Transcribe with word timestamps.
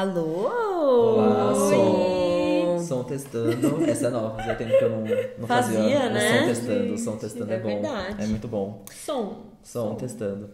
Alô! 0.00 0.50
Olá, 1.14 1.54
som. 1.54 2.78
Som 2.86 3.04
testando. 3.04 3.82
Essa 3.88 4.08
é 4.08 4.10
nova, 4.10 4.36
fazia 4.36 4.54
tempo 4.54 4.78
que 4.78 4.84
eu 4.84 4.90
não, 4.90 5.00
não 5.38 5.46
Fazia, 5.48 5.78
fazia. 5.78 6.08
né? 6.10 6.38
Som 6.40 6.46
testando, 6.48 6.92
o 6.92 6.98
som 6.98 7.10
Gente, 7.12 7.20
testando 7.20 7.52
é 7.52 7.56
é 7.56 7.58
bom. 7.60 7.68
verdade. 7.80 8.22
É 8.22 8.26
muito 8.26 8.46
bom. 8.46 8.84
Som. 8.94 9.46
Som 9.62 9.94
testando. 9.94 10.50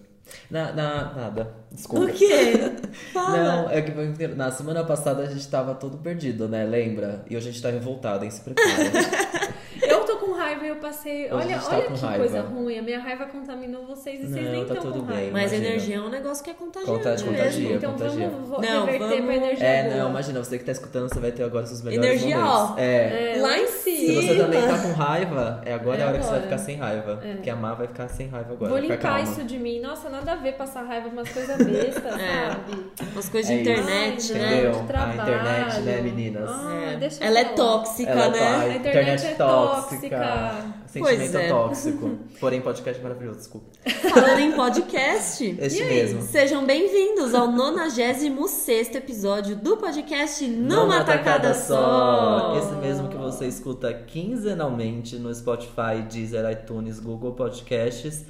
Na, 0.49 0.73
na, 0.73 1.13
nada, 1.13 1.55
desculpa. 1.73 2.07
O 2.07 2.13
quê? 2.15 2.53
Fala! 3.13 3.37
Não, 3.37 3.71
é 3.71 3.83
que 3.83 4.29
na 4.29 4.53
semana 4.53 4.85
passada 4.85 5.25
a 5.25 5.27
gente 5.27 5.49
tava 5.49 5.75
todo 5.75 5.99
perdido, 5.99 6.49
né? 6.49 6.65
Lembra? 6.65 7.25
E 7.29 7.37
hoje 7.37 7.49
a 7.49 7.53
gente 7.53 7.61
tá 7.61 7.69
revoltado, 7.71 8.25
hein? 8.25 8.31
Se 8.31 8.43
prepara. 8.43 8.71
Eu 9.83 10.05
tô 10.05 10.19
com 10.19 10.33
raiva 10.35 10.65
e 10.65 10.69
eu 10.69 10.72
passei. 10.83 11.25
Hoje 11.27 11.33
a 11.33 11.37
olha 11.37 11.59
tá 11.59 11.77
olha 11.77 11.83
que 11.87 12.01
raiva. 12.01 12.19
coisa 12.19 12.41
ruim. 12.43 12.79
A 12.79 12.83
minha 12.83 12.99
raiva 13.01 13.25
contaminou 13.27 13.87
vocês 13.87 14.21
e 14.21 14.27
vocês 14.27 14.45
Não, 14.45 14.53
nem 14.53 14.65
tá 14.67 14.75
estão 14.75 14.93
tudo 14.93 15.01
com 15.01 15.07
bem. 15.07 15.17
raiva. 15.17 15.33
Mas 15.33 15.53
imagina. 15.53 15.69
energia 15.75 15.97
é 15.97 16.01
um 16.01 16.09
negócio 16.11 16.45
que 16.45 16.51
é 16.51 16.55
contagiante 16.55 16.93
Conta- 16.99 17.11
mesmo. 17.11 17.31
contagia. 17.33 17.73
então 17.77 17.93
contagia. 17.93 18.29
vamos 18.29 18.49
Não, 18.51 18.85
reverter 18.85 19.09
vamos- 19.09 19.25
pra 19.25 19.35
energia 19.37 19.67
É, 19.67 19.83
boa. 19.85 19.97
não, 19.97 20.11
imagina, 20.11 20.39
você 20.45 20.59
que 20.59 20.65
tá 20.65 20.73
escutando, 20.73 21.09
você 21.09 21.21
vai 21.21 21.33
ter 21.33 21.43
agora 21.45 21.65
seus 21.67 21.83
melhores 21.83 22.11
Energia, 22.11 22.37
momentos. 22.39 22.71
ó. 22.71 22.75
É. 22.79 23.37
É, 23.37 23.43
Lá 23.43 23.59
em 23.59 23.67
Se 23.67 23.97
cima. 23.97 24.23
você 24.23 24.37
também 24.37 24.61
tá 24.63 24.79
com 24.79 24.93
raiva, 24.93 25.63
é 25.65 25.73
agora 25.75 25.99
É 25.99 26.03
a 26.05 26.09
hora 26.09 26.19
que 26.19 26.25
você 26.25 26.31
vai 26.31 26.39
agora. 26.41 26.51
ficar 26.57 26.59
sem 26.65 26.77
raiva. 26.77 27.21
É. 27.25 27.33
Porque 27.35 27.51
a 27.51 27.57
Má 27.57 27.75
vai 27.75 27.87
ficar 27.87 28.09
sem 28.09 28.29
raiva 28.29 28.53
agora. 28.53 28.71
Vou 28.71 28.79
limpar 28.81 28.99
calma. 28.99 29.21
isso 29.21 29.43
de 29.45 29.59
mim. 29.59 29.81
Nossa, 29.81 30.09
nada 30.11 30.33
a 30.33 30.37
ver 30.37 30.53
passar 30.53 30.83
raiva 30.83 31.09
umas 31.09 31.29
coisas 31.31 31.57
bestas, 31.57 32.05
É. 32.21 32.51
sabe? 32.51 32.85
Umas 33.13 33.29
coisas 33.29 33.51
de 33.51 33.57
É 33.59 33.61
internet, 33.61 34.33
né? 34.35 34.61
De 34.61 34.67
A 34.67 34.83
trabalho. 34.85 35.21
internet, 35.23 35.81
né, 35.81 36.01
meninas? 36.03 36.51
Ah, 36.51 36.91
É. 36.93 36.97
deixa 36.97 37.23
eu 37.23 37.27
Ela 37.29 37.39
é 37.41 37.45
tóxica, 37.45 38.15
né? 38.15 38.31
tá, 38.31 38.45
A 38.45 38.61
a 38.61 38.69
internet 38.69 38.79
internet 38.79 39.27
é 39.27 39.35
tóxica. 39.35 40.72
Sentimento 40.87 41.37
é. 41.37 41.49
tóxico. 41.49 42.19
Porém, 42.41 42.61
podcast 42.61 43.03
maravilhoso, 43.03 43.39
desculpa. 43.39 43.67
Falando 44.09 44.39
em 44.39 44.53
podcast. 44.53 45.45
Este 45.61 45.79
e 45.79 45.83
aí? 45.83 45.89
mesmo. 45.89 46.23
Sejam 46.23 46.65
bem-vindos 46.65 47.35
ao 47.35 47.51
96 47.51 48.95
episódio 48.95 49.57
do 49.57 49.77
podcast 49.77 50.47
Numa 50.47 51.05
Tacada 51.05 51.55
Só. 51.55 52.57
Esse 52.59 52.73
mesmo 52.77 53.09
que 53.09 53.17
você 53.17 53.47
escuta 53.47 53.93
quinzenalmente 53.93 55.17
no 55.17 55.35
Spotify, 55.35 56.03
Deezer, 56.11 56.51
iTunes, 56.51 57.01
Google 57.01 57.33
Podcasts 57.33 58.25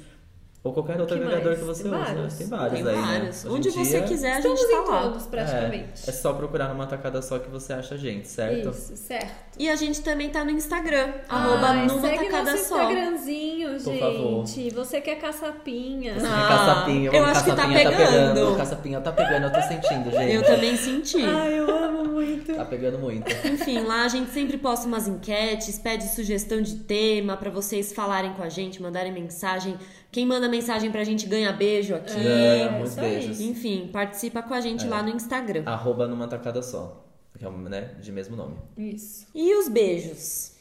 ou 0.63 0.71
qualquer 0.73 0.99
outro 1.01 1.17
Que 1.17 1.23
agregador 1.23 1.47
mais? 1.49 1.59
que 1.59 1.65
você 1.65 1.83
Tem 1.83 1.91
usa. 1.91 2.03
vários? 2.05 2.33
Tem 2.35 2.47
vários 2.47 2.79
Tem 2.79 2.87
aí, 2.89 3.01
vários. 3.01 3.43
né? 3.43 3.49
Hoje 3.49 3.57
Onde 3.57 3.71
você 3.71 3.97
dia, 3.99 4.01
quiser, 4.03 4.31
a 4.33 4.37
Estamos 4.37 4.59
gente 4.61 4.71
tá 4.71 4.77
em 4.77 4.87
lá. 4.89 5.01
todos, 5.01 5.25
praticamente. 5.27 5.89
É, 6.05 6.09
é 6.09 6.13
só 6.13 6.33
procurar 6.33 6.69
numa 6.69 6.87
tacada 6.87 7.21
só 7.21 7.37
que 7.39 7.49
você 7.49 7.73
acha 7.73 7.95
a 7.95 7.97
gente, 7.97 8.27
certo? 8.27 8.69
Isso, 8.69 8.95
certo. 8.95 9.33
E 9.59 9.69
a 9.69 9.75
gente 9.75 10.01
também 10.01 10.29
tá 10.29 10.43
no 10.43 10.51
Instagram, 10.51 11.13
arroba 11.29 11.67
Ai, 11.67 11.85
Numa 11.85 12.01
segue 12.01 12.25
Tacada 12.25 12.51
nosso 12.51 12.63
Só. 12.69 12.81
Instagramzinho, 12.81 13.69
Por 13.71 13.79
gente. 13.79 13.99
favor. 13.99 14.45
Você 14.85 15.01
que 15.01 15.09
é 15.09 15.15
caçapinha. 15.15 16.13
Você 16.19 16.25
Ah, 16.25 16.29
quer 16.29 16.47
caçapinha, 16.47 17.11
eu 17.11 17.25
acho 17.25 17.43
que 17.43 17.49
tá 17.51 17.55
caçapinha 17.57 17.91
pegando. 17.91 18.51
O 18.53 18.55
caçapinha 18.57 19.01
tá 19.01 19.11
pegando, 19.11 19.43
eu 19.43 19.51
tô 19.53 19.61
sentindo, 19.61 20.11
gente. 20.11 20.31
Eu 20.33 20.43
também 20.43 20.75
senti. 20.77 21.21
Ai, 21.23 21.59
eu 21.59 21.69
amo 21.69 22.05
muito. 22.05 22.55
Tá 22.55 22.65
pegando 22.65 22.97
muito. 22.97 23.29
Enfim, 23.47 23.81
lá 23.83 24.05
a 24.05 24.07
gente 24.07 24.31
sempre 24.31 24.57
posta 24.57 24.87
umas 24.87 25.07
enquetes, 25.07 25.77
pede 25.77 26.05
sugestão 26.15 26.61
de 26.61 26.75
tema 26.77 27.37
pra 27.37 27.49
vocês 27.51 27.91
falarem 27.93 28.33
com 28.33 28.41
a 28.43 28.49
gente, 28.49 28.81
mandarem 28.81 29.11
mensagem. 29.11 29.77
Quem 30.13 30.25
manda 30.25 30.47
mensagem 30.47 30.91
pra 30.91 31.03
gente 31.03 31.25
ganha 31.25 31.51
beijo 31.51 31.93
aqui. 31.95 32.13
É, 32.25 32.69
Muitos 32.69 32.91
isso 32.91 32.99
aí. 33.01 33.09
beijos. 33.09 33.41
Enfim, 33.41 33.89
participa 33.91 34.41
com 34.43 34.53
a 34.53 34.61
gente 34.61 34.85
É. 34.85 34.87
lá 34.89 35.01
no 35.03 35.09
Instagram. 35.09 35.63
Arroba 35.65 36.07
numa 36.07 36.27
tacada 36.27 36.61
só. 36.61 37.03
Que 37.37 37.43
é, 37.43 37.49
um, 37.49 37.57
né, 37.63 37.95
de 37.99 38.11
mesmo 38.11 38.35
nome. 38.37 38.55
Isso. 38.77 39.25
E 39.33 39.55
os 39.55 39.67
beijos? 39.67 40.53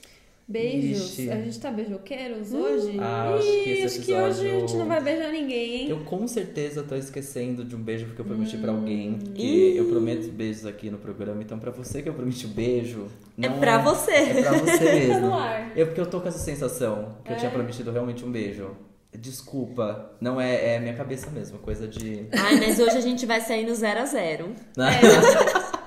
Beijos. 0.48 1.11
Ixi. 1.19 1.30
A 1.30 1.36
gente 1.36 1.61
tá 1.61 1.70
beijoqueiros 1.70 2.53
hoje? 2.53 2.97
Ah, 2.98 3.34
acho 3.34 3.47
que 3.47 3.70
esse 3.70 3.70
Ih, 3.70 3.84
acho 3.84 4.00
que 4.00 4.12
hoje 4.14 4.41
a 4.41 4.50
gente 4.50 4.55
episódio- 4.62 4.78
não 4.78 4.86
vai 4.86 5.00
beijar 5.03 5.30
ninguém, 5.30 5.77
hein? 5.83 5.89
Eu 5.91 6.00
com 6.00 6.27
certeza 6.27 6.83
tô 6.83 6.95
esquecendo 6.97 7.62
de 7.64 7.77
um 7.77 7.78
beijo 7.83 8.06
porque 8.06 8.20
eu 8.20 8.25
prometi 8.25 8.56
pra 8.56 8.73
Hum. 8.73 8.77
alguém. 8.78 9.19
Que 9.34 9.77
eu 9.77 9.84
prometo 9.86 10.28
beijos 10.33 10.67
aqui 10.67 10.91
no 10.91 10.98
programa. 10.98 11.42
Então, 11.42 11.58
pra 11.58 11.70
você 11.70 12.02
que 12.02 12.08
eu 12.08 12.14
prometi 12.14 12.46
o 12.46 12.48
beijo. 12.48 13.07
É 13.41 13.48
Não 13.48 13.58
pra 13.61 13.79
você. 13.79 14.11
É 14.12 14.42
pra 14.42 14.52
você 14.58 14.85
mesmo. 14.92 15.12
Tá 15.14 15.20
no 15.20 15.35
ar. 15.35 15.73
Eu, 15.79 15.86
porque 15.86 16.01
eu 16.01 16.07
tô 16.07 16.20
com 16.20 16.29
essa 16.29 16.39
sensação 16.39 17.17
que 17.24 17.30
eu 17.33 17.36
É? 17.36 17.39
tinha 17.39 17.51
prometido 17.51 17.91
realmente 17.92 18.24
um 18.24 18.30
beijo. 18.33 18.70
Desculpa, 19.14 20.12
não 20.20 20.40
é, 20.40 20.74
é 20.74 20.80
minha 20.80 20.95
cabeça 20.95 21.30
mesmo, 21.30 21.58
coisa 21.58 21.86
de. 21.86 22.28
Ai, 22.33 22.58
mas 22.58 22.78
hoje 22.78 22.96
a 22.96 23.00
gente 23.00 23.27
vai 23.27 23.40
sair 23.40 23.67
no 23.67 23.74
0 23.74 24.00
a 24.00 24.06
0 24.06 24.52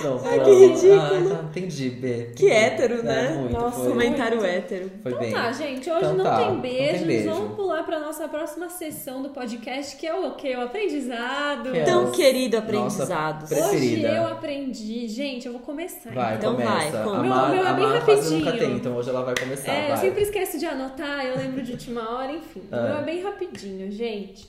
Pronto, 0.00 0.22
Ai, 0.26 0.40
que 0.44 0.50
ridículo. 0.54 1.00
Ah, 1.00 1.36
tá, 1.36 1.44
entendi, 1.44 1.90
B. 1.90 2.30
Que 2.36 2.50
hétero, 2.50 3.02
né? 3.02 3.32
É, 3.32 3.36
muito, 3.36 3.52
Nossa, 3.52 3.80
foi, 3.80 3.88
Comentário 3.88 4.38
Muito. 4.38 4.50
hétero. 4.50 4.90
foi 5.02 5.12
Então 5.12 5.20
bem. 5.24 5.32
tá, 5.32 5.52
gente, 5.52 5.90
hoje 5.90 5.98
Então 5.98 6.14
não, 6.16 6.24
tá, 6.24 6.36
tem 6.36 6.46
não 6.46 6.60
tem 6.60 6.76
beijos. 6.76 7.06
beijo. 7.06 7.30
Vamos 7.30 7.56
pular 7.56 7.82
pra 7.84 7.98
nossa 8.00 8.28
próxima 8.28 8.68
sessão 8.68 9.22
do 9.22 9.30
podcast, 9.30 9.96
que 9.96 10.06
é 10.06 10.14
o 10.14 10.30
quê? 10.34 10.54
O 10.56 10.60
aprendizado. 10.62 11.72
Que 11.72 11.78
é 11.78 11.84
Tão 11.84 12.02
Nossa. 12.02 12.16
querido 12.16 12.56
aprendizado. 12.58 13.44
Hoje 13.52 14.02
eu 14.04 14.26
aprendi. 14.26 15.08
Gente, 15.08 15.46
eu 15.46 15.52
vou 15.52 15.60
começar. 15.62 16.10
Vai, 16.12 16.36
Então 16.36 16.52
começa. 16.54 16.70
vai, 16.72 16.88
a 16.88 17.04
conta. 17.04 17.18
Meu- 17.20 17.28
Mar, 17.30 17.50
meu 17.50 17.64
é 17.64 17.68
a 17.68 17.72
bem 17.72 17.86
Mar 17.86 18.04
quase 18.04 18.34
nunca 18.34 18.44
rapidinho. 18.46 18.70
tem, 18.70 18.78
então 18.78 18.96
hoje 18.96 19.10
ela 19.10 19.22
vai 19.24 19.34
começar. 19.38 19.72
É, 19.72 19.84
eu 19.84 19.88
vai. 19.88 19.96
sempre 19.96 20.22
esqueço 20.22 20.58
de 20.58 20.66
anotar, 20.66 21.24
eu 21.26 21.36
lembro 21.36 21.62
de 21.62 21.72
última 21.72 22.10
hora, 22.18 22.32
enfim. 22.32 22.62
O 22.70 22.74
É. 22.76 22.82
meu 22.88 22.98
é 22.98 23.02
bem 23.02 23.22
rapidinho, 23.22 23.90
gente. 23.90 24.46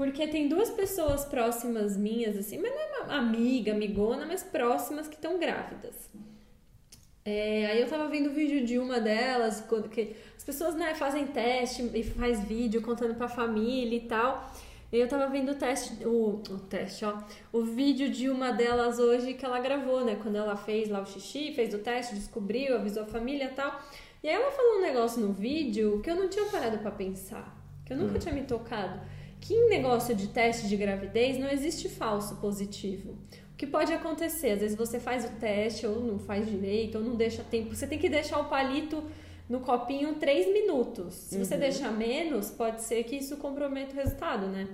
Porque 0.00 0.26
tem 0.26 0.48
duas 0.48 0.70
pessoas 0.70 1.26
próximas 1.26 1.94
minhas, 1.94 2.34
assim, 2.34 2.56
mas 2.56 2.70
não 2.70 2.80
é 2.80 3.02
uma 3.02 3.18
amiga, 3.18 3.72
amigona, 3.72 4.24
mas 4.24 4.42
próximas 4.42 5.06
que 5.06 5.14
estão 5.14 5.38
grávidas. 5.38 5.94
É, 7.22 7.66
aí 7.66 7.82
eu 7.82 7.86
tava 7.86 8.08
vendo 8.08 8.30
o 8.30 8.32
vídeo 8.32 8.64
de 8.64 8.78
uma 8.78 8.98
delas, 8.98 9.62
quando 9.68 9.90
que 9.90 10.16
as 10.34 10.42
pessoas 10.42 10.74
né, 10.74 10.94
fazem 10.94 11.26
teste 11.26 11.82
e 11.94 12.02
faz 12.02 12.42
vídeo 12.42 12.80
contando 12.80 13.14
pra 13.14 13.28
família 13.28 13.94
e 13.94 14.00
tal. 14.00 14.50
E 14.90 14.96
eu 14.96 15.06
tava 15.06 15.26
vendo 15.26 15.52
o 15.52 15.54
teste, 15.54 16.02
o, 16.06 16.40
o 16.48 16.58
teste, 16.60 17.04
ó, 17.04 17.18
o 17.52 17.62
vídeo 17.62 18.08
de 18.08 18.30
uma 18.30 18.52
delas 18.52 18.98
hoje 18.98 19.34
que 19.34 19.44
ela 19.44 19.60
gravou, 19.60 20.02
né? 20.02 20.16
Quando 20.22 20.36
ela 20.36 20.56
fez 20.56 20.88
lá 20.88 21.02
o 21.02 21.06
xixi, 21.06 21.52
fez 21.52 21.74
o 21.74 21.78
teste, 21.78 22.14
descobriu, 22.14 22.74
avisou 22.74 23.02
a 23.02 23.06
família 23.06 23.44
e 23.44 23.54
tal. 23.54 23.78
E 24.22 24.30
aí 24.30 24.34
ela 24.34 24.50
falou 24.50 24.78
um 24.78 24.80
negócio 24.80 25.20
no 25.20 25.34
vídeo 25.34 26.00
que 26.02 26.10
eu 26.10 26.16
não 26.16 26.26
tinha 26.26 26.46
parado 26.46 26.78
pra 26.78 26.90
pensar, 26.90 27.54
que 27.84 27.92
eu 27.92 27.98
nunca 27.98 28.18
tinha 28.18 28.32
me 28.32 28.44
tocado. 28.44 28.98
Que 29.40 29.54
em 29.54 29.68
negócio 29.68 30.14
de 30.14 30.28
teste 30.28 30.68
de 30.68 30.76
gravidez 30.76 31.38
não 31.38 31.48
existe 31.48 31.88
falso 31.88 32.36
positivo. 32.36 33.16
O 33.52 33.56
que 33.56 33.66
pode 33.66 33.92
acontecer? 33.92 34.50
Às 34.50 34.60
vezes 34.60 34.76
você 34.76 34.98
faz 35.00 35.24
o 35.24 35.30
teste 35.40 35.86
ou 35.86 36.00
não 36.00 36.18
faz 36.18 36.48
direito, 36.48 36.98
ou 36.98 37.04
não 37.04 37.14
deixa 37.14 37.42
tempo. 37.42 37.74
Você 37.74 37.86
tem 37.86 37.98
que 37.98 38.08
deixar 38.08 38.38
o 38.38 38.48
palito 38.48 39.02
no 39.48 39.60
copinho 39.60 40.14
3 40.14 40.52
minutos. 40.52 41.14
Se 41.14 41.38
você 41.38 41.56
deixar 41.56 41.90
menos, 41.90 42.50
pode 42.50 42.82
ser 42.82 43.02
que 43.04 43.16
isso 43.16 43.36
comprometa 43.36 43.92
o 43.92 43.96
resultado, 43.96 44.46
né? 44.46 44.68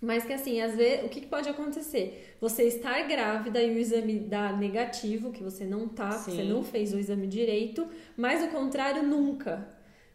Mas 0.00 0.24
que 0.24 0.32
assim, 0.32 0.60
às 0.60 0.74
vezes, 0.76 1.06
o 1.06 1.08
que 1.08 1.22
que 1.22 1.26
pode 1.26 1.48
acontecer? 1.48 2.36
Você 2.40 2.64
estar 2.64 3.02
grávida 3.08 3.62
e 3.62 3.74
o 3.74 3.78
exame 3.78 4.18
dá 4.18 4.52
negativo, 4.52 5.32
que 5.32 5.42
você 5.42 5.64
não 5.64 5.88
tá, 5.88 6.12
Sim. 6.12 6.32
você 6.32 6.42
não 6.42 6.62
fez 6.62 6.92
o 6.92 6.98
exame 6.98 7.26
direito, 7.26 7.88
mas 8.16 8.44
o 8.44 8.48
contrário 8.48 9.02
nunca. 9.02 9.66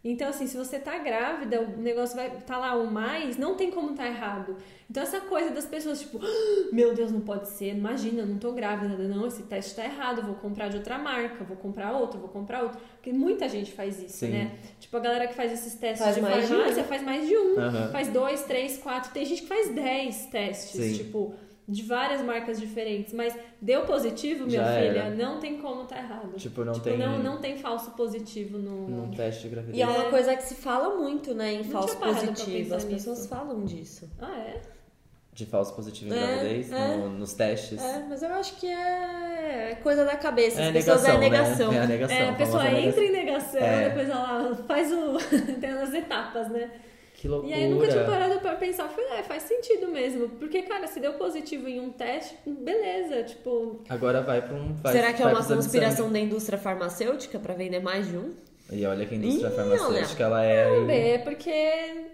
Então, 0.04 0.30
assim, 0.30 0.48
se 0.48 0.58
você 0.58 0.80
tá 0.80 0.98
grávida, 0.98 1.62
o 1.62 1.78
negócio 1.80 2.16
vai 2.16 2.32
tá 2.42 2.58
lá 2.58 2.76
o 2.76 2.90
mais, 2.90 3.38
não 3.38 3.56
tem 3.56 3.70
como 3.70 3.94
tá 3.94 4.08
errado. 4.08 4.58
Então, 4.90 5.04
essa 5.04 5.22
coisa 5.22 5.52
das 5.52 5.66
pessoas, 5.66 6.02
tipo, 6.02 6.20
"Ah, 6.24 6.70
meu 6.74 6.96
Deus, 6.96 7.12
não 7.12 7.22
pode 7.22 7.48
ser, 7.50 7.76
imagina, 7.76 8.22
eu 8.22 8.26
não 8.26 8.40
tô 8.40 8.52
grávida, 8.52 8.98
não, 8.98 9.28
esse 9.28 9.44
teste 9.44 9.76
tá 9.76 9.86
errado, 9.86 10.24
vou 10.24 10.34
comprar 10.36 10.70
de 10.70 10.78
outra 10.78 10.98
marca, 10.98 11.44
vou 11.44 11.56
comprar 11.56 11.92
outro, 11.92 12.20
vou 12.20 12.30
comprar 12.30 12.64
outro. 12.64 12.80
Porque 12.96 13.14
muita 13.14 13.48
gente 13.48 13.72
faz 13.74 14.02
isso, 14.02 14.18
Sim. 14.18 14.30
né? 14.32 14.52
Tipo, 14.80 14.98
a 14.98 15.00
galera 15.02 15.28
que 15.28 15.36
faz 15.36 15.52
esses 15.52 15.76
testes 15.76 16.04
Faz 16.04 16.16
de 16.16 16.22
mais 16.22 16.48
de 16.48 16.54
um. 16.54 16.58
farmácia 16.58 16.84
faz 16.84 17.04
mais 17.04 17.28
de 17.28 17.38
um. 17.38 17.60
Aham. 17.60 17.92
Faz 17.92 18.08
dois, 18.08 18.44
três, 18.44 18.78
quatro. 18.80 19.12
Tem 19.12 19.24
gente 19.24 19.44
que 19.44 19.48
faz 19.48 19.70
dez 19.70 20.26
testes, 20.26 20.82
Sim. 20.84 20.94
tipo, 20.98 21.36
de 21.72 21.84
várias 21.84 22.22
marcas 22.22 22.60
diferentes. 22.60 23.14
Mas 23.14 23.36
deu 23.62 23.84
positivo, 23.86 24.46
minha 24.46 24.64
Já 24.64 24.74
filha, 24.74 25.00
era. 25.04 25.10
não 25.12 25.40
tem 25.40 25.58
como 25.58 25.86
tá 25.86 25.98
errado. 25.98 26.34
Tipo, 26.38 26.66
não 26.66 26.74
Tipo, 26.74 26.84
tem. 26.86 26.98
não, 26.98 27.18
não 27.20 27.38
tem 27.40 27.58
falso 27.58 27.92
positivo 27.92 28.58
no. 28.58 28.88
Num 28.90 29.12
teste 29.12 29.44
de 29.44 29.50
gravidez. 29.50 29.78
E 29.78 29.82
é 29.82 29.88
uma 29.88 30.10
coisa 30.10 30.36
que 30.36 30.44
se 30.44 30.56
fala 30.56 30.98
muito, 30.98 31.34
né, 31.34 31.54
em 31.54 31.58
Não 31.64 31.72
falso 31.72 31.98
positivo. 31.98 32.76
As 32.76 32.84
pessoas 32.84 33.18
nisso. 33.20 33.30
falam 33.30 33.64
disso. 33.64 34.10
Ah, 34.20 34.38
é? 34.38 34.62
De 35.34 35.46
falso 35.46 35.74
positivo 35.74 36.14
em 36.14 36.18
É, 36.18 36.28
gravidez, 36.28 36.72
é. 36.74 36.98
no- 36.98 37.10
nos 37.12 37.34
testes. 37.34 37.82
É, 37.82 38.06
mas 38.10 38.22
eu 38.22 38.34
acho 38.34 38.58
que 38.60 38.68
é 38.68 39.80
coisa 39.82 40.04
da 40.04 40.18
cabeça. 40.18 40.62
As 40.62 40.68
É 40.68 40.72
pessoas 40.74 41.04
negação, 41.04 41.16
é 41.16 41.30
negação. 41.30 41.72
né? 41.72 41.78
É 41.78 41.82
a 41.82 41.88
negação. 41.88 42.18
É, 42.18 42.30
a 42.30 42.34
pessoa 42.34 42.66
entra 42.66 42.74
negação. 42.82 43.04
em 43.04 43.12
negação, 43.12 43.62
É. 43.62 43.90
depois 43.90 44.10
ela 44.10 44.56
faz 44.68 44.92
o. 44.92 45.18
tem 45.62 45.70
as 45.72 45.94
etapas, 45.94 46.50
né? 46.50 46.70
Que 47.22 47.28
loucura. 47.28 47.52
E 47.52 47.54
aí 47.54 47.66
eu 47.66 47.76
nunca 47.76 47.88
tinha 47.88 48.04
parado 48.04 48.40
pra 48.40 48.56
pensar. 48.56 48.86
Eu 48.86 48.90
falei, 48.90 49.20
é, 49.20 49.22
faz 49.22 49.44
sentido 49.44 49.88
mesmo. 49.90 50.28
Porque, 50.28 50.64
cara, 50.64 50.88
se 50.88 51.00
deu 51.00 51.14
positivo 51.14 51.68
em 51.68 51.80
um 51.80 51.92
teste, 51.92 52.36
beleza. 52.48 53.22
Tipo, 53.22 53.84
Agora 53.88 54.24
vai 54.24 54.42
pra 54.42 54.56
um. 54.56 54.74
Vai, 54.74 54.92
Será 54.92 55.14
que 55.14 55.22
é 55.22 55.28
uma 55.28 55.46
conspiração 55.46 56.12
da 56.12 56.18
indústria 56.18 56.58
farmacêutica 56.58 57.38
pra 57.38 57.54
vender 57.54 57.80
mais 57.80 58.08
de 58.08 58.18
um? 58.18 58.34
E 58.72 58.84
olha 58.88 59.06
que 59.06 59.14
a 59.14 59.18
indústria 59.20 59.50
Ih, 59.50 59.56
farmacêutica, 59.56 60.24
ela 60.24 60.44
é. 60.44 60.66
aí- 60.66 61.10
é 61.12 61.18
porque. 61.20 62.08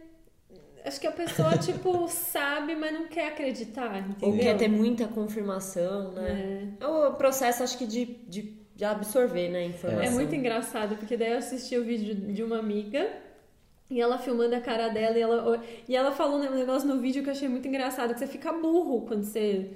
Acho 0.83 0.99
que 0.99 1.07
a 1.07 1.11
pessoa, 1.13 1.57
tipo, 1.57 2.05
sabe, 2.11 2.75
mas 2.75 2.91
não 2.93 3.07
quer 3.07 3.29
acreditar, 3.29 3.99
entendeu? 3.99 4.29
Ou 4.29 4.37
quer 4.37 4.57
ter 4.57 4.67
muita 4.67 5.07
confirmação, 5.07 6.11
né? 6.11 6.73
É 6.81 6.85
o 6.85 7.13
processo, 7.13 7.63
acho 7.63 7.77
que, 7.77 7.85
de, 7.85 8.05
de, 8.27 8.57
de 8.75 8.83
absorver, 8.83 9.47
né, 9.49 9.59
a 9.59 9.65
informação. 9.65 10.03
É 10.05 10.09
muito 10.09 10.35
engraçado, 10.35 10.97
porque 10.97 11.15
daí 11.15 11.31
eu 11.31 11.37
assisti 11.37 11.77
o 11.77 11.83
vídeo 11.85 12.13
de 12.13 12.43
uma 12.43 12.59
amiga 12.59 13.25
e 13.89 14.01
ela 14.01 14.17
filmando 14.17 14.55
a 14.55 14.59
cara 14.61 14.89
dela 14.89 15.17
e 15.17 15.21
ela, 15.21 15.61
e 15.87 15.95
ela 15.95 16.11
falou 16.11 16.37
um 16.39 16.55
negócio 16.55 16.87
no 16.87 16.99
vídeo 16.99 17.23
que 17.23 17.29
eu 17.29 17.33
achei 17.33 17.47
muito 17.47 17.67
engraçado, 17.67 18.13
que 18.13 18.19
você 18.19 18.27
fica 18.27 18.51
burro 18.51 19.01
quando 19.07 19.23
você 19.23 19.69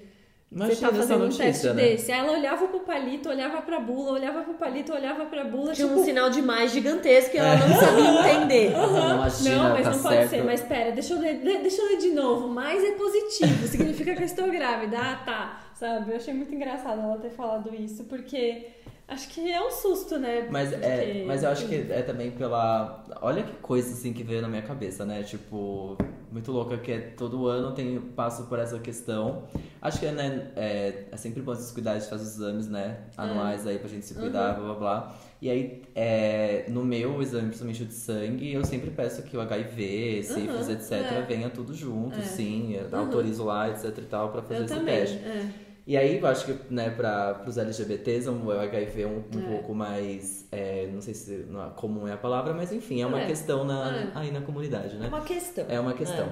Imagina 0.52 0.76
você 0.76 0.86
tá 0.86 0.94
fazendo 0.94 1.16
um 1.22 1.24
notícia, 1.28 1.46
teste 1.46 1.68
né? 1.68 1.74
desse. 1.76 2.12
Aí 2.12 2.20
ela 2.20 2.34
olhava 2.34 2.68
pro 2.68 2.82
palito, 2.82 3.30
olhava 3.30 3.62
pra 3.62 3.80
bula, 3.80 4.12
olhava 4.12 4.42
pro 4.42 4.54
palito, 4.56 4.92
olhava 4.92 5.24
pra 5.26 5.46
bula, 5.46 5.72
Tinha 5.72 5.88
tipo... 5.88 5.98
um 6.02 6.04
sinal 6.04 6.30
de 6.30 6.42
mais 6.42 6.72
gigantesco 6.74 7.32
que 7.32 7.38
ela 7.38 7.56
não 7.56 7.74
sabia 7.80 8.34
entender. 8.36 8.72
Não, 8.72 9.16
imagina, 9.16 9.56
não, 9.56 9.70
mas 9.70 9.84
tá 9.84 9.92
não 9.92 10.02
pode 10.04 10.16
certo. 10.16 10.30
ser. 10.30 10.44
Mas 10.44 10.62
pera, 10.62 10.92
deixa 10.92 11.14
eu, 11.14 11.20
ler, 11.22 11.38
de- 11.38 11.58
deixa 11.60 11.82
eu 11.82 11.88
ler 11.88 11.98
de 12.00 12.10
novo. 12.12 12.50
Mais 12.50 12.84
é 12.84 12.92
positivo, 12.92 13.66
significa 13.66 14.14
que 14.14 14.22
eu 14.24 14.26
estou 14.26 14.52
grávida. 14.52 14.98
Ah, 15.00 15.16
tá. 15.26 15.60
Sabe? 15.74 16.12
Eu 16.12 16.18
achei 16.18 16.34
muito 16.34 16.54
engraçado 16.54 17.00
ela 17.00 17.18
ter 17.18 17.30
falado 17.30 17.74
isso, 17.74 18.04
porque 18.04 18.68
acho 19.12 19.28
que 19.30 19.52
é 19.52 19.62
um 19.62 19.70
susto, 19.70 20.18
né? 20.18 20.48
Mas, 20.50 20.72
é, 20.74 20.78
Porque- 20.78 21.24
mas 21.28 21.44
eu 21.44 21.50
acho 21.50 21.68
que 21.68 21.76
é 21.76 22.02
também 22.02 22.32
pela. 22.32 23.04
Olha 23.22 23.44
que 23.44 23.54
coisa 23.62 23.94
assim 23.94 24.14
que 24.14 24.24
veio 24.24 24.42
na 24.42 24.48
minha 24.48 24.62
cabeça, 24.64 25.06
né? 25.06 25.22
Tipo, 25.24 25.98
muito 26.32 26.52
louca 26.52 26.78
que 26.78 26.92
é 26.92 27.00
todo 27.00 27.48
ano 27.48 27.74
tem 27.74 28.00
passo 28.00 28.46
por 28.46 28.58
essa 28.58 28.80
questão. 28.80 29.44
Acho 29.82 30.00
que 30.00 30.06
né, 30.12 30.52
é, 30.56 31.06
é 31.12 31.18
sempre 31.18 31.42
bom 31.42 31.54
se 31.54 31.74
cuidar 31.74 31.98
de 31.98 32.08
fazer 32.10 32.24
os 32.24 32.36
exames, 32.36 32.68
né? 32.70 32.98
Anuais 33.18 33.68
aí 33.68 33.78
pra 33.78 33.88
gente 33.90 34.06
se 34.06 34.14
cuidar, 34.16 34.54
blá 34.54 34.64
blá 34.66 34.76
blá. 34.76 35.16
E 35.42 35.50
aí, 35.50 35.82
é, 35.96 36.66
no 36.70 36.84
meu 36.86 37.22
exame, 37.22 37.48
principalmente 37.48 37.84
o 37.84 37.86
de 37.88 37.94
sangue, 37.96 38.54
eu 38.54 38.64
sempre 38.64 38.92
peço 38.92 39.24
que 39.24 39.36
o 39.36 39.42
HIV, 39.42 40.22
sífilis, 40.24 40.68
Uhum, 40.68 40.74
etc., 40.74 40.92
é. 40.92 41.26
venha 41.28 41.50
tudo 41.50 41.74
junto, 41.74 42.20
É. 42.20 42.22
sim. 42.22 42.76
Eu 42.76 43.00
autorizo 43.00 43.44
lá, 43.44 43.68
etc 43.70 43.98
e 43.98 44.02
tal, 44.04 44.30
pra 44.32 44.42
fazer 44.44 44.60
Eu 44.62 44.66
esse 44.66 44.74
também. 44.76 44.96
teste. 45.00 45.18
é. 45.18 45.71
E 45.86 45.98
aí, 45.98 46.20
eu 46.20 46.28
acho 46.28 46.46
que, 46.46 46.74
né, 46.74 46.90
para 46.92 47.44
os 47.48 47.58
LGBTs, 47.58 48.30
o 48.30 48.52
HIV 48.52 49.02
é 49.02 49.08
um, 49.08 49.24
um 49.36 49.40
É. 49.46 49.52
pouco 49.56 49.74
mais, 49.74 50.46
é, 50.52 50.88
não 50.94 51.02
sei 51.02 51.14
se 51.14 51.46
não 51.50 51.66
é 51.66 51.70
comum 51.72 52.08
é 52.08 52.14
a 52.14 52.18
palavra, 52.18 52.54
mas 52.54 52.72
enfim, 52.72 53.02
é 53.02 53.06
uma 53.06 53.22
É. 53.22 53.26
questão 53.26 53.64
na, 53.64 53.98
É. 53.98 54.12
aí 54.14 54.32
na 54.32 54.42
comunidade, 54.42 54.96
É 54.96 55.00
né? 55.00 55.08
uma 55.08 55.22
questão. 55.22 55.66
É 55.68 55.80
uma 55.80 55.94
questão. 55.94 56.30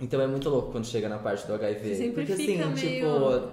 Então 0.00 0.20
é 0.20 0.26
muito 0.26 0.48
louco 0.48 0.72
quando 0.72 0.86
chega 0.86 1.06
na 1.08 1.18
parte 1.18 1.46
do 1.46 1.52
HIV. 1.54 1.94
Sempre 1.94 2.12
porque 2.24 2.32
assim, 2.32 2.56
meio- 2.56 2.74
tipo, 2.74 3.06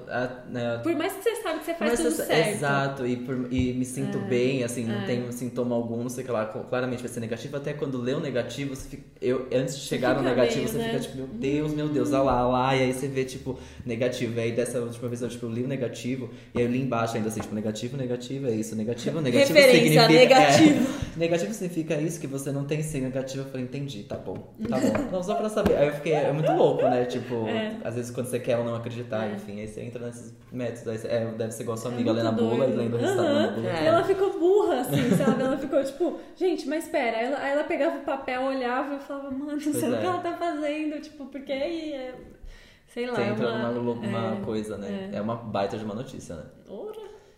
a, 0.10 0.44
né, 0.50 0.80
Por 0.82 0.96
mais 0.96 1.14
que 1.14 1.22
você 1.24 1.36
sabe 1.36 1.60
que 1.60 1.66
você 1.66 1.74
faz 1.76 1.98
tudo 1.98 2.06
eu- 2.08 2.12
certo. 2.12 2.48
Exato, 2.50 3.06
e, 3.06 3.18
por- 3.18 3.48
e 3.52 3.74
me 3.74 3.84
sinto 3.86 4.18
É, 4.18 4.22
bem, 4.22 4.64
assim, 4.64 4.86
não 4.86 5.00
é. 5.02 5.06
tenho 5.06 5.32
sintoma 5.34 5.76
algum, 5.76 6.02
não 6.02 6.10
sei 6.10 6.24
o 6.24 6.26
que 6.26 6.32
lá, 6.32 6.46
claramente 6.46 7.02
vai 7.02 7.10
ser 7.10 7.20
negativo, 7.20 7.58
até 7.58 7.74
quando 7.74 8.02
lê 8.02 8.14
o 8.14 8.22
negativo, 8.22 8.74
você 8.74 8.88
fica, 8.88 9.04
eu, 9.22 9.48
antes 9.54 9.76
de 9.78 9.82
chegar 9.86 10.16
no 10.16 10.24
negativo, 10.24 10.60
meio, 10.62 10.70
você 10.70 10.78
né? 10.78 10.84
fica 10.86 11.00
tipo, 11.00 11.18
meu 11.18 11.28
Deus, 11.28 11.74
meu 11.74 11.90
Deus, 11.90 12.14
olha 12.14 12.22
lá, 12.24 12.48
olha 12.48 12.52
lá, 12.58 12.76
e 12.78 12.82
aí 12.84 12.94
você 12.94 13.08
vê, 13.10 13.26
tipo, 13.26 13.60
negativo, 13.86 14.34
e 14.40 14.42
aí 14.42 14.52
dessa 14.54 14.80
última 14.80 15.10
vez 15.10 15.22
eu, 15.22 15.28
tipo, 15.30 15.46
li 15.46 15.64
o 15.64 15.68
negativo, 15.68 16.30
e 16.56 16.60
aí 16.60 16.66
eu 16.66 16.72
li 16.72 16.82
embaixo 16.82 17.18
ainda 17.18 17.28
assim, 17.28 17.42
tipo, 17.42 17.54
negativo, 17.54 17.98
negativo, 17.98 18.48
é 18.48 18.52
isso, 18.52 18.76
negativo, 18.78 19.20
negativo 19.22 19.54
Referência, 19.60 20.02
significa... 20.04 20.40
negativo. 20.40 20.86
É, 21.16 21.20
negativo 21.20 21.54
significa 21.54 21.96
isso, 22.02 22.20
que 22.20 22.28
você 22.28 22.50
não 22.52 22.64
tem 22.64 22.82
sim 22.82 23.02
negativo, 23.02 23.44
eu 23.44 23.52
falei, 23.52 23.66
entendi, 23.66 24.04
tá 24.04 24.16
bom, 24.16 24.54
tá 24.68 24.78
bom, 24.80 25.12
não, 25.12 25.22
só 25.22 25.36
pra 25.36 25.50
saber, 25.50 25.76
aí 25.76 25.88
eu 25.88 25.94
fiquei, 25.94 26.29
é 26.30 26.34
muito 26.34 26.52
louco, 26.52 26.84
né, 26.84 27.06
tipo, 27.06 27.46
É. 27.50 27.78
às 27.84 27.96
vezes 27.96 28.12
quando 28.12 28.28
você 28.28 28.40
quer 28.40 28.58
ou 28.58 28.64
não 28.64 28.76
acreditar, 28.76 29.28
É. 29.28 29.34
enfim, 29.34 29.60
aí 29.60 29.68
você 29.68 29.82
entra 29.82 30.06
nesses 30.06 30.34
métodos, 30.52 30.88
aí 30.88 30.98
você, 30.98 31.08
é, 31.08 31.26
deve 31.26 31.52
ser 31.52 31.64
igual 31.64 31.76
a 31.76 31.78
sua 31.78 31.92
amiga 31.92 32.10
É 32.10 32.14
lendo 32.14 32.28
a 32.28 32.32
muito 32.32 32.50
bula 32.50 32.66
e 32.68 32.72
lendo 32.74 32.94
o 32.96 32.98
resultado. 33.00 33.68
É. 33.68 33.84
E 33.84 33.86
ela 33.88 34.04
ficou 34.04 34.40
burra, 34.40 34.82
assim, 34.82 35.10
sabe? 35.18 35.42
Ela 35.42 35.58
ficou 35.58 35.84
tipo, 35.84 36.20
gente, 36.36 36.68
mas 36.68 36.86
espera. 36.86 37.18
Aí 37.18 37.26
ela, 37.26 37.38
aí 37.40 37.52
ela 37.52 37.64
pegava 37.64 37.98
o 37.98 38.02
papel, 38.02 38.42
olhava 38.44 38.96
e 38.96 39.00
falava, 39.00 39.32
mano, 39.32 39.52
não 39.54 39.60
sei 39.60 39.90
o 39.90 39.96
é. 39.96 40.00
que 40.00 40.06
ela 40.06 40.20
tá 40.20 40.34
fazendo. 40.34 41.00
Tipo, 41.02 41.26
porque 41.26 41.52
aí 41.52 41.94
é. 41.94 42.16
Sei 42.88 43.06
lá, 43.06 43.14
Você 43.16 43.22
é 43.22 43.28
entra 43.28 43.48
uma, 43.54 43.70
numa, 43.72 44.34
é, 44.38 44.42
coisa, 44.44 44.76
né? 44.76 45.12
É. 45.14 45.22
uma 45.22 45.36
baita 45.36 45.78
de 45.78 45.86
uma 45.86 45.94
notícia, 45.94 46.36
né? 46.36 46.44
Ora. 46.68 46.98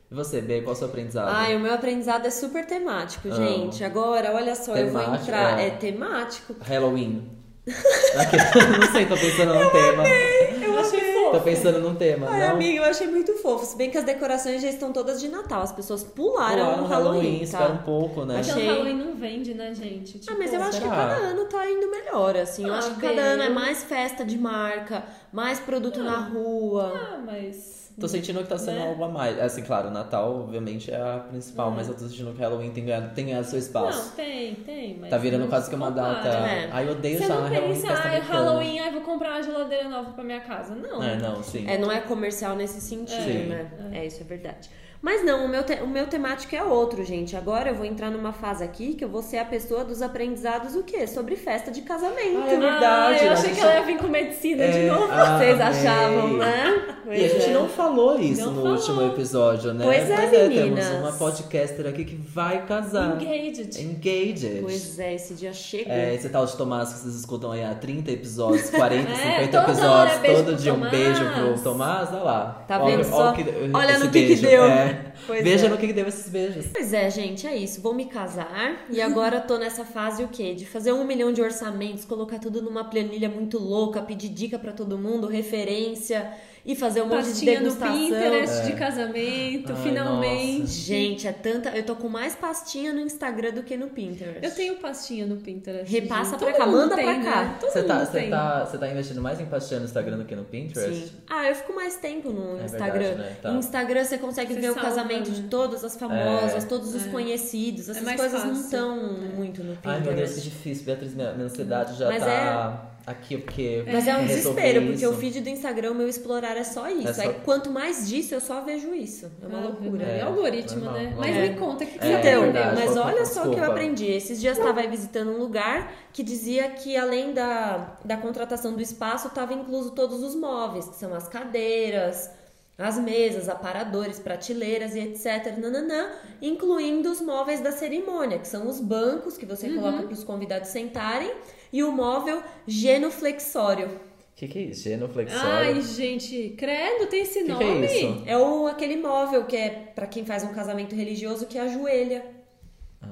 E 0.10 0.14
você, 0.16 0.40
Bê, 0.42 0.62
qual 0.62 0.72
é 0.74 0.76
o 0.76 0.80
seu 0.80 0.88
aprendizado? 0.88 1.30
Ai, 1.30 1.56
o 1.56 1.60
meu 1.60 1.74
aprendizado 1.74 2.26
é 2.26 2.30
super 2.30 2.66
temático, 2.66 3.28
Amo. 3.28 3.36
gente. 3.36 3.84
Agora, 3.84 4.34
olha 4.34 4.56
só, 4.56 4.76
eu 4.76 4.90
vou 4.92 5.02
Temático, 5.02 5.24
entrar. 5.24 5.60
é. 5.60 5.68
É 5.68 5.70
temático. 5.72 6.56
Halloween. 6.62 7.30
Aqui- 7.68 8.38
não 8.80 8.92
sei, 8.92 9.06
tô 9.06 9.16
pensando 9.16 9.54
num 9.54 9.70
tema. 9.70 10.04
Eu 10.08 10.80
achei 10.80 11.14
fofo. 11.14 11.32
Tô 11.32 11.40
pensando 11.42 11.80
num 11.80 11.96
tema, 11.96 12.28
Ai, 12.30 12.40
não? 12.48 12.56
amiga, 12.56 12.78
eu 12.80 12.84
achei 12.86 13.08
muito 13.08 13.34
fofo. 13.38 13.66
Se 13.66 13.76
bem 13.78 13.90
que 13.92 13.98
as 13.98 14.04
decorações 14.04 14.62
já 14.62 14.68
estão 14.70 14.92
todas 14.92 15.20
de 15.22 15.28
Natal. 15.30 15.62
As 15.62 15.72
pessoas 15.72 16.04
pularam, 16.04 16.56
Pularam 16.66 16.82
no 16.82 16.88
Halloween, 16.88 17.44
espera 17.44 17.68
tá? 17.68 17.74
um 17.74 17.78
pouco, 17.80 18.26
né? 18.26 18.40
Achei- 18.40 18.66
Halloween 18.66 18.96
não 18.98 19.14
vende, 19.16 19.54
né, 19.54 19.74
gente? 19.76 20.18
Tipo, 20.20 20.34
Ah, 20.34 20.36
mas 20.40 20.54
eu 20.54 20.62
acho 20.62 20.72
que 20.72 20.84
será? 20.84 20.90
cada 20.96 21.16
ano 21.28 21.46
tá 21.46 21.70
indo 21.70 21.90
melhor, 21.92 22.36
assim. 22.36 22.68
Eu 22.68 22.74
Ah, 22.74 22.78
acho 22.80 22.96
que 22.96 23.02
cada 23.02 23.14
bem. 23.14 23.22
ano 23.24 23.44
é 23.44 23.50
mais 23.50 23.84
festa 23.84 24.26
de 24.26 24.38
marca, 24.38 25.04
mais 25.32 25.60
produto 25.60 26.02
na 26.04 26.18
rua. 26.20 26.92
Ah, 26.96 27.20
mas. 27.26 27.81
Tô 28.02 28.08
sentindo 28.08 28.42
que 28.42 28.50
tá 28.50 28.58
sendo 28.58 28.80
Né? 28.80 28.88
algo 28.88 29.04
a 29.04 29.08
mais. 29.08 29.40
Assim, 29.40 29.62
claro, 29.62 29.90
o 29.90 29.92
Natal, 29.92 30.42
obviamente, 30.42 30.92
é 30.92 30.96
a 30.98 31.20
principal, 31.20 31.70
mas 31.72 31.88
eu 31.88 31.94
tô 31.94 32.02
sentindo 32.06 32.34
que 32.34 32.42
Halloween 32.42 32.72
tem 32.72 32.84
ganhado, 32.84 33.14
tem 33.14 33.28
ganhado 33.28 33.46
seu 33.46 33.60
espaço. 33.60 34.10
Não, 34.10 34.16
tem, 34.16 34.56
tem. 34.56 34.98
Mas 35.00 35.10
tá 35.12 35.18
virando 35.18 35.48
quase 35.48 35.70
que 35.70 35.76
uma 35.76 35.92
data. 35.92 36.28
É. 36.28 36.70
Ai, 36.72 36.88
eu 36.88 36.92
odeio 36.94 37.18
Você 37.20 37.28
já 37.28 37.36
não 37.36 37.48
Halloween 37.48 37.74
pensa, 37.74 37.94
ah, 37.94 38.08
americana. 38.08 38.34
Halloween, 38.34 38.80
ai, 38.80 38.92
vou 38.92 39.02
comprar 39.02 39.30
uma 39.30 39.44
geladeira 39.44 39.88
nova 39.88 40.12
pra 40.12 40.24
minha 40.24 40.42
casa. 40.42 40.74
Não. 40.74 41.04
É, 41.04 41.16
não, 41.18 41.44
sim. 41.44 41.66
É, 41.70 41.78
não 41.78 41.92
é 41.92 42.02
comercial 42.02 42.56
nesse 42.56 42.82
sentido, 42.82 43.22
Sim. 43.24 43.46
né? 43.48 43.72
É. 43.94 44.06
isso, 44.06 44.22
é 44.22 44.26
verdade. 44.26 44.70
Mas 45.02 45.26
não, 45.26 45.46
o 45.46 45.50
meu, 45.50 45.64
te- 45.64 45.82
o 45.82 45.88
meu 45.88 46.06
temático 46.06 46.56
é 46.56 46.64
outro, 46.64 47.04
gente. 47.04 47.36
Agora 47.36 47.70
eu 47.70 47.76
vou 47.76 47.86
entrar 47.86 48.12
numa 48.12 48.32
fase 48.32 48.64
aqui 48.64 48.94
que 48.94 49.04
eu 49.04 49.10
vou 49.10 49.24
ser 49.24 49.40
a 49.40 49.46
pessoa 49.46 49.84
dos 49.84 50.00
aprendizados 50.02 50.76
o 50.76 50.84
quê? 50.84 51.08
Sobre 51.08 51.36
festa 51.36 51.72
de 51.72 51.82
casamento. 51.82 52.38
Ah, 52.44 52.52
é 52.52 52.58
verdade. 52.60 52.86
Ah, 53.20 53.24
eu 53.24 53.30
a 53.32 53.34
achei 53.34 53.52
que 53.52 53.60
ela 53.60 53.74
ia 53.74 53.82
vir 53.82 53.98
com 53.98 54.08
medicina 54.08 54.68
de 54.68 54.78
É, 54.78 54.86
novo. 54.92 55.08
ah, 55.12 55.38
Vocês 55.40 55.60
amei. 55.60 55.64
achavam, 55.88 56.38
né? 56.38 56.86
E 56.88 56.90
a 56.90 56.94
Pois 57.04 57.32
gente 57.34 57.50
é. 57.50 57.54
não 57.54 57.68
falou 57.68 58.20
isso 58.20 58.42
Não 58.46 58.52
no 58.54 58.62
falou. 58.62 58.78
último 58.78 59.02
episódio, 59.08 59.74
né? 59.74 59.84
Pois 59.86 60.08
é, 60.10 60.16
Mas 60.18 60.32
meninas. 60.32 60.86
temos 60.88 61.00
uma 61.02 61.12
podcaster 61.14 61.88
aqui 61.88 62.06
que 62.06 62.16
vai 62.16 62.64
casar. 62.68 63.20
Engaged. 63.20 63.82
Engaged. 63.82 64.60
Pois 64.62 65.00
é, 65.00 65.16
esse 65.16 65.34
dia 65.34 65.52
chegou. 65.52 65.92
É, 65.92 66.14
esse 66.14 66.30
tal 66.30 66.46
de 66.46 66.56
Tomás 66.56 66.94
que 66.94 67.00
vocês 67.00 67.16
escutam 67.16 67.52
aí 67.52 67.64
há 67.64 67.74
30 67.74 68.12
episódios, 68.12 68.70
40, 68.70 69.10
É, 69.12 69.16
50 69.16 69.48
toda 69.48 69.64
episódios, 69.64 69.90
hora 70.12 70.20
beijo 70.20 70.36
todo 70.38 70.46
pro 70.46 70.56
dia 70.62 70.72
um 70.74 70.76
Tomás. 70.76 70.92
beijo 70.92 71.26
pro 71.34 71.64
Tomás, 71.64 72.10
olha 72.14 72.22
lá. 72.24 72.66
Tá 72.68 72.80
Olha- 72.84 72.98
vendo 72.98 73.06
só? 73.10 73.16
olha 73.30 73.34
que- 73.44 73.72
Olha 73.74 73.98
no 74.00 74.06
que 74.06 74.12
que 74.12 74.26
beijo. 74.28 74.42
deu. 74.44 74.64
É. 74.66 74.91
Pois 75.28 75.44
Veja 75.44 75.68
é. 75.68 75.70
no 75.70 75.78
que 75.78 75.88
que 75.88 75.94
deu 75.94 76.08
esses 76.08 76.30
beijos. 76.30 76.68
Pois 76.74 76.94
é, 76.94 77.10
gente, 77.10 77.46
é 77.46 77.56
isso. 77.56 77.82
Vou 77.82 77.94
me 77.94 78.06
casar 78.06 78.86
e 78.90 79.02
agora 79.02 79.40
tô 79.40 79.58
nessa 79.58 79.86
fase 79.86 80.24
o 80.24 80.28
quê? 80.28 80.54
De 80.54 80.66
fazer 80.66 80.92
um 80.92 81.04
milhão 81.06 81.32
de 81.32 81.42
orçamentos, 81.42 82.06
colocar 82.06 82.40
tudo 82.40 82.62
numa 82.62 82.84
planilha 82.84 83.30
muito 83.30 83.58
louca, 83.60 84.02
pedir 84.02 84.30
dica 84.30 84.58
pra 84.58 84.72
todo 84.72 84.98
mundo, 84.98 85.28
referência 85.28 86.32
e 86.66 86.76
fazer 86.76 87.02
um 87.02 87.08
monte 87.08 87.24
de 87.24 87.30
Pastinha 87.32 87.60
no 87.60 87.66
degustação. 87.66 87.96
Pinterest 87.98 88.60
É. 88.60 88.66
de 88.66 88.74
casamento, 88.74 89.74
Ai, 89.76 89.84
finalmente. 89.84 90.68
Gente, 90.68 91.28
é 91.28 91.32
tanta. 91.32 91.70
Eu 91.70 91.84
tô 91.84 91.96
com 91.96 92.08
mais 92.08 92.36
pastinha 92.36 92.94
no 92.94 93.00
Instagram 93.02 93.52
do 93.52 93.64
que 93.64 93.76
no 93.76 93.88
Pinterest. 93.88 94.40
Eu 94.44 94.52
tenho 94.54 94.76
pastinha 94.76 95.26
no 95.26 95.38
Pinterest. 95.38 95.92
Repassa 95.92 96.32
gente. 96.32 96.40
pra 96.40 96.52
Todo 96.52 96.58
cá, 96.60 96.66
manda 96.68 96.96
tem, 96.96 97.06
pra 97.06 97.18
né? 97.18 97.24
cá. 97.24 97.58
Todo 97.60 97.72
Você 97.72 97.84
tá, 97.84 97.96
mundo 97.96 98.06
você, 98.06 98.20
tem. 98.20 98.30
tá, 98.30 98.66
você 98.66 98.78
tá 98.78 98.88
investindo 98.90 99.22
mais 99.22 99.40
em 99.40 99.46
pastinha 99.46 99.80
no 99.80 99.86
Instagram 99.86 100.18
do 100.18 100.26
que 100.26 100.36
no 100.36 100.44
Pinterest? 100.44 101.08
Sim. 101.08 101.12
Ah, 101.30 101.48
eu 101.50 101.56
fico 101.56 101.74
mais 101.74 101.96
tempo 101.96 102.30
no 102.32 102.60
É 102.60 102.66
Instagram. 102.66 103.00
verdade, 103.00 103.30
né? 103.30 103.36
Tá. 103.42 103.52
No 103.52 103.60
Instagram 103.60 104.04
você 104.04 104.18
consegue 104.18 104.54
Você 104.54 104.60
ver 104.60 104.70
o 104.72 104.74
salva, 104.74 104.90
casamento 104.90 105.30
né? 105.30 105.36
de 105.36 105.44
todas 105.44 105.84
as 105.84 105.96
famosas, 105.98 106.64
É. 106.64 106.68
todos 106.68 106.94
os 106.94 107.08
É. 107.08 107.10
conhecidos. 107.10 107.90
É 107.90 107.92
Essas 107.94 108.16
coisas 108.16 108.32
não 108.44 108.50
fácil. 108.56 108.64
estão 108.64 108.98
É. 108.98 109.36
muito 109.36 109.64
no 109.64 109.76
Pinterest. 109.76 109.86
Ai, 109.86 110.00
meu 110.02 110.14
Deus, 110.14 110.34
que 110.36 110.42
difícil. 110.42 110.86
Beatriz, 110.86 111.14
minha, 111.16 111.34
minha 111.34 111.46
ansiedade 111.46 111.98
já 111.98 112.08
Mas 112.08 112.24
tá 112.24 112.91
aqui, 113.06 113.38
porque. 113.38 113.84
Mas 113.86 114.08
é 114.08 114.16
um 114.18 114.26
desespero, 114.26 114.82
porque 114.82 114.96
isso. 115.06 115.10
o 115.10 115.18
feed 115.18 115.42
do 115.42 115.50
Instagram, 115.50 115.92
o 115.92 115.96
meu 115.96 116.08
explorar 116.08 116.56
é 116.58 116.64
só 116.64 116.90
isso. 116.90 117.08
É 117.10 117.14
só- 117.14 117.22
Aí 117.24 117.34
quanto 117.46 117.70
mais 117.70 118.08
disso, 118.08 118.34
eu 118.34 118.42
só 118.42 118.62
vejo 118.62 118.94
isso. 118.94 119.32
É 119.42 119.48
uma 119.48 119.58
Ah, 119.60 119.62
loucura. 119.62 120.04
É, 120.06 120.18
É, 120.20 120.22
algoritmo, 120.22 120.82
normal, 120.86 121.02
né? 121.02 121.16
Mas 121.18 121.36
É. 121.36 121.50
me 121.50 121.56
conta 121.58 121.84
o 121.84 121.88
que, 121.88 121.98
que 121.98 122.06
É, 122.06 122.08
você 122.08 122.08
Então, 122.30 122.40
aprendeu. 122.42 122.54
verdade. 122.64 122.76
mas 122.88 122.98
olha 122.98 123.26
só 123.26 123.48
o 123.48 123.54
que 123.54 123.60
eu 123.60 123.66
aprendi. 123.66 124.06
Esses 124.06 124.40
dias 124.40 124.58
estava 124.58 124.82
visitando 124.88 125.32
um 125.32 125.38
lugar 125.38 125.94
que 126.14 126.24
dizia 126.24 126.70
que 126.70 126.96
além 126.96 127.34
da, 127.34 127.96
da 128.06 128.18
contratação 128.18 128.74
do 128.74 128.82
espaço, 128.82 129.28
estava 129.28 129.54
incluso 129.54 129.92
todos 129.92 130.22
os 130.24 130.36
móveis, 130.36 130.88
que 130.90 130.96
são 130.96 131.14
as 131.14 131.28
cadeiras, 131.28 132.30
as 132.78 132.98
mesas, 132.98 133.48
aparadores, 133.48 134.18
prateleiras 134.20 134.96
e 134.96 135.00
etc. 135.00 135.56
Nananã, 135.58 136.10
incluindo 136.42 137.12
os 137.12 137.22
móveis 137.22 137.60
da 137.60 137.72
cerimônia, 137.72 138.40
que 138.40 138.48
são 138.48 138.68
os 138.68 138.80
bancos 138.80 139.38
que 139.38 139.46
você 139.46 139.70
coloca 139.70 140.04
para 140.04 140.14
os 140.14 140.24
convidados 140.24 140.70
sentarem, 140.70 141.32
e 141.72 141.84
o 141.84 141.92
móvel 141.92 142.42
genuflexório. 142.68 143.88
O 143.88 144.36
que, 144.36 144.48
que 144.48 144.58
é 144.60 144.62
isso? 144.64 144.84
Genuflexório? 144.84 145.46
Ai, 145.76 145.82
gente, 145.82 146.56
credo, 146.58 147.08
tem 147.08 147.22
esse 147.22 147.40
que, 147.40 147.46
que 147.46 147.52
nome? 147.52 147.86
é 147.86 147.96
isso? 147.96 148.24
É 148.26 148.38
o, 148.38 148.66
aquele 148.68 148.98
móvel 148.98 149.46
que 149.46 149.56
é 149.56 149.70
para 149.94 150.08
quem 150.08 150.26
faz 150.26 150.44
um 150.44 150.54
casamento 150.54 150.96
religioso 150.96 151.46
que 151.46 151.60
ajoelha. 151.60 152.26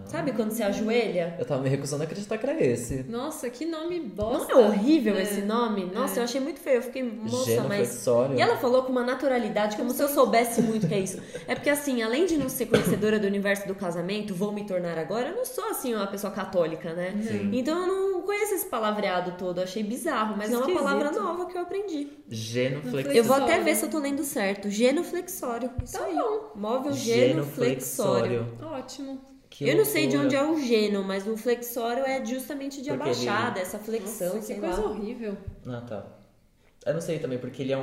Sabe 0.05 0.31
quando 0.33 0.51
você 0.51 0.61
ajoelha? 0.61 1.35
Eu 1.39 1.45
tava 1.45 1.63
me 1.63 1.69
recusando 1.69 2.03
a 2.03 2.05
acreditar 2.05 2.37
que 2.37 2.45
era 2.47 2.63
esse. 2.63 3.03
Nossa, 3.09 3.49
que 3.49 3.65
nome 3.65 3.99
bosta. 3.99 4.53
Não 4.53 4.61
é 4.61 4.67
horrível 4.67 5.15
É. 5.15 5.23
esse 5.23 5.41
nome? 5.41 5.85
Nossa, 5.85 6.19
eu 6.19 6.23
achei 6.23 6.39
muito 6.39 6.59
feio. 6.59 6.77
Eu 6.77 6.81
fiquei, 6.83 7.01
moça, 7.01 7.35
mas. 7.37 7.47
Genuflexório. 7.47 8.37
E 8.37 8.41
ela 8.41 8.55
falou 8.57 8.83
com 8.83 8.91
uma 8.91 9.03
naturalidade, 9.03 9.75
como 9.77 9.89
se 9.91 10.01
eu 10.01 10.07
soubesse 10.07 10.61
muito 10.61 10.85
o 10.85 10.89
que 10.89 10.93
é 10.93 10.99
isso. 10.99 11.19
É 11.47 11.55
porque, 11.55 11.71
assim, 11.71 12.03
além 12.03 12.27
de 12.27 12.37
não 12.37 12.49
ser 12.49 12.67
conhecedora 12.67 13.17
do 13.17 13.25
universo 13.25 13.67
do 13.67 13.73
casamento, 13.73 14.33
vou 14.35 14.51
me 14.51 14.63
tornar 14.63 14.97
agora, 14.99 15.29
eu 15.29 15.35
não 15.35 15.45
sou, 15.45 15.65
assim, 15.69 15.95
uma 15.95 16.05
pessoa 16.07 16.31
católica, 16.31 16.93
né? 16.93 17.15
Sim. 17.27 17.49
Então 17.53 17.81
eu 17.81 17.87
não 17.87 18.08
conheço 18.23 18.53
esse 18.55 18.65
palavreado 18.67 19.33
todo, 19.37 19.59
eu 19.59 19.63
achei 19.63 19.83
bizarro, 19.83 20.35
mas 20.37 20.51
é 20.51 20.55
uma 20.55 20.61
Esquisito. 20.61 20.83
palavra 20.83 21.11
nova 21.11 21.45
que 21.45 21.57
eu 21.57 21.61
aprendi. 21.61 22.07
Genuflexório. 22.29 23.17
Eu 23.17 23.23
vou 23.23 23.35
até 23.35 23.59
ver 23.59 23.75
se 23.75 23.85
eu 23.85 23.89
tô 23.89 23.99
lendo 23.99 24.23
certo. 24.23 24.69
Genuflexório. 24.69 25.71
Isso 25.83 25.97
Tá 25.97 26.05
aí. 26.05 26.15
bom. 26.15 26.51
Móvel 26.55 26.93
genuflexório. 26.93 28.47
Ótimo. 28.61 29.21
Que 29.49 29.67
eu 29.67 29.75
não 29.77 29.85
sei 29.85 30.07
de 30.07 30.15
onde 30.15 30.35
é 30.35 30.43
o 30.43 30.59
geno, 30.59 31.03
mas 31.03 31.27
o 31.27 31.35
flexório 31.35 32.03
é 32.05 32.23
justamente 32.23 32.81
de 32.81 32.89
Porque 32.89 33.01
abaixada, 33.03 33.59
essa 33.59 33.79
flexão, 33.79 34.35
Nossa, 34.35 34.41
sei 34.43 34.55
que 34.55 34.61
lá. 34.61 34.67
coisa 34.67 34.83
horrível. 34.87 35.37
Ah, 35.67 35.81
tá. 35.81 36.05
Eu 36.85 36.93
não 36.93 37.01
sei 37.01 37.19
também, 37.19 37.37
porque 37.39 37.61
ele 37.63 37.73
é 37.73 37.77
um- 37.77 37.81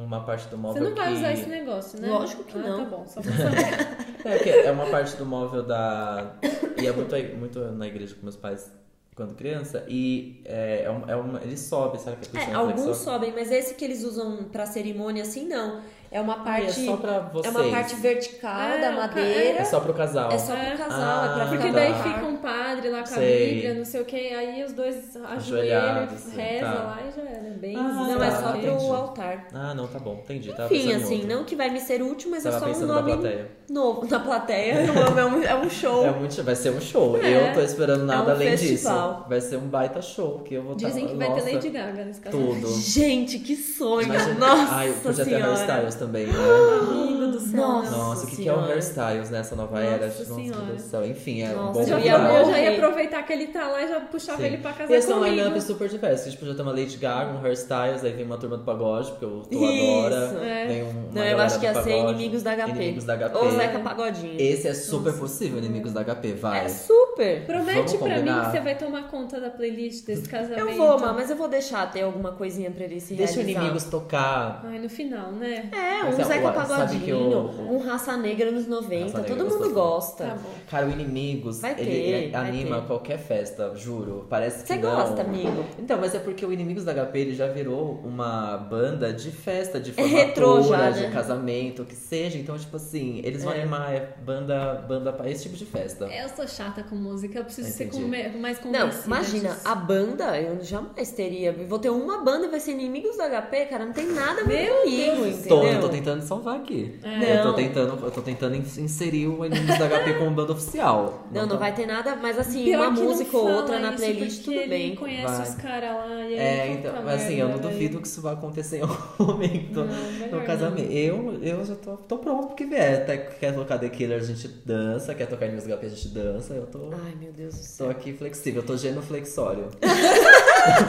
um- 0.00 0.04
uma 0.04 0.24
parte 0.24 0.44
do 0.46 0.50
Você 0.56 0.56
móvel 0.56 0.82
não 0.84 0.94
vai 0.94 1.08
que... 1.12 1.18
usar 1.18 1.32
esse 1.32 1.48
negócio, 1.48 2.00
né? 2.00 2.08
Lógico 2.08 2.44
que 2.44 2.56
ah, 2.56 2.62
não. 2.62 2.84
Tá 2.84 2.96
bom, 2.96 3.06
só 3.06 3.20
pra 3.20 3.32
saber. 3.32 4.48
É, 4.48 4.66
é 4.66 4.70
uma 4.70 4.86
parte 4.86 5.16
do 5.16 5.26
móvel 5.26 5.62
da. 5.64 6.34
E 6.80 6.86
é 6.86 6.92
muito, 6.92 7.14
muito 7.36 7.58
na 7.72 7.86
igreja 7.86 8.14
com 8.14 8.22
meus 8.22 8.36
pais 8.36 8.72
quando 9.14 9.34
criança. 9.34 9.84
E 9.88 10.40
é, 10.44 10.82
é, 10.84 10.90
um, 10.90 11.08
é 11.10 11.16
uma. 11.16 11.40
Ele 11.42 11.56
sobe, 11.56 11.98
sabe? 12.00 12.16
Que 12.26 12.36
É, 12.38 12.52
alguns 12.52 12.96
sobe. 12.96 12.96
sobem, 12.96 13.32
mas 13.32 13.50
esse 13.50 13.74
que 13.74 13.84
eles 13.84 14.04
usam 14.04 14.44
pra 14.44 14.66
cerimônia 14.66 15.22
assim, 15.22 15.46
não. 15.46 15.82
É 16.12 16.20
uma 16.20 16.34
E 16.34 16.44
parte. 16.44 16.66
é 16.66 16.86
só 16.86 16.96
pra 16.98 17.14
é 17.14 17.20
vocês. 17.32 17.54
uma 17.56 17.64
parte 17.70 17.94
vertical 17.96 18.60
É, 18.60 18.80
da 18.82 18.92
madeira. 18.92 19.58
É 19.60 19.64
só 19.64 19.80
pro 19.80 19.94
casal. 19.94 20.30
É 20.30 20.38
só 20.38 20.54
pro 20.54 20.76
casal, 20.76 21.24
é 21.24 21.34
pra 21.34 21.44
Ah, 21.44 21.46
Porque 21.48 21.68
no 21.68 21.72
daí 21.72 21.94
fica 21.94 22.26
um 22.26 22.36
padre 22.36 22.90
lá 22.90 22.98
com 22.98 23.04
a 23.14 23.16
Sei. 23.18 23.54
Bíblia, 23.54 23.74
não 23.74 23.84
sei 23.86 24.00
o 24.02 24.04
que, 24.04 24.16
aí 24.34 24.62
os 24.62 24.72
dois 24.74 25.16
ajoelham, 25.16 25.36
Ajoelhados, 25.36 26.32
reza 26.34 26.66
tá. 26.66 26.72
lá 26.74 26.98
e 27.08 27.16
já 27.16 27.22
era. 27.28 27.42
Bem 27.62 27.76
Ah, 27.76 27.82
Não, 27.82 28.22
é 28.22 28.30
tá, 28.30 28.36
só 28.42 28.50
entendi. 28.56 28.66
pro 28.66 28.92
altar. 28.94 29.46
Ah, 29.54 29.74
não, 29.74 29.86
tá 29.86 29.98
bom, 29.98 30.20
entendi. 30.22 30.52
Tava 30.52 30.74
Enfim, 30.74 30.92
assim, 30.94 31.14
outro. 31.22 31.28
não 31.28 31.44
que 31.44 31.56
vai 31.56 31.70
me 31.70 31.80
ser 31.80 32.02
útil, 32.02 32.30
mas 32.30 32.42
Tava 32.42 32.56
é 32.56 32.60
só 32.60 32.66
um 32.66 32.86
na 32.86 32.94
nome 32.94 33.12
plateia. 33.12 33.50
novo. 33.70 34.06
Na 34.10 34.20
plateia, 34.20 34.72
é 34.72 35.24
um, 35.24 35.42
é 35.42 35.54
um 35.54 35.70
show. 35.70 36.04
É 36.04 36.10
muito, 36.10 36.42
vai 36.42 36.54
ser 36.56 36.70
um 36.72 36.80
show. 36.80 37.16
É. 37.22 37.50
Eu 37.50 37.54
tô 37.54 37.60
esperando 37.60 38.04
nada 38.04 38.30
um 38.32 38.34
além 38.34 38.50
festival. 38.56 39.12
disso. 39.14 39.28
Vai 39.28 39.40
ser 39.40 39.56
um 39.56 39.68
baita 39.68 40.02
show 40.02 40.40
que 40.40 40.54
eu 40.54 40.62
vou 40.62 40.74
Dizem 40.74 41.04
tá, 41.06 41.10
que 41.12 41.16
vai 41.16 41.28
nossa, 41.30 41.42
ter 41.46 41.54
Lady 41.54 41.70
Gaga 41.70 42.04
nesse 42.04 42.20
casamento. 42.20 42.54
Tudo. 42.60 42.80
Gente, 42.80 43.38
que 43.38 43.56
sonho! 43.56 44.02
Imagina- 44.06 44.34
Nossa 44.34 44.74
Ai, 44.74 44.92
podia 45.02 45.24
ter 45.24 45.30
senhora! 45.30 45.46
hairstyles 45.54 45.94
também, 46.02 46.26
né? 46.26 46.32
Amigo 46.80 47.26
do 47.28 47.38
céu. 47.40 47.60
Nossa 47.60 47.90
Nossa, 47.96 48.26
o 48.26 48.30
que, 48.30 48.36
que 48.36 48.48
é 48.48 48.52
o 48.52 48.60
hairstyles 48.60 49.30
nessa 49.30 49.54
nova 49.54 49.76
Nossa 49.80 49.86
era? 49.94 50.06
Nossa, 50.06 50.24
Senhora. 50.24 51.06
Enfim, 51.06 51.42
é 51.42 51.50
um 51.50 51.56
Nossa, 51.56 51.72
bom 51.72 51.80
Eu 51.80 51.86
já, 52.00 52.34
eu 52.38 52.44
já 52.50 52.58
ia 52.58 52.72
aproveitar 52.76 53.22
que 53.22 53.32
ele 53.32 53.46
tá 53.48 53.68
lá 53.68 53.82
e 53.82 53.88
já 53.88 54.00
puxava 54.00 54.38
Sim. 54.38 54.44
ele 54.46 54.56
pra 54.58 54.72
casar 54.72 54.92
E 54.92 54.96
esse 54.96 55.10
é 55.10 55.14
um 55.14 55.18
comigo. 55.18 55.36
line-up 55.36 55.60
super 55.60 55.88
diverso. 55.88 56.24
Gente 56.28 56.38
podia 56.38 56.54
ter 56.54 56.62
uma 56.62 56.72
Lady 56.72 56.96
Gaga, 56.96 57.32
um 57.32 57.40
hairstyles, 57.40 58.04
aí 58.04 58.12
vem 58.12 58.24
uma 58.24 58.36
turma 58.36 58.56
do 58.56 58.64
pagode, 58.64 59.10
porque 59.12 59.24
eu 59.24 59.42
tô 59.48 59.64
Isso, 59.64 59.92
agora. 59.94 60.44
é. 60.44 60.66
Vem 60.66 60.82
um, 60.82 61.08
Não, 61.12 61.22
eu 61.24 61.38
acho 61.40 61.60
que 61.60 61.66
ia 61.66 61.82
ser 61.82 61.96
Inimigos 61.98 62.42
da 62.42 62.56
HP. 62.56 62.70
Inimigos 62.70 63.04
da 63.04 63.16
HP. 63.16 63.36
Ou 63.36 63.50
Zeca 63.52 63.78
Pagodinho. 63.78 64.40
Esse 64.40 64.68
é 64.68 64.74
super 64.74 65.12
possível, 65.14 65.58
Inimigos 65.58 65.92
da 65.92 66.02
HP, 66.04 66.32
vai. 66.32 66.64
É 66.64 66.68
super! 66.68 67.46
Promete 67.46 67.96
Vamos 67.96 68.08
pra 68.08 68.18
mim 68.18 68.44
que 68.44 68.50
você 68.50 68.60
vai 68.60 68.74
tomar 68.76 69.08
conta 69.08 69.40
da 69.40 69.50
playlist 69.50 70.04
desse 70.04 70.28
casamento. 70.28 70.58
Eu 70.58 70.72
vou, 70.76 70.98
mas 70.98 71.30
eu 71.30 71.36
vou 71.36 71.48
deixar 71.48 71.90
ter 71.92 72.02
alguma 72.02 72.32
coisinha 72.32 72.70
pra 72.70 72.84
ele 72.84 72.98
se 73.00 73.14
Deixa 73.14 73.34
o 73.34 73.36
realizar. 73.36 73.60
Inimigos 73.60 73.84
tocar. 73.84 74.62
Ai, 74.64 74.78
no 74.78 74.88
final, 74.88 75.30
né? 75.32 75.70
É, 75.72 75.91
um 76.04 76.16
Mas, 76.16 76.26
Zeca 76.26 76.52
Pagodinho, 76.52 77.50
um 77.70 77.78
Raça 77.78 78.16
Negra 78.16 78.50
nos 78.50 78.66
90, 78.66 79.04
Raça 79.04 79.18
Negra 79.20 79.36
todo 79.36 79.50
mundo 79.58 79.70
gosta. 79.74 80.24
Tá. 80.24 80.38
Cara, 80.70 80.86
o 80.86 80.90
Inimigos, 80.90 81.60
Vai 81.60 81.72
ele, 81.72 81.84
ter, 81.84 81.90
ele 81.90 82.30
vai 82.30 82.48
anima 82.48 82.80
ter. 82.80 82.86
qualquer 82.86 83.18
festa, 83.18 83.72
juro. 83.76 84.26
Parece 84.28 84.62
que 84.62 84.68
Você 84.68 84.76
não. 84.78 84.94
gosta, 84.94 85.22
amigo? 85.22 85.64
Então, 85.78 85.98
mas 86.00 86.14
é 86.14 86.18
porque 86.18 86.44
o 86.44 86.52
Inimigos 86.52 86.84
da 86.84 86.92
HP 86.94 87.18
ele 87.18 87.34
já 87.34 87.46
virou 87.48 88.00
uma 88.04 88.56
banda 88.56 89.12
de 89.12 89.30
festa, 89.30 89.78
de 89.80 89.90
É 89.90 89.94
formatura, 89.94 90.24
retrô 90.26 90.62
já, 90.62 90.90
de 90.90 91.00
né? 91.02 91.10
casamento, 91.10 91.82
o 91.82 91.84
que 91.84 91.94
seja. 91.96 92.38
Então, 92.38 92.56
tipo 92.58 92.76
assim, 92.76 93.20
eles 93.24 93.42
vão 93.44 93.52
É. 93.52 93.60
animar 93.60 93.92
é 93.92 94.14
banda, 94.24 94.74
banda 94.88 95.12
pra 95.12 95.28
esse 95.30 95.44
tipo 95.44 95.56
de 95.56 95.64
festa. 95.66 96.06
Eu 96.06 96.28
sou 96.28 96.46
chata 96.46 96.82
com 96.82 96.94
música, 96.96 97.38
eu 97.38 97.44
preciso 97.44 97.68
ser 97.70 97.84
Entendi. 97.84 98.02
com- 98.32 98.38
mais 98.38 98.56
Não, 98.64 98.70
convencida 98.72 99.06
imagina, 99.06 99.48
disso. 99.50 99.60
a 99.68 99.74
banda, 99.74 100.40
eu 100.40 100.62
jamais 100.64 101.10
teria. 101.10 101.52
Vou 101.52 101.78
ter 101.78 101.90
uma 101.90 102.18
banda 102.18 102.46
e 102.46 102.48
vai 102.50 102.60
ser 102.60 102.72
inimigos 102.72 103.16
do 103.16 103.22
HP, 103.22 103.66
cara, 103.66 103.84
não 103.84 103.92
tem 103.92 104.06
nada 104.06 104.42
a 104.42 104.44
ver 104.44 104.64
Meu 104.64 104.76
comigo, 104.82 105.26
entendeu? 105.26 105.81
Eu 105.82 105.88
tô 105.88 105.94
tentando 105.96 106.22
salvar 106.22 106.56
aqui. 106.56 106.94
É. 107.02 107.36
Eu 107.38 107.42
tô 107.42 107.48
Não. 107.48 107.54
tentando, 107.54 108.04
eu 108.04 108.10
tô 108.10 108.22
tentando 108.22 108.56
ins- 108.56 108.78
inserir 108.78 109.26
o 109.26 109.44
Inimigos 109.44 109.78
da 109.78 109.86
HP 109.88 110.14
como 110.14 110.30
banda 110.30 110.52
oficial. 110.52 111.26
Não, 111.32 111.42
não 111.42 111.48
tá- 111.50 111.56
vai 111.56 111.74
ter 111.74 111.86
nada, 111.86 112.16
mas 112.16 112.38
assim, 112.38 112.64
Pior 112.64 112.88
uma 112.88 112.90
não 112.90 113.02
música 113.04 113.36
ou 113.36 113.50
outra 113.50 113.78
na 113.78 113.92
playlist, 113.92 114.44
porque 114.44 114.58
tudo 114.60 114.68
bem. 114.68 114.86
Ele 114.88 114.96
conhece 114.96 115.34
Vai. 115.36 115.48
os 115.48 115.54
caras 115.56 115.90
lá 115.94 116.06
e 116.20 116.22
aí 116.22 116.34
É, 116.38 116.72
então, 116.72 116.92
mas 117.04 117.22
assim, 117.22 117.34
eu 117.34 117.46
não 117.48 117.54
merda, 117.54 117.68
duvido 117.68 118.00
que 118.00 118.06
isso 118.08 118.20
vai 118.20 118.34
acontecer 118.34 118.78
em 118.78 118.82
algum 118.82 118.94
momento 119.24 119.80
Não, 119.84 120.28
no 120.30 120.38
não. 120.38 120.44
casamento. 120.46 120.90
Eu, 120.92 121.38
eu 121.42 121.64
já 121.64 121.74
tô, 121.76 121.96
tô 121.96 122.18
pronto 122.18 122.46
pro 122.48 122.56
que 122.56 122.64
vier. 122.64 123.02
Até 123.02 123.16
que 123.18 123.38
quer 123.38 123.54
tocar 123.54 123.78
The 123.78 123.88
Killer, 123.88 124.18
a 124.20 124.24
gente 124.24 124.48
dança. 124.64 125.14
Quer 125.14 125.26
tocar 125.26 125.46
Inimigos 125.46 125.68
da 125.68 125.76
HP, 125.76 125.86
a 125.86 125.88
gente 125.88 126.08
dança. 126.08 126.54
Eu 126.54 126.66
tô, 126.66 126.78
Ai, 127.04 127.14
meu 127.20 127.32
Deus 127.32 127.54
do 127.54 127.58
tô 127.60 127.64
céu. 127.64 127.90
aqui 127.90 128.12
flexível, 128.12 128.62
eu 128.62 128.66
tô 128.66 128.76
genuflexório. 128.76 129.66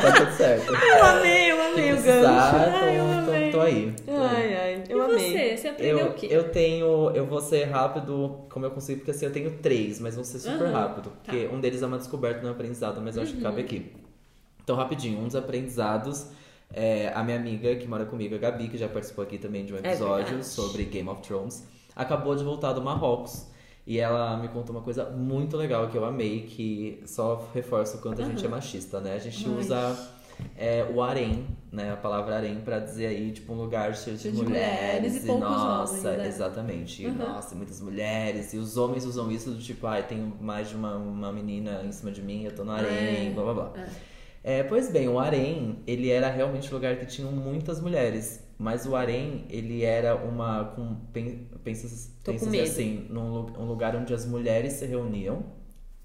tá 0.01 0.11
tudo 0.19 0.31
certo. 0.37 0.73
Eu 0.73 1.05
amei, 1.05 1.51
eu 1.51 1.61
amei 1.61 1.93
o 1.93 2.01
gancho. 2.01 2.27
Ai, 2.27 2.99
eu 2.99 3.03
tô, 3.25 3.31
amei. 3.31 3.51
tô, 3.51 3.57
tô 3.57 3.63
aí. 3.63 3.93
Tô. 4.05 4.11
Ai, 4.23 4.55
ai, 4.57 4.83
eu 4.89 4.97
e 4.97 5.01
amei. 5.01 5.31
você? 5.31 5.57
Você 5.57 5.67
aprendeu 5.69 5.97
Eu, 5.99 6.07
o 6.07 6.13
quê? 6.13 6.27
eu 6.29 6.49
tenho. 6.51 7.11
Eu 7.11 7.25
vou 7.25 7.41
ser 7.41 7.65
rápido 7.65 8.45
como 8.49 8.65
eu 8.65 8.71
consigo, 8.71 8.99
porque 8.99 9.11
assim, 9.11 9.25
eu 9.25 9.31
tenho 9.31 9.51
três, 9.59 9.99
mas 9.99 10.15
vão 10.15 10.23
ser 10.23 10.39
super 10.39 10.65
Aham, 10.67 10.71
rápido. 10.71 11.11
Porque 11.23 11.47
um 11.51 11.59
deles 11.59 11.81
é 11.81 11.85
uma 11.85 11.97
descoberta, 11.97 12.41
não 12.41 12.49
é 12.49 12.51
aprendizado, 12.51 13.01
mas 13.01 13.17
eu 13.17 13.23
acho 13.23 13.33
que 13.33 13.41
cabe 13.41 13.61
aqui. 13.61 13.91
Então, 14.63 14.75
rapidinho, 14.75 15.19
um 15.19 15.25
dos 15.27 15.35
aprendizados. 15.35 16.27
É, 16.75 17.11
a 17.13 17.23
minha 17.23 17.37
amiga 17.37 17.75
que 17.75 17.87
mora 17.87 18.03
comigo, 18.03 18.33
a 18.33 18.37
Gabi, 18.39 18.67
que 18.67 18.77
já 18.79 18.87
participou 18.87 19.23
aqui 19.23 19.37
também 19.37 19.63
de 19.63 19.71
um 19.73 19.77
episódio 19.77 20.25
verdade. 20.25 20.47
sobre 20.47 20.83
Game 20.85 21.07
of 21.07 21.21
Thrones, 21.21 21.67
acabou 21.95 22.35
de 22.35 22.43
voltar 22.43 22.73
do 22.73 22.81
Marrocos. 22.81 23.45
E 23.85 23.99
ela 23.99 24.37
me 24.37 24.47
contou 24.47 24.73
uma 24.75 24.81
coisa 24.81 25.09
muito 25.09 25.57
legal 25.57 25.89
que 25.89 25.97
eu 25.97 26.05
amei, 26.05 26.41
que 26.43 27.03
só 27.05 27.49
reforça 27.53 27.97
o 27.97 28.01
quanto 28.01 28.21
a 28.21 28.25
gente 28.25 28.45
é 28.45 28.47
machista, 28.47 29.01
né? 29.01 29.13
A 29.15 29.19
gente 29.19 29.47
usa 29.49 29.97
é, 30.57 30.85
o 30.93 31.01
harém, 31.01 31.45
né? 31.71 31.91
A 31.91 31.97
palavra 31.97 32.37
harém 32.37 32.61
pra 32.61 32.79
dizer 32.79 33.07
aí, 33.07 33.31
tipo, 33.31 33.51
um 33.51 33.57
lugar 33.57 33.93
cheio 33.95 34.15
de, 34.15 34.31
de 34.31 34.37
mulheres. 34.41 35.01
mulheres 35.11 35.25
e 35.25 35.27
e 35.29 35.37
nossa, 35.37 35.93
homens, 35.93 36.17
né? 36.17 36.27
exatamente. 36.27 37.05
Uhum. 37.05 37.13
Nossa, 37.15 37.55
muitas 37.55 37.81
mulheres. 37.81 38.53
E 38.53 38.57
os 38.57 38.77
homens 38.77 39.05
usam 39.05 39.29
isso 39.29 39.51
do 39.51 39.59
tipo, 39.59 39.85
ai, 39.85 40.03
tem 40.03 40.33
mais 40.39 40.69
de 40.69 40.75
uma, 40.75 40.95
uma 40.95 41.31
menina 41.33 41.81
em 41.83 41.91
cima 41.91 42.11
de 42.11 42.21
mim, 42.21 42.45
eu 42.45 42.55
tô 42.55 42.63
no 42.63 42.71
harém, 42.71 43.27
É. 43.27 43.31
blá 43.33 43.43
blá 43.43 43.53
blá. 43.53 43.73
É. 43.81 44.13
É, 44.45 44.63
pois 44.63 44.91
bem, 44.91 45.07
o 45.07 45.17
harém, 45.17 45.79
ele 45.87 46.09
era 46.09 46.29
realmente 46.29 46.69
um 46.69 46.73
lugar 46.73 46.97
que 46.97 47.05
tinham 47.05 47.31
muitas 47.31 47.79
mulheres. 47.79 48.42
Mas 48.63 48.85
o 48.85 48.95
harém, 48.95 49.45
ele 49.49 49.83
era 49.83 50.15
uma... 50.15 50.65
Com, 50.75 50.95
pen- 51.11 51.47
pensa 51.63 51.87
pensa 52.23 52.45
assim, 52.63 53.05
num 53.09 53.45
um 53.59 53.65
lugar 53.65 53.95
onde 53.95 54.13
as 54.13 54.25
mulheres 54.25 54.73
se 54.73 54.85
reuniam, 54.85 55.43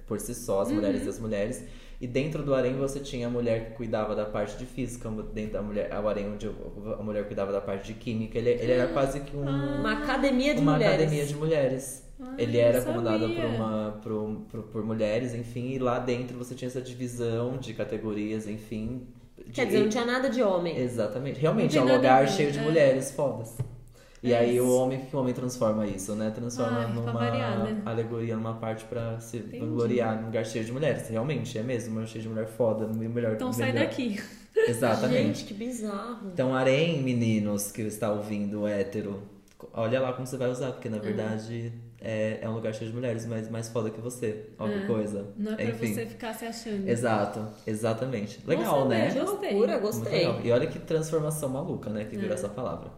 por 0.07 0.19
si 0.19 0.35
só, 0.35 0.61
as 0.63 0.71
mulheres 0.73 1.01
Uhum. 1.03 1.07
e 1.07 1.11
as 1.11 1.19
mulheres. 1.21 1.65
E 2.01 2.07
dentro 2.07 2.43
do 2.43 2.55
harém 2.55 2.75
você 2.77 3.01
tinha 3.01 3.27
a 3.27 3.31
mulher 3.31 3.67
que 3.67 3.77
cuidava 3.77 4.15
da 4.15 4.25
parte 4.25 4.57
de 4.57 4.67
física, 4.67 5.11
dentro 5.35 5.53
da 5.55 5.63
mulher, 5.63 5.91
o 6.03 6.09
harém 6.09 6.29
onde 6.33 6.47
a 6.99 7.03
mulher 7.03 7.27
cuidava 7.27 7.51
da 7.53 7.61
parte 7.61 7.87
de 7.93 7.95
química. 7.95 8.39
Ele, 8.39 8.51
ele 8.51 8.73
era 8.73 8.89
quase 8.93 9.21
que 9.21 9.37
um, 9.37 9.43
Uma 9.43 9.93
academia 10.05 10.55
de 10.55 10.61
uma 10.61 10.73
mulheres. 10.75 10.95
academia 10.97 11.27
de 11.27 11.35
mulheres. 11.35 12.05
Ah, 12.21 12.35
Ele 12.39 12.59
era 12.59 12.83
comandado 12.83 13.29
por, 13.35 13.45
uma, 13.45 14.01
por, 14.03 14.41
por, 14.51 14.63
por 14.73 14.85
mulheres, 14.85 15.35
enfim, 15.35 15.71
e 15.71 15.79
lá 15.79 15.99
dentro 16.01 16.37
você 16.37 16.55
tinha 16.55 16.67
essa 16.69 16.81
divisão 16.83 17.59
de 17.59 17.75
categorias, 17.75 18.47
enfim. 18.49 19.07
De- 19.49 19.53
Quer 19.55 19.67
dizer, 19.67 19.81
não 19.81 19.89
tinha 19.89 20.05
nada 20.05 20.31
de 20.31 20.43
homem. 20.43 20.77
Exatamente. 20.79 21.41
Realmente, 21.41 21.77
é 21.77 21.83
um 21.83 21.93
lugar 21.97 22.25
ver, 22.25 22.31
cheio 22.33 22.53
de 22.53 22.59
é. 22.59 22.63
mulheres 22.63 23.11
fodas. 23.11 23.57
E 24.23 24.33
É 24.33 24.39
aí 24.39 24.57
isso. 24.57 24.65
o 24.67 24.77
homem, 24.77 25.01
que 25.01 25.15
o 25.15 25.21
homem 25.21 25.33
transforma 25.33 25.87
isso, 25.87 26.15
né? 26.17 26.31
Transforma 26.35 26.79
Ai, 26.81 26.87
pra 26.87 26.95
numa 26.95 27.83
alegoria, 27.91 28.35
numa 28.37 28.55
parte 28.55 28.85
pra 28.85 29.21
se 29.21 29.39
vangloriar 29.39 30.17
num 30.19 30.27
lugar 30.27 30.45
cheio 30.45 30.65
de 30.65 30.73
mulheres. 30.73 31.09
Realmente, 31.09 31.57
é 31.57 31.63
mesmo, 31.63 32.01
um 32.01 32.07
cheio 32.07 32.23
de 32.23 32.29
mulher 32.29 32.47
foda, 32.49 32.87
melhor. 32.89 33.35
Então 33.35 33.53
sai 33.53 33.73
melhor. 33.73 33.87
daqui. 33.87 34.21
Exatamente. 34.67 35.39
Gente, 35.39 35.45
que 35.45 35.55
bizarro. 35.55 36.31
Então, 36.33 36.53
harém, 36.55 37.01
meninos 37.01 37.71
que 37.71 37.83
está 37.83 38.11
ouvindo 38.11 38.67
hétero, 38.67 39.23
olha 39.73 40.01
lá 40.01 40.13
como 40.13 40.27
você 40.27 40.37
vai 40.37 40.51
usar, 40.51 40.73
porque 40.73 40.89
na 40.89 40.99
verdade 40.99 41.73
é, 42.01 42.39
é 42.43 42.49
um 42.49 42.55
lugar 42.55 42.75
cheio 42.75 42.91
de 42.91 42.97
mulheres, 42.97 43.27
mas 43.27 43.49
mais 43.51 43.69
foda 43.69 43.91
que 43.91 44.01
você. 44.01 44.47
Que 44.57 44.65
É. 44.65 44.87
coisa. 44.87 45.27
Não 45.37 45.53
é 45.53 45.57
pra 45.57 45.65
Enfim. 45.67 45.95
você 45.95 46.07
ficar 46.07 46.33
se 46.35 46.45
achando. 46.47 46.89
Exato, 46.89 47.47
exatamente. 47.67 48.41
Legal, 48.47 48.83
saber, 48.83 48.89
né? 48.89 49.15
Gostei. 49.21 49.51
loucura, 49.53 49.79
gostei. 49.79 50.27
E 50.45 50.51
olha 50.53 50.67
que 50.67 50.79
transformação 50.79 51.49
maluca, 51.49 51.91
né? 51.91 52.05
Que 52.05 52.17
virou 52.17 52.31
É. 52.31 52.35
essa 52.35 52.49
palavra. 52.49 52.91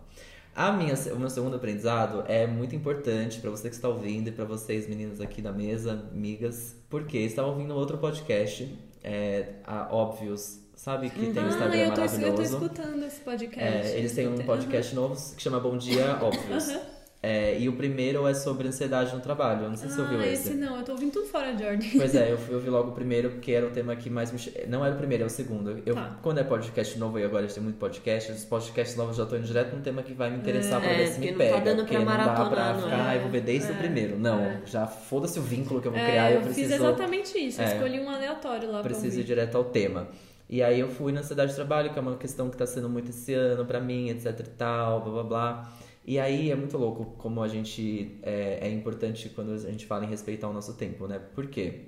A 0.54 0.72
minha, 0.72 0.94
o 1.14 1.18
meu 1.18 1.30
segundo 1.30 1.54
aprendizado 1.56 2.24
é 2.26 2.46
muito 2.46 2.74
importante 2.74 3.40
pra 3.40 3.50
você 3.50 3.68
que 3.68 3.74
está 3.74 3.88
ouvindo 3.88 4.28
e 4.28 4.32
pra 4.32 4.44
vocês, 4.44 4.88
meninas 4.88 5.20
aqui 5.20 5.40
da 5.40 5.52
mesa, 5.52 5.92
amigas, 6.12 6.74
porque 6.90 7.18
estava 7.18 7.48
ouvindo 7.48 7.72
outro 7.74 7.96
podcast, 7.98 8.76
é, 9.02 9.54
a 9.64 9.88
Óbvios, 9.94 10.58
sabe? 10.74 11.08
Que 11.08 11.32
tem 11.32 11.42
um 11.42 11.46
ah, 11.46 11.48
Instagram 11.50 11.76
eu 11.78 11.94
tô, 11.94 12.00
eu 12.02 12.08
tô 12.08 12.14
maravilhoso. 12.16 12.42
escutando 12.42 13.04
esse 13.04 13.20
podcast. 13.20 13.88
É, 13.92 13.96
eles 13.98 14.12
têm 14.12 14.26
um 14.26 14.30
Escutei. 14.34 14.46
podcast 14.46 14.94
novo 14.94 15.34
que 15.36 15.40
chama 15.42 15.60
Bom 15.60 15.78
Dia 15.78 16.18
Óbvios. 16.20 16.68
Aham. 16.74 16.99
É, 17.22 17.58
e 17.60 17.68
o 17.68 17.74
primeiro 17.74 18.26
é 18.26 18.32
sobre 18.32 18.66
ansiedade 18.66 19.14
no 19.14 19.20
trabalho. 19.20 19.64
Eu 19.64 19.68
não 19.68 19.76
sei 19.76 19.90
se 19.90 19.94
você 19.96 20.00
ouviu 20.00 20.20
ah, 20.20 20.26
esse. 20.26 20.48
esse 20.48 20.54
não, 20.58 20.78
eu 20.78 20.82
tô 20.82 20.92
ouvindo 20.92 21.12
tudo 21.12 21.26
fora 21.26 21.52
de 21.52 21.62
ordem. 21.62 21.90
Pois 21.94 22.14
é, 22.14 22.32
eu, 22.32 22.38
fui- 22.38 22.54
eu 22.54 22.60
vi 22.60 22.70
logo 22.70 22.92
o 22.92 22.94
primeiro, 22.94 23.28
porque 23.32 23.52
era 23.52 23.66
o 23.66 23.70
tema 23.70 23.94
que 23.94 24.08
mais 24.08 24.32
me. 24.32 24.38
Não 24.68 24.82
era 24.82 24.94
o 24.94 24.96
primeiro, 24.96 25.24
é 25.24 25.26
o 25.26 25.28
segundo. 25.28 25.82
Eu, 25.84 25.94
Tá. 25.94 26.16
Quando 26.22 26.38
é 26.38 26.44
podcast 26.44 26.98
novo, 26.98 27.18
e 27.18 27.22
agora 27.24 27.44
a 27.44 27.46
gente 27.46 27.54
tem 27.56 27.62
muito 27.62 27.76
podcast, 27.76 28.32
os 28.32 28.42
podcasts 28.46 28.96
novos 28.96 29.16
já 29.18 29.26
tô 29.26 29.36
indo 29.36 29.44
direto 29.46 29.76
num 29.76 29.82
tema 29.82 30.02
que 30.02 30.14
vai 30.14 30.30
me 30.30 30.38
interessar 30.38 30.80
pra 30.80 30.90
É, 30.90 30.96
ver 30.96 31.06
se 31.08 31.20
me 31.20 31.30
tá 31.32 31.36
pega. 31.36 31.60
dando 31.60 31.76
porque 31.80 31.94
pra 31.96 32.04
não 32.04 32.16
dá 32.16 32.32
pra 32.46 32.74
ficar, 32.76 33.08
ah, 33.10 33.14
eu 33.16 33.20
vou 33.20 33.30
ver 33.30 33.42
desde 33.42 33.70
o 33.70 33.74
É, 33.74 33.78
primeiro. 33.78 34.18
Não, 34.18 34.40
é. 34.40 34.62
já 34.64 34.86
foda-se 34.86 35.38
o 35.38 35.42
vínculo 35.42 35.82
que 35.82 35.88
eu 35.88 35.92
vou 35.92 36.00
É, 36.00 36.06
criar, 36.06 36.30
eu, 36.30 36.36
eu 36.38 36.42
preciso. 36.44 36.68
fiz 36.70 36.80
exatamente 36.80 37.38
isso. 37.38 37.60
Eu 37.60 37.66
É. 37.66 37.74
escolhi 37.74 38.00
um 38.00 38.08
aleatório 38.08 38.68
lá 38.72 38.80
pra 38.80 38.90
preciso 38.90 39.20
ir 39.20 39.24
direto 39.24 39.56
ao 39.58 39.64
tema. 39.64 40.08
E 40.48 40.62
aí 40.62 40.80
eu 40.80 40.88
fui 40.88 41.12
na 41.12 41.20
ansiedade 41.20 41.50
de 41.50 41.54
trabalho, 41.56 41.92
que 41.92 41.98
é 41.98 42.02
uma 42.02 42.16
questão 42.16 42.48
que 42.48 42.56
tá 42.56 42.66
sendo 42.66 42.88
muito 42.88 43.10
esse 43.10 43.34
ano 43.34 43.66
pra 43.66 43.78
mim, 43.78 44.08
etc 44.08 44.40
e 44.40 44.42
tal, 44.56 45.02
blá 45.02 45.12
blá 45.12 45.22
blá. 45.22 45.72
E 46.10 46.18
aí 46.18 46.50
é 46.50 46.56
muito 46.56 46.76
louco 46.76 47.04
como 47.18 47.40
a 47.40 47.46
gente 47.46 48.18
é, 48.24 48.66
é 48.66 48.68
importante 48.68 49.28
quando 49.28 49.52
a 49.52 49.58
gente 49.58 49.86
fala 49.86 50.04
em 50.04 50.08
respeitar 50.08 50.48
o 50.48 50.52
nosso 50.52 50.74
tempo, 50.74 51.06
né? 51.06 51.20
Por 51.36 51.46
quê? 51.46 51.82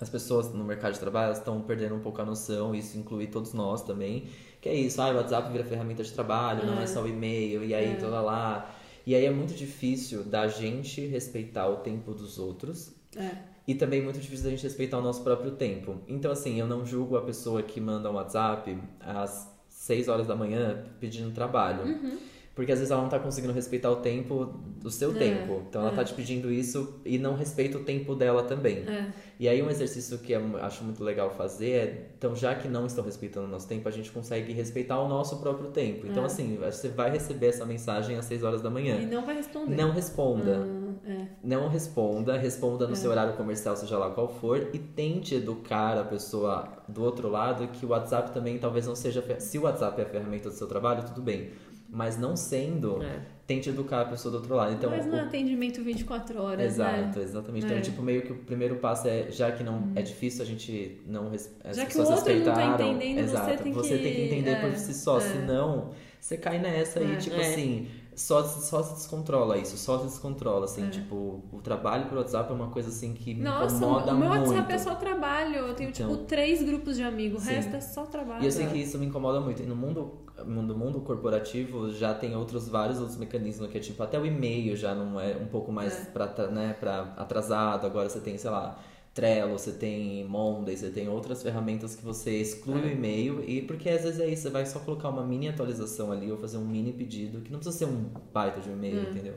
as 0.00 0.08
pessoas 0.08 0.52
no 0.52 0.64
mercado 0.64 0.92
de 0.94 1.00
trabalho 1.00 1.32
estão 1.32 1.60
perdendo 1.60 1.94
um 1.96 2.00
pouco 2.00 2.20
a 2.20 2.24
noção, 2.24 2.72
isso 2.74 2.96
inclui 2.98 3.26
todos 3.28 3.52
nós 3.52 3.82
também, 3.82 4.26
que 4.60 4.68
é 4.68 4.74
isso, 4.74 5.00
ah, 5.00 5.10
o 5.10 5.16
WhatsApp 5.16 5.50
vira 5.52 5.64
ferramenta 5.64 6.02
de 6.04 6.12
trabalho, 6.12 6.66
não 6.66 6.80
é 6.80 6.86
só 6.86 7.02
o 7.02 7.08
e-mail, 7.08 7.64
e 7.64 7.72
aí 7.74 7.92
É. 7.92 7.96
toda 7.96 8.20
lá. 8.20 8.74
E 9.06 9.14
aí 9.14 9.24
é 9.24 9.30
muito 9.30 9.54
difícil 9.54 10.22
da 10.24 10.46
gente 10.48 11.04
respeitar 11.06 11.68
o 11.68 11.76
tempo 11.78 12.12
dos 12.14 12.38
outros 12.38 12.92
É. 13.16 13.30
e 13.66 13.74
também 13.76 14.02
muito 14.02 14.18
difícil 14.20 14.44
da 14.44 14.50
gente 14.50 14.62
respeitar 14.64 14.98
o 14.98 15.02
nosso 15.02 15.22
próprio 15.22 15.52
tempo. 15.52 15.96
Então, 16.08 16.30
assim, 16.32 16.58
eu 16.58 16.66
não 16.66 16.84
julgo 16.86 17.16
a 17.16 17.22
pessoa 17.22 17.62
que 17.62 17.80
manda 17.80 18.08
um 18.10 18.14
WhatsApp 18.14 18.76
às 19.00 19.48
6 19.68 20.08
horas 20.08 20.26
da 20.28 20.34
manhã 20.36 20.84
pedindo 21.00 21.32
trabalho. 21.32 21.84
Uhum. 21.84 22.18
Porque 22.54 22.70
às 22.70 22.78
vezes 22.78 22.90
ela 22.92 23.00
não 23.00 23.08
tá 23.08 23.18
conseguindo 23.18 23.52
respeitar 23.54 23.90
o 23.90 23.96
tempo 23.96 24.44
do 24.82 24.90
seu 24.90 25.10
É, 25.12 25.18
tempo. 25.18 25.62
Então 25.68 25.80
ela 25.80 25.92
é. 25.92 25.94
tá 25.94 26.04
te 26.04 26.12
pedindo 26.12 26.52
isso 26.52 27.00
e 27.04 27.18
não 27.18 27.34
respeita 27.34 27.78
o 27.78 27.84
tempo 27.84 28.14
dela 28.14 28.42
também. 28.42 28.78
É. 28.86 29.06
E 29.40 29.48
aí 29.48 29.62
um 29.62 29.70
exercício 29.70 30.18
que 30.18 30.32
eu 30.32 30.42
acho 30.58 30.84
muito 30.84 31.02
legal 31.02 31.30
fazer 31.30 31.70
é, 31.70 32.10
então 32.18 32.36
já 32.36 32.54
que 32.54 32.68
não 32.68 32.84
estão 32.84 33.02
respeitando 33.02 33.46
o 33.46 33.50
nosso 33.50 33.66
tempo, 33.66 33.88
a 33.88 33.90
gente 33.90 34.12
consegue 34.12 34.52
respeitar 34.52 35.00
o 35.00 35.08
nosso 35.08 35.38
próprio 35.38 35.70
tempo. 35.70 36.06
Então 36.06 36.24
É. 36.24 36.26
assim, 36.26 36.58
você 36.60 36.88
vai 36.88 37.10
receber 37.10 37.46
essa 37.46 37.64
mensagem 37.64 38.16
às 38.18 38.26
6 38.26 38.42
horas 38.42 38.60
da 38.60 38.68
E 38.68 38.72
manhã. 38.72 38.98
não 39.06 39.24
vai 39.24 39.34
responder. 39.36 39.74
Não 39.74 39.90
responda. 39.90 40.60
Ah, 41.06 41.10
é. 41.10 41.26
Não 41.42 41.68
responda, 41.68 42.36
responda 42.36 42.86
no 42.86 42.92
É. 42.92 42.96
seu 42.96 43.10
horário 43.10 43.32
comercial, 43.32 43.74
seja 43.76 43.96
lá 43.96 44.10
qual 44.10 44.28
for, 44.28 44.68
e 44.74 44.78
tente 44.78 45.34
educar 45.34 45.96
a 45.98 46.04
pessoa 46.04 46.68
do 46.86 47.02
outro 47.02 47.28
lado 47.30 47.66
que 47.68 47.86
o 47.86 47.88
WhatsApp 47.88 48.30
também 48.32 48.58
talvez 48.58 48.86
não 48.86 48.94
seja. 48.94 49.24
Se 49.40 49.58
o 49.58 49.62
WhatsApp 49.62 49.98
é 50.02 50.04
a 50.04 50.06
ferramenta 50.06 50.50
do 50.50 50.54
seu 50.54 50.66
trabalho, 50.66 51.02
tudo 51.06 51.22
bem. 51.22 51.50
Mas 51.94 52.16
não 52.16 52.34
sendo, 52.34 53.02
É. 53.02 53.20
tente 53.46 53.68
educar 53.68 54.00
a 54.00 54.04
pessoa 54.06 54.32
do 54.32 54.36
outro 54.38 54.54
lado. 54.54 54.72
Então, 54.72 54.88
Mas 54.88 55.04
não 55.04 55.18
é 55.18 55.22
o- 55.22 55.26
atendimento 55.26 55.82
24 55.82 56.40
horas, 56.40 56.64
Exato, 56.72 57.18
né? 57.18 57.24
exatamente. 57.24 57.66
É. 57.66 57.68
Então, 57.68 57.82
tipo, 57.82 58.00
meio 58.02 58.22
que 58.22 58.32
o 58.32 58.36
primeiro 58.36 58.76
passo 58.76 59.06
é, 59.08 59.30
já 59.30 59.52
que 59.52 59.62
não 59.62 59.92
é 59.94 60.00
difícil 60.00 60.42
a 60.42 60.46
gente 60.46 61.02
não 61.06 61.28
res- 61.28 61.54
as 61.62 61.76
Já 61.76 61.82
que 61.84 61.88
pessoas 61.88 62.08
o 62.08 62.12
outro 62.14 62.34
não 62.34 62.44
tá 62.44 62.54
respeitaram, 62.54 62.92
entendendo, 62.94 63.16
você 63.18 63.22
exato, 63.34 63.62
tem 63.62 63.72
você 63.74 63.98
que- 63.98 64.02
tem 64.04 64.14
que 64.14 64.22
entender 64.22 64.60
por 64.60 64.70
é, 64.70 64.74
si 64.76 64.94
só, 64.94 65.18
é. 65.18 65.20
senão 65.20 65.90
você 66.18 66.38
cai 66.38 66.58
nessa 66.58 66.98
É. 67.00 67.04
e 67.04 67.16
tipo 67.18 67.36
É. 67.36 67.40
assim, 67.40 67.88
só 68.14 68.42
só 68.42 68.82
se 68.82 68.94
descontrola 68.94 69.58
isso, 69.58 69.76
só 69.76 69.98
se 69.98 70.04
descontrola 70.06 70.64
assim, 70.64 70.86
É. 70.86 70.90
tipo, 70.90 71.42
o 71.52 71.60
trabalho 71.62 72.06
pelo 72.06 72.20
WhatsApp 72.20 72.50
é 72.50 72.54
uma 72.54 72.68
coisa 72.68 72.88
assim 72.88 73.12
que 73.12 73.34
me 73.34 73.42
Nossa, 73.42 73.76
incomoda 73.76 74.14
o 74.14 74.18
meu 74.18 74.28
muito. 74.30 74.48
WhatsApp 74.50 74.72
é 74.72 74.78
só 74.78 74.94
trabalho. 74.94 75.56
Eu 75.56 75.74
tenho, 75.74 75.90
Então. 75.90 76.10
tipo, 76.10 76.24
três 76.24 76.62
grupos 76.62 76.96
de 76.96 77.02
amigos. 77.02 77.42
O 77.42 77.46
resto 77.46 77.74
é 77.76 77.80
só 77.82 78.04
trabalho. 78.06 78.42
E 78.42 78.46
eu 78.46 78.52
sei 78.52 78.66
que 78.66 78.78
isso 78.78 78.98
me 78.98 79.04
incomoda 79.06 79.40
muito. 79.40 79.62
E 79.62 79.66
no 79.66 79.74
mundo, 79.76 80.21
no 80.44 80.76
mundo 80.76 81.00
corporativo 81.00 81.90
já 81.92 82.12
tem 82.14 82.34
outros 82.36 82.68
vários 82.68 82.98
outros 82.98 83.16
mecanismos 83.18 83.70
que 83.70 83.78
é 83.78 83.80
tipo 83.80 84.02
até 84.02 84.18
o 84.18 84.26
e-mail 84.26 84.76
já 84.76 84.94
não 84.94 85.20
é 85.20 85.36
um 85.36 85.46
pouco 85.46 85.70
mais 85.72 85.92
É. 85.94 86.04
pra, 86.10 86.26
tra- 86.28 86.48
né, 86.48 86.76
para 86.78 87.14
atrasado. 87.16 87.86
Agora 87.86 88.08
você 88.08 88.20
tem, 88.20 88.36
sei 88.38 88.50
lá, 88.50 88.78
Trello, 89.14 89.58
você 89.58 89.72
tem 89.72 90.24
Monday, 90.24 90.76
você 90.76 90.88
tem 90.90 91.08
outras 91.08 91.42
ferramentas 91.42 91.94
que 91.94 92.02
você 92.04 92.30
exclui 92.40 92.80
É. 92.80 92.84
o 92.86 92.88
e-mail 92.92 93.44
e 93.46 93.60
porque 93.62 93.88
às 93.90 94.02
vezes 94.02 94.20
é 94.20 94.26
isso, 94.28 94.42
você 94.42 94.50
vai 94.50 94.64
só 94.64 94.78
colocar 94.80 95.08
uma 95.10 95.22
mini 95.24 95.48
atualização 95.48 96.10
ali 96.10 96.30
ou 96.32 96.38
fazer 96.38 96.56
um 96.56 96.64
mini 96.66 96.92
pedido 96.92 97.40
que 97.42 97.52
não 97.52 97.58
precisa 97.58 97.76
ser 97.78 97.84
um 97.92 98.06
baita 98.32 98.60
de 98.60 98.70
um 98.70 98.72
e-mail, 98.72 98.98
É. 99.00 99.02
entendeu? 99.10 99.34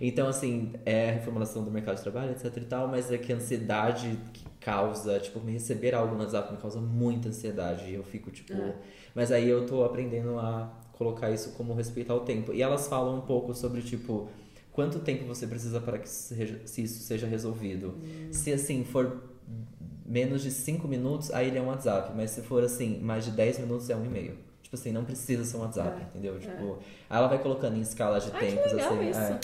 Então, 0.00 0.26
assim, 0.26 0.72
é 0.86 1.10
a 1.10 1.12
reformulação 1.12 1.62
do 1.62 1.70
mercado 1.70 1.96
de 1.96 2.02
trabalho, 2.02 2.32
etc 2.32 2.56
e 2.56 2.60
tal, 2.62 2.88
mas 2.88 3.12
é 3.12 3.18
que 3.18 3.32
a 3.32 3.36
ansiedade 3.36 4.18
que 4.32 4.42
causa, 4.58 5.20
tipo, 5.20 5.38
me 5.40 5.52
receber 5.52 5.94
algo 5.94 6.14
no 6.14 6.20
WhatsApp 6.22 6.50
me 6.52 6.58
causa 6.58 6.80
muita 6.80 7.28
ansiedade. 7.28 7.84
E 7.90 7.94
eu 7.94 8.02
fico, 8.02 8.30
tipo. 8.30 8.52
É. 8.52 8.74
Mas 9.14 9.30
aí 9.32 9.48
eu 9.48 9.66
tô 9.66 9.84
aprendendo 9.84 10.38
a 10.38 10.70
colocar 10.92 11.30
isso 11.30 11.50
como 11.52 11.74
respeitar 11.74 12.14
o 12.14 12.20
tempo. 12.20 12.52
E 12.52 12.62
elas 12.62 12.86
falam 12.88 13.18
um 13.18 13.20
pouco 13.22 13.54
sobre, 13.54 13.82
tipo, 13.82 14.28
quanto 14.72 15.00
tempo 15.00 15.24
você 15.24 15.46
precisa 15.46 15.80
para 15.80 15.98
que 15.98 16.06
isso 16.08 16.34
seja- 16.34 16.60
se 16.66 16.82
isso 16.82 17.02
seja 17.02 17.26
resolvido. 17.26 17.94
Se 18.30 18.52
assim 18.52 18.84
for 18.84 19.22
menos 20.06 20.42
de 20.42 20.50
5 20.50 20.86
minutos, 20.88 21.30
aí 21.32 21.48
ele 21.48 21.58
é 21.58 21.62
um 21.62 21.66
WhatsApp. 21.66 22.12
Mas 22.16 22.30
se 22.30 22.42
for 22.42 22.62
assim, 22.64 22.98
mais 23.00 23.24
de 23.24 23.30
10 23.32 23.58
minutos 23.58 23.88
é 23.90 23.96
um 23.96 24.04
e-mail. 24.04 24.36
Tipo 24.62 24.76
assim, 24.76 24.92
não 24.92 25.04
precisa 25.04 25.44
ser 25.44 25.56
um 25.56 25.60
WhatsApp, 25.60 26.00
É, 26.00 26.04
entendeu? 26.04 26.38
Tipo, 26.38 26.78
aí 27.10 27.18
ela 27.18 27.28
vai 27.28 27.38
colocando 27.42 27.76
em 27.76 27.80
escalas 27.82 28.24
de 28.24 28.30
Ai, 28.32 28.38
tempos, 28.40 28.72
assim. 28.72 29.34
é. 29.34 29.40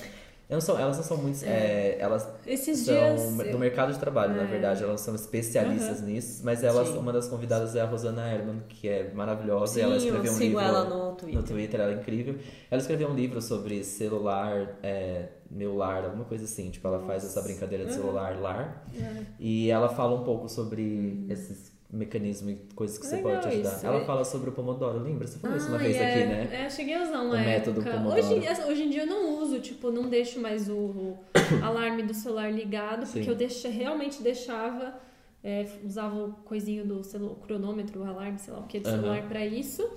Não 0.48 0.62
sou- 0.62 0.78
elas 0.78 0.96
não 0.96 1.04
são 1.04 1.16
muito. 1.18 1.44
é, 1.44 1.96
elas 2.00 2.26
Esses 2.46 2.78
são 2.78 2.94
dias. 2.94 3.52
do 3.52 3.58
mercado 3.58 3.92
de 3.92 3.98
trabalho, 3.98 4.34
na 4.34 4.44
É. 4.44 4.46
verdade. 4.46 4.82
Elas 4.82 5.02
são 5.02 5.14
especialistas 5.14 6.00
nisso, 6.00 6.40
mas 6.42 6.64
elas, 6.64 6.88
Sim. 6.88 6.96
uma 6.98 7.12
das 7.12 7.28
convidadas 7.28 7.76
é 7.76 7.82
a 7.82 7.84
Rosana 7.84 8.26
Herman, 8.26 8.62
que 8.68 8.88
é 8.88 9.12
maravilhosa. 9.12 9.72
e 9.72 9.74
Sim, 9.74 9.80
ela 9.82 9.92
eu 9.94 9.98
escreveu 9.98 10.32
um 10.32 10.38
livro 10.38 10.60
ela 10.60 10.84
no 10.84 11.12
Twitter. 11.16 11.40
no 11.40 11.46
Twitter, 11.46 11.80
ela 11.80 11.92
é 11.92 11.94
incrível. 11.96 12.36
Ela 12.70 12.80
escreveu 12.80 13.08
um 13.10 13.14
livro 13.14 13.42
sobre 13.42 13.84
celular, 13.84 14.78
é, 14.82 15.28
meu 15.50 15.76
lar, 15.76 16.04
alguma 16.04 16.24
coisa 16.24 16.44
assim. 16.44 16.70
Tipo, 16.70 16.88
ela 16.88 17.00
faz 17.00 17.24
essa 17.24 17.42
brincadeira 17.42 17.84
de 17.84 17.92
celular 17.92 18.40
lar. 18.40 18.86
É. 18.98 19.22
E 19.38 19.70
ela 19.70 19.88
fala 19.90 20.18
um 20.18 20.24
pouco 20.24 20.48
sobre 20.48 21.26
esses 21.28 21.72
mecanismos 21.90 22.52
e 22.52 22.56
coisas 22.74 22.98
que 22.98 23.06
você 23.06 23.16
Legal 23.16 23.32
pode 23.36 23.48
ajudar. 23.48 23.76
isso. 23.76 23.86
Ela 23.86 23.96
É- 24.00 24.04
fala 24.04 24.24
sobre 24.24 24.50
o 24.50 24.52
Pomodoro, 24.52 24.98
lembra? 25.02 25.26
Você 25.26 25.38
falou 25.38 25.56
isso 25.56 25.68
uma 25.68 25.78
Ai, 25.78 25.84
vez 25.84 25.96
é, 25.96 26.06
aqui, 26.08 26.18
né? 26.26 26.64
É, 26.66 26.70
cheguei 26.70 26.94
a 26.94 27.02
usar 27.02 27.20
O 27.20 27.24
uma 27.26 27.36
método. 27.36 27.82
Pomodoro. 27.82 28.16
Hoje, 28.20 28.62
hoje 28.68 28.82
em 28.84 28.90
dia 28.90 29.02
eu 29.02 29.06
não 29.06 29.38
uso, 29.42 29.58
tipo, 29.60 29.90
não 29.90 30.08
deixo 30.08 30.38
mais 30.40 30.68
o, 30.68 31.16
alarme 31.62 32.02
do 32.02 32.12
celular 32.12 32.52
ligado, 32.52 33.06
porque 33.06 33.22
Sim. 33.24 33.30
eu 33.30 33.34
deixa, 33.34 33.68
realmente 33.68 34.22
deixava, 34.22 34.94
é, 35.42 35.66
usava 35.84 36.14
o 36.24 36.32
coisinho 36.44 36.84
do 36.84 37.02
celu- 37.02 37.36
cronômetro, 37.46 38.02
o 38.02 38.04
alarme, 38.04 38.38
sei 38.38 38.52
lá 38.52 38.60
o 38.60 38.64
que, 38.64 38.80
do 38.80 38.88
Aham. 38.88 38.96
celular 39.00 39.22
pra 39.28 39.46
isso. 39.46 39.88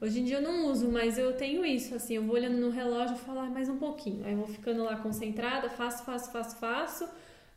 Hoje 0.00 0.20
em 0.20 0.24
dia 0.24 0.36
eu 0.36 0.42
não 0.42 0.70
uso, 0.70 0.88
mas 0.88 1.18
eu 1.18 1.32
tenho 1.34 1.64
isso, 1.66 1.94
assim, 1.94 2.14
eu 2.14 2.22
vou 2.22 2.34
olhando 2.36 2.56
no 2.56 2.70
relógio 2.70 3.16
e 3.16 3.18
falo, 3.18 3.40
ah, 3.40 3.50
mais 3.50 3.68
um 3.68 3.76
pouquinho. 3.76 4.24
Aí 4.24 4.32
eu 4.32 4.38
vou 4.38 4.46
ficando 4.46 4.82
lá 4.84 4.96
concentrada, 4.96 5.68
faço, 5.68 6.04
faço, 6.04 6.30
faço, 6.32 6.56
faço. 6.56 7.06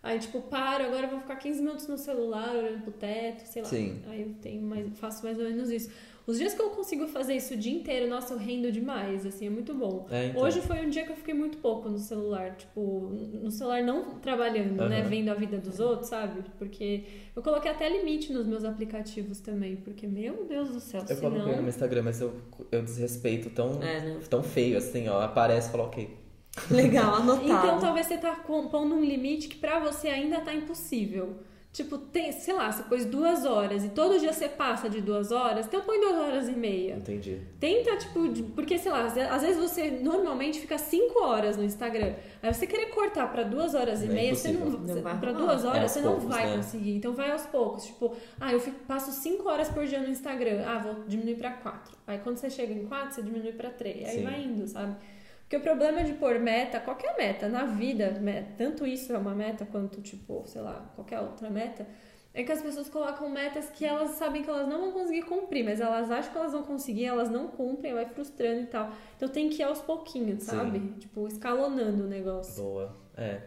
Aí, 0.04 0.20
tipo, 0.20 0.42
paro, 0.42 0.84
agora 0.84 1.06
eu 1.06 1.10
vou 1.12 1.22
ficar 1.22 1.38
15 1.38 1.62
minutos 1.62 1.88
no 1.88 1.98
celular, 1.98 2.54
olhando 2.54 2.82
pro 2.84 2.92
teto, 2.92 3.46
sei 3.48 3.62
lá. 3.62 3.70
Sim. 3.70 4.02
Aí 4.08 4.22
eu 4.24 4.34
tenho 4.42 4.62
mais, 4.62 4.86
faço 5.00 5.24
mais 5.24 5.40
ou 5.40 5.46
menos 5.46 5.70
isso. 5.72 5.90
Os 6.28 6.38
dias 6.38 6.54
que 6.54 6.62
eu 6.62 6.70
consigo 6.72 7.06
fazer 7.08 7.36
isso 7.36 7.54
o 7.54 7.58
dia 7.58 7.74
inteiro, 7.74 8.10
nossa, 8.10 8.34
eu 8.34 8.38
rendo 8.38 8.70
demais, 8.72 9.26
assim, 9.26 9.48
é 9.48 9.50
muito 9.50 9.74
bom. 9.74 10.06
É, 10.10 10.28
então. 10.28 10.42
Hoje 10.42 10.62
foi 10.62 10.86
um 10.86 10.90
dia 10.90 11.06
que 11.06 11.12
eu 11.12 11.16
fiquei 11.16 11.34
muito 11.34 11.58
pouco 11.58 11.88
no 11.90 11.98
celular, 11.98 12.56
tipo, 12.56 12.82
no 13.42 13.50
celular 13.52 13.82
não 13.84 14.16
trabalhando, 14.20 14.88
né, 14.90 15.00
Aham. 15.02 15.10
vendo 15.10 15.30
a 15.30 15.34
vida 15.34 15.58
dos 15.58 15.80
outros, 15.82 16.10
sabe? 16.10 16.44
Porque 16.58 17.04
eu 17.36 17.42
coloquei 17.42 17.72
até 17.72 17.90
limite 17.90 18.32
nos 18.32 18.46
meus 18.46 18.64
aplicativos 18.66 19.40
também, 19.40 19.76
porque, 19.78 20.06
meu 20.08 20.46
Deus 20.46 20.70
do 20.70 20.80
céu, 20.80 21.02
Eu 21.10 21.16
coloquei 21.18 21.40
no 21.40 21.46
senão... 21.48 21.62
meu 21.62 21.70
Instagram, 21.70 22.02
mas 22.04 22.20
eu, 22.22 22.34
eu 22.72 22.82
desrespeito 22.82 23.50
tão, 23.50 23.82
É, 23.84 24.00
né? 24.02 24.20
tão 24.30 24.44
feio 24.44 24.78
assim, 24.78 25.08
ó. 25.10 25.22
Aparece 25.22 25.68
e 25.70 25.72
fala, 25.72 25.84
ok. 25.86 26.10
Legal, 26.70 27.16
anotado. 27.16 27.46
Então 27.68 27.80
talvez 27.80 28.06
você 28.08 28.18
tá 28.18 28.36
com- 28.36 28.68
pondo 28.68 28.96
um 28.96 29.02
limite 29.04 29.48
que 29.48 29.58
pra 29.58 29.80
você 29.80 30.08
ainda 30.08 30.40
tá 30.42 30.54
impossível. 30.54 31.38
Tipo, 31.72 31.98
tem, 31.98 32.32
sei 32.32 32.54
lá, 32.54 32.72
você 32.72 32.84
pôs 32.84 33.04
duas 33.04 33.46
horas 33.46 33.84
e 33.84 33.90
todo 33.90 34.20
dia 34.20 34.32
você 34.32 34.48
passa 34.48 34.88
de 34.88 35.02
duas 35.02 35.32
horas, 35.32 35.66
então 35.66 35.82
põe 35.82 36.00
duas 36.00 36.16
horas 36.18 36.48
e 36.48 36.52
meia. 36.52 36.94
Entendi. 36.98 37.42
Tenta, 37.60 37.98
tipo, 37.98 38.32
porque, 38.54 38.78
sei 38.78 38.92
lá, 38.92 39.06
às 39.08 39.42
vezes 39.42 39.58
você 39.58 39.90
normalmente 39.90 40.60
fica 40.60 40.78
cinco 40.78 41.24
horas 41.24 41.58
no 41.58 41.64
Instagram. 41.64 42.14
Aí 42.44 42.54
você 42.54 42.68
querer 42.68 42.92
cortar 42.92 43.26
pra 43.32 43.42
duas 43.42 43.74
horas 43.74 44.04
e 44.04 44.06
É 44.06 44.10
meia, 44.10 44.36
você 44.36 44.52
não. 44.52 44.68
impossível. 44.68 44.96
Não 44.98 45.02
vai 45.02 45.18
pra 45.20 45.32
duas 45.32 45.64
É 45.66 45.68
horas 45.68 45.82
aos 45.82 45.92
você 45.94 46.02
não 46.02 46.12
poucos, 46.12 46.30
vai 46.30 46.46
né? 46.52 46.56
conseguir. 46.58 46.96
Então 46.96 47.14
vai 47.16 47.32
aos 47.32 47.46
poucos. 47.48 47.86
Tipo, 47.86 48.16
ah, 48.40 48.54
eu 48.54 48.60
fico- 48.60 48.78
passo 48.88 49.12
cinco 49.12 49.50
horas 49.50 49.68
por 49.70 49.84
dia 49.88 50.00
no 50.00 50.10
Instagram. 50.10 50.64
Ah, 50.68 50.78
vou 50.78 51.06
diminuir 51.08 51.38
pra 51.38 51.54
quatro. 51.54 51.98
Aí 52.06 52.20
quando 52.20 52.38
você 52.38 52.52
chega 52.52 52.72
em 52.72 52.86
quatro, 52.86 53.16
você 53.16 53.24
diminui 53.24 53.52
pra 53.54 53.72
três. 53.72 54.08
Aí 54.10 54.18
Sim. 54.20 54.24
vai 54.24 54.44
indo, 54.44 54.68
sabe? 54.68 54.96
Porque 55.54 55.70
o 55.70 55.72
problema 55.72 56.04
de 56.04 56.14
pôr 56.14 56.40
meta, 56.40 56.80
qualquer 56.80 57.16
meta 57.16 57.48
na 57.48 57.66
vida, 57.66 58.20
tanto 58.58 58.88
isso 58.88 59.14
é 59.14 59.18
uma 59.20 59.36
meta 59.36 59.68
quanto, 59.68 60.02
tipo, 60.02 60.42
sei 60.48 60.64
lá, 60.64 60.92
qualquer 60.96 61.20
outra 61.20 61.48
meta, 61.48 61.86
é 62.34 62.42
que 62.42 62.52
as 62.52 62.60
pessoas 62.60 62.90
colocam 62.90 63.30
metas 63.30 63.70
que 63.70 63.86
elas 63.86 64.12
sabem 64.16 64.42
que 64.42 64.50
elas 64.50 64.68
não 64.68 64.82
vão 64.82 64.92
conseguir 64.92 65.22
cumprir, 65.22 65.64
mas 65.64 65.80
elas 65.80 66.10
acham 66.10 66.32
que 66.32 66.38
elas 66.40 66.54
vão 66.54 66.64
conseguir, 66.64 67.06
elas 67.06 67.30
não 67.30 67.50
cumprem, 67.50 67.94
vai 67.94 68.08
frustrando 68.08 68.62
e 68.62 68.66
tal. 68.66 68.90
Então 69.16 69.30
tem 69.30 69.48
que 69.48 69.62
ir 69.62 69.66
aos 69.66 69.80
pouquinhos, 69.80 70.42
Sim. 70.42 70.56
sabe? 70.56 70.80
Tipo, 71.00 71.28
escalonando 71.28 72.06
o 72.06 72.08
negócio. 72.08 72.64
Boa. 72.64 72.98
É. 73.16 73.42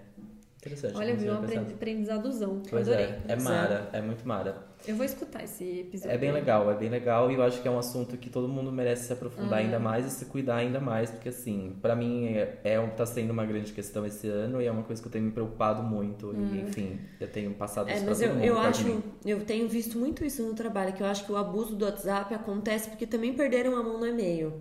Interessante. 0.58 0.96
Olha, 0.96 1.16
viu? 1.16 1.32
Um 1.32 1.72
aprendizadozão. 1.72 2.62
Pois 2.70 2.88
adorei. 2.88 3.06
é, 3.26 3.32
é 3.32 3.36
mara, 3.36 3.88
é 3.92 4.00
muito 4.00 4.26
mara. 4.28 4.64
Eu 4.87 4.94
vou 4.96 5.05
escutar 5.05 5.42
esse 5.42 5.81
episódio. 5.81 6.14
É 6.14 6.18
bem 6.18 6.31
legal, 6.31 6.70
é 6.70 6.75
bem 6.75 6.88
legal 6.88 7.31
e 7.31 7.35
eu 7.35 7.42
acho 7.42 7.61
que 7.61 7.66
é 7.66 7.70
um 7.70 7.79
assunto 7.79 8.16
que 8.16 8.31
todo 8.31 8.46
mundo 8.49 8.70
merece 8.70 9.07
se 9.07 9.12
aprofundar 9.12 9.59
Uhum. 9.59 9.64
ainda 9.66 9.79
mais 9.79 10.07
e 10.07 10.11
se 10.11 10.27
cuidar 10.27 10.57
ainda 10.57 10.79
mais, 10.79 11.11
porque 11.11 11.29
assim, 11.29 11.77
pra 11.83 11.96
mim 11.96 12.27
é, 12.29 12.61
é 12.64 12.87
tá 12.88 13.05
sendo 13.05 13.31
uma 13.33 13.44
grande 13.44 13.72
questão 13.72 14.07
esse 14.07 14.29
ano 14.29 14.61
e 14.62 14.66
é 14.66 14.70
uma 14.70 14.83
coisa 14.85 15.03
que 15.03 15.09
eu 15.09 15.12
tenho 15.12 15.25
me 15.25 15.33
preocupado 15.33 15.83
muito 15.83 16.33
e 16.35 16.61
enfim, 16.61 17.01
eu 17.20 17.29
tenho 17.29 17.53
passado 17.55 17.88
É, 17.90 17.96
isso 17.96 18.05
mas 18.07 18.18
pra 18.18 18.27
eu, 18.29 18.35
mundo. 18.35 18.44
eu 18.44 18.59
acho, 18.59 18.85
mim. 18.87 19.03
eu 19.25 19.40
tenho 19.44 19.68
visto 19.68 19.99
muito 19.99 20.25
isso 20.25 20.42
no 20.46 20.55
trabalho, 20.55 20.92
que 20.92 21.03
eu 21.03 21.07
acho 21.07 21.25
que 21.27 21.33
o 21.33 21.37
abuso 21.37 21.75
do 21.75 21.85
WhatsApp 21.85 22.33
acontece 22.35 22.88
porque 22.88 23.07
também 23.07 23.33
perderam 23.35 23.77
a 23.77 23.83
mão 23.83 23.99
no 23.99 24.07
e-mail. 24.07 24.53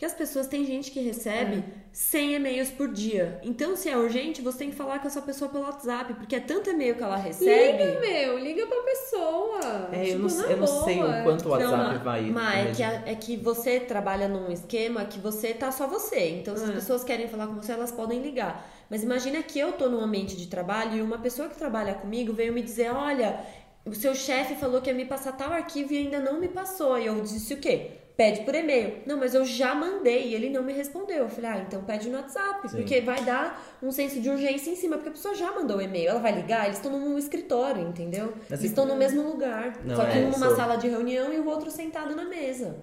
Porque 0.00 0.06
as 0.06 0.14
pessoas, 0.14 0.46
tem 0.46 0.64
gente 0.64 0.90
que 0.90 0.98
recebe 0.98 1.56
É. 1.56 1.62
100 1.92 2.36
e-mails 2.36 2.70
por 2.70 2.88
dia. 2.90 3.38
Então, 3.42 3.76
se 3.76 3.86
é 3.86 3.98
urgente, 3.98 4.40
você 4.40 4.56
tem 4.56 4.70
que 4.70 4.74
falar 4.76 4.98
com 4.98 5.06
essa 5.06 5.20
pessoa 5.20 5.50
pelo 5.50 5.64
WhatsApp, 5.64 6.14
porque 6.14 6.34
é 6.36 6.40
tanto 6.40 6.70
e-mail 6.70 6.94
que 6.94 7.02
ela 7.02 7.16
recebe. 7.18 7.84
Liga, 7.84 8.00
meu, 8.00 8.38
liga 8.38 8.66
pra 8.66 8.80
pessoa. 8.80 9.90
É, 9.92 10.00
eu 10.14 10.26
Tipo, 10.26 10.28
não, 10.30 10.46
na 10.46 10.50
eu 10.52 10.56
não 10.56 10.66
sei 10.66 11.02
o 11.02 11.22
quanto 11.22 11.42
o 11.42 11.48
Não, 11.48 11.50
WhatsApp 11.50 11.94
não. 11.98 12.02
vai. 12.02 12.22
Mas 12.30 12.66
é 12.70 12.72
que, 12.74 12.82
a- 12.82 13.02
é 13.04 13.14
que 13.14 13.36
você 13.36 13.78
trabalha 13.78 14.26
num 14.26 14.50
esquema 14.50 15.04
que 15.04 15.18
você 15.18 15.52
tá 15.52 15.70
só 15.70 15.86
você. 15.86 16.30
Então, 16.30 16.56
se 16.56 16.64
as 16.64 16.70
É. 16.70 16.72
pessoas 16.72 17.04
querem 17.04 17.28
falar 17.28 17.48
com 17.48 17.56
você, 17.60 17.72
elas 17.72 17.92
podem 17.92 18.22
ligar. 18.22 18.66
Mas 18.88 19.02
imagina 19.02 19.42
que 19.42 19.58
eu 19.58 19.72
tô 19.72 19.86
num 19.90 20.00
ambiente 20.00 20.34
de 20.34 20.46
trabalho 20.46 20.96
e 20.96 21.02
uma 21.02 21.18
pessoa 21.18 21.46
que 21.50 21.58
trabalha 21.58 21.92
comigo 21.92 22.32
veio 22.32 22.54
me 22.54 22.62
dizer: 22.62 22.90
olha, 22.90 23.38
o 23.84 23.94
seu 23.94 24.14
chefe 24.14 24.54
falou 24.54 24.80
que 24.80 24.88
ia 24.88 24.96
me 24.96 25.04
passar 25.04 25.32
tal 25.32 25.52
arquivo 25.52 25.92
e 25.92 25.98
ainda 25.98 26.20
não 26.20 26.40
me 26.40 26.48
passou. 26.48 26.98
E 26.98 27.04
eu 27.04 27.20
disse 27.20 27.52
o 27.52 27.58
quê? 27.58 27.98
Pede 28.20 28.42
por 28.42 28.54
e-mail. 28.54 28.98
Não, 29.06 29.16
mas 29.16 29.32
eu 29.32 29.46
já 29.46 29.74
mandei 29.74 30.26
e 30.28 30.34
ele 30.34 30.50
não 30.50 30.62
me 30.62 30.74
respondeu. 30.74 31.16
Eu 31.20 31.28
falei, 31.30 31.50
ah, 31.52 31.64
então 31.66 31.82
pede 31.84 32.10
no 32.10 32.18
WhatsApp, 32.18 32.68
Sim. 32.68 32.76
porque 32.76 33.00
vai 33.00 33.24
dar 33.24 33.66
um 33.82 33.90
senso 33.90 34.20
de 34.20 34.28
urgência 34.28 34.70
em 34.70 34.76
cima, 34.76 34.96
porque 34.96 35.08
a 35.08 35.12
pessoa 35.12 35.34
já 35.34 35.50
mandou 35.52 35.78
o 35.78 35.80
e-mail. 35.80 36.10
Ela 36.10 36.20
vai 36.20 36.32
ligar, 36.32 36.66
eles 36.66 36.76
estão 36.76 36.92
num 36.92 37.16
escritório, 37.16 37.80
entendeu? 37.88 38.34
Mas 38.50 38.60
eles 38.60 38.72
estão 38.72 38.84
no 38.84 38.94
mesmo 38.94 39.22
lugar. 39.22 39.74
Não, 39.82 39.96
só 39.96 40.04
que 40.04 40.18
é, 40.18 40.20
um 40.20 40.32
numa 40.32 40.48
isso- 40.48 40.56
sala 40.56 40.76
de 40.76 40.86
reunião 40.86 41.32
e 41.32 41.38
o 41.38 41.46
outro 41.48 41.70
sentado 41.70 42.14
na 42.14 42.26
mesa. 42.26 42.76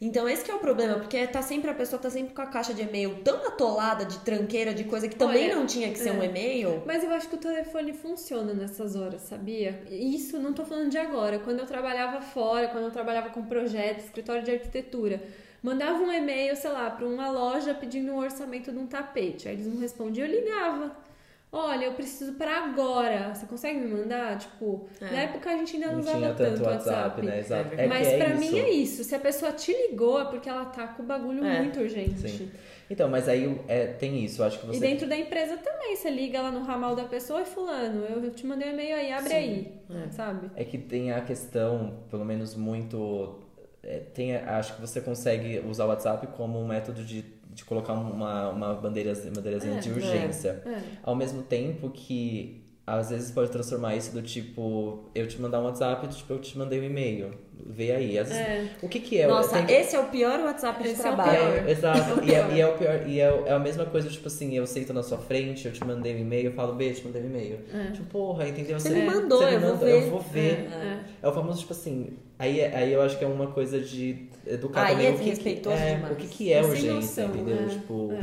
Então 0.00 0.28
esse 0.28 0.44
que 0.44 0.50
é 0.50 0.54
o 0.54 0.58
problema, 0.58 0.98
porque 0.98 1.26
tá 1.26 1.40
sempre 1.40 1.70
a 1.70 1.74
pessoa 1.74 2.00
tá 2.00 2.10
sempre 2.10 2.34
com 2.34 2.42
a 2.42 2.46
caixa 2.46 2.74
de 2.74 2.82
e-mail 2.82 3.22
tão 3.22 3.46
atolada 3.46 4.04
de 4.04 4.18
tranqueira 4.18 4.74
de 4.74 4.84
coisa 4.84 5.08
que 5.08 5.16
também 5.16 5.46
Olha, 5.46 5.56
não 5.56 5.66
tinha 5.66 5.90
que 5.90 5.98
ser 5.98 6.10
um 6.10 6.22
é. 6.22 6.26
e-mail. 6.26 6.82
Mas 6.84 7.04
eu 7.04 7.10
acho 7.12 7.28
que 7.28 7.36
o 7.36 7.38
telefone 7.38 7.92
funciona 7.92 8.52
nessas 8.52 8.96
horas, 8.96 9.22
sabia? 9.22 9.82
Isso 9.90 10.38
não 10.38 10.52
tô 10.52 10.64
falando 10.64 10.90
de 10.90 10.98
agora. 10.98 11.38
Quando 11.38 11.60
eu 11.60 11.66
trabalhava 11.66 12.20
fora, 12.20 12.68
quando 12.68 12.84
eu 12.84 12.90
trabalhava 12.90 13.30
com 13.30 13.44
projeto, 13.44 14.00
escritório 14.00 14.42
de 14.42 14.50
arquitetura, 14.50 15.22
mandava 15.62 16.02
um 16.02 16.12
e-mail, 16.12 16.54
sei 16.56 16.70
lá, 16.70 16.90
para 16.90 17.06
uma 17.06 17.30
loja 17.30 17.72
pedindo 17.72 18.12
um 18.12 18.18
orçamento 18.18 18.70
de 18.70 18.78
um 18.78 18.86
tapete. 18.86 19.48
Aí 19.48 19.54
eles 19.54 19.66
não 19.66 19.80
respondiam, 19.80 20.26
eu 20.26 20.34
ligava. 20.40 21.03
Olha, 21.56 21.84
eu 21.84 21.92
preciso 21.92 22.32
para 22.32 22.64
agora. 22.64 23.32
Você 23.34 23.46
consegue 23.46 23.78
me 23.78 23.86
mandar? 23.94 24.36
Tipo, 24.38 24.88
É. 25.00 25.04
na 25.04 25.20
época 25.22 25.50
a 25.50 25.56
gente 25.56 25.76
ainda 25.76 25.86
não 25.86 25.92
Não 25.94 26.00
usava 26.00 26.18
tinha 26.18 26.34
tanto 26.34 26.50
tanto 26.62 26.68
WhatsApp, 26.68 27.22
né? 27.22 27.38
Exato. 27.38 27.74
É 27.76 27.86
Mas 27.86 28.06
é 28.08 28.16
pra 28.18 28.28
isso. 28.30 28.40
mim 28.52 28.58
é 28.58 28.70
isso. 28.70 29.04
Se 29.04 29.14
a 29.14 29.18
pessoa 29.20 29.52
te 29.52 29.72
ligou 29.72 30.20
é 30.20 30.24
porque 30.24 30.48
ela 30.48 30.64
tá 30.64 30.88
com 30.88 31.02
o 31.04 31.06
bagulho 31.06 31.44
É. 31.44 31.60
muito 31.62 31.78
urgente. 31.78 32.28
Sim. 32.28 32.50
Então, 32.90 33.08
mas 33.08 33.28
aí 33.28 33.60
é, 33.66 33.86
tem 33.86 34.22
isso, 34.24 34.42
acho 34.42 34.58
que 34.60 34.66
você. 34.66 34.76
E 34.76 34.80
dentro 34.80 35.08
da 35.08 35.16
empresa 35.16 35.56
também, 35.56 35.96
você 35.96 36.10
liga 36.10 36.42
lá 36.42 36.50
no 36.50 36.62
ramal 36.64 36.94
da 36.94 37.04
pessoa 37.04 37.40
e 37.40 37.44
fulano, 37.46 38.04
eu 38.04 38.30
te 38.30 38.44
mandei 38.46 38.68
um 38.68 38.72
e-mail 38.72 38.96
aí, 38.96 39.10
abre 39.12 39.30
Sim. 39.30 39.36
aí, 39.36 39.72
É. 40.06 40.10
sabe? 40.10 40.50
É 40.54 40.64
que 40.64 40.76
tem 40.76 41.10
a 41.12 41.20
questão, 41.22 42.00
pelo 42.10 42.24
menos 42.24 42.54
muito. 42.54 43.38
é, 43.82 43.98
tem, 44.14 44.34
acho 44.36 44.74
que 44.74 44.80
você 44.80 45.00
consegue 45.00 45.60
usar 45.68 45.84
o 45.84 45.88
WhatsApp 45.88 46.26
como 46.36 46.58
um 46.58 46.66
método 46.66 47.02
de, 47.04 47.22
de 47.54 47.64
colocar 47.64 47.92
uma, 47.94 48.50
uma 48.50 48.74
bandeira, 48.74 49.14
bandeirazinha 49.34 49.76
É, 49.76 49.80
de 49.80 49.88
é. 49.88 49.92
urgência. 49.92 50.62
É. 50.66 50.82
Ao 51.02 51.14
mesmo 51.14 51.42
tempo 51.42 51.90
que 51.90 52.63
às 52.86 53.08
vezes 53.10 53.30
pode 53.30 53.50
transformar 53.50 53.96
isso 53.96 54.12
do 54.12 54.20
tipo, 54.20 55.04
eu 55.14 55.26
te 55.26 55.40
mandar 55.40 55.60
um 55.60 55.64
WhatsApp, 55.64 56.06
do 56.06 56.14
tipo, 56.14 56.32
eu 56.34 56.38
te 56.38 56.58
mandei 56.58 56.80
um 56.80 56.84
e-mail. 56.84 57.30
Vê 57.66 57.92
aí. 57.92 58.18
Às 58.18 58.28
vezes, 58.28 58.42
É. 58.42 58.66
O 58.82 58.88
que 58.88 59.00
que 59.00 59.18
é? 59.18 59.26
Nossa, 59.26 59.62
Tem- 59.62 59.76
esse 59.80 59.96
é 59.96 60.00
o 60.00 60.04
pior 60.08 60.38
WhatsApp 60.40 60.82
de 60.82 60.88
Esse 60.90 60.98
é 61.06 61.10
o 61.10 61.14
trabalho. 61.14 61.38
pior. 61.38 61.66
É, 61.66 61.70
exato. 61.70 61.98
É 62.10 62.22
o 62.22 62.24
e, 62.24 62.34
é, 62.34 62.42
pior. 62.42 62.52
e 62.56 62.60
é 62.60 62.66
o 62.66 62.72
pior. 62.76 63.08
E 63.08 63.20
é, 63.20 63.42
é 63.46 63.52
a 63.52 63.58
mesma 63.58 63.86
coisa, 63.86 64.08
tipo 64.10 64.26
assim, 64.26 64.54
eu 64.54 64.66
sento 64.66 64.92
na 64.92 65.02
sua 65.02 65.16
frente, 65.16 65.64
eu 65.64 65.72
te 65.72 65.82
mandei 65.82 66.14
um 66.14 66.18
e-mail, 66.18 66.46
eu 66.46 66.52
falo, 66.52 66.74
beijo, 66.74 67.00
te 67.00 67.06
mandei 67.06 67.22
um 67.22 67.26
e-mail. 67.26 67.60
É. 67.72 67.92
Tipo, 67.92 68.04
porra, 68.06 68.46
entendeu? 68.48 68.78
Você 68.78 68.90
me 68.90 69.06
mandou, 69.06 69.38
você 69.38 69.46
me 69.46 69.54
eu 69.54 69.60
vou 69.60 69.70
mandou, 69.70 69.86
ver. 69.86 70.02
Eu 70.04 70.10
vou 70.10 70.20
ver. 70.20 70.68
É. 70.70 70.98
É 71.22 71.28
o 71.28 71.32
famoso, 71.32 71.60
tipo 71.60 71.72
assim, 71.72 72.08
aí, 72.38 72.62
aí 72.62 72.92
eu 72.92 73.00
acho 73.00 73.16
que 73.18 73.24
é 73.24 73.28
uma 73.28 73.46
coisa 73.46 73.80
de 73.80 74.26
educar 74.46 74.82
Aí 74.84 74.92
também 74.92 75.06
é 75.06 75.10
o 75.12 75.18
que, 75.18 75.30
que 75.36 75.48
é, 75.70 75.94
demais. 75.94 76.12
o 76.12 76.16
que, 76.16 76.26
que 76.26 76.52
é 76.52 76.56
É 76.58 76.62
sem 76.62 76.70
urgência, 76.70 77.26
noção, 77.28 77.40
entendeu? 77.40 77.64
é, 77.64 77.68
Tipo, 77.68 78.12
é. 78.12 78.20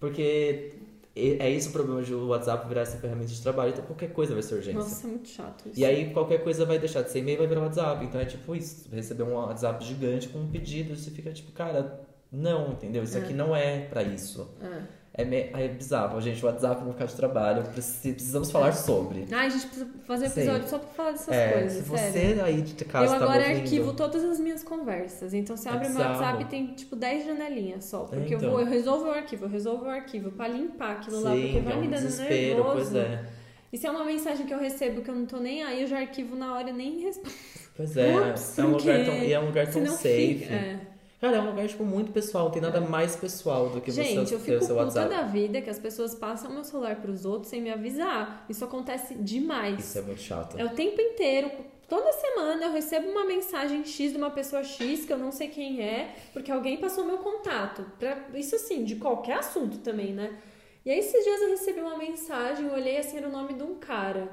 porque 0.00 0.72
é 1.14 1.46
é 1.46 1.50
isso 1.50 1.70
o 1.70 1.72
problema 1.72 2.02
de 2.02 2.14
o 2.14 2.28
WhatsApp 2.28 2.68
virar 2.68 2.82
essa 2.82 2.98
ferramenta 2.98 3.28
de 3.28 3.42
trabalho, 3.42 3.72
então 3.72 3.84
qualquer 3.84 4.12
coisa 4.12 4.32
vai 4.32 4.42
ser 4.42 4.54
urgência. 4.54 4.78
Nossa, 4.78 5.06
é 5.06 5.10
muito 5.10 5.28
chato 5.28 5.68
isso. 5.68 5.80
E 5.80 5.84
aí 5.84 6.12
qualquer 6.12 6.42
coisa 6.42 6.64
vai 6.64 6.78
deixar 6.78 7.02
de 7.02 7.10
ser 7.10 7.20
e-mail 7.20 7.36
e 7.36 7.38
vai 7.38 7.46
virar 7.46 7.62
WhatsApp. 7.62 8.04
Então 8.04 8.20
é 8.20 8.24
tipo 8.24 8.54
isso, 8.54 8.88
receber 8.92 9.22
um 9.24 9.34
WhatsApp 9.34 9.84
gigante 9.84 10.28
com 10.28 10.38
um 10.38 10.48
pedido, 10.48 10.96
você 10.96 11.10
fica 11.10 11.32
tipo, 11.32 11.52
cara, 11.52 12.00
não, 12.30 12.72
entendeu? 12.72 13.02
Isso 13.02 13.18
aqui 13.18 13.32
não 13.32 13.54
é 13.54 13.86
pra 13.86 14.02
isso. 14.02 14.54
É. 14.60 14.99
É, 15.12 15.24
me- 15.24 15.50
é 15.52 15.66
bizarro, 15.68 16.20
gente. 16.20 16.40
O 16.42 16.46
WhatsApp 16.46 16.80
no 16.82 16.86
mercado 16.86 17.08
de 17.08 17.16
trabalho, 17.16 17.64
preci- 17.64 18.12
precisamos 18.12 18.48
falar 18.50 18.72
sobre. 18.72 19.26
Ai, 19.32 19.46
a 19.46 19.48
gente 19.48 19.66
precisa 19.66 19.88
fazer 20.06 20.28
Sim. 20.28 20.40
episódio 20.42 20.68
só 20.68 20.78
pra 20.78 20.88
falar 20.88 21.10
dessas 21.12 21.34
é, 21.34 21.52
coisas, 21.52 21.72
se 21.72 21.90
sério. 21.90 22.36
você 22.36 22.40
aí 22.42 22.62
de 22.62 22.84
casa 22.84 23.06
Eu 23.14 23.18
tá 23.18 23.24
agora 23.24 23.40
ouvindo, 23.42 23.56
arquivo 23.62 23.92
todas 23.94 24.24
as 24.24 24.38
minhas 24.38 24.62
conversas. 24.62 25.34
Então 25.34 25.56
você 25.56 25.68
É 25.68 25.72
abre 25.72 25.88
meu 25.88 25.96
bizarro. 25.96 26.20
WhatsApp 26.20 26.42
e 26.44 26.46
tem 26.46 26.66
tipo 26.74 26.94
10 26.94 27.26
janelinhas 27.26 27.84
só. 27.86 28.04
Porque 28.04 28.34
então. 28.34 28.40
eu 28.48 28.50
vou, 28.50 28.60
eu 28.60 28.66
resolvo 28.66 29.06
o 29.06 29.10
arquivo, 29.10 29.46
eu 29.46 29.48
resolvo 29.48 29.86
o 29.86 29.90
arquivo 29.90 30.30
pra 30.30 30.46
limpar 30.46 30.92
aquilo 30.98 31.20
lá, 31.20 31.34
Sim, 31.34 31.42
porque 31.42 31.60
vai 31.60 31.72
é 31.72 31.76
um 31.76 31.80
me 31.80 31.88
dando 31.88 32.16
nervoso. 32.18 32.72
pois 32.72 32.94
é. 32.94 33.24
E 33.72 33.78
se 33.78 33.86
é 33.86 33.90
uma 33.90 34.04
mensagem 34.04 34.46
que 34.46 34.54
eu 34.54 34.58
recebo 34.60 35.02
que 35.02 35.10
eu 35.10 35.14
não 35.14 35.26
tô 35.26 35.38
nem 35.38 35.62
aí, 35.64 35.82
eu 35.82 35.86
já 35.88 35.98
arquivo 35.98 36.36
na 36.36 36.54
hora 36.54 36.70
e 36.70 36.72
nem 36.72 37.00
respondo. 37.00 37.34
Pois 37.76 37.96
é, 37.96 38.30
Ups, 38.30 38.58
é 38.58 38.64
um 38.64 38.70
lugar 38.72 39.04
tão, 39.04 39.14
e 39.14 39.32
é 39.32 39.40
um 39.40 39.46
lugar 39.46 39.66
tão 39.70 39.86
safe. 39.86 40.38
fica- 40.40 40.54
é. 40.54 40.80
Cara, 41.20 41.36
é 41.36 41.40
um 41.40 41.50
lugar, 41.50 41.68
tipo, 41.68 41.84
muito 41.84 42.12
pessoal. 42.12 42.44
Não 42.44 42.50
tem 42.50 42.62
nada 42.62 42.80
mais 42.80 43.14
pessoal 43.14 43.68
do 43.68 43.80
que 43.80 43.90
Gente, 43.90 44.14
você 44.14 44.34
eu 44.34 44.38
ter 44.38 44.44
fico 44.44 44.64
o 44.64 44.66
seu 44.66 44.76
WhatsApp. 44.76 45.10
da 45.10 45.22
vida 45.22 45.60
que 45.60 45.68
as 45.68 45.78
pessoas 45.78 46.14
passam 46.14 46.50
meu 46.50 46.64
celular 46.64 46.96
pros 46.96 47.26
outros 47.26 47.50
sem 47.50 47.60
me 47.60 47.70
avisar. 47.70 48.46
Isso 48.48 48.64
acontece 48.64 49.14
demais. 49.14 49.78
Isso 49.78 49.98
é 49.98 50.02
muito 50.02 50.22
chato. 50.22 50.58
É 50.58 50.64
o 50.64 50.70
tempo 50.70 50.98
inteiro. 50.98 51.50
Toda 51.86 52.10
semana 52.12 52.66
eu 52.66 52.72
recebo 52.72 53.08
uma 53.10 53.24
mensagem 53.26 53.84
X 53.84 54.12
de 54.12 54.16
uma 54.16 54.30
pessoa 54.30 54.62
X 54.62 55.04
que 55.04 55.12
eu 55.12 55.18
não 55.18 55.32
sei 55.32 55.48
quem 55.48 55.82
é, 55.82 56.14
porque 56.32 56.50
alguém 56.50 56.78
passou 56.78 57.04
meu 57.04 57.18
contato. 57.18 57.84
Pra, 57.98 58.28
isso 58.32 58.54
assim, 58.54 58.84
de 58.84 58.96
qualquer 58.96 59.38
assunto 59.38 59.78
também, 59.78 60.14
né? 60.14 60.38
E 60.86 60.90
aí 60.90 61.00
esses 61.00 61.22
dias 61.22 61.42
eu 61.42 61.50
recebi 61.50 61.80
uma 61.80 61.98
mensagem, 61.98 62.66
eu 62.66 62.72
olhei 62.72 62.96
assim, 62.96 63.18
era 63.18 63.28
o 63.28 63.32
nome 63.32 63.54
de 63.54 63.62
um 63.62 63.74
cara. 63.74 64.30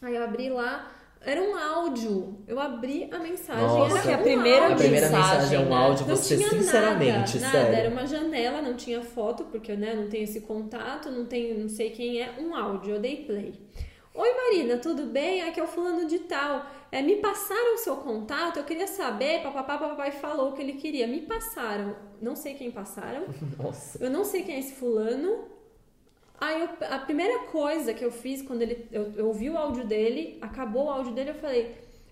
Aí 0.00 0.16
eu 0.16 0.24
abri 0.24 0.48
lá, 0.48 0.90
era 1.24 1.40
um 1.40 1.56
áudio. 1.56 2.38
Eu 2.46 2.58
abri 2.58 3.08
a 3.10 3.18
mensagem, 3.18 3.64
Nossa. 3.64 3.98
era 3.98 4.02
Que 4.02 4.12
a 4.12 4.18
um 4.18 4.22
primeira 4.22 4.66
A 4.66 4.76
primeira 4.76 5.08
mensagem, 5.08 5.32
mensagem 5.40 5.58
é 5.58 5.60
um 5.60 5.74
áudio, 5.74 6.06
não 6.06 6.16
você 6.16 6.36
tinha 6.36 6.48
sinceramente, 6.50 7.38
nada, 7.38 7.58
nada. 7.58 7.76
Era 7.76 7.90
uma 7.90 8.06
janela, 8.06 8.62
não 8.62 8.74
tinha 8.74 9.02
foto, 9.02 9.44
porque 9.44 9.74
né, 9.74 9.94
não 9.94 10.08
tem 10.08 10.22
esse 10.22 10.40
contato, 10.42 11.10
não 11.10 11.26
tem, 11.26 11.56
não 11.56 11.68
sei 11.68 11.90
quem 11.90 12.20
é, 12.20 12.34
um 12.40 12.54
áudio. 12.54 12.94
Eu 12.94 13.00
dei 13.00 13.24
play. 13.24 13.54
Oi 14.14 14.28
Marina, 14.34 14.76
tudo 14.76 15.06
bem? 15.06 15.42
Aqui 15.42 15.58
é 15.58 15.62
o 15.62 15.66
fulano 15.66 16.06
de 16.06 16.18
tal. 16.20 16.66
É, 16.90 17.00
me 17.00 17.16
passaram 17.16 17.74
o 17.74 17.78
seu 17.78 17.96
contato, 17.96 18.58
eu 18.58 18.64
queria 18.64 18.86
saber, 18.86 19.42
papapá, 19.42 19.78
papai 19.78 20.10
falou 20.12 20.50
o 20.50 20.52
que 20.52 20.60
ele 20.60 20.74
queria. 20.74 21.06
Me 21.06 21.22
passaram, 21.22 21.96
não 22.20 22.36
sei 22.36 22.54
quem 22.54 22.70
passaram, 22.70 23.24
Nossa. 23.56 24.02
eu 24.04 24.10
não 24.10 24.24
sei 24.24 24.42
quem 24.42 24.56
é 24.56 24.58
esse 24.58 24.74
fulano. 24.74 25.44
Aí 26.44 26.60
eu- 26.62 26.68
a 26.90 26.98
primeira 26.98 27.38
coisa 27.58 27.94
que 27.94 28.04
eu 28.04 28.10
fiz 28.10 28.42
quando 28.42 28.62
ele, 28.62 28.76
eu, 28.90 29.12
eu 29.16 29.26
ouvi 29.28 29.48
o 29.48 29.56
áudio 29.56 29.84
dele, 29.86 30.38
acabou 30.40 30.86
o 30.86 30.90
áudio 30.90 31.12
dele, 31.12 31.30
eu 31.30 31.34
falei: 31.34 31.62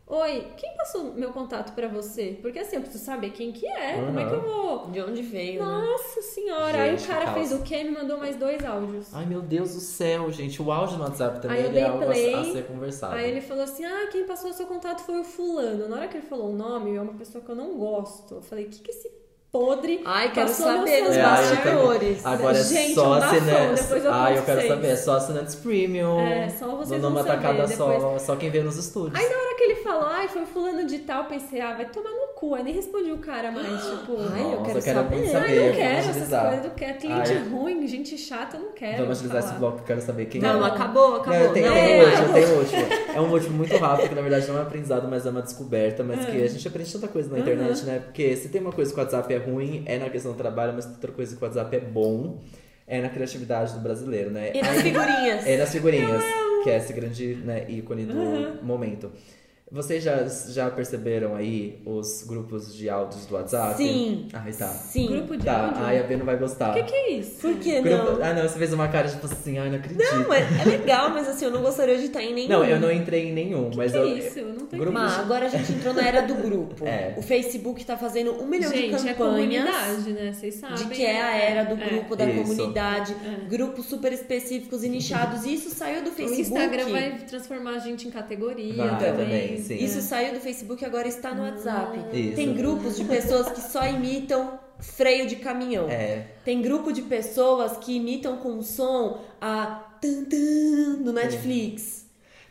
Oi, 0.06 0.44
quem 0.56 0.76
passou 0.76 1.14
meu 1.14 1.30
contato 1.32 1.72
pra 1.72 1.86
você? 1.88 2.36
Porque 2.42 2.58
assim, 2.58 2.76
eu 2.76 2.82
preciso 2.82 3.04
saber 3.04 3.30
quem 3.30 3.52
que 3.52 3.64
é, 3.66 3.94
como 4.06 4.18
é 4.18 4.26
que 4.28 4.34
eu 4.34 4.40
vou. 4.42 4.86
De 4.90 5.00
onde 5.00 5.22
veio, 5.22 5.60
né? 5.60 5.66
Nossa 5.66 6.20
senhora! 6.22 6.82
aí 6.82 6.94
o 6.94 6.98
Gente, 6.98 7.08
cara 7.08 7.32
fez 7.32 7.52
o 7.52 7.62
quê? 7.62 7.84
Me 7.84 7.90
mandou 7.92 8.18
mais 8.18 8.36
dois 8.36 8.64
áudios. 8.64 9.12
Ai, 9.14 9.24
meu 9.26 9.40
Deus 9.40 9.74
do 9.74 9.80
céu, 9.80 10.30
gente. 10.32 10.60
O 10.62 10.70
áudio 10.72 10.96
no 10.96 11.04
WhatsApp 11.04 11.40
também 11.40 11.58
Aí 11.58 11.62
eu 11.64 11.70
ele 11.70 11.78
é 11.78 11.84
algo 11.84 12.02
a- 12.02 12.06
play, 12.06 12.34
a 12.34 12.44
ser 12.44 12.66
conversado. 12.66 13.14
Aí 13.14 13.30
ele 13.30 13.40
falou 13.40 13.62
assim: 13.64 13.84
Ah, 13.84 14.08
quem 14.12 14.24
passou 14.24 14.50
o 14.50 14.52
seu 14.52 14.66
contato 14.66 15.00
foi 15.02 15.18
o 15.20 15.24
fulano. 15.24 15.88
Na 15.88 15.96
hora 15.96 16.08
que 16.08 16.16
ele 16.18 16.26
falou 16.26 16.50
o 16.50 16.56
nome, 16.56 16.94
é 16.96 17.00
uma 17.00 17.14
pessoa 17.14 17.42
que 17.44 17.50
eu 17.50 17.56
não 17.56 17.76
gosto. 17.78 18.34
Eu 18.36 18.42
falei: 18.42 18.66
O 18.66 18.68
que, 18.68 18.80
que 18.80 18.90
esse 18.90 19.10
podre 19.52 20.00
Ai, 20.04 20.30
quero 20.32 20.48
saber 20.48 20.90
É, 20.90 21.04
celular?" 21.04 21.38
ai, 21.38 21.44
eu 21.44 21.56
também. 21.56 21.74
bastidores. 21.74 22.26
Agora 22.26 22.58
é 22.58 22.62
Gente, 22.62 22.94
só 22.94 23.12
assinantes. 23.14 23.90
Ai, 24.10 24.38
eu 24.38 24.42
quero 24.42 24.68
saber. 24.68 24.88
É 24.88 24.96
só 24.96 25.12
assinantes 25.16 25.54
premium. 25.56 26.20
É, 26.20 26.48
só 26.48 26.66
vocês 26.76 27.02
numa 27.02 27.24
tacada 27.24 27.62
saber 27.66 27.76
só, 27.76 27.88
depois. 27.90 28.22
só 28.22 28.36
quem 28.36 28.50
vê 28.50 28.60
nos 28.62 28.76
estúdios. 28.76 29.20
Aí 29.20 29.28
na 29.28 29.36
hora 29.36 29.54
que 29.56 29.62
ele 29.64 29.74
falou, 29.76 30.06
ai, 30.06 30.28
foi 30.28 30.46
fulano 30.46 30.86
de 30.86 30.98
tal, 31.00 31.24
pensei, 31.24 31.60
ah, 31.60 31.74
vai 31.74 31.86
tomar 31.86 32.10
no 32.10 32.29
cu. 32.40 32.54
Aí 32.54 32.64
nem 32.64 32.74
respondi 32.74 33.12
o 33.12 33.18
cara 33.18 33.52
mais, 33.52 33.66
tipo, 33.84 34.16
Ai, 34.32 34.42
eu 34.42 34.50
Nossa, 34.50 34.64
quero 34.64 34.78
eu 34.78 34.82
quero 34.82 34.98
saber. 34.98 35.26
saber. 35.26 35.46
ai, 35.60 35.68
não 35.68 35.74
quero 35.76 35.98
essas 35.98 36.14
coisas, 36.40 36.64
não 36.64 36.70
quero. 36.70 36.98
Cliente 36.98 37.32
Ai. 37.32 37.48
ruim, 37.50 37.86
gente 37.86 38.16
chata, 38.18 38.56
eu 38.56 38.62
não 38.62 38.72
quero. 38.72 38.96
Vamos 39.02 39.18
agilizar 39.18 39.42
falar. 39.42 39.52
esse 39.52 39.60
bloco 39.60 39.76
que 39.76 39.82
eu 39.82 39.86
quero 39.86 40.00
saber 40.00 40.26
quem 40.26 40.40
Não, 40.40 40.64
é. 40.64 40.68
acabou, 40.70 41.16
acabou. 41.16 41.38
Não, 41.46 41.52
tem, 41.52 41.62
Não, 41.62 41.72
tem 41.74 41.92
é, 41.92 42.02
um 42.02 42.06
último, 42.06 42.16
acabou. 42.24 42.34
tem 42.34 42.46
um 42.46 42.58
último. 42.58 43.10
É 43.14 43.20
um 43.20 43.32
último 43.32 43.56
muito 43.56 43.76
rápido, 43.76 44.08
que 44.08 44.14
na 44.14 44.22
verdade 44.22 44.48
não 44.48 44.56
é 44.56 44.58
um 44.60 44.62
aprendizado, 44.62 45.08
mas 45.08 45.26
é 45.26 45.30
uma 45.30 45.42
descoberta, 45.42 46.02
mas 46.02 46.24
que 46.24 46.42
a 46.42 46.48
gente 46.48 46.66
aprende 46.66 46.92
tanta 46.92 47.08
coisa 47.08 47.28
na 47.28 47.34
Uhum. 47.36 47.40
internet, 47.42 47.84
né? 47.84 47.98
Porque 48.04 48.34
se 48.36 48.48
tem 48.48 48.60
uma 48.60 48.72
coisa 48.72 48.92
que 48.92 48.98
o 48.98 49.02
WhatsApp 49.02 49.34
é 49.34 49.38
ruim, 49.38 49.82
é 49.86 49.98
na 49.98 50.08
questão 50.08 50.32
do 50.32 50.38
trabalho, 50.38 50.72
mas 50.74 50.86
outra 50.86 51.12
coisa 51.12 51.36
que 51.36 51.42
o 51.42 51.46
WhatsApp 51.46 51.76
é 51.76 51.80
bom 51.80 52.38
é 52.86 53.00
na 53.00 53.08
criatividade 53.08 53.72
do 53.74 53.80
brasileiro, 53.80 54.30
né? 54.30 54.50
E 54.54 54.60
nas 54.62 54.80
figurinhas. 54.82 55.46
É 55.46 55.56
nas 55.56 55.70
figurinhas, 55.70 56.22
que 56.64 56.70
é 56.70 56.76
esse 56.78 56.92
grande 56.92 57.34
né, 57.36 57.64
ícone 57.68 58.04
do 58.04 58.14
Uhum. 58.16 58.56
momento. 58.62 59.12
Vocês 59.72 60.02
já, 60.02 60.26
já 60.48 60.68
perceberam 60.68 61.36
aí 61.36 61.80
os 61.86 62.24
grupos 62.26 62.74
de 62.74 62.90
áudios 62.90 63.24
do 63.26 63.36
WhatsApp? 63.36 63.76
Sim. 63.76 64.26
Ai, 64.32 64.52
tá. 64.52 64.66
Sim. 64.66 65.06
Grupo 65.06 65.36
de 65.36 65.44
Tá, 65.44 65.66
áudio? 65.66 65.82
ai, 65.84 65.98
a 66.00 66.02
B 66.02 66.16
não 66.16 66.26
vai 66.26 66.36
gostar. 66.36 66.70
O 66.70 66.74
que, 66.74 66.82
que 66.82 66.94
é 66.94 67.10
isso? 67.12 67.40
Por 67.40 67.54
que 67.56 67.80
Grupo- 67.80 68.18
não? 68.18 68.22
Ah, 68.24 68.34
não, 68.34 68.42
você 68.42 68.58
fez 68.58 68.72
uma 68.72 68.88
cara 68.88 69.06
tipo 69.08 69.26
assim, 69.26 69.58
ai, 69.58 69.70
não 69.70 69.76
acredito. 69.78 70.02
Não, 70.12 70.34
é, 70.34 70.40
é 70.60 70.64
legal, 70.64 71.10
mas 71.10 71.28
assim, 71.28 71.44
eu 71.44 71.52
não 71.52 71.62
gostaria 71.62 71.96
de 71.98 72.06
estar 72.06 72.20
em 72.20 72.34
nenhum. 72.34 72.48
Não, 72.48 72.64
eu 72.64 72.80
não 72.80 72.90
entrei 72.90 73.28
em 73.28 73.32
nenhum, 73.32 73.70
que 73.70 73.76
mas 73.76 73.92
que 73.92 73.98
eu. 73.98 74.02
é 74.02 74.08
isso? 74.08 74.38
Eu 74.40 74.48
não 74.48 74.66
tô 74.66 74.76
Grupo. 74.76 74.92
Mas 74.92 75.18
agora 75.20 75.46
a 75.46 75.48
gente 75.48 75.70
entrou 75.72 75.94
na 75.94 76.02
era 76.06 76.22
do 76.22 76.34
grupo. 76.34 76.84
É. 76.90 77.14
O 77.16 77.22
Facebook 77.22 77.84
tá 77.84 77.96
fazendo 77.96 78.32
um 78.42 78.46
milhão 78.48 78.70
Gente, 78.72 78.96
de 79.00 79.08
é 79.08 79.14
campanhas. 79.14 79.16
comunidade, 79.62 80.12
né? 80.12 80.32
Vocês 80.32 80.54
sabem. 80.56 80.76
de 80.78 80.84
que 80.86 81.04
é 81.04 81.22
a 81.22 81.36
era 81.36 81.64
do 81.64 81.76
grupo, 81.76 82.16
da 82.16 82.24
Isso. 82.24 82.42
comunidade, 82.42 83.14
É. 83.24 83.48
grupos 83.48 83.86
super 83.86 84.12
específicos 84.12 84.82
e 84.82 84.88
nichados. 84.88 85.44
E 85.44 85.54
isso 85.54 85.70
saiu 85.70 86.02
do 86.02 86.10
O 86.10 86.12
Facebook. 86.12 86.40
Instagram 86.60 86.88
vai 86.90 87.18
transformar 87.18 87.70
a 87.76 87.78
gente 87.78 88.08
em 88.08 88.10
categoria 88.10 88.74
Vai 88.74 88.98
também. 88.98 89.12
também, 89.24 89.59
sim. 89.60 89.76
Isso 89.76 90.00
saiu 90.00 90.34
do 90.34 90.40
Facebook 90.40 90.82
e 90.82 90.86
agora 90.86 91.08
está 91.08 91.34
no 91.34 91.42
WhatsApp. 91.42 91.98
Isso. 92.12 92.36
Tem 92.36 92.54
grupos 92.54 92.96
de 92.96 93.04
pessoas 93.04 93.50
que 93.50 93.60
só 93.60 93.86
imitam 93.86 94.58
freio 94.78 95.26
de 95.26 95.36
caminhão. 95.36 95.88
É. 95.88 96.26
Tem 96.44 96.60
grupo 96.60 96.92
de 96.92 97.02
pessoas 97.02 97.76
que 97.76 97.96
imitam 97.96 98.38
com 98.38 98.62
som 98.62 99.20
a 99.40 99.66
tan 100.00 100.24
tan 100.24 101.02
do 101.02 101.12
Netflix. 101.12 101.99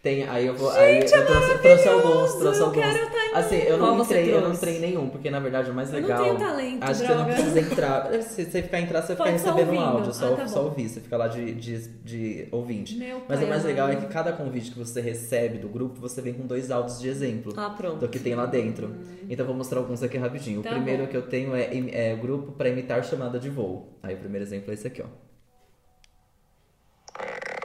Tem, 0.02 0.24
aí 0.30 0.46
eu 0.46 0.56
vou. 0.56 0.70
aí 0.72 1.00
eu 1.02 1.26
trouxe, 1.26 1.58
trouxe 1.60 1.88
alguns, 1.90 2.34
trouxe 2.36 2.60
eu 2.62 2.66
alguns. 2.68 2.82
quero 2.84 3.06
em 3.06 3.34
Assim, 3.34 3.56
eu 3.58 3.78
Qual 3.78 3.92
não 3.92 3.98
você 3.98 4.20
entrei, 4.22 4.34
eu 4.34 4.42
não 4.42 4.54
entrei 4.54 4.78
em 4.78 4.80
nenhum, 4.80 5.10
porque 5.10 5.30
na 5.30 5.40
verdade 5.42 5.70
o 5.70 5.74
mais 5.74 5.94
Eu 5.94 6.00
não 6.02 6.08
legal. 6.08 6.24
tenho 6.24 6.38
talento, 6.40 6.84
acho 6.84 7.02
que 7.02 7.08
você 7.08 7.14
não 7.14 7.24
droga. 7.26 7.34
precisa 7.34 7.60
entrar. 7.60 8.14
Se 8.24 8.46
você 8.46 8.62
ficar 8.64 8.80
entrar, 8.80 9.02
você 9.02 9.08
fica 9.14 9.24
Pode 9.26 9.40
só 9.40 9.54
recebendo 9.54 9.76
um 9.78 9.80
áudio, 9.82 10.14
só, 10.14 10.34
Ah, 10.34 10.38
tá 10.38 10.48
só 10.48 10.64
ouvir, 10.64 10.88
você 10.90 11.02
fica 11.02 11.18
lá 11.18 11.28
de, 11.28 11.54
de, 11.54 11.88
de 12.04 12.48
ouvinte. 12.52 12.96
Meu 12.96 13.22
Mas 13.28 13.40
pai 13.40 13.46
o 13.46 13.50
mais 13.50 13.64
legal 13.66 13.90
é 13.90 13.98
que 13.98 14.06
cada 14.08 14.32
convite 14.32 14.72
que 14.72 14.80
você 14.80 15.02
recebe 15.02 15.58
do 15.58 15.68
grupo, 15.68 16.00
você 16.00 16.22
vem 16.22 16.34
com 16.34 16.48
dois 16.48 16.72
áudios 16.72 17.00
de 17.00 17.10
exemplo. 17.10 17.54
Ah, 17.58 17.70
pronto. 17.70 17.98
Do 17.98 18.08
que 18.08 18.20
tem 18.20 18.34
lá 18.36 18.46
dentro. 18.46 18.96
Então 19.30 19.44
eu 19.44 19.48
vou 19.48 19.56
mostrar 19.56 19.80
alguns 19.80 20.02
aqui 20.02 20.18
rapidinho. 20.18 20.64
Tá 20.64 20.70
o 20.70 20.74
primeiro 20.76 21.04
bom. 21.04 21.10
que 21.10 21.18
eu 21.18 21.24
tenho 21.24 21.54
é, 21.56 21.70
é 21.92 22.16
grupo 22.16 22.54
para 22.54 22.70
imitar 22.70 23.04
chamada 23.04 23.38
de 23.38 23.50
voo. 23.50 24.00
Aí 24.02 24.16
o 24.16 24.18
primeiro 24.18 24.46
exemplo 24.46 24.72
é 24.72 24.74
esse 24.76 24.88
aqui, 24.88 25.02
ó. 25.04 25.06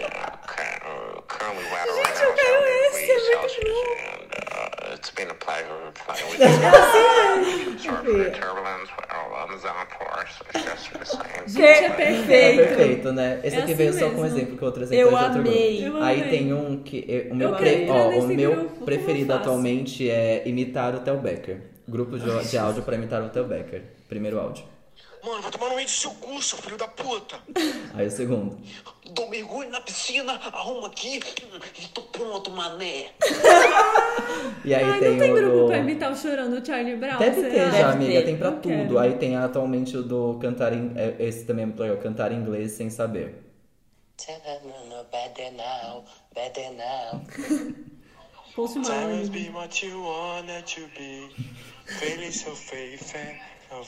cu- 0.46 0.80
uh, 0.86 1.22
currently 1.28 1.66
weather 1.74 1.96
right 2.04 2.16
now 2.16 2.30
is 2.30 2.94
70 2.94 3.02
degrees 3.02 3.24
Celsius, 3.34 3.80
and 4.14 4.30
uh, 4.54 4.94
it's 4.94 5.10
been 5.12 5.30
a 5.30 5.34
pleasure 5.34 5.92
playing 6.06 6.28
with 6.30 6.40
you. 6.40 6.48
Sorry 7.84 8.04
for 8.06 8.18
the 8.24 8.32
turbulence, 8.40 8.90
but 8.96 9.08
our 9.12 9.28
lungs 9.36 9.66
on 9.66 9.86
force. 9.98 10.34
It's 10.54 10.64
just 10.64 10.94
the 10.94 11.06
same. 11.06 11.48
Gente, 11.48 11.66
é 11.66 11.86
É 11.86 11.90
perfeito. 11.90 12.58
perfeito, 12.68 13.12
né? 13.12 13.40
Esse 13.44 13.56
É 13.56 13.60
aqui 13.60 13.72
assim 13.74 13.76
veio 13.76 13.94
só 13.94 14.10
com 14.12 14.22
mesmo. 14.22 14.26
exemplo, 14.38 14.58
que 14.58 14.66
outro 14.66 14.84
exemplo 14.84 15.02
Eu 15.02 15.18
é 15.18 15.20
de 15.20 15.26
outro 15.26 15.44
grupo. 15.44 15.58
Eu 15.58 16.04
Aí 16.04 16.20
amei. 16.22 16.30
tem 16.30 16.54
um 16.54 16.84
que. 16.84 17.28
O 17.32 17.36
meu, 17.36 17.50
Eu 17.50 17.56
pre- 17.56 17.88
ó, 17.90 18.10
o 18.10 18.28
meu 18.28 18.56
grupo, 18.56 18.86
preferido 18.86 19.34
atualmente 19.34 20.10
é 20.10 20.48
imitar 20.48 20.94
o 20.96 21.00
Theo 21.00 21.18
Becker. 21.18 21.62
Grupo 21.88 22.18
de, 22.18 22.50
de 22.50 22.58
áudio 22.58 22.84
para 22.84 22.96
imitar 22.96 23.22
o 23.22 23.30
Theo 23.30 23.44
Becker. 23.46 23.82
Primeiro 24.08 24.40
áudio. 24.40 24.64
Mano, 25.24 25.42
vai 25.42 25.52
tomar 25.52 25.70
no 25.70 25.76
meio 25.76 25.88
do 25.88 25.92
seu 25.92 26.12
cu, 26.12 26.42
seu 26.42 26.58
filho 26.60 26.78
da 26.78 26.88
puta. 26.88 27.38
Aí 27.96 28.06
o 28.08 28.12
segundo. 28.12 28.58
Dou 29.12 29.30
mergulho 29.30 29.70
na 29.70 29.82
piscina, 29.82 30.34
arrumo 30.34 30.86
aqui 30.86 31.20
e 31.82 31.88
tô 31.90 32.02
pronto, 32.04 32.50
mané. 32.52 33.08
E 34.66 34.74
aí 34.74 34.82
Ai, 34.84 35.00
tem 35.00 35.12
não 35.12 35.20
tem 35.20 35.32
o 35.32 35.36
grupo 35.36 35.58
do... 35.58 35.68
pra 35.68 35.78
imitar 35.80 36.12
o 36.12 36.16
chorão 36.16 36.50
do 36.50 36.66
Charlie 36.66 36.96
Brown? 36.96 37.18
Deve 37.20 37.36
será? 37.42 37.50
ter 37.50 37.60
já, 37.60 37.72
Deve 37.72 37.84
amiga. 37.84 38.12
ter. 38.14 38.24
Tem 38.26 38.38
pra 38.38 38.48
Eu 38.48 38.56
tudo. 38.62 38.68
quero. 38.70 39.00
Aí 39.00 39.14
tem 39.18 39.36
atualmente 39.36 39.98
o 39.98 40.04
do 40.04 40.40
cantar 40.40 40.72
em... 40.74 40.94
é, 40.96 41.16
Esse 41.20 41.46
também 41.46 41.64
é 41.64 41.66
muito 41.66 41.82
legal. 41.82 41.98
Cantar 41.98 42.32
em 42.32 42.38
inglês 42.38 42.72
sem 42.72 42.90
saber. 42.90 43.44
Better 45.12 45.52
now, 45.52 46.06
better 46.34 46.72
now. 46.74 47.22
Post 48.56 48.78
Malone. 48.80 49.30
be 49.30 49.50
what 49.50 49.84
you 49.86 50.02
want 50.02 50.50
it 50.50 50.66
to 50.76 50.88
be. 50.98 51.30
Feeling 51.86 52.32
so 52.32 52.52
faith 52.56 53.14
and 53.16 53.38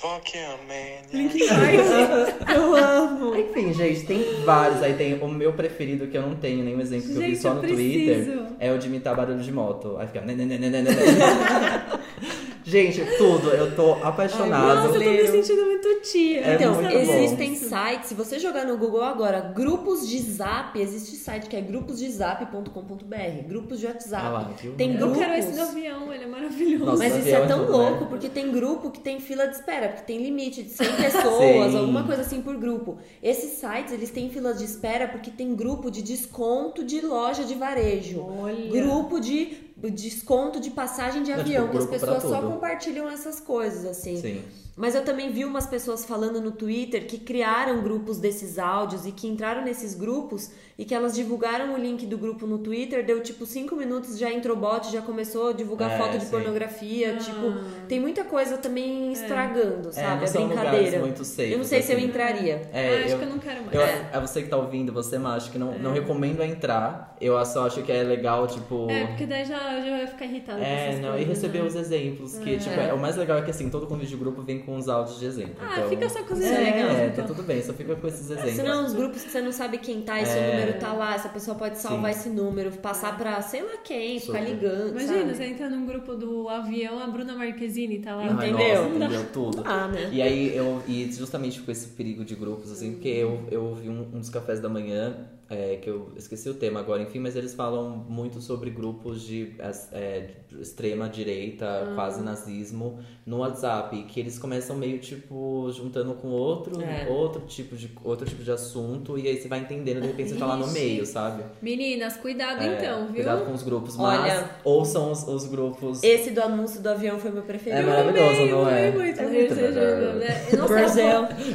walking 0.04 0.38
a 0.40 0.58
man. 0.68 1.02
Linkin 1.14 1.48
Park. 1.48 2.50
Eu 2.56 2.76
amo. 2.76 3.36
Enfim, 3.36 3.74
gente, 3.74 4.06
tem 4.06 4.44
vários. 4.46 4.82
Aí 4.84 4.94
tem 4.94 5.22
o 5.22 5.28
meu 5.28 5.54
preferido, 5.54 6.08
que 6.08 6.18
eu 6.18 6.22
não 6.22 6.36
tenho 6.36 6.64
nenhum 6.64 6.80
exemplo, 6.82 7.08
que 7.08 7.14
eu 7.16 7.22
vi 7.22 7.28
Gente, 7.30 7.40
só 7.42 7.50
eu 7.50 7.56
no 7.56 7.62
preciso. 7.62 7.84
Twitter, 7.86 8.44
é 8.60 8.72
o 8.72 8.78
de 8.78 8.88
imitar 8.88 9.16
barulho 9.16 9.40
de 9.40 9.52
moto. 9.52 9.96
Aí 10.00 10.08
fica... 10.08 10.22
né, 10.22 10.34
né, 10.34 10.46
né, 10.46 10.84
gente, 12.64 13.02
tudo. 13.18 13.50
Eu 13.50 13.76
tô 13.76 13.94
apaixonado. 14.04 14.88
Nossa, 14.88 14.98
eu 14.98 15.04
tô 15.04 15.10
me 15.12 15.28
sentindo 15.28 15.66
muito 15.66 16.02
tia. 16.02 16.42
É 16.42 16.56
Então, 16.56 16.74
muito 16.76 16.90
bom. 16.92 17.00
existem 17.00 17.56
sites, 17.56 18.10
se 18.10 18.14
você 18.16 18.40
jogar 18.40 18.66
no 18.66 18.78
Google 18.78 19.04
agora, 19.04 19.40
grupos 19.42 20.08
de 20.08 20.20
zap, 20.20 20.80
existe 20.80 21.16
site 21.16 21.48
que 21.48 21.56
é 21.56 21.62
gruposdezap.com.br, 21.62 23.48
grupos 23.48 23.80
de 23.80 23.86
WhatsApp. 23.86 24.26
Ah 24.26 24.30
lá? 24.30 24.52
Tem 24.78 24.90
Eu 24.94 24.94
Eu 24.96 25.00
grupos. 25.00 25.18
quero 25.20 25.34
esse 25.36 25.52
do 25.54 25.62
avião, 25.62 26.14
ele 26.14 26.24
é 26.24 26.28
maravilhoso. 26.28 26.86
Nossa, 26.86 26.98
Mas 27.04 27.16
isso 27.18 27.28
é 27.30 27.32
é 27.42 27.46
tão 27.48 27.66
louco, 27.70 28.06
porque 28.08 28.30
tem 28.30 28.52
grupo 28.52 28.90
que 28.92 29.00
tem 29.00 29.20
fila 29.20 29.48
de 29.48 29.56
espera, 29.56 29.75
porque 29.90 30.04
tem 30.04 30.18
limite 30.22 30.64
de 30.64 30.70
100 30.70 30.96
pessoas, 30.96 31.72
Sim. 31.72 31.78
alguma 31.78 32.04
coisa 32.04 32.22
assim 32.22 32.42
por 32.42 32.56
grupo. 32.58 32.98
Esses 33.22 33.60
sites, 33.60 33.94
eles 33.94 34.10
têm 34.10 34.30
fila 34.30 34.54
de 34.54 34.64
espera 34.64 35.08
porque 35.08 35.30
tem 35.30 35.56
grupo 35.56 35.92
de 35.92 36.02
desconto 36.02 36.84
de 36.84 37.02
loja 37.02 37.44
de 37.44 37.56
varejo. 37.56 38.22
Olha. 38.22 38.70
Grupo 38.72 39.20
de 39.20 39.65
desconto 39.78 40.60
de 40.60 40.72
passagem 40.72 41.24
de 41.24 41.32
É, 41.32 41.36
tipo, 41.36 41.48
avião, 41.48 41.68
que 41.70 41.78
as 41.78 41.86
pessoas 41.86 42.24
só 42.24 42.42
compartilham 42.42 43.10
essas 43.10 43.40
coisas, 43.40 43.86
assim. 43.86 44.18
Sim. 44.18 44.42
Mas 44.78 44.94
eu 44.94 45.06
também 45.06 45.32
vi 45.32 45.46
umas 45.46 45.66
pessoas 45.66 46.04
falando 46.04 46.42
no 46.42 46.52
Twitter 46.52 47.08
que 47.08 47.18
criaram 47.18 47.82
grupos 47.82 48.18
desses 48.18 48.60
áudios 48.60 49.06
e 49.06 49.12
que 49.14 49.26
entraram 49.26 49.64
nesses 49.64 49.96
grupos 49.96 50.52
e 50.78 50.84
que 50.84 50.94
elas 50.94 51.16
divulgaram 51.16 51.74
o 51.74 51.78
link 51.78 52.06
do 52.06 52.18
grupo 52.18 52.46
no 52.46 52.58
Twitter, 52.58 53.06
deu 53.06 53.24
tipo 53.24 53.46
cinco 53.46 53.74
minutos, 53.78 54.18
já 54.18 54.30
entrou 54.30 54.58
bot, 54.58 54.92
já 54.92 55.02
começou 55.02 55.48
a 55.52 55.54
divulgar 55.54 55.92
É, 55.92 55.98
foto 55.98 56.18
de 56.18 56.26
sim. 56.26 56.30
pornografia, 56.32 57.16
tipo, 57.16 57.54
tem 57.88 58.02
muita 58.02 58.26
coisa 58.26 58.58
também 58.58 59.14
estragando, 59.14 59.88
É, 59.88 59.92
sabe? 59.94 60.18
não 60.18 60.24
a 60.26 60.28
são 60.28 60.48
brincadeira. 60.50 61.00
muito 61.00 61.24
safes, 61.24 61.52
eu 61.54 61.58
não 61.58 61.64
sei 61.64 61.82
se 61.82 61.94
eu 61.94 61.98
assim. 61.98 62.08
entraria. 62.08 62.70
É, 62.74 62.90
Ah, 62.90 63.06
acho 63.06 63.14
eu, 63.14 63.18
que 63.20 63.24
eu 63.24 63.30
não 63.30 63.40
quero 63.40 63.62
mais. 63.62 63.74
eu- 63.74 63.82
É. 63.82 64.10
é 64.12 64.20
você 64.20 64.44
que 64.44 64.50
tá 64.50 64.58
ouvindo, 64.58 64.92
você 64.92 65.18
macho, 65.18 65.50
que 65.52 65.58
não, 65.58 65.80
não 65.80 65.94
recomendo 65.94 66.44
entrar. 66.44 67.16
Eu 67.22 67.44
só 67.46 67.66
acho 67.68 67.82
que 67.82 67.94
é 67.94 68.04
legal, 68.04 68.46
tipo. 68.46 68.92
É, 68.92 69.06
porque 69.08 69.26
daí 69.26 69.46
já, 69.46 69.65
já 69.84 69.98
vai 69.98 70.08
ficar 70.08 70.26
irritada 70.26 70.60
com 70.60 70.66
É, 70.66 70.88
essas 70.90 71.02
não, 71.02 71.10
e 71.10 71.12
coisas, 71.12 71.28
receber 71.30 71.60
né? 71.60 71.66
os 71.68 71.76
exemplos, 71.76 72.38
que, 72.38 72.58
tipo, 72.58 72.80
é, 72.80 72.94
o 72.94 73.00
mais 73.00 73.16
legal 73.16 73.38
é 73.38 73.42
que, 73.42 73.52
assim, 73.52 73.70
todo 73.70 73.88
convite 73.88 74.10
de 74.10 74.16
grupo 74.18 74.42
vem 74.42 74.60
com 74.60 74.76
os 74.78 74.88
áudios 74.90 75.20
de 75.20 75.26
exemplo. 75.26 75.56
Ah, 75.60 75.74
então... 75.78 75.90
fica 75.90 76.10
só 76.10 76.24
com 76.24 76.34
os 76.34 76.42
É, 76.42 76.46
exemplos, 76.62 76.96
É, 76.98 77.06
então. 77.08 77.16
tá 77.26 77.34
tudo 77.34 77.44
bem, 77.44 77.62
só 77.62 77.74
fica 77.74 77.96
com 77.96 78.08
esses 78.08 78.30
exemplos. 78.30 78.54
Senão, 78.54 78.86
os 78.86 78.94
grupos 78.94 79.24
que 79.24 79.30
você 79.32 79.42
não 79.42 79.52
sabe 79.52 79.78
quem 79.78 80.02
tá 80.02 80.22
e 80.22 80.26
seu 80.26 80.42
É. 80.42 80.52
número 80.60 80.80
tá 80.80 80.94
lá, 80.94 81.16
essa 81.16 81.30
pessoa 81.30 81.56
pode 81.58 81.78
salvar 81.78 82.14
Sim. 82.14 82.20
esse 82.20 82.30
número, 82.30 82.72
passar 82.74 83.18
pra 83.18 83.42
sei 83.42 83.62
lá 83.64 83.78
quem, 83.84 84.20
ficar 84.20 84.40
Super. 84.40 84.50
ligando. 84.54 84.90
Imagina, 84.92 85.20
sabe? 85.20 85.36
você 85.36 85.44
entra 85.46 85.70
num 85.70 85.86
grupo 85.86 86.16
do 86.16 86.48
avião, 86.50 87.00
a 87.00 87.08
Bruna 87.08 87.34
Marquezine 87.36 88.00
tá 88.00 88.16
lá. 88.16 88.24
Ai, 88.24 88.50
Entendeu? 88.50 88.84
Nossa, 88.84 88.96
entendeu 88.96 89.26
tudo. 89.32 89.64
Ah, 89.66 89.88
né? 89.88 90.10
E 90.12 90.22
aí, 90.22 90.56
eu, 90.56 90.82
e 90.88 91.12
justamente 91.12 91.62
com 91.62 91.72
esse 91.72 91.88
perigo 91.90 92.24
de 92.24 92.36
grupos, 92.36 92.72
assim, 92.72 92.94
porque 92.94 93.08
eu, 93.10 93.42
eu 93.52 93.64
ouvi 93.64 93.90
um, 93.90 94.02
um 94.14 94.20
dos 94.20 94.30
cafés 94.30 94.60
da 94.60 94.70
manhã, 94.70 95.16
é, 95.50 95.76
que 95.76 95.90
eu 95.90 96.12
esqueci 96.16 96.50
o 96.50 96.54
tema 96.56 96.80
agora, 96.80 97.04
enfim, 97.04 97.20
mas 97.20 97.36
eles 97.36 97.54
falam 97.54 97.90
muito 98.10 98.42
sobre 98.42 98.70
grupos 98.72 99.22
de 99.22 99.54
é, 99.92 100.28
extrema 100.60 101.08
direita, 101.10 101.66
Ah. 101.66 101.92
quase 101.96 102.22
nazismo, 102.24 103.00
no 103.26 103.40
WhatsApp, 103.40 104.04
que 104.04 104.20
eles 104.20 104.40
começam 104.40 104.76
meio, 104.76 104.98
tipo, 105.00 105.70
juntando 105.72 106.14
com 106.16 106.30
outro, 106.30 106.82
É. 106.82 107.08
outro, 107.10 107.42
tipo 107.46 107.76
de, 107.76 107.92
outro 108.04 108.26
tipo 108.28 108.44
de 108.44 108.52
assunto, 108.52 109.18
e 109.20 109.28
aí 109.28 109.38
você 109.40 109.48
vai 109.48 109.60
entendendo, 109.60 110.02
de 110.02 110.08
repente 110.08 110.30
você 110.30 110.36
tá 110.36 110.46
lá 110.48 110.56
no 110.58 110.68
meio, 110.68 111.06
sabe? 111.06 111.44
Meninas, 111.62 112.16
cuidado 112.18 112.64
É, 112.64 112.78
então, 112.78 113.06
viu? 113.08 113.16
Cuidado 113.16 113.46
com 113.46 113.54
os 113.54 113.62
grupos, 113.64 113.98
mas 113.98 114.20
Olha- 114.22 114.50
ouçam 114.64 115.12
os, 115.12 115.28
os 115.28 115.46
grupos... 115.46 116.02
Esse 116.04 116.32
do 116.32 116.42
anúncio 116.42 116.82
do 116.82 116.90
avião 116.90 117.20
foi 117.20 117.32
meu 117.32 117.44
preferido. 117.44 117.82
É 117.82 117.86
maravilhoso, 117.86 118.30
amei, 118.36 118.52
não 118.52 118.70
é? 118.70 118.92
muito. 118.92 119.20
É 119.20 119.28
muito 119.28 119.56
né? 119.56 120.48
Nossa, 120.58 120.74
Brasil. 120.74 121.06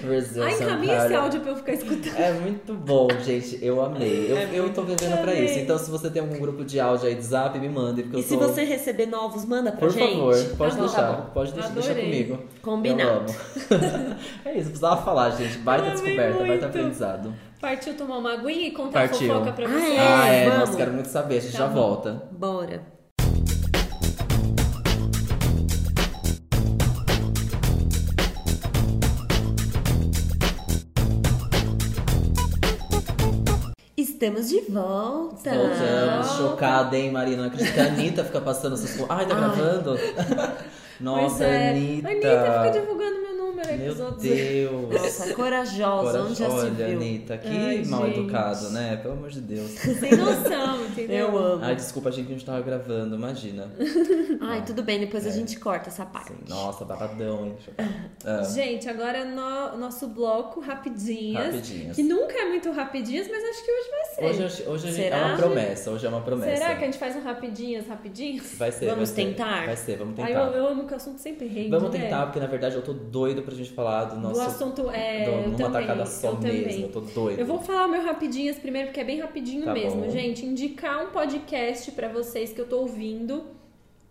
Brasil, 0.04 0.42
Ai, 0.42 0.54
encaminha 0.54 0.96
esse 1.04 1.14
áudio 1.14 1.40
pra 1.40 1.50
eu 1.52 1.56
ficar 1.56 1.72
escutando. 1.72 2.16
É 2.16 2.32
muito 2.34 2.74
bom, 2.74 3.08
gente. 3.24 3.58
Eu 3.64 3.79
amei. 3.84 4.26
Eu, 4.30 4.36
eu 4.64 4.72
tô 4.72 4.82
vivendo 4.82 5.20
pra 5.20 5.32
Amei. 5.32 5.44
isso. 5.44 5.58
Então, 5.58 5.78
se 5.78 5.90
você 5.90 6.10
tem 6.10 6.22
algum 6.22 6.38
grupo 6.38 6.64
de 6.64 6.78
áudio 6.80 7.06
aí 7.08 7.14
de 7.14 7.22
zap, 7.22 7.58
me 7.58 7.68
mande. 7.68 8.02
Porque 8.02 8.16
E 8.18 8.20
eu 8.20 8.24
se 8.26 8.36
tô... 8.36 8.46
você 8.48 8.64
receber 8.64 9.06
novos, 9.06 9.44
manda 9.44 9.70
pra 9.72 9.80
Por 9.80 9.90
gente. 9.90 10.12
favor, 10.14 10.34
pode 10.56 10.70
Tá 10.72 10.76
bom, 10.76 10.86
deixar. 10.86 11.02
tá 11.06 11.12
bom. 11.12 11.30
Pode 11.34 11.52
deixar, 11.52 11.68
deixa 11.70 11.94
comigo. 11.94 12.38
Combinado. 12.62 13.32
Eu 13.70 13.76
amo. 13.76 14.16
é 14.44 14.52
isso, 14.54 14.64
precisava 14.70 15.02
falar, 15.02 15.30
gente. 15.30 15.58
Baita 15.58 15.86
Eu 15.86 15.90
descoberta, 15.92 16.32
baita 16.38 16.46
muito. 16.46 16.64
aprendizado. 16.66 17.34
Partiu 17.60 17.94
tomar 17.94 18.18
uma 18.18 18.32
aguinha 18.32 18.68
e 18.68 18.70
contar 18.70 19.08
Partiu. 19.08 19.30
a 19.30 19.34
fofoca 19.38 19.52
pra 19.52 19.66
Ah, 19.66 19.68
você. 19.68 19.90
É, 19.92 20.00
ah, 20.00 20.28
é. 20.28 20.58
Nossa, 20.58 20.76
quero 20.76 20.92
muito 20.92 21.08
saber. 21.08 21.36
A 21.36 21.40
gente 21.40 21.52
Tá 21.52 21.58
já 21.58 21.66
bom. 21.66 21.74
volta. 21.80 22.22
Bora. 22.32 22.99
Estamos 34.20 34.50
de 34.50 34.60
volta. 34.70 35.50
Voltamos. 35.50 36.36
Chocada, 36.36 36.94
hein, 36.94 37.10
Marina? 37.10 37.38
Não 37.38 37.46
acredito 37.46 37.72
que 37.72 37.80
a 37.80 37.86
Anitta 37.86 38.22
fica 38.22 38.38
passando 38.42 38.74
essas 38.74 38.90
coisas. 38.90 39.06
Ai, 39.08 39.24
tá 39.24 39.34
Ai. 39.34 39.40
gravando? 39.40 39.98
Pois 41.02 41.22
Nossa, 41.22 41.44
é. 41.44 41.70
Anitta. 41.70 42.08
Anitta 42.10 42.28
fica 42.28 42.78
divulgando 42.78 43.22
meu 43.22 43.29
número 43.60 43.70
aí 43.70 43.78
Meu 43.78 43.94
pros 43.94 44.00
outros. 44.00 44.22
Deus. 44.22 45.02
Nossa, 45.02 45.34
corajosa, 45.34 46.22
onde 46.22 46.34
já 46.34 46.48
se 46.50 46.56
Olha, 46.56 46.70
viu? 46.70 46.96
Anitta, 46.96 47.38
que 47.38 47.48
Ai, 47.48 47.84
mal 47.84 48.06
gente. 48.06 48.18
educado, 48.18 48.70
né? 48.70 48.96
Pelo 48.96 49.14
amor 49.14 49.30
de 49.30 49.40
Deus. 49.40 49.70
Sem 49.78 50.16
noção, 50.16 50.84
entendeu? 50.86 51.28
Eu 51.28 51.38
amo. 51.38 51.64
Ai, 51.64 51.76
desculpa, 51.76 52.08
achei 52.08 52.24
que 52.24 52.30
a 52.30 52.34
gente 52.34 52.44
tava 52.44 52.60
gravando, 52.62 53.14
imagina. 53.16 53.70
Ai, 54.40 54.64
tudo 54.64 54.82
bem, 54.82 55.00
depois 55.00 55.26
a 55.26 55.30
gente 55.30 55.58
corta 55.58 55.88
essa 55.88 56.04
parte. 56.06 56.32
Assim, 56.32 56.42
nossa, 56.48 56.84
babadão, 56.84 57.46
hein? 57.46 57.56
Ah, 58.24 58.42
Gente, 58.42 58.88
agora 58.88 59.24
no 59.24 59.78
nosso 59.78 60.08
bloco 60.08 60.60
Rapidinhas. 60.60 61.44
Rapidinhas. 61.54 61.96
Que 61.96 62.02
nunca 62.02 62.34
é 62.38 62.48
muito 62.48 62.70
rapidinhas, 62.70 63.28
mas 63.28 63.42
acho 63.44 63.64
que 63.64 63.70
hoje 63.70 63.90
vai 63.90 64.04
ser. 64.14 64.24
hoje 64.24 64.42
hoje, 64.44 64.68
hoje 64.68 64.88
a 64.88 64.92
gente- 64.92 65.12
é 65.12 65.16
uma 65.24 65.36
promessa, 65.36 65.90
hoje 65.90 66.06
é 66.06 66.08
uma 66.08 66.20
promessa. 66.20 66.56
Será 66.56 66.74
que 66.76 66.82
a 66.82 66.86
gente 66.86 66.98
faz 66.98 67.16
um 67.16 67.20
rapidinhas, 67.22 67.86
rapidinhos? 67.86 68.54
Vai 68.56 68.72
ser, 68.72 68.86
Vamos 68.86 69.10
vai 69.10 69.16
ser. 69.24 69.30
tentar? 69.30 69.66
Vai 69.66 69.76
ser, 69.76 69.96
vamos 69.96 70.18
Ai, 70.18 70.26
tentar. 70.26 70.40
eu, 70.46 70.52
eu 70.52 70.66
amo 70.68 70.86
que 70.86 70.92
o 70.92 70.96
assunto 70.96 71.18
sempre 71.18 71.46
rende. 71.46 71.70
Vamos 71.70 71.90
né? 71.92 72.00
tentar, 72.00 72.26
porque 72.26 72.40
na 72.40 72.46
verdade 72.46 72.74
eu 72.76 72.82
tô 72.82 72.92
doido 72.92 73.42
pra 73.42 73.49
gente 73.56 73.70
falar 73.72 74.04
do 74.06 74.20
nosso. 74.20 74.34
Do 74.34 74.40
assunto, 74.40 74.90
é, 74.90 75.24
do- 75.24 75.48
numa 75.48 75.56
também, 75.56 75.80
tacada 75.86 76.06
só 76.06 76.28
eu 76.28 76.38
mesmo. 76.38 76.62
também. 76.62 76.82
Eu 76.82 76.88
tô 76.90 77.00
doido. 77.00 77.38
Eu 77.38 77.46
vou 77.46 77.58
falar 77.60 77.86
o 77.86 77.90
meu 77.90 78.02
rapidinhas 78.02 78.56
primeiro, 78.58 78.88
porque 78.88 79.00
é 79.00 79.04
bem 79.04 79.20
rapidinho 79.20 79.64
Tá 79.64 79.72
mesmo, 79.72 80.02
bom. 80.02 80.10
gente. 80.10 80.44
Indicar 80.44 81.04
um 81.04 81.10
podcast 81.10 81.90
pra 81.92 82.08
vocês 82.08 82.52
que 82.52 82.60
eu 82.60 82.66
tô 82.66 82.78
ouvindo 82.80 83.44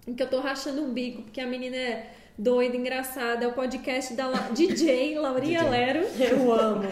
e 0.07 0.13
que 0.13 0.23
eu 0.23 0.27
tô 0.29 0.39
rachando 0.39 0.83
o 0.83 0.87
bico, 0.87 1.21
porque 1.23 1.39
a 1.41 1.45
menina 1.47 1.75
é 1.75 2.07
doida, 2.37 2.75
engraçada. 2.77 3.43
É 3.43 3.47
o 3.47 3.53
podcast 3.53 4.13
da 4.13 4.27
La- 4.27 4.49
DJ 4.51 5.19
Laurinha 5.19 5.59
DJ. 5.59 5.69
Lero. 5.71 5.99
Eu 6.19 6.53
amo. 6.53 6.83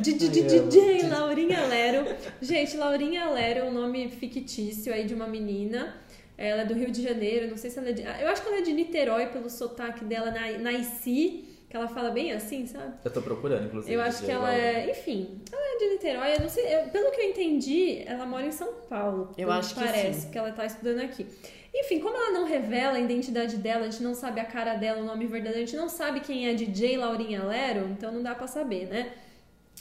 Di- 0.00 0.14
di- 0.14 0.28
DJ 0.28 1.02
Laurinha 1.08 1.66
Lero. 1.66 2.06
Gente, 2.40 2.76
Laurinha 2.76 3.28
Lero 3.30 3.60
é 3.60 3.64
um 3.64 3.72
nome 3.72 4.08
fictício 4.08 4.92
aí 4.94 5.04
de 5.04 5.14
uma 5.14 5.26
menina. 5.26 5.94
Ela 6.36 6.62
é 6.62 6.64
do 6.64 6.74
Rio 6.74 6.90
de 6.90 7.00
Janeiro, 7.00 7.48
não 7.48 7.56
sei 7.56 7.70
se 7.70 7.78
ela 7.78 7.90
é 7.90 7.92
de. 7.92 8.02
Eu 8.02 8.26
acho 8.28 8.42
que 8.42 8.48
ela 8.48 8.58
é 8.58 8.62
de 8.62 8.72
Niterói 8.72 9.26
pelo 9.26 9.48
sotaque 9.48 10.04
dela 10.04 10.32
na, 10.32 10.58
na 10.58 10.72
IC, 10.72 11.44
que 11.74 11.78
ela 11.78 11.88
fala 11.88 12.10
bem 12.10 12.30
assim, 12.30 12.68
sabe? 12.68 12.94
Eu 13.04 13.10
tô 13.10 13.20
procurando, 13.20 13.66
inclusive. 13.66 13.92
Eu 13.92 14.00
acho 14.00 14.24
que 14.24 14.30
ela 14.30 14.54
é. 14.54 14.88
Enfim, 14.92 15.40
ela 15.50 15.60
é 15.60 15.76
de 15.76 15.88
Niterói. 15.90 16.34
Eu 16.36 16.40
não 16.42 16.48
sei. 16.48 16.72
eu- 16.72 16.88
pelo 16.90 17.10
que 17.10 17.20
eu 17.20 17.30
entendi, 17.30 18.04
ela 18.06 18.24
mora 18.24 18.46
em 18.46 18.52
São 18.52 18.74
Paulo. 18.88 19.32
Eu 19.36 19.50
acho 19.50 19.74
que 19.74 19.80
parece 19.80 20.20
sim. 20.20 20.30
que 20.30 20.38
ela 20.38 20.52
tá 20.52 20.64
estudando 20.64 21.00
aqui. 21.00 21.26
Enfim, 21.74 21.98
como 21.98 22.16
ela 22.16 22.30
não 22.30 22.46
revela 22.46 22.96
a 22.96 23.00
identidade 23.00 23.56
dela, 23.56 23.86
a 23.86 23.90
gente 23.90 24.04
não 24.04 24.14
sabe 24.14 24.38
a 24.38 24.44
cara 24.44 24.76
dela, 24.76 25.02
o 25.02 25.04
nome 25.04 25.26
verdadeiro, 25.26 25.64
a 25.64 25.66
gente 25.66 25.76
não 25.76 25.88
sabe 25.88 26.20
quem 26.20 26.48
é 26.48 26.54
DJ 26.54 26.96
Laurinha 26.96 27.42
Lero, 27.42 27.88
então 27.88 28.12
não 28.12 28.22
dá 28.22 28.36
pra 28.36 28.46
saber, 28.46 28.86
né? 28.86 29.10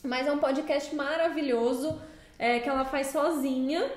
Mas 0.03 0.25
é 0.25 0.31
um 0.31 0.39
podcast 0.39 0.95
maravilhoso 0.95 2.01
é, 2.39 2.57
que 2.57 2.67
ela 2.67 2.85
faz 2.85 3.07
sozinha. 3.07 3.87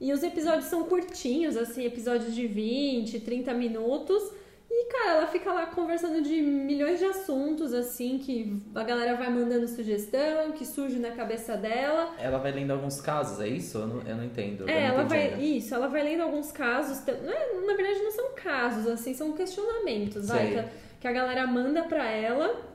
E 0.00 0.14
os 0.14 0.22
episódios 0.22 0.64
são 0.64 0.84
curtinhos, 0.84 1.58
assim, 1.58 1.84
episódios 1.84 2.34
de 2.34 2.46
20, 2.46 3.20
30 3.20 3.52
minutos. 3.52 4.32
E, 4.76 4.86
cara, 4.86 5.10
ela 5.18 5.26
fica 5.28 5.52
lá 5.52 5.66
conversando 5.66 6.20
de 6.20 6.42
milhões 6.42 6.98
de 6.98 7.04
assuntos, 7.04 7.72
assim, 7.72 8.18
que 8.18 8.60
a 8.74 8.82
galera 8.82 9.14
vai 9.14 9.30
mandando 9.30 9.68
sugestão, 9.68 10.50
que 10.50 10.66
surge 10.66 10.98
na 10.98 11.12
cabeça 11.12 11.56
dela. 11.56 12.12
Ela 12.18 12.38
vai 12.38 12.50
lendo 12.50 12.72
alguns 12.72 13.00
casos, 13.00 13.38
é 13.40 13.46
isso? 13.46 13.78
Eu 13.78 13.86
não, 13.86 14.02
eu 14.02 14.16
não 14.16 14.24
entendo. 14.24 14.68
É, 14.68 14.88
não 14.88 14.94
ela 14.96 15.04
vai. 15.04 15.28
ainda. 15.28 15.40
Isso, 15.42 15.72
ela 15.72 15.86
vai 15.86 16.02
lendo 16.02 16.22
alguns 16.24 16.50
casos. 16.50 17.06
não 17.06 17.32
é- 17.32 17.66
na 17.66 17.74
verdade, 17.74 18.00
não 18.02 18.10
são 18.10 18.30
casos, 18.34 18.88
assim, 18.88 19.14
são 19.14 19.30
questionamentos, 19.32 20.26
vai, 20.26 20.50
que, 20.50 20.58
a- 20.58 20.68
que 21.02 21.06
a 21.06 21.12
galera 21.12 21.46
manda 21.46 21.84
pra 21.84 22.04
ela. 22.10 22.74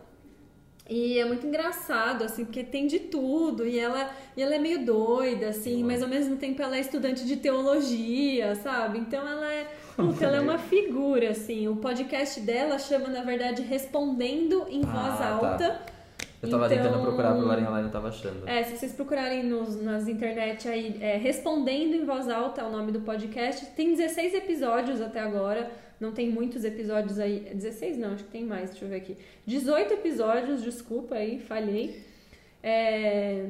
E 0.90 1.20
é 1.20 1.26
muito 1.26 1.46
engraçado, 1.46 2.24
assim, 2.24 2.46
porque 2.46 2.64
tem 2.64 2.88
de 2.88 2.98
tudo. 2.98 3.68
E 3.68 3.78
ela, 3.78 4.10
e 4.38 4.42
ela 4.42 4.56
é 4.56 4.58
meio 4.58 4.86
doida, 4.86 5.50
assim, 5.50 5.84
mas 5.84 6.02
ao 6.02 6.08
mesmo 6.08 6.38
tempo 6.38 6.62
ela 6.62 6.78
é 6.78 6.80
estudante 6.80 7.26
de 7.26 7.36
teologia, 7.36 8.56
sabe? 8.56 8.98
Então 9.00 9.28
ela 9.28 9.52
é. 9.52 9.68
Puta, 10.08 10.26
ela 10.26 10.38
é 10.38 10.40
uma 10.42 10.58
figura, 10.58 11.30
assim. 11.32 11.68
O 11.68 11.76
podcast 11.78 12.40
dela 12.42 12.78
chama, 12.80 13.08
na 13.10 13.22
verdade, 13.24 13.62
Respondendo 13.62 14.66
em 14.70 14.82
Ah, 14.84 14.88
Voz 14.88 15.18
tá. 15.20 15.30
Alta. 15.30 15.82
Eu 16.42 16.50
tava 16.50 16.66
Então- 16.68 16.78
tentando 16.84 17.02
procurar 17.04 17.34
pro 17.36 17.46
Larinha 17.46 17.70
lá 17.70 17.80
e 17.82 17.84
não 17.84 17.90
tava 17.90 18.08
achando. 18.08 18.48
É, 18.48 18.64
se 18.64 18.78
vocês 18.78 18.94
procurarem 18.94 19.44
nos, 19.44 19.82
nas 19.82 20.08
internet 20.08 20.68
aí, 20.70 20.98
é, 21.02 21.18
Respondendo 21.18 21.94
em 21.96 22.06
Voz 22.06 22.30
Alta 22.30 22.62
é 22.62 22.64
o 22.64 22.72
nome 22.72 22.94
do 22.94 23.02
podcast. 23.02 23.66
Tem 23.76 23.90
16 23.94 24.34
episódios 24.34 25.02
até 25.02 25.20
agora. 25.20 25.70
Não 26.00 26.14
tem 26.14 26.30
muitos 26.30 26.64
episódios 26.64 27.20
aí. 27.20 27.52
16 27.54 27.98
não, 27.98 28.14
acho 28.14 28.24
que 28.24 28.32
tem 28.32 28.46
mais, 28.46 28.70
deixa 28.70 28.86
eu 28.86 28.90
ver 28.90 28.96
aqui. 28.96 29.18
18 29.46 29.94
episódios, 29.96 30.64
desculpa 30.64 31.16
aí, 31.16 31.40
falhei. 31.42 32.06
É, 32.64 33.48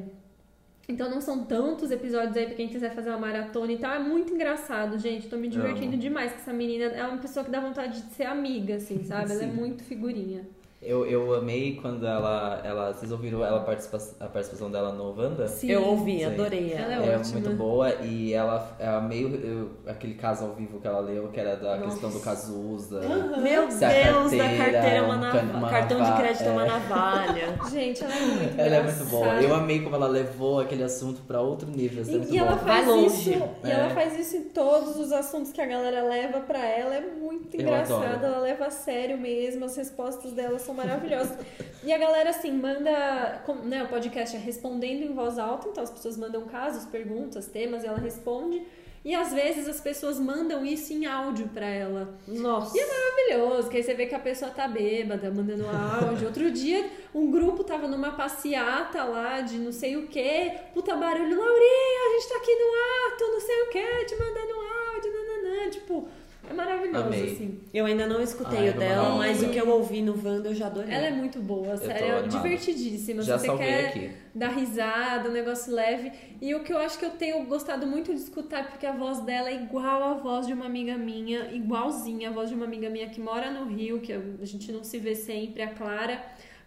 Então 0.88 1.08
não 1.08 1.20
são 1.20 1.44
tantos 1.44 1.90
episódios 1.90 2.36
aí 2.36 2.46
pra 2.46 2.54
quem 2.56 2.68
quiser 2.68 2.92
fazer 2.94 3.10
uma 3.10 3.18
maratona 3.18 3.72
e 3.72 3.78
tal. 3.78 3.92
É 3.94 3.98
muito 3.98 4.32
engraçado, 4.34 4.98
gente. 4.98 5.28
Tô 5.28 5.36
me 5.36 5.48
divertindo 5.48 5.92
Amo. 5.92 5.98
demais 5.98 6.32
com 6.32 6.38
essa 6.38 6.52
menina. 6.52 6.86
É 6.86 7.06
uma 7.06 7.18
pessoa 7.18 7.44
que 7.44 7.50
dá 7.50 7.60
vontade 7.60 8.02
de 8.02 8.12
ser 8.14 8.24
amiga, 8.24 8.74
assim, 8.76 9.04
sabe? 9.04 9.32
Ela 9.32 9.44
é 9.44 9.48
Sim. 9.48 9.52
muito 9.52 9.84
figurinha. 9.84 10.42
Eu, 10.82 11.04
eu 11.04 11.34
amei 11.34 11.76
quando 11.76 12.06
ela, 12.06 12.58
ela. 12.64 12.94
Vocês 12.94 13.12
ouviram 13.12 13.44
ela 13.44 13.60
participa, 13.60 13.98
a 14.18 14.26
participação 14.28 14.70
dela 14.70 14.92
no 14.92 15.14
Wanda? 15.14 15.46
Sim. 15.46 15.70
Eu 15.70 15.84
ouvi, 15.84 16.20
Sim. 16.20 16.24
adorei 16.24 16.72
Ela 16.72 16.94
ela. 16.94 17.04
é 17.04 17.12
É 17.12 17.16
ótima. 17.18 17.40
muito 17.40 17.50
boa 17.54 17.94
e 17.96 18.32
ela 18.32 18.74
é 18.78 18.98
meio 19.02 19.28
eu- 19.44 19.70
aquele 19.86 20.14
caso 20.14 20.46
ao 20.46 20.54
vivo 20.54 20.80
que 20.80 20.86
ela 20.86 21.00
leu, 21.00 21.28
que 21.28 21.38
era 21.38 21.54
da 21.56 21.76
Nossa. 21.76 21.90
questão 21.90 22.10
do 22.10 22.20
Cazuza. 22.20 23.00
Meu 23.42 23.70
Se 23.70 23.84
a 23.84 23.88
Deus, 23.90 24.30
da 24.32 24.38
carteira 24.38 24.56
carteira 24.72 24.96
é 24.96 25.02
uma 25.02 25.16
um 25.16 25.58
uma 25.58 25.68
Cartão 25.68 26.02
de 26.02 26.12
crédito 26.16 26.44
é 26.44 26.50
uma 26.50 26.64
é. 26.64 26.68
navalha. 26.68 27.58
Gente, 27.70 28.02
ela 28.02 28.14
é 28.14 28.20
muito 28.20 28.60
Ela 28.60 28.76
é 28.76 28.82
muito 28.82 29.04
boa. 29.10 29.22
engraçada. 29.26 29.46
Eu 29.46 29.54
amei 29.54 29.82
como 29.82 29.96
ela 29.96 30.08
levou 30.08 30.60
aquele 30.60 30.82
assunto 30.82 31.20
pra 31.26 31.42
outro 31.42 31.68
nível. 31.68 32.00
Isso 32.00 32.10
é 32.12 32.16
muito 32.16 32.30
E, 32.32 32.36
e 32.36 32.38
ela 32.38 32.56
faz 32.56 32.86
Vai 32.86 32.96
longe. 32.96 33.30
isso, 33.32 33.42
e 33.64 33.68
É. 33.68 33.72
ela 33.74 33.90
faz 33.90 34.18
isso 34.18 34.34
em 34.34 34.44
todos 34.44 34.96
os 34.96 35.12
assuntos 35.12 35.52
que 35.52 35.60
a 35.60 35.66
galera 35.66 36.02
leva 36.04 36.40
pra 36.40 36.66
ela. 36.66 36.94
É 36.94 37.00
muito 37.02 37.50
adoro. 37.60 38.04
Ela 38.24 38.38
leva 38.38 38.66
a 38.66 38.70
sério 38.70 39.18
mesmo. 39.18 39.66
As 39.66 39.76
respostas 39.76 40.32
dela 40.32 40.58
são 40.58 40.69
maravilhosas. 40.74 41.36
e 41.82 41.92
a 41.92 41.98
galera, 41.98 42.30
assim, 42.30 42.52
manda. 42.52 43.42
Né, 43.64 43.82
o 43.82 43.88
podcast 43.88 44.36
é 44.36 44.38
respondendo 44.38 45.02
em 45.02 45.12
voz 45.12 45.38
alta, 45.38 45.68
então 45.68 45.82
as 45.82 45.90
pessoas 45.90 46.16
mandam 46.16 46.42
casos, 46.42 46.84
perguntas, 46.86 47.46
temas, 47.46 47.84
e 47.84 47.86
ela 47.86 47.98
responde. 47.98 48.62
E 49.02 49.14
às 49.14 49.32
vezes 49.32 49.66
as 49.66 49.80
pessoas 49.80 50.18
mandam 50.18 50.64
isso 50.64 50.92
em 50.92 51.06
áudio 51.06 51.48
pra 51.48 51.66
ela. 51.66 52.18
Nossa. 52.28 52.76
E 52.76 52.80
é 52.80 52.86
maravilhoso, 52.86 53.70
que 53.70 53.78
aí 53.78 53.82
você 53.82 53.94
vê 53.94 54.04
que 54.04 54.14
a 54.14 54.18
pessoa 54.18 54.50
tá 54.50 54.68
bêbada, 54.68 55.30
mandando 55.30 55.64
áudio. 55.66 56.26
Outro 56.26 56.50
dia, 56.50 56.86
um 57.14 57.30
grupo 57.30 57.64
tava 57.64 57.88
numa 57.88 58.12
passeata 58.12 59.02
lá 59.04 59.40
de 59.40 59.56
não 59.56 59.72
sei 59.72 59.96
o 59.96 60.06
que, 60.06 60.52
puta 60.74 60.94
barulho, 60.96 61.38
Laurinha, 61.38 62.08
a 62.08 62.18
gente 62.18 62.28
tá 62.28 62.36
aqui 62.36 62.54
no 62.54 63.14
ato, 63.14 63.32
não 63.32 63.40
sei 63.40 63.62
o 63.62 63.68
que, 63.70 64.04
te 64.04 64.16
mandando 64.16 64.54
áudio, 64.92 65.12
nananã. 65.12 65.70
Tipo, 65.70 66.08
é 66.50 66.52
maravilhoso, 66.52 67.06
Amei. 67.06 67.32
assim. 67.32 67.60
Eu 67.72 67.86
ainda 67.86 68.06
não 68.06 68.20
escutei 68.20 68.58
Ai, 68.58 68.70
o 68.70 68.78
dela, 68.78 69.16
mas 69.16 69.42
o 69.42 69.48
que 69.50 69.56
eu 69.56 69.68
ouvi 69.68 70.02
no 70.02 70.12
Wanda 70.12 70.48
eu 70.48 70.54
já 70.54 70.66
adorei. 70.66 70.92
Ela 70.92 71.06
é 71.06 71.10
muito 71.10 71.40
boa, 71.40 71.76
sério, 71.76 72.14
é 72.14 72.22
divertidíssima. 72.22 73.22
Já 73.22 73.38
Se 73.38 73.46
você 73.46 73.56
quer 73.56 73.86
aqui. 73.86 74.10
dar 74.34 74.48
risada, 74.48 75.28
um 75.28 75.32
negócio 75.32 75.72
leve. 75.72 76.10
E 76.40 76.54
o 76.54 76.64
que 76.64 76.72
eu 76.72 76.78
acho 76.78 76.98
que 76.98 77.04
eu 77.04 77.10
tenho 77.10 77.44
gostado 77.46 77.86
muito 77.86 78.12
de 78.12 78.20
escutar, 78.20 78.68
porque 78.68 78.84
a 78.84 78.92
voz 78.92 79.20
dela 79.20 79.48
é 79.48 79.54
igual 79.54 80.02
à 80.02 80.14
voz 80.14 80.46
de 80.46 80.52
uma 80.52 80.66
amiga 80.66 80.96
minha, 80.96 81.52
igualzinha 81.52 82.30
a 82.30 82.32
voz 82.32 82.48
de 82.48 82.54
uma 82.54 82.64
amiga 82.64 82.90
minha 82.90 83.08
que 83.08 83.20
mora 83.20 83.50
no 83.50 83.66
Rio, 83.66 84.00
que 84.00 84.12
a 84.12 84.44
gente 84.44 84.72
não 84.72 84.82
se 84.82 84.98
vê 84.98 85.14
sempre, 85.14 85.62
a 85.62 85.68
Clara. 85.68 86.20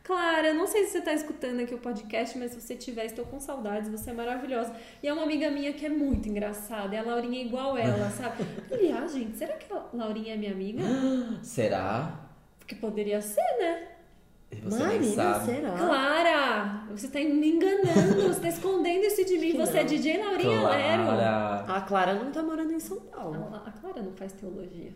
Clara, 0.03 0.53
não 0.53 0.67
sei 0.67 0.83
se 0.83 0.91
você 0.91 1.01
tá 1.01 1.13
escutando 1.13 1.61
aqui 1.61 1.73
o 1.73 1.77
podcast, 1.77 2.37
mas 2.37 2.51
se 2.51 2.59
você 2.59 2.75
tiver, 2.75 3.05
estou 3.05 3.23
com 3.23 3.39
saudades, 3.39 3.89
você 3.89 4.09
é 4.09 4.13
maravilhosa. 4.13 4.75
E 5.01 5.07
é 5.07 5.13
uma 5.13 5.23
amiga 5.23 5.49
minha 5.49 5.71
que 5.71 5.85
é 5.85 5.89
muito 5.89 6.27
engraçada, 6.27 6.93
e 6.93 6.97
a 6.97 7.03
Laurinha 7.03 7.39
é 7.39 7.45
igual 7.45 7.77
ela, 7.77 8.09
sabe? 8.11 8.43
Aliás, 8.69 9.13
gente, 9.13 9.37
será 9.37 9.53
que 9.53 9.71
a 9.71 9.81
Laurinha 9.93 10.33
é 10.33 10.37
minha 10.37 10.51
amiga? 10.51 10.83
Será? 11.41 12.19
Porque 12.59 12.75
poderia 12.75 13.21
ser, 13.21 13.41
né? 13.59 13.87
Você 14.61 14.77
nem 14.77 14.87
Marina, 14.87 15.15
sabe. 15.15 15.45
será? 15.45 15.71
Clara, 15.71 16.83
você 16.91 17.07
tá 17.07 17.19
me 17.19 17.49
enganando, 17.49 18.21
você 18.27 18.39
tá 18.39 18.49
escondendo 18.49 19.03
isso 19.05 19.25
de 19.25 19.37
mim. 19.37 19.51
Que 19.51 19.57
você 19.57 19.79
é 19.79 19.81
não. 19.81 19.87
DJ 19.87 20.17
Laurinha 20.17 20.67
Lero. 20.69 21.03
Clara. 21.03 21.65
A 21.67 21.81
Clara 21.81 22.13
não 22.13 22.31
tá 22.31 22.43
morando 22.43 22.71
em 22.71 22.79
São 22.79 22.99
Paulo. 22.99 23.49
A, 23.51 23.69
a 23.69 23.71
Clara 23.71 24.01
não 24.03 24.13
faz 24.13 24.31
teologia. 24.33 24.93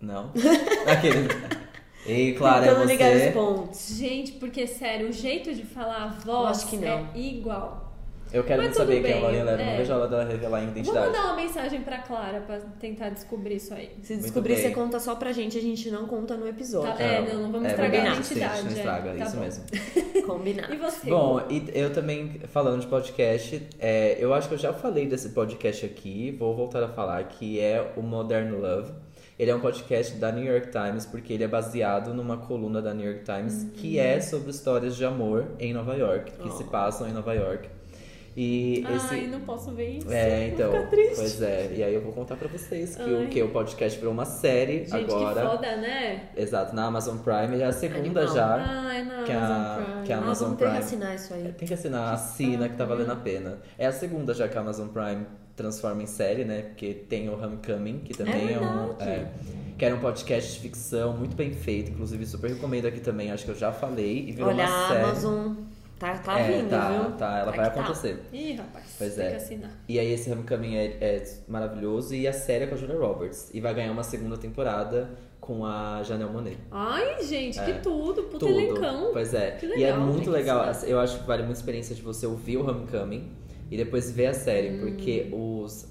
Não? 0.00 0.32
Aquele. 0.90 1.67
Ei, 2.06 2.32
Clara, 2.34 2.64
é 2.66 2.68
Tentando 2.70 2.86
ligar 2.86 3.12
os 3.14 3.22
você. 3.22 3.30
pontos. 3.32 3.96
Gente, 3.96 4.32
porque 4.32 4.66
sério, 4.66 5.08
o 5.08 5.12
jeito 5.12 5.52
de 5.54 5.64
falar 5.64 6.04
a 6.04 6.06
voz 6.08 6.58
Acho 6.58 6.68
que 6.70 6.76
não. 6.76 6.88
é 7.14 7.18
igual. 7.18 7.86
Eu 8.30 8.44
quero 8.44 8.58
Mas 8.62 8.66
muito 8.76 8.76
saber 8.76 8.96
tudo 8.96 9.04
quem 9.04 9.10
é 9.10 9.12
a 9.12 9.16
bem, 9.16 9.22
Laurinha 9.22 9.44
Lero. 9.44 9.64
Não 9.64 9.72
é. 9.72 9.76
vejo 9.78 9.92
a 9.92 9.96
hora 9.96 10.08
dela 10.08 10.24
revelar 10.24 10.58
a 10.58 10.60
Vou 10.60 10.70
identidade. 10.70 11.06
mandar 11.06 11.24
uma 11.24 11.36
mensagem 11.36 11.80
pra 11.80 11.98
Clara 11.98 12.40
pra 12.40 12.58
tentar 12.78 13.08
descobrir 13.08 13.56
isso 13.56 13.72
aí. 13.72 13.90
Se 14.02 14.16
descobrir, 14.18 14.52
bem. 14.54 14.62
você 14.64 14.70
conta 14.70 15.00
só 15.00 15.14
pra 15.14 15.32
gente, 15.32 15.56
a 15.56 15.62
gente 15.62 15.90
não 15.90 16.06
conta 16.06 16.36
no 16.36 16.46
episódio. 16.46 16.94
Tá, 16.94 17.02
é, 17.02 17.22
não, 17.32 17.42
não 17.44 17.52
vamos 17.52 17.68
é 17.68 17.70
estragar 17.70 18.00
a 18.06 18.22
sim, 18.22 18.34
identidade. 18.34 18.52
a 18.52 18.56
gente 18.56 18.64
não 18.64 18.70
é. 18.70 18.74
estraga, 18.80 19.14
Tá 19.16 19.24
isso 19.24 19.36
bom. 19.36 19.42
mesmo. 19.42 19.64
Combinado. 20.28 20.74
E 20.74 20.76
você? 20.76 21.08
Bom, 21.08 21.40
e 21.48 21.70
eu 21.72 21.90
também, 21.90 22.38
falando 22.48 22.80
de 22.82 22.86
podcast, 22.86 23.66
é, 23.78 24.18
eu 24.20 24.34
acho 24.34 24.46
que 24.48 24.54
eu 24.54 24.58
já 24.58 24.74
falei 24.74 25.06
desse 25.06 25.30
podcast 25.30 25.86
aqui, 25.86 26.30
vou 26.38 26.54
voltar 26.54 26.82
a 26.82 26.88
falar, 26.88 27.24
que 27.24 27.58
é 27.58 27.92
o 27.96 28.02
Modern 28.02 28.52
Love. 28.60 28.92
Ele 29.38 29.50
é 29.50 29.54
um 29.54 29.60
podcast 29.60 30.14
da 30.16 30.32
New 30.32 30.44
York 30.44 30.70
Times, 30.72 31.06
porque 31.06 31.32
ele 31.32 31.44
é 31.44 31.48
baseado 31.48 32.12
numa 32.12 32.38
coluna 32.38 32.82
da 32.82 32.92
New 32.92 33.08
York 33.08 33.24
Times, 33.24 33.68
que 33.74 33.98
é 33.98 34.20
sobre 34.20 34.50
histórias 34.50 34.96
de 34.96 35.04
amor 35.04 35.46
em 35.60 35.72
Nova 35.72 35.94
York, 35.94 36.32
que 36.32 36.50
se 36.54 36.64
passam 36.64 37.08
em 37.08 37.12
Nova 37.12 37.32
York. 37.34 37.68
E 38.36 38.84
esse... 38.94 39.14
Ai, 39.14 39.26
não 39.26 39.40
posso 39.40 39.72
ver 39.72 39.98
isso. 39.98 40.12
É, 40.12 40.38
Vou 40.38 40.48
então, 40.48 40.70
ficar 40.72 40.86
triste. 40.90 41.16
pois 41.16 41.42
é. 41.42 41.72
E 41.74 41.82
aí 41.82 41.92
eu 41.94 42.00
vou 42.02 42.12
contar 42.12 42.36
pra 42.36 42.46
vocês 42.46 42.94
que 42.94 43.02
Ai. 43.02 43.24
o 43.24 43.28
que 43.28 43.42
o 43.42 43.48
podcast 43.50 43.98
virou 43.98 44.12
uma 44.14 44.24
série 44.24 44.84
Gente, 44.86 44.94
agora. 45.12 45.40
que 45.40 45.46
foda, 45.48 45.76
né? 45.76 46.28
Exato, 46.36 46.74
na 46.74 46.84
Amazon 46.84 47.18
Prime, 47.18 47.58
já 47.58 47.64
é 47.64 47.68
a 47.68 47.72
segunda 47.72 48.20
Animal. 48.20 48.34
já. 48.36 48.54
Ai, 48.64 49.04
não, 49.04 49.24
Que 49.24 49.32
a- 49.32 49.44
Amazon 49.44 49.84
Prime. 49.84 50.02
que 50.06 50.12
a 50.12 50.16
Ah, 50.16 50.20
Amazon 50.20 50.44
vamos 50.46 50.58
ter 50.58 50.64
que 50.64 50.70
Prime. 50.70 50.84
assinar 50.84 51.14
isso 51.16 51.34
aí. 51.34 51.52
Tem 51.58 51.68
que 51.68 51.74
assinar, 51.74 52.14
assina 52.14 52.68
que 52.68 52.76
tá 52.76 52.84
valendo 52.84 53.10
a 53.12 53.16
pena. 53.16 53.58
É 53.76 53.86
a 53.86 53.92
segunda 53.92 54.32
já 54.34 54.46
que 54.46 54.56
a 54.56 54.60
Amazon 54.60 54.86
Prime 54.88 55.26
transforma 55.58 56.02
em 56.02 56.06
série, 56.06 56.44
né? 56.44 56.62
Porque 56.62 56.94
tem 56.94 57.28
o 57.28 57.34
Homecoming, 57.34 57.98
que 57.98 58.14
também 58.14 58.54
é, 58.54 58.58
um. 58.58 58.86
verdade. 58.88 59.10
É, 59.10 59.30
que 59.76 59.84
era 59.84 59.94
um 59.94 60.00
podcast 60.00 60.54
de 60.54 60.60
ficção 60.60 61.16
muito 61.16 61.36
bem 61.36 61.52
feito, 61.52 61.90
inclusive 61.92 62.26
super 62.26 62.50
recomendo 62.50 62.86
aqui 62.86 62.98
também, 63.00 63.30
acho 63.30 63.44
que 63.44 63.50
eu 63.50 63.54
já 63.54 63.70
falei, 63.70 64.26
e 64.28 64.32
virou 64.32 64.48
Olha, 64.48 64.64
uma 64.64 64.84
a 64.84 64.88
série. 64.88 65.04
Amazon 65.04 65.54
tá, 66.00 66.18
tá 66.18 66.40
é, 66.40 66.58
vindo, 66.58 66.70
tá, 66.70 66.90
viu? 66.90 67.12
tá, 67.12 67.38
ela 67.38 67.52
Tá 67.52 67.56
vai 67.56 67.70
tá. 67.72 67.80
acontecer. 67.80 68.20
Ih, 68.32 68.54
rapaz, 68.54 68.96
Pois 68.98 69.14
tem 69.14 69.26
é. 69.26 69.30
que 69.30 69.36
assinar. 69.36 69.70
E 69.88 69.98
aí 70.00 70.12
esse 70.12 70.32
Homecoming 70.32 70.74
é, 70.76 70.84
é 71.00 71.24
maravilhoso 71.46 72.12
e 72.14 72.26
a 72.26 72.32
série 72.32 72.64
é 72.64 72.66
com 72.66 72.74
a 72.74 72.78
Julia 72.78 72.98
Roberts. 72.98 73.50
E 73.54 73.60
vai 73.60 73.72
ganhar 73.72 73.92
uma 73.92 74.02
segunda 74.02 74.36
temporada 74.36 75.10
com 75.40 75.64
a 75.64 76.02
Janelle 76.02 76.32
Monáe. 76.32 76.58
Ai, 76.72 77.22
gente, 77.24 77.60
É. 77.60 77.64
que 77.64 77.72
tudo, 77.80 78.24
puta 78.24 78.46
Tudo. 78.46 78.58
elencão. 78.60 79.10
Pois 79.12 79.32
é. 79.32 79.52
Que 79.52 79.66
e 79.66 79.84
é 79.84 79.92
legal, 79.92 80.00
muito 80.00 80.28
legal. 80.28 80.64
Eu 80.88 80.98
acho 80.98 81.20
que 81.20 81.24
vale 81.26 81.42
muito 81.44 81.54
a 81.56 81.60
experiência 81.60 81.94
de 81.94 82.02
você 82.02 82.26
ouvir 82.26 82.56
o 82.56 82.68
Homecoming 82.68 83.30
e 83.70 83.76
depois 83.76 84.10
ver 84.10 84.26
a 84.26 84.34
série, 84.34 84.70
Hum. 84.70 84.78
porque 84.80 85.28
os 85.32 85.86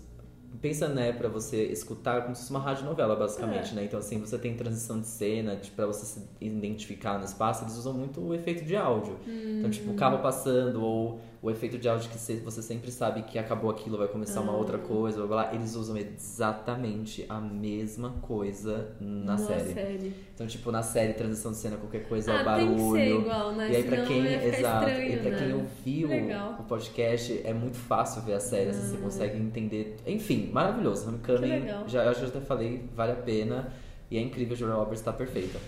pensa, 0.61 0.87
né, 0.87 1.11
pra 1.11 1.29
você 1.29 1.65
escutar 1.65 2.23
como 2.23 2.33
se 2.35 2.41
fosse 2.41 2.51
uma 2.51 2.59
radionovela, 2.59 3.13
É. 3.13 3.17
basicamente, 3.17 3.75
né? 3.75 3.83
Então, 3.83 3.99
assim, 3.99 4.19
você 4.19 4.39
tem 4.39 4.55
transição 4.55 4.99
de 4.99 5.05
cena, 5.05 5.55
tipo, 5.55 5.75
pra 5.75 5.85
você 5.85 6.03
se 6.05 6.27
identificar 6.41 7.19
no 7.19 7.25
espaço, 7.25 7.63
eles 7.63 7.75
usam 7.77 7.93
muito 7.93 8.19
o 8.19 8.33
efeito 8.33 8.65
de 8.65 8.75
áudio. 8.75 9.17
Então, 9.59 9.69
tipo, 9.69 9.89
o 9.91 9.93
Hum. 9.93 9.95
carro 9.95 10.17
passando, 10.19 10.81
ou 10.83 11.19
o 11.41 11.51
efeito 11.51 11.77
de 11.77 11.87
áudio 11.87 12.09
que 12.09 12.17
você 12.17 12.61
sempre 12.61 12.91
sabe 12.91 13.21
que 13.21 13.37
acabou 13.37 13.69
aquilo, 13.69 13.97
vai 13.97 14.07
começar 14.07 14.41
uma 14.41 14.53
Ah. 14.53 14.57
outra 14.57 14.77
coisa, 14.77 15.17
blá, 15.17 15.27
blá, 15.27 15.43
blá. 15.45 15.53
Eles 15.55 15.75
usam 15.75 15.95
exatamente 15.97 17.25
a 17.29 17.39
mesma 17.39 18.09
coisa 18.21 18.95
na, 18.99 19.37
série. 19.37 20.13
Então, 20.33 20.47
tipo, 20.47 20.71
na 20.71 20.81
série, 20.81 21.13
transição 21.13 21.51
de 21.51 21.57
cena, 21.57 21.77
qualquer 21.77 22.07
coisa, 22.07 22.31
é 22.31 22.37
Ah, 22.37 22.41
o 22.41 22.45
barulho. 22.45 22.67
tem 22.75 22.75
que 22.77 22.91
ser 22.91 23.19
igual, 23.19 23.51
né? 23.53 23.71
E 23.71 23.75
aí, 23.75 23.83
pra 23.83 23.95
Senão 23.97 24.07
quem, 24.07 24.25
exato, 24.25 24.89
estranho, 24.89 25.13
e 25.13 25.17
pra 25.19 25.29
né? 25.31 25.37
quem 25.37 25.53
ouviu 25.53 26.07
Legal. 26.09 26.57
o 26.59 26.63
podcast, 26.63 27.41
é 27.43 27.53
muito 27.53 27.77
fácil 27.77 28.21
ver 28.23 28.33
a 28.33 28.39
série, 28.39 28.69
assim, 28.71 28.95
você 28.95 28.97
consegue 28.97 29.37
entender. 29.37 29.95
Enfim, 30.07 30.49
maravilhoso. 30.51 31.07
Homecoming, 31.07 31.67
já, 31.87 32.03
eu 32.05 32.13
já 32.13 32.27
até 32.27 32.39
falei, 32.41 32.83
vale 32.95 33.11
a 33.11 33.15
pena. 33.15 33.71
E 34.09 34.17
é 34.17 34.21
incrível, 34.21 34.55
Julia 34.55 34.73
Roberts 34.75 35.01
tá 35.01 35.11
perfeita. 35.13 35.59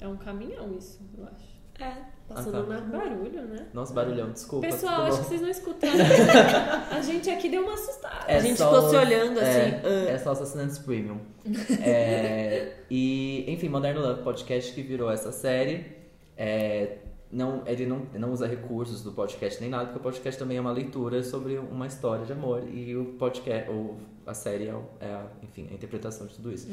É 0.00 0.08
um 0.08 0.16
caminhão 0.16 0.72
isso, 0.76 1.00
eu 1.16 1.24
acho. 1.24 1.52
É, 1.80 2.02
passando 2.32 2.56
Ah, 2.58 2.62
tá. 2.62 2.68
na 2.68 2.78
rua. 2.80 2.98
Barulho, 2.98 3.42
né? 3.42 3.66
Nossa, 3.72 3.92
barulhão, 3.94 4.30
desculpa. 4.30 4.66
Pessoal, 4.66 5.02
acho 5.02 5.16
bom? 5.18 5.22
que 5.22 5.28
vocês 5.28 5.40
não 5.40 5.48
escutaram. 5.48 5.94
a 6.90 7.00
gente 7.00 7.30
aqui 7.30 7.48
deu 7.48 7.62
uma 7.62 7.74
assustada. 7.74 8.24
É 8.26 8.36
A 8.36 8.40
gente 8.40 8.56
ficou 8.56 8.88
se 8.88 8.96
olhando 8.96 9.38
assim, 9.38 9.48
É, 9.48 9.80
ah. 9.84 10.10
é 10.10 10.18
só 10.18 10.32
os 10.32 10.40
assinantes 10.42 10.78
premium. 10.78 11.18
É, 11.82 12.72
e, 12.90 13.44
enfim, 13.50 13.68
Modern 13.68 13.98
Love 13.98 14.22
Podcast 14.22 14.72
que 14.72 14.82
virou 14.82 15.10
essa 15.10 15.32
série. 15.32 15.86
É, 16.36 16.98
não, 17.30 17.62
ele 17.66 17.86
não, 17.86 18.02
não 18.14 18.30
usa 18.32 18.46
recursos 18.46 19.02
do 19.02 19.12
podcast 19.12 19.60
nem 19.60 19.70
nada, 19.70 19.84
porque 19.86 19.98
o 19.98 20.02
podcast 20.02 20.38
também 20.38 20.58
é 20.58 20.60
uma 20.60 20.72
leitura 20.72 21.22
sobre 21.22 21.56
uma 21.56 21.86
história 21.86 22.24
de 22.26 22.32
amor. 22.32 22.62
E 22.68 22.94
o 22.96 23.04
podcast, 23.18 23.70
ou 23.70 23.96
a 24.26 24.34
série 24.34 24.68
é, 24.68 24.74
é 25.00 25.06
a, 25.06 25.26
enfim, 25.42 25.68
a 25.70 25.74
interpretação 25.74 26.26
de 26.26 26.34
tudo 26.34 26.52
isso. 26.52 26.68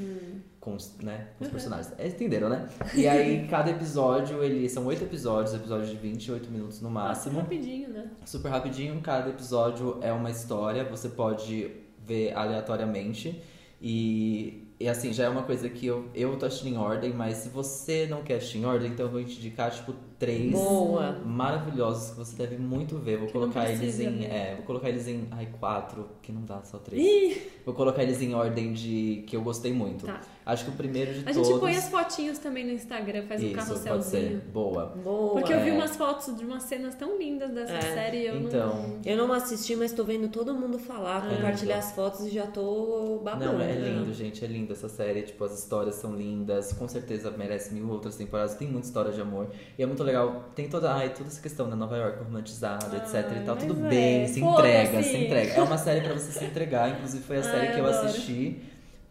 Com, 0.59 0.75
os, 0.75 0.95
né, 0.97 1.29
com 1.37 1.45
os 1.45 1.51
personagens. 1.51 1.93
É, 1.97 2.07
Entenderam, 2.07 2.49
né? 2.49 2.67
E 2.95 3.07
aí, 3.07 3.47
cada 3.49 3.69
episódio, 3.71 4.43
ele 4.43 4.67
são 4.69 4.85
oito 4.85 5.03
episódios, 5.03 5.53
episódios 5.53 5.89
de 5.89 5.95
28 5.95 6.49
minutos 6.49 6.81
no 6.81 6.91
Passa 6.91 7.07
máximo. 7.07 7.39
rapidinho, 7.39 7.89
né? 7.89 8.11
Super 8.25 8.49
rapidinho, 8.49 8.99
cada 9.01 9.29
episódio 9.29 9.97
é 10.01 10.11
uma 10.11 10.29
história, 10.31 10.83
você 10.83 11.09
pode 11.09 11.71
ver 12.05 12.33
aleatoriamente. 12.33 13.41
E, 13.81 14.67
e 14.79 14.87
assim, 14.89 15.13
já 15.13 15.25
é 15.25 15.29
uma 15.29 15.43
coisa 15.43 15.69
que 15.69 15.85
eu, 15.85 16.09
eu 16.13 16.37
tô 16.37 16.45
assistindo 16.45 16.73
em 16.73 16.77
ordem, 16.77 17.13
mas 17.13 17.37
se 17.37 17.49
você 17.49 18.07
não 18.07 18.21
quer 18.23 18.35
assistir 18.35 18.59
em 18.59 18.65
ordem, 18.65 18.91
então 18.91 19.05
eu 19.05 19.11
vou 19.11 19.23
te 19.23 19.37
indicar, 19.37 19.71
tipo, 19.71 19.93
três 20.19 20.51
Boa. 20.51 21.17
maravilhosos 21.25 22.11
que 22.11 22.17
você 22.17 22.35
deve 22.35 22.57
muito 22.57 22.97
ver. 22.97 23.17
Vou 23.17 23.27
Que 23.27 23.33
não 23.33 23.41
colocar 23.41 23.69
eles 23.71 23.99
em. 23.99 24.17
ver. 24.17 24.25
É, 24.25 24.55
vou 24.55 24.65
colocar 24.65 24.89
eles 24.89 25.07
em. 25.07 25.27
Ai, 25.31 25.47
quatro, 25.59 26.07
que 26.21 26.31
não 26.31 26.41
dá, 26.43 26.61
só 26.63 26.77
três. 26.77 27.01
Ih, 27.01 27.41
Vou 27.65 27.75
colocar 27.75 28.01
eles 28.03 28.19
em 28.21 28.33
ordem 28.33 28.73
de 28.73 29.23
que 29.27 29.35
eu 29.35 29.41
gostei 29.43 29.71
muito. 29.71 30.05
Tá. 30.05 30.21
Acho 30.45 30.65
que 30.65 30.71
o 30.71 30.73
primeiro 30.73 31.13
de 31.13 31.19
a 31.19 31.31
todos. 31.33 31.47
gente 31.47 31.59
põe 31.59 31.75
as 31.75 31.87
fotinhos 31.89 32.39
também 32.39 32.65
no 32.65 32.71
Instagram, 32.71 33.23
faz 33.27 33.43
um 33.43 33.45
Isso, 33.45 33.55
pode 33.55 33.77
ser. 33.77 33.83
carrosselzinho. 33.89 34.41
Boa. 34.51 34.85
Boa. 34.87 35.33
Porque 35.33 35.53
eu 35.53 35.59
vi 35.61 35.69
É. 35.69 35.73
umas 35.73 35.95
fotos 35.95 36.35
de 36.35 36.43
umas 36.43 36.63
cenas 36.63 36.95
tão 36.95 37.15
lindas 37.19 37.51
dessa 37.51 37.73
É. 37.73 37.81
série 37.81 38.17
e 38.23 38.25
eu 38.27 38.35
Então. 38.39 38.67
não. 38.75 38.99
Eu 39.05 39.15
não 39.17 39.31
assisti, 39.31 39.75
mas 39.75 39.91
tô 39.91 40.03
vendo 40.03 40.27
todo 40.29 40.51
mundo 40.55 40.79
falar, 40.79 41.31
É. 41.31 41.35
compartilhar 41.35 41.77
as 41.77 41.91
fotos 41.91 42.25
e 42.25 42.29
já 42.31 42.47
tô 42.47 43.21
babando. 43.23 43.53
Não, 43.53 43.61
é 43.61 43.67
né? 43.73 43.89
lindo, 43.89 44.11
gente. 44.15 44.43
É 44.43 44.47
lindo 44.47 44.73
essa 44.73 44.89
série. 44.89 45.21
Tipo, 45.21 45.43
as 45.43 45.59
histórias 45.59 45.95
são 45.95 46.15
lindas. 46.15 46.73
Com 46.73 46.87
certeza 46.87 47.29
merece 47.29 47.71
mil 47.71 47.87
outras 47.89 48.15
temporadas. 48.15 48.55
Tem 48.55 48.67
muita 48.67 48.87
história 48.87 49.11
de 49.11 49.21
amor. 49.21 49.49
E 49.77 49.83
é 49.83 49.85
muito 49.85 50.01
legal. 50.03 50.08
Tem 50.55 50.67
toda, 50.69 50.93
ai, 50.93 51.09
toda 51.09 51.27
essa 51.29 51.41
questão 51.41 51.69
da 51.69 51.75
Nova 51.75 51.95
York 51.97 52.23
romantizada, 52.23 52.95
etc 52.97 53.37
e 53.41 53.45
tal. 53.45 53.55
Tudo 53.55 53.85
é, 53.85 53.89
bem, 53.89 54.27
se 54.27 54.41
entrega, 54.41 55.03
se 55.03 55.17
entrega. 55.17 55.53
É 55.53 55.61
uma 55.61 55.77
série 55.77 56.01
pra 56.01 56.13
você 56.13 56.31
se 56.31 56.43
entregar. 56.45 56.89
Inclusive, 56.91 57.23
foi 57.23 57.37
a 57.37 57.39
Ai, 57.39 57.45
série 57.45 57.73
que 57.73 57.79
eu 57.79 57.85
adoro. 57.85 58.07
assisti 58.07 58.61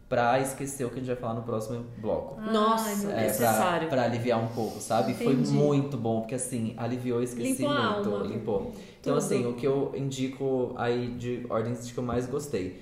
pra 0.07 0.39
esquecer 0.39 0.85
o 0.85 0.89
que 0.89 0.95
a 0.95 0.97
gente 0.99 1.07
vai 1.07 1.15
falar 1.15 1.35
no 1.35 1.43
próximo 1.43 1.85
bloco. 1.99 2.41
Nossa, 2.41 3.07
Ai, 3.09 3.13
é 3.13 3.27
necessário. 3.27 3.87
pra, 3.87 3.97
pra 3.97 4.05
aliviar 4.05 4.39
um 4.43 4.47
pouco, 4.47 4.79
sabe? 4.79 5.13
Foi 5.13 5.33
Entendi. 5.33 5.51
muito 5.51 5.97
bom, 5.97 6.21
porque 6.21 6.33
assim, 6.35 6.73
aliviou 6.77 7.21
e 7.21 7.25
esqueci 7.25 7.61
Limpou 7.61 7.69
a 7.69 7.91
muito. 7.93 8.09
alma. 8.11 8.25
Limpou. 8.25 8.61
Então, 8.99 9.13
Tudo. 9.13 9.17
assim, 9.17 9.45
o 9.45 9.53
que 9.53 9.67
eu 9.67 9.91
indico 9.95 10.73
aí 10.77 11.09
de 11.09 11.45
ordens 11.49 11.85
de 11.85 11.93
que 11.93 11.99
eu 11.99 12.03
mais 12.03 12.25
gostei. 12.25 12.81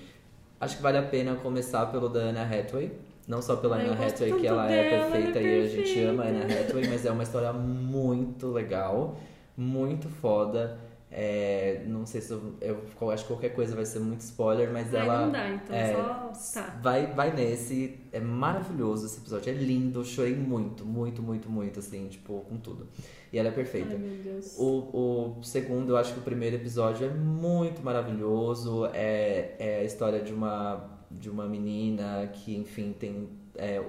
Acho 0.59 0.77
que 0.77 0.81
vale 0.81 0.97
a 0.97 1.03
pena 1.03 1.35
começar 1.35 1.85
pelo 1.87 2.07
da 2.09 2.19
Anna 2.21 2.43
Hathaway. 2.43 2.91
Não 3.27 3.41
só 3.41 3.57
pela 3.57 3.75
Ai, 3.75 3.87
Anna 3.87 4.05
Hathaway, 4.05 4.39
que 4.39 4.47
ela 4.47 4.71
é 4.71 4.83
dela, 4.83 4.95
ela 4.95 5.05
é 5.05 5.11
perfeita 5.11 5.41
e 5.41 5.61
a 5.61 5.67
gente 5.67 5.99
ama 5.99 6.23
a 6.23 6.27
Anna 6.27 6.45
Hathaway, 6.45 6.87
mas 6.87 7.05
é 7.05 7.11
uma 7.11 7.23
história 7.23 7.51
muito 7.51 8.47
legal, 8.47 9.17
muito 9.57 10.07
foda. 10.07 10.79
É, 11.09 11.83
não 11.87 12.05
sei 12.05 12.19
se 12.19 12.31
eu, 12.31 12.55
eu, 12.59 12.83
eu 12.99 13.11
acho 13.11 13.23
que 13.23 13.29
qualquer 13.29 13.49
coisa 13.49 13.73
vai 13.75 13.85
ser 13.85 13.99
muito 13.99 14.21
spoiler, 14.21 14.71
mas 14.71 14.93
Ai, 14.93 15.01
ela 15.01 15.25
não 15.25 15.31
dá, 15.31 15.49
então 15.49 15.75
é, 15.75 15.93
só. 15.93 16.61
Tá. 16.61 16.79
Vai, 16.81 17.07
vai 17.13 17.33
nesse. 17.33 17.97
É 18.11 18.19
maravilhoso 18.19 19.05
esse 19.05 19.19
episódio. 19.19 19.49
É 19.49 19.53
lindo. 19.53 20.01
Eu 20.01 20.05
chorei 20.05 20.35
muito, 20.35 20.85
muito, 20.85 21.21
muito, 21.21 21.49
muito, 21.49 21.79
assim, 21.79 22.07
tipo, 22.07 22.41
com 22.41 22.57
tudo. 22.57 22.87
E 23.31 23.37
ela 23.37 23.47
é 23.47 23.51
perfeita. 23.51 23.91
Ai, 23.91 23.97
meu 23.97 24.17
Deus. 24.21 24.55
O, 24.57 25.37
o 25.39 25.43
segundo, 25.43 25.93
eu 25.93 25.97
acho 25.97 26.13
que 26.13 26.19
o 26.19 26.23
primeiro 26.23 26.57
episódio 26.57 27.07
é 27.07 27.09
muito 27.09 27.81
maravilhoso. 27.81 28.85
É, 28.93 29.55
é 29.59 29.79
a 29.79 29.83
história 29.83 30.21
de 30.21 30.33
uma, 30.33 30.96
de 31.09 31.29
uma 31.29 31.47
menina 31.47 32.27
que, 32.33 32.55
enfim, 32.55 32.93
tem, 32.99 33.29
é, 33.55 33.81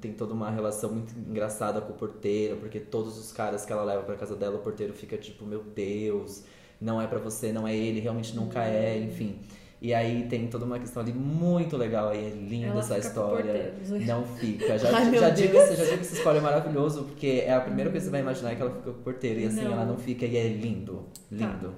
tem 0.00 0.12
toda 0.12 0.34
uma 0.34 0.50
relação 0.50 0.90
muito 0.92 1.14
engraçada 1.18 1.80
com 1.80 1.92
o 1.92 1.96
porteiro, 1.96 2.56
porque 2.56 2.78
todos 2.80 3.18
os 3.18 3.32
caras 3.32 3.64
que 3.64 3.72
ela 3.72 3.82
leva 3.84 4.02
pra 4.02 4.14
casa 4.16 4.36
dela, 4.36 4.56
o 4.56 4.60
porteiro 4.60 4.92
fica 4.92 5.16
tipo, 5.16 5.44
meu 5.44 5.62
Deus, 5.62 6.44
não 6.80 7.00
é 7.00 7.06
pra 7.06 7.18
você, 7.18 7.52
não 7.52 7.66
é 7.66 7.74
ele, 7.74 8.00
realmente 8.00 8.34
nunca 8.36 8.62
é, 8.64 8.98
enfim. 8.98 9.38
E 9.80 9.92
aí 9.92 10.26
tem 10.26 10.48
toda 10.48 10.64
uma 10.64 10.78
questão 10.78 11.02
ali 11.02 11.12
muito 11.12 11.76
legal 11.76 12.08
aí, 12.08 12.26
é 12.26 12.30
linda 12.30 12.68
Ela 12.68 12.80
essa 12.80 12.98
história. 12.98 13.74
Não 14.06 14.24
fica. 14.24 14.76
Já, 14.78 14.88
Ai, 14.96 15.14
já, 15.14 15.28
digo, 15.30 15.54
já 15.54 15.74
digo 15.84 15.96
que 15.98 16.02
esse 16.02 16.14
spoiler 16.16 16.40
é 16.42 16.44
maravilhoso, 16.44 17.04
porque 17.04 17.42
é 17.46 17.52
a 17.52 17.60
primeira 17.60 17.90
coisa 17.90 18.04
que 18.04 18.06
você 18.06 18.10
vai 18.10 18.20
imaginar 18.22 18.52
é 18.52 18.54
que 18.54 18.62
ela 18.62 18.70
fica 18.70 18.82
com 18.90 18.90
o 19.00 19.02
porteiro. 19.02 19.40
E 19.40 19.44
assim, 19.46 19.62
Não. 19.64 19.72
ela 19.72 19.84
não 19.84 19.98
fica 19.98 20.24
e 20.24 20.34
é 20.36 20.48
lindo. 20.48 21.04
Lindo. 21.30 21.74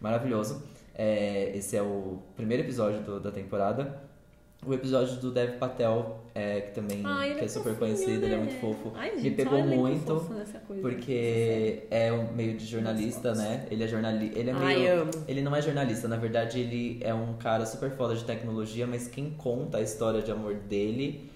Maravilhoso. 0.00 0.62
É, 0.94 1.50
esse 1.56 1.76
é 1.76 1.82
o 1.82 2.18
primeiro 2.36 2.62
episódio 2.62 3.00
do- 3.00 3.20
da 3.20 3.30
temporada. 3.32 4.00
O 4.66 4.74
episódio 4.74 5.16
do 5.16 5.30
Dev 5.30 5.58
Patel, 5.58 6.20
é, 6.34 6.60
que 6.60 6.74
também 6.74 7.02
ele 7.24 7.34
que 7.36 7.44
é 7.46 7.48
super 7.48 7.74
fofinho, 7.74 7.78
conhecido, 7.78 8.26
ele 8.26 8.34
é 8.34 8.36
né? 8.36 8.44
muito 8.44 8.60
fofo. 8.60 8.92
Ai, 8.94 9.16
Me 9.16 9.22
gente, 9.22 9.36
pegou 9.36 9.52
só 9.52 9.58
elenco 9.58 9.80
muito, 9.80 10.30
coisa. 10.66 10.82
Porque 10.82 11.82
é 11.90 12.12
um 12.12 12.32
meio 12.34 12.58
de 12.58 12.66
jornalista, 12.66 13.34
né? 13.34 13.66
Ele 13.70 13.82
é 13.82 13.88
jornalista. 13.88 14.38
Ele 14.38 14.50
é 14.50 14.52
meio. 14.52 15.02
Ai. 15.04 15.10
Ele 15.26 15.40
não 15.40 15.56
é 15.56 15.62
jornalista, 15.62 16.08
na 16.08 16.16
verdade 16.16 16.60
ele 16.60 16.98
é 17.00 17.14
um 17.14 17.34
cara 17.34 17.64
super 17.64 17.90
foda 17.92 18.14
de 18.14 18.24
tecnologia, 18.24 18.86
mas 18.86 19.08
quem 19.08 19.30
conta 19.30 19.78
a 19.78 19.80
história 19.80 20.20
de 20.20 20.30
amor 20.30 20.54
dele 20.54 21.29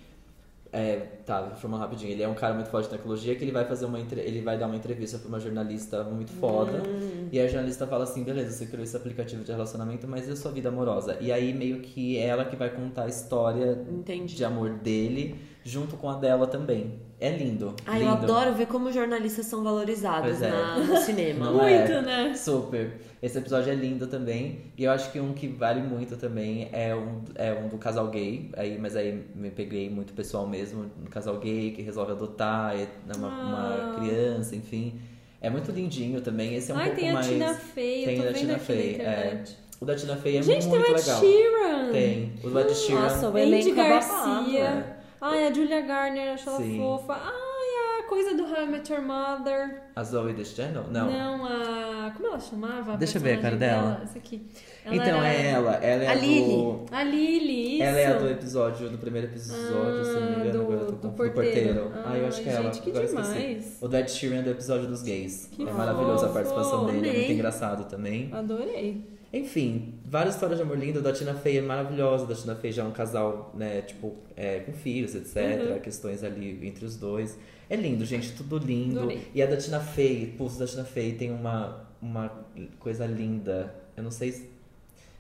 é, 0.75 0.97
tá, 1.25 1.51
formar 1.57 1.79
rapidinho. 1.79 2.11
Ele 2.11 2.23
é 2.23 2.29
um 2.29 2.35
cara 2.35 2.53
muito 2.55 2.69
foda 2.69 2.83
de 2.83 2.91
tecnologia 2.91 3.35
que 3.37 3.45
ele 3.45 3.53
vai 3.53 3.65
fazer 3.65 3.87
uma 3.87 4.01
entre- 4.01 4.21
ele 4.21 4.41
vai 4.41 4.59
dar 4.59 4.67
uma 4.67 4.75
entrevista 4.77 5.17
pra 5.19 5.29
uma 5.29 5.39
jornalista 5.39 6.03
muito 6.05 6.33
foda. 6.33 6.83
E 7.31 7.39
a 7.41 7.47
jornalista 7.47 7.87
fala 7.87 8.05
assim: 8.05 8.25
"Beleza, 8.25 8.51
você 8.51 8.67
criou 8.67 8.83
esse 8.83 8.97
aplicativo 8.97 9.45
de 9.45 9.53
relacionamento, 9.53 10.07
mas 10.09 10.27
e 10.29 10.33
a 10.33 10.37
sua 10.37 10.51
vida 10.51 10.69
amorosa?". 10.69 11.17
E 11.21 11.31
aí 11.31 11.55
meio 11.55 11.81
que 11.81 12.19
é 12.19 12.27
ela 12.27 12.45
que 12.45 12.57
vai 12.57 12.71
contar 12.71 13.05
a 13.05 13.09
história 13.09 13.79
Entendi. 13.89 14.35
de 14.35 14.45
amor 14.45 14.71
dele 14.71 15.37
junto 15.65 15.97
com 15.97 16.09
a 16.11 16.15
dela 16.17 16.47
também. 16.47 17.01
É 17.19 17.31
lindo. 17.31 17.75
Ai, 17.87 18.03
eu 18.03 18.11
lindo. 18.11 18.23
adoro 18.25 18.53
ver 18.55 18.67
como 18.67 18.93
jornalistas 18.93 19.47
são 19.47 19.65
valorizados 19.65 20.43
é. 20.43 20.51
na- 20.51 20.77
no 20.79 20.97
cinema. 20.99 21.47
É? 21.67 21.79
Muito, 21.89 22.03
né? 22.07 22.35
Super. 22.35 23.01
Esse 23.23 23.39
episódio 23.39 23.73
é 23.73 23.75
lindo 23.75 24.07
também. 24.07 24.61
E 24.77 24.85
eu 24.85 24.91
acho 24.91 25.11
que 25.11 25.19
um 25.19 25.33
que 25.33 25.49
vale 25.49 25.81
muito 25.81 26.17
também 26.19 26.69
é 26.71 26.95
um, 26.95 27.23
é 27.35 27.53
um 27.55 27.69
do 27.69 27.79
casal 27.79 28.09
gay. 28.09 28.51
Aí, 28.57 28.77
mas 28.79 28.95
aí 28.95 29.25
me 29.35 29.51
peguei 29.51 29.89
muito 29.89 30.13
pessoal 30.13 30.47
mesmo. 30.47 30.91
Um 31.03 31.07
casal 31.07 31.39
gay 31.39 31.71
que 31.71 31.81
resolve 31.81 32.13
adotar 32.13 32.77
é 32.77 32.87
uma, 33.17 33.29
uma 33.29 33.69
Ah. 33.69 33.97
criança, 33.99 34.55
enfim. 34.55 35.01
É 35.41 35.49
muito 35.49 35.71
lindinho 35.73 36.21
também. 36.21 36.55
Esse 36.55 36.73
é 36.73 36.75
um 36.75 36.79
Ai, 36.79 36.85
pouco 36.87 37.01
tem 37.01 37.11
a 37.11 37.15
mais. 37.15 37.27
Tina 37.27 37.55
Fey, 37.55 38.05
tem 38.05 38.17
eu 38.19 38.23
tô 38.25 38.29
a 38.29 38.33
Tina 38.35 38.59
Fey, 38.59 38.95
é. 39.01 39.45
O 39.81 39.85
da 39.87 39.95
Tina 39.95 40.17
Fey 40.17 40.37
é 40.39 40.43
Gente, 40.43 40.67
muito 40.67 40.83
tem 40.85 40.93
o 40.93 40.97
Ed 40.97 41.01
legal. 41.07 41.21
Sheeran. 41.21 41.93
Tem. 41.93 42.33
O 42.43 42.51
do 42.51 42.61
Ed 42.61 42.75
Sheeran. 42.75 43.01
Nossa, 43.01 43.29
o 43.31 43.37
Andy 43.37 43.71
é 43.71 43.75
Garcia. 43.75 44.13
babado. 44.13 44.57
É. 44.57 44.97
Ai, 45.27 45.47
a 45.49 45.53
Julia 45.53 45.81
Garner, 45.81 46.35
acho 46.35 46.49
ela 46.49 46.59
Sim. 46.59 46.79
fofa. 46.79 47.15
Ai, 47.15 48.01
a 48.01 48.03
coisa 48.09 48.35
do 48.37 48.45
How 48.45 48.63
I 48.63 48.67
Met 48.67 48.93
Your 48.93 49.03
Mother. 49.03 49.83
A 49.97 50.03
Zoe 50.05 50.33
Deschanel? 50.35 50.85
Não. 50.91 51.45
a... 51.47 52.11
Como 52.15 52.29
ela 52.29 52.39
chamava? 52.39 52.93
a 52.93 52.97
Deixa 52.97 53.17
eu 53.19 53.23
ver 53.23 53.39
a 53.39 53.41
cara 53.41 53.57
personagem 53.57 53.89
dela. 53.91 54.01
Essa 54.05 54.19
aqui. 54.19 54.47
Ela 54.85 54.97
Então 54.97 55.07
era- 55.25 55.29
é 55.35 55.51
ela. 55.51 55.73
Ela 55.77 56.05
é 56.05 56.07
A 56.09 56.13
a 56.13 56.15
do. 56.15 56.21
Lily. 56.21 56.85
A 56.93 57.03
Lily, 57.03 57.75
isso. 57.77 57.83
Ela 57.83 57.99
é 57.99 58.07
a 58.07 58.13
do 58.19 58.29
episódio, 58.29 58.91
do 58.91 58.99
primeiro 58.99 59.29
episódio, 59.29 60.05
se 60.05 60.13
não 60.13 60.21
me 60.21 60.27
Ah, 60.27 60.39
engano, 60.41 60.53
do- 60.53 60.61
agora 60.61 60.81
eu 60.81 60.87
tô 60.87 60.93
do 60.93 60.99
com 61.09 61.11
porteiro. 61.15 61.93
Ah, 62.05 62.19
eu 62.19 62.27
acho 62.27 62.43
que 62.43 62.49
é 62.49 62.53
Ai, 62.53 62.59
ela. 62.59 62.65
gente, 62.73 62.83
que 62.83 62.91
agora 62.91 63.07
demais. 63.07 63.29
esqueci. 63.29 63.79
O 63.85 63.89
do 63.89 63.97
Ed 63.97 64.11
Sheeran 64.11 64.43
do 64.43 64.51
episódio 64.51 64.87
dos 64.89 65.03
gays. 65.03 65.49
Que 65.51 65.63
é 65.67 65.73
maravilhosa 65.73 66.27
a 66.27 66.29
participação 66.29 66.85
dele, 66.87 66.99
é 66.99 67.03
muito 67.03 67.17
amei. 67.17 67.33
engraçado 67.33 67.89
também. 67.89 68.29
Adorei. 68.33 69.14
Enfim, 69.37 69.95
várias 70.05 70.35
histórias 70.37 70.59
de 70.59 70.63
amor 70.63 70.79
lindo. 70.79 71.03
Da 71.03 71.13
Tina 71.13 71.35
Fey 71.35 71.59
é 71.59 71.61
maravilhosa. 71.61 72.25
Da 72.25 72.35
Tina 72.37 72.55
Fey 72.55 72.71
já 72.71 72.85
é 72.85 72.87
um 72.87 72.93
casal, 72.93 73.51
né, 73.55 73.83
tipo, 73.83 74.15
é, 74.37 74.61
com 74.61 74.73
filhos, 74.73 75.15
etc. 75.17 75.37
Uhum. 75.73 75.81
Questões 75.81 76.23
ali 76.23 76.65
entre 76.67 76.85
os 76.85 76.97
dois. 76.97 77.37
É 77.69 77.75
lindo, 77.75 78.05
gente, 78.05 78.33
tudo 78.35 78.59
lindo. 78.59 79.01
Adorei. 79.01 79.27
E 79.35 79.43
a 79.43 79.47
da 79.47 79.57
Tina 79.57 79.81
Fey, 79.81 80.35
pulso 80.39 80.59
da 80.61 80.67
Tina 80.67 80.85
Fey 80.85 81.15
tem 81.15 81.33
uma, 81.33 81.85
uma 82.01 82.31
coisa 82.79 83.07
linda. 83.07 83.75
Eu 83.97 84.05
não 84.05 84.11
sei 84.13 84.31
se. 84.31 84.49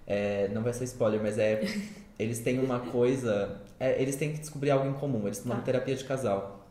É, 0.07 0.49
não 0.55 0.63
vai 0.63 0.73
ser 0.73 0.85
spoiler, 0.85 1.21
mas 1.21 1.37
é. 1.37 1.63
Eles 2.17 2.39
têm 2.39 2.61
uma 2.61 2.79
coisa. 2.79 3.61
é, 3.81 4.01
eles 4.01 4.15
têm 4.15 4.33
que 4.33 4.39
descobrir 4.39 4.71
algo 4.71 4.89
em 4.89 4.93
comum. 4.93 5.23
Eles 5.27 5.39
estão 5.39 5.51
Tá. 5.51 5.57
numa 5.57 5.65
terapia 5.65 5.97
de 5.97 6.05
casal. 6.05 6.65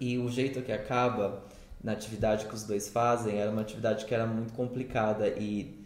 E 0.00 0.16
o 0.16 0.30
jeito 0.30 0.62
que 0.62 0.72
acaba 0.72 1.42
na 1.84 1.92
atividade 1.92 2.46
que 2.46 2.54
os 2.54 2.64
dois 2.64 2.88
fazem 2.88 3.38
era 3.38 3.50
uma 3.50 3.60
atividade 3.60 4.06
que 4.06 4.14
era 4.14 4.26
muito 4.26 4.54
complicada. 4.54 5.28
E 5.28 5.81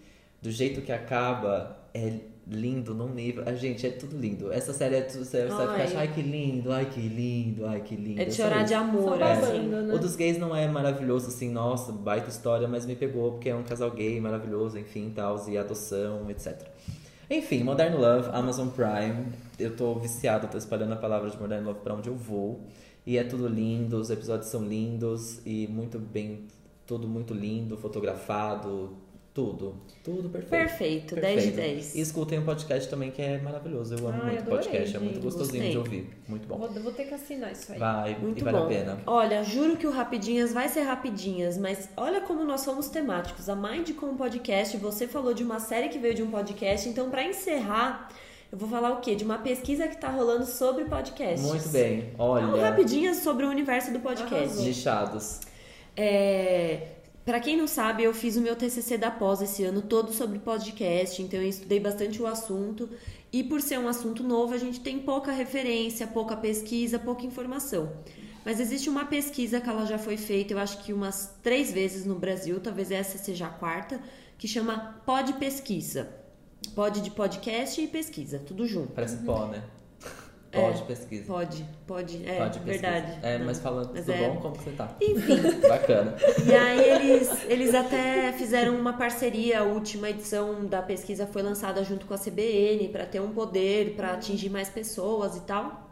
do 0.46 0.52
jeito 0.52 0.80
que 0.80 0.92
acaba 0.92 1.76
é 1.92 2.20
lindo 2.46 2.94
num 2.94 3.12
nível. 3.12 3.42
Ah, 3.44 3.52
gente, 3.52 3.84
é 3.84 3.90
tudo 3.90 4.16
lindo. 4.16 4.52
Essa 4.52 4.72
série 4.72 4.94
é 4.94 5.00
tudo. 5.00 5.24
Você 5.24 5.44
vai 5.46 5.80
Ai. 5.80 5.86
ficar, 5.88 6.00
ai 6.00 6.14
que 6.14 6.22
lindo, 6.22 6.72
ai 6.72 6.86
que 6.86 7.00
lindo, 7.00 7.66
ai 7.66 7.80
que 7.80 7.96
lindo. 7.96 8.20
É 8.20 8.24
de 8.24 8.32
chorar 8.32 8.58
isso. 8.58 8.66
de 8.68 8.74
amor, 8.74 9.18
Só 9.18 9.24
assim. 9.24 9.66
né? 9.66 9.92
O 9.92 9.98
dos 9.98 10.14
gays 10.14 10.38
não 10.38 10.54
é 10.54 10.68
maravilhoso, 10.68 11.26
assim, 11.26 11.50
nossa, 11.50 11.90
baita 11.90 12.28
história, 12.28 12.68
mas 12.68 12.86
me 12.86 12.94
pegou 12.94 13.32
porque 13.32 13.48
é 13.48 13.56
um 13.56 13.64
casal 13.64 13.90
gay 13.90 14.20
maravilhoso, 14.20 14.78
enfim, 14.78 15.12
tal, 15.12 15.36
e 15.48 15.58
adoção, 15.58 16.30
etc. 16.30 16.62
Enfim, 17.28 17.64
Modern 17.64 17.96
Love, 17.96 18.28
Amazon 18.32 18.68
Prime. 18.68 19.26
Eu 19.58 19.74
tô 19.74 19.96
viciado, 19.96 20.46
tô 20.46 20.56
espalhando 20.56 20.92
a 20.92 20.96
palavra 20.96 21.28
de 21.28 21.36
Modern 21.36 21.64
Love 21.64 21.80
pra 21.80 21.92
onde 21.92 22.08
eu 22.08 22.14
vou. 22.14 22.60
E 23.04 23.18
é 23.18 23.24
tudo 23.24 23.48
lindo, 23.48 23.96
os 23.96 24.10
episódios 24.10 24.48
são 24.48 24.64
lindos 24.64 25.40
e 25.44 25.66
muito 25.66 25.98
bem, 25.98 26.46
tudo 26.86 27.08
muito 27.08 27.34
lindo, 27.34 27.76
fotografado, 27.76 28.96
tudo. 29.36 29.74
Tudo 30.02 30.30
perfeito. 30.30 30.48
Perfeito, 30.50 31.14
10 31.14 31.44
de 31.44 31.50
Perfeito. 31.50 31.74
10. 31.76 31.94
E 31.94 32.00
escutem 32.00 32.38
o 32.38 32.42
podcast 32.42 32.88
também, 32.88 33.10
que 33.10 33.20
é 33.20 33.36
maravilhoso. 33.38 33.94
Eu 33.94 34.08
amo 34.08 34.18
Ai, 34.22 34.30
muito 34.30 34.42
adorei, 34.46 34.58
podcast, 34.64 34.96
é 34.96 34.98
muito 34.98 35.20
gostosinho 35.20 35.62
Gostei. 35.62 35.70
de 35.72 35.76
ouvir. 35.78 36.10
Muito 36.26 36.48
bom. 36.48 36.56
Vou, 36.56 36.70
vou 36.70 36.92
ter 36.92 37.04
que 37.04 37.12
assinar 37.12 37.52
isso 37.52 37.70
aí. 37.70 37.78
Vai, 37.78 38.18
Muito 38.18 38.40
e 38.40 38.42
vale 38.42 38.56
bom. 38.56 38.64
a 38.64 38.66
pena. 38.66 38.98
Olha, 39.06 39.44
juro 39.44 39.76
que 39.76 39.86
o 39.86 39.90
Rapidinhas 39.90 40.54
vai 40.54 40.70
ser 40.70 40.80
Rapidinhas, 40.84 41.58
mas 41.58 41.90
olha 41.98 42.22
como 42.22 42.44
nós 42.46 42.62
somos 42.62 42.88
temáticos. 42.88 43.50
A 43.50 43.54
Mind 43.54 43.90
com 43.92 44.06
o 44.06 44.16
podcast, 44.16 44.74
você 44.78 45.06
falou 45.06 45.34
de 45.34 45.44
uma 45.44 45.60
série 45.60 45.90
que 45.90 45.98
veio 45.98 46.14
de 46.14 46.22
um 46.22 46.30
podcast, 46.30 46.88
então 46.88 47.10
pra 47.10 47.22
encerrar, 47.22 48.08
eu 48.50 48.56
vou 48.56 48.70
falar 48.70 48.92
o 48.94 49.00
quê? 49.02 49.14
De 49.14 49.22
uma 49.24 49.36
pesquisa 49.36 49.86
que 49.86 49.98
tá 49.98 50.08
rolando 50.08 50.46
sobre 50.46 50.86
podcasts. 50.86 51.46
Muito 51.46 51.68
bem. 51.68 52.10
É 52.18 52.22
um 52.22 52.24
Olha, 52.24 52.70
Rapidinhas 52.70 53.18
sobre 53.18 53.44
o 53.44 53.50
universo 53.50 53.92
do 53.92 54.00
podcast. 54.00 54.34
Arrasou. 54.34 54.64
nichados. 54.64 55.40
É, 55.94 56.95
para 57.26 57.40
quem 57.40 57.56
não 57.56 57.66
sabe, 57.66 58.04
eu 58.04 58.14
fiz 58.14 58.36
o 58.36 58.40
meu 58.40 58.54
TCC 58.54 58.96
da 58.96 59.10
pós 59.10 59.42
esse 59.42 59.64
ano 59.64 59.82
todo 59.82 60.12
sobre 60.12 60.38
podcast, 60.38 61.20
então 61.20 61.40
eu 61.40 61.48
estudei 61.48 61.80
bastante 61.80 62.22
o 62.22 62.26
assunto. 62.26 62.88
E 63.32 63.42
por 63.42 63.60
ser 63.60 63.80
um 63.80 63.88
assunto 63.88 64.22
novo, 64.22 64.54
a 64.54 64.58
gente 64.58 64.78
tem 64.78 65.00
pouca 65.00 65.32
referência, 65.32 66.06
pouca 66.06 66.36
pesquisa, 66.36 67.00
pouca 67.00 67.26
informação. 67.26 67.92
Mas 68.44 68.60
existe 68.60 68.88
uma 68.88 69.06
pesquisa 69.06 69.60
que 69.60 69.68
ela 69.68 69.84
já 69.84 69.98
foi 69.98 70.16
feita, 70.16 70.54
eu 70.54 70.58
acho 70.60 70.84
que 70.84 70.92
umas 70.92 71.36
três 71.42 71.72
vezes 71.72 72.06
no 72.06 72.14
Brasil, 72.14 72.60
talvez 72.60 72.92
essa 72.92 73.18
seja 73.18 73.48
a 73.48 73.50
quarta, 73.50 74.00
que 74.38 74.46
chama 74.46 75.02
Pod 75.04 75.32
Pesquisa. 75.32 76.08
Pod 76.76 77.00
de 77.00 77.10
podcast 77.10 77.80
e 77.80 77.88
pesquisa, 77.88 78.38
tudo 78.38 78.68
junto. 78.68 78.92
Parece 78.92 79.16
pó, 79.16 79.48
né? 79.48 79.64
É. 80.56 80.60
Pó 80.62 80.70
de 80.70 80.82
pesquisa. 80.82 81.24
Pode, 81.26 81.64
pode, 81.86 82.26
é, 82.28 82.38
Pó 82.38 82.46
de 82.48 82.58
pesquisa. 82.60 82.90
verdade. 82.90 83.18
É, 83.22 83.38
mas 83.38 83.58
falando 83.60 83.90
Mas 83.94 84.04
tudo 84.04 84.14
é- 84.14 84.28
bom, 84.28 84.36
como 84.36 84.54
você 84.54 84.70
tá? 84.70 84.96
Enfim, 85.00 85.36
Bacana. 85.68 86.14
E 86.46 86.54
aí 86.54 86.80
eles, 86.90 87.30
eles 87.48 87.74
até 87.74 88.32
fizeram 88.32 88.76
uma 88.76 88.94
parceria, 88.94 89.60
a 89.60 89.62
última 89.64 90.10
edição 90.10 90.64
da 90.66 90.82
pesquisa 90.82 91.26
foi 91.26 91.42
lançada 91.42 91.82
junto 91.84 92.06
com 92.06 92.14
a 92.14 92.18
CBN 92.18 92.88
para 92.88 93.04
ter 93.06 93.20
um 93.20 93.32
poder, 93.32 93.94
para 93.94 94.12
atingir 94.12 94.50
mais 94.50 94.68
pessoas 94.68 95.36
e 95.36 95.40
tal. 95.42 95.90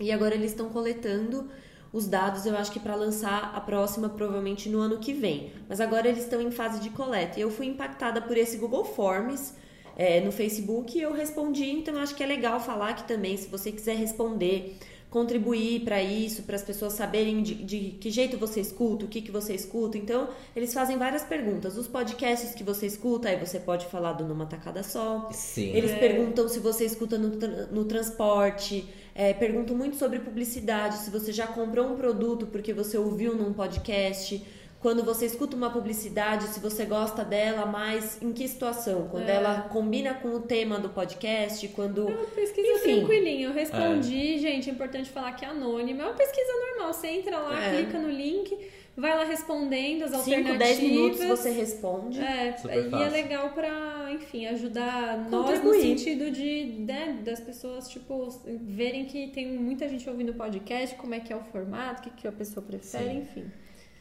E 0.00 0.12
agora 0.12 0.34
eles 0.34 0.50
estão 0.50 0.68
coletando 0.68 1.48
os 1.92 2.06
dados, 2.06 2.44
eu 2.44 2.54
acho 2.56 2.70
que 2.72 2.80
para 2.80 2.94
lançar 2.94 3.52
a 3.54 3.60
próxima 3.60 4.08
provavelmente 4.08 4.68
no 4.68 4.78
ano 4.80 4.98
que 4.98 5.14
vem. 5.14 5.52
Mas 5.68 5.80
agora 5.80 6.08
eles 6.08 6.24
estão 6.24 6.42
em 6.42 6.50
fase 6.50 6.80
de 6.80 6.90
coleta. 6.90 7.38
E 7.38 7.42
eu 7.42 7.50
fui 7.50 7.66
impactada 7.66 8.20
por 8.20 8.36
esse 8.36 8.58
Google 8.58 8.84
Forms 8.84 9.54
é, 9.96 10.20
no 10.20 10.30
Facebook 10.30 10.96
e 10.96 11.00
eu 11.00 11.12
respondi, 11.12 11.70
então 11.70 11.94
eu 11.94 12.00
acho 12.00 12.14
que 12.14 12.22
é 12.22 12.26
legal 12.26 12.60
falar 12.60 12.90
aqui 12.90 13.04
também, 13.08 13.36
se 13.36 13.48
você 13.48 13.72
quiser 13.72 13.96
responder, 13.96 14.76
contribuir 15.08 15.80
para 15.80 16.02
isso, 16.02 16.42
para 16.42 16.56
as 16.56 16.62
pessoas 16.62 16.92
saberem 16.92 17.42
de, 17.42 17.54
de 17.54 17.78
que 17.98 18.10
jeito 18.10 18.36
você 18.36 18.60
escuta, 18.60 19.04
o 19.06 19.08
que, 19.08 19.22
que 19.22 19.30
você 19.30 19.54
escuta. 19.54 19.96
Então, 19.96 20.28
eles 20.54 20.74
fazem 20.74 20.98
várias 20.98 21.22
perguntas. 21.22 21.78
Os 21.78 21.86
podcasts 21.86 22.54
que 22.54 22.62
você 22.62 22.86
escuta, 22.86 23.28
aí 23.28 23.38
você 23.38 23.58
pode 23.58 23.86
falar 23.86 24.12
do 24.14 24.24
Numa 24.26 24.44
Tacada 24.46 24.82
Só. 24.82 25.28
Sim. 25.32 25.70
Eles 25.74 25.92
É. 25.92 25.96
perguntam 25.96 26.46
se 26.48 26.58
você 26.58 26.84
escuta 26.84 27.16
no, 27.16 27.28
no 27.70 27.84
transporte, 27.86 28.86
é, 29.14 29.32
perguntam 29.32 29.74
muito 29.76 29.96
sobre 29.96 30.18
publicidade, 30.18 30.98
se 30.98 31.08
você 31.10 31.32
já 31.32 31.46
comprou 31.46 31.86
um 31.86 31.96
produto 31.96 32.46
porque 32.48 32.74
você 32.74 32.98
ouviu 32.98 33.34
num 33.34 33.52
podcast. 33.54 34.44
Quando 34.80 35.02
você 35.02 35.26
escuta 35.26 35.56
uma 35.56 35.70
publicidade, 35.70 36.44
se 36.48 36.60
você 36.60 36.84
gosta 36.84 37.24
dela, 37.24 37.66
mas 37.66 38.20
em 38.22 38.32
que 38.32 38.46
situação? 38.46 39.08
Quando 39.10 39.28
É. 39.28 39.34
ela 39.36 39.62
combina 39.62 40.14
com 40.14 40.28
o 40.28 40.40
tema 40.40 40.78
do 40.78 40.90
podcast, 40.90 41.66
quando. 41.68 42.08
É 42.08 42.14
uma 42.14 42.26
pesquisa 42.26 42.68
Enfim. 42.68 42.96
tranquilinha. 42.98 43.46
Eu 43.48 43.52
respondi, 43.52 44.38
gente, 44.38 44.68
é 44.68 44.72
importante 44.72 45.10
falar 45.10 45.32
que 45.32 45.44
é 45.44 45.48
anônima. 45.48 46.02
É 46.02 46.06
uma 46.06 46.14
pesquisa 46.14 46.52
normal. 46.52 46.92
Você 46.92 47.08
entra 47.08 47.38
lá, 47.38 47.60
É. 47.64 47.76
clica 47.82 47.98
no 47.98 48.08
link, 48.10 48.56
vai 48.96 49.16
lá 49.16 49.24
respondendo 49.24 50.04
as 50.04 50.10
5, 50.10 50.18
alternativas. 50.18 50.58
10 50.58 50.78
minutos 50.80 51.24
você 51.24 51.50
responde. 51.50 52.20
É, 52.20 52.56
Super 52.56 52.74
e 52.76 52.86
é 52.86 52.90
fácil. 52.90 53.10
legal 53.12 53.48
pra, 53.50 54.08
enfim, 54.12 54.46
ajudar 54.46 55.26
nós 55.30 55.64
no 55.64 55.72
sentido 55.74 56.30
de, 56.30 56.64
né, 56.86 57.18
das 57.24 57.40
pessoas, 57.40 57.88
tipo, 57.88 58.28
verem 58.44 59.06
que 59.06 59.28
tem 59.28 59.52
muita 59.58 59.88
gente 59.88 60.08
ouvindo 60.08 60.30
o 60.30 60.34
podcast, 60.34 60.94
como 60.96 61.14
é 61.14 61.18
que 61.20 61.32
é 61.32 61.36
o 61.36 61.40
formato, 61.50 62.02
o 62.02 62.04
que, 62.04 62.10
que 62.22 62.28
a 62.28 62.32
pessoa 62.32 62.64
prefere, 62.64 63.04
Sim. 63.04 63.18
enfim. 63.20 63.44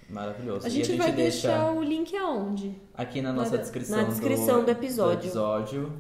Maravilhoso. 0.10 0.66
A 0.66 0.70
gente, 0.70 0.84
a 0.84 0.86
gente 0.86 0.98
vai 0.98 1.12
deixa 1.12 1.48
deixar 1.48 1.72
o 1.74 1.84
link 1.84 2.16
aonde? 2.16 2.76
aqui 2.94 3.22
na 3.22 3.34
nossa 3.34 3.52
na- 3.52 3.58
descrição, 3.58 3.98
na 3.98 4.04
descrição 4.04 4.64
do 4.64 4.70
episódio. 4.72 5.18
do 5.18 5.24
episódio. 5.26 5.94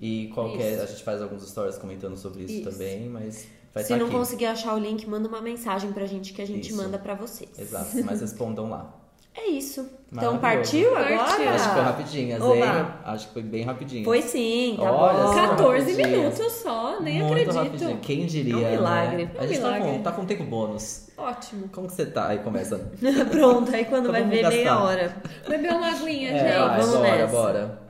E 0.00 0.28
qualquer. 0.34 0.74
Isso. 0.74 0.82
A 0.82 0.86
gente 0.86 1.02
faz 1.04 1.22
alguns 1.22 1.48
stories 1.48 1.78
comentando 1.78 2.16
sobre 2.16 2.42
isso, 2.44 2.54
Isso. 2.60 2.70
também, 2.70 3.08
mas 3.08 3.46
vai 3.72 3.82
Se 3.82 3.92
estar 3.92 3.96
não 3.98 4.06
aqui. 4.08 4.16
conseguir 4.16 4.46
achar 4.46 4.74
o 4.74 4.78
link, 4.78 5.08
manda 5.08 5.26
uma 5.28 5.40
mensagem 5.40 5.90
pra 5.92 6.04
gente 6.04 6.32
que 6.34 6.42
a 6.42 6.46
gente 6.46 6.68
Isso. 6.68 6.76
manda 6.76 6.98
pra 6.98 7.14
vocês. 7.14 7.58
Exato, 7.58 8.04
mas 8.04 8.20
respondam 8.20 8.68
lá. 8.68 8.94
É 9.38 9.48
isso. 9.50 9.88
Então 10.10 10.38
partiu 10.38 10.96
agora? 10.96 11.16
Partiu. 11.18 11.48
Acho 11.50 11.68
que 11.68 11.74
foi 11.74 11.82
rapidinho, 11.82 12.44
Oba. 12.44 12.56
hein? 12.56 12.86
Acho 13.04 13.26
que 13.28 13.32
foi 13.34 13.42
bem 13.42 13.62
rapidinho. 13.64 14.04
Foi 14.04 14.22
sim, 14.22 14.76
tá 14.78 14.90
Olha 14.90 15.18
bom. 15.24 15.32
só. 15.34 15.34
14 15.48 15.90
rapidinho. 15.90 16.08
minutos 16.18 16.52
só, 16.52 17.00
nem 17.00 17.18
Muito 17.22 17.32
acredito. 17.50 17.54
rapidinho. 17.56 17.98
Quem 17.98 18.24
diria? 18.26 18.54
É 18.54 18.56
um 18.56 18.70
milagre. 18.70 19.24
Né? 19.26 19.30
É 19.34 19.40
um 19.40 19.44
a 19.44 19.46
gente 19.46 19.60
tá 19.60 19.72
milagre. 19.72 19.92
com, 19.98 20.02
tá 20.02 20.12
com 20.12 20.24
tempo 20.24 20.44
bônus. 20.44 21.08
Ótimo. 21.18 21.68
Como 21.72 21.86
que 21.86 21.92
você 21.92 22.06
tá? 22.06 22.28
Aí 22.28 22.38
começa. 22.38 22.78
Pronto, 23.30 23.74
aí 23.74 23.84
quando 23.84 24.08
Então 24.08 24.12
vai 24.12 24.22
ver 24.24 24.48
meia 24.48 24.64
gastar. 24.64 24.82
hora. 24.84 25.16
Beber 25.48 25.72
uma 25.72 25.88
aguinha, 25.88 26.30
É, 26.30 26.38
gente. 26.38 26.58
vai, 26.68 26.80
vamos 26.80 26.94
bora, 26.96 27.16
nessa. 27.16 27.32
bora. 27.32 27.85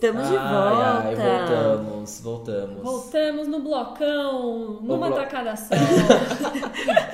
Estamos 0.00 0.30
de 0.30 0.36
Ai, 0.36 0.52
volta. 0.52 1.08
ai, 1.08 1.16
voltamos, 2.20 2.76
voltamos. 2.82 2.82
Voltamos 2.82 3.48
no 3.48 3.60
blocão, 3.60 4.78
numa 4.82 5.06
blo- 5.08 5.16
tacada 5.16 5.54
só. 5.56 5.74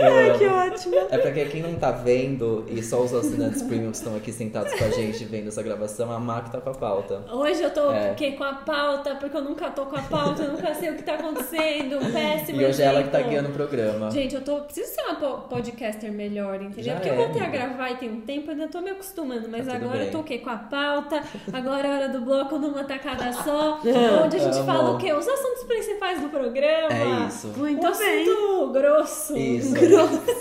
Ai, 0.01 0.39
que 0.39 0.47
ótimo. 0.47 0.95
É 1.11 1.19
pra 1.19 1.31
quem 1.33 1.63
não 1.63 1.75
tá 1.77 1.91
vendo 1.91 2.65
e 2.69 2.83
só 2.83 3.01
os 3.03 3.13
assinantes 3.15 3.63
premium 3.63 3.91
que 3.91 3.97
estão 3.97 4.17
aqui 4.17 4.33
sentados 4.33 4.73
com 4.75 4.85
a 4.85 4.91
gente 4.91 5.25
vendo 5.25 5.49
essa 5.49 5.63
gravação, 5.63 6.11
a 6.13 6.19
Mac 6.19 6.49
tá 6.51 6.61
com 6.61 6.71
a 6.71 6.75
pauta. 6.75 7.23
Hoje 7.33 7.63
eu 7.63 7.71
tô 7.71 7.91
É. 7.93 8.09
porque, 8.09 8.33
com 8.33 8.45
a 8.45 8.55
pauta, 8.55 9.15
porque 9.17 9.37
eu 9.37 9.43
nunca 9.43 9.71
tô 9.71 9.87
com 9.87 9.97
a 9.97 10.03
pauta, 10.03 10.43
eu 10.43 10.53
nunca 10.53 10.75
sei 10.75 10.91
o 10.91 10.97
que 10.97 11.03
tá 11.03 11.15
acontecendo. 11.15 11.99
Péssimo 12.13 12.61
E 12.61 12.65
hoje 12.67 12.83
é 12.83 12.87
ela 12.87 13.03
que 13.03 13.11
tá 13.11 13.21
guiando 13.21 13.49
o 13.49 13.53
programa. 13.53 14.11
Gente, 14.11 14.35
eu 14.35 14.43
tô. 14.43 14.57
Preciso 14.63 14.95
ser 14.95 15.03
uma 15.03 15.15
po- 15.17 15.49
podcaster 15.49 16.13
melhor, 16.13 16.57
entendeu? 16.57 16.85
Já 16.85 16.95
Porque 16.95 17.09
é, 17.09 17.13
eu 17.13 17.17
voltei 17.17 17.43
a 17.43 17.45
amiga. 17.47 17.67
gravar 17.67 17.91
e 17.91 17.97
tem 17.97 18.11
um 18.11 18.21
tempo, 18.21 18.51
ainda 18.51 18.69
tô 18.69 18.81
me 18.81 18.91
acostumando, 18.91 19.49
mas 19.49 19.67
Tá 19.67 19.75
agora 19.77 19.99
bem. 19.99 20.07
eu 20.07 20.13
tô 20.13 20.19
o 20.21 20.25
quê? 20.25 20.39
Com 20.39 20.51
a 20.51 20.57
pauta, 20.57 21.23
agora 21.53 21.87
é 21.89 21.95
hora 21.95 22.09
do 22.09 22.21
bloco 22.21 22.59
numa 22.59 22.85
tacada 22.85 23.33
só, 23.33 23.81
onde 24.25 24.37
a 24.37 24.41
gente 24.41 24.57
Amo. 24.59 24.65
fala 24.67 24.94
o 24.95 24.99
quê? 24.99 25.13
Os 25.13 25.27
assuntos 25.29 25.65
principais 25.65 26.21
do 26.21 26.29
programa. 26.29 26.93
É 26.93 27.27
isso. 27.29 27.49
Muito 27.57 27.87
um 27.87 27.93
bem. 27.99 28.23
assunto 28.23 28.73
grosso. 28.73 29.37
Isso. 29.37 29.75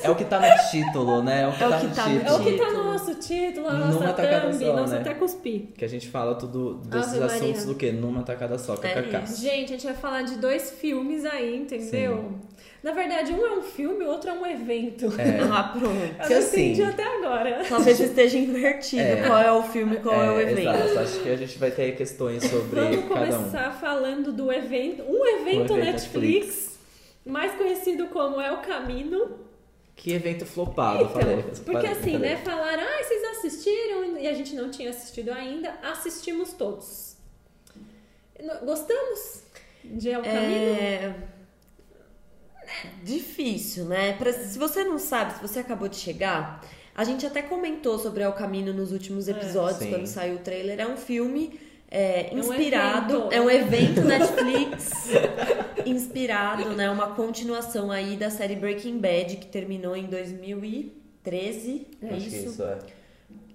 É 0.04 0.10
o 0.10 0.16
que 0.16 0.26
tá 0.26 0.40
no 0.40 0.70
título, 0.72 1.22
né? 1.24 1.42
É 1.44 1.48
o 1.48 1.52
que 1.54 1.64
É 1.64 1.68
o 1.68 1.70
tá 1.70 1.80
que 1.80 1.86
no 1.88 1.96
tá 1.96 2.06
no 2.08 2.16
É 2.16 2.20
título. 2.20 2.36
o 2.36 2.44
que 2.44 2.52
tá 2.58 2.66
Título. 2.66 2.84
no 2.84 2.92
nosso 2.92 3.16
título, 3.16 3.68
a 3.70 3.74
Numa 3.74 3.86
nossa 3.88 4.14
tacada 4.14 4.50
thumb, 4.52 4.66
só, 4.66 4.74
nossa 4.76 4.96
né? 4.96 5.02
até 5.02 5.14
cuspi. 5.14 5.74
Que 5.78 5.86
a 5.86 5.90
gente 5.90 6.08
fala 6.10 6.36
tudo 6.36 6.76
desses 6.86 7.14
Ave 7.14 7.24
assuntos 7.26 7.48
Maria. 7.62 7.66
do 7.66 7.76
quê? 7.76 7.92
Numa 7.92 8.24
tacada 8.24 8.58
só, 8.58 8.76
kkk. 8.76 9.24
isso. 9.26 9.42
Gente, 9.42 9.66
a 9.66 9.78
gente 9.78 9.86
vai 9.86 9.96
falar 9.96 10.22
de 10.24 10.36
dois 10.38 10.72
filmes 10.72 11.26
aí, 11.26 11.56
entendeu? 11.58 12.32
Na 12.84 12.92
verdade, 12.92 13.32
um 13.32 13.46
é 13.46 13.54
um 13.54 13.62
filme, 13.62 14.04
o 14.04 14.10
outro 14.10 14.30
é 14.30 14.34
um 14.34 14.46
evento. 14.46 15.06
É. 15.18 15.40
Ah, 15.50 15.64
pronto. 15.64 15.96
Eu 15.96 16.28
que 16.28 16.34
não 16.34 16.40
assim- 16.40 16.62
entendi 16.74 16.84
até 16.84 17.04
agora. 17.18 17.64
Talvez 17.70 17.98
esteja 18.00 18.38
invertido 18.38 19.02
É. 19.02 19.26
qual 19.26 19.40
é 19.40 19.52
o 19.54 19.64
filme 19.64 19.96
e 19.96 20.00
qual 20.00 20.22
é, 20.22 20.30
o 20.30 20.40
É, 20.40 20.52
evento. 20.52 20.70
Exato, 20.70 21.00
acho 21.00 21.20
que 21.24 21.30
a 21.30 21.36
gente 21.38 21.58
vai 21.58 21.72
ter 21.72 21.96
questões 21.96 22.44
sobre 22.44 22.82
Vamos 22.82 22.96
cada 23.08 23.24
um. 23.38 23.40
começar 23.40 23.72
falando 23.80 24.34
do 24.34 24.52
evento, 24.52 25.02
um 25.04 25.26
evento 25.26 25.74
Um 25.74 25.78
evento 25.78 25.78
Netflix, 25.78 26.78
mais 27.26 27.54
conhecido 27.54 28.08
como 28.08 28.42
É 28.42 28.52
o 28.52 28.58
Caminho. 28.58 29.40
Que 29.96 30.12
evento 30.14 30.46
flopado, 30.46 31.08
falei. 31.10 31.36
Então, 31.40 31.64
porque 31.64 31.72
Falei, 31.72 31.92
assim, 31.92 32.12
falei. 32.14 32.30
né, 32.32 32.38
falaram, 32.44 32.84
ah, 32.84 33.04
vocês 33.04 33.24
assistiram 33.38 34.18
e 34.20 34.28
a 34.28 34.34
gente 34.34 34.56
não 34.56 34.70
tinha 34.70 34.90
assistido 34.90 35.30
ainda, 35.32 35.74
assistimos 35.84 36.52
todos. 36.52 37.16
Gostamos 38.66 39.44
de 39.84 40.10
É 40.12 40.20
o 40.20 40.24
Caminho? 40.24 40.76
É... 40.76 41.16
difícil, 43.04 43.86
né? 43.86 44.14
Pra- 44.14 44.34
se 44.34 44.58
você 44.58 44.84
não 44.84 44.98
sabe, 45.00 45.36
se 45.36 45.42
você 45.42 45.60
acabou 45.60 45.88
de 45.88 45.96
chegar, 45.98 46.62
a 46.96 47.04
gente 47.04 47.26
até 47.26 47.42
comentou 47.42 47.98
sobre 48.00 48.24
El 48.24 48.34
Caminho 48.34 48.74
nos 48.74 48.92
últimos 48.92 49.28
episódios, 49.28 49.80
Sim. 49.80 49.90
quando 49.90 50.08
saiu 50.08 50.36
o 50.36 50.40
trailer. 50.40 50.80
É 50.80 50.88
um 50.88 50.98
filme 50.98 51.60
é, 51.90 52.30
um 52.34 52.40
inspirado, 52.40 53.14
evento. 53.16 53.32
é 53.34 53.42
um 53.42 53.50
evento 53.50 54.02
Netflix 54.06 54.92
inspirado, 55.86 56.70
né? 56.76 56.90
Uma 56.90 57.08
continuação 57.16 57.92
aí 57.92 58.16
da 58.16 58.30
série 58.30 58.56
Breaking 58.56 58.98
Bad, 59.00 59.38
que 59.38 59.48
terminou 59.48 59.96
em 59.96 60.06
2013. 60.06 61.88
É 62.02 62.08
Acho 62.08 62.30
que 62.30 62.36
isso? 62.36 62.50
isso 62.50 62.64
é. 62.64 62.78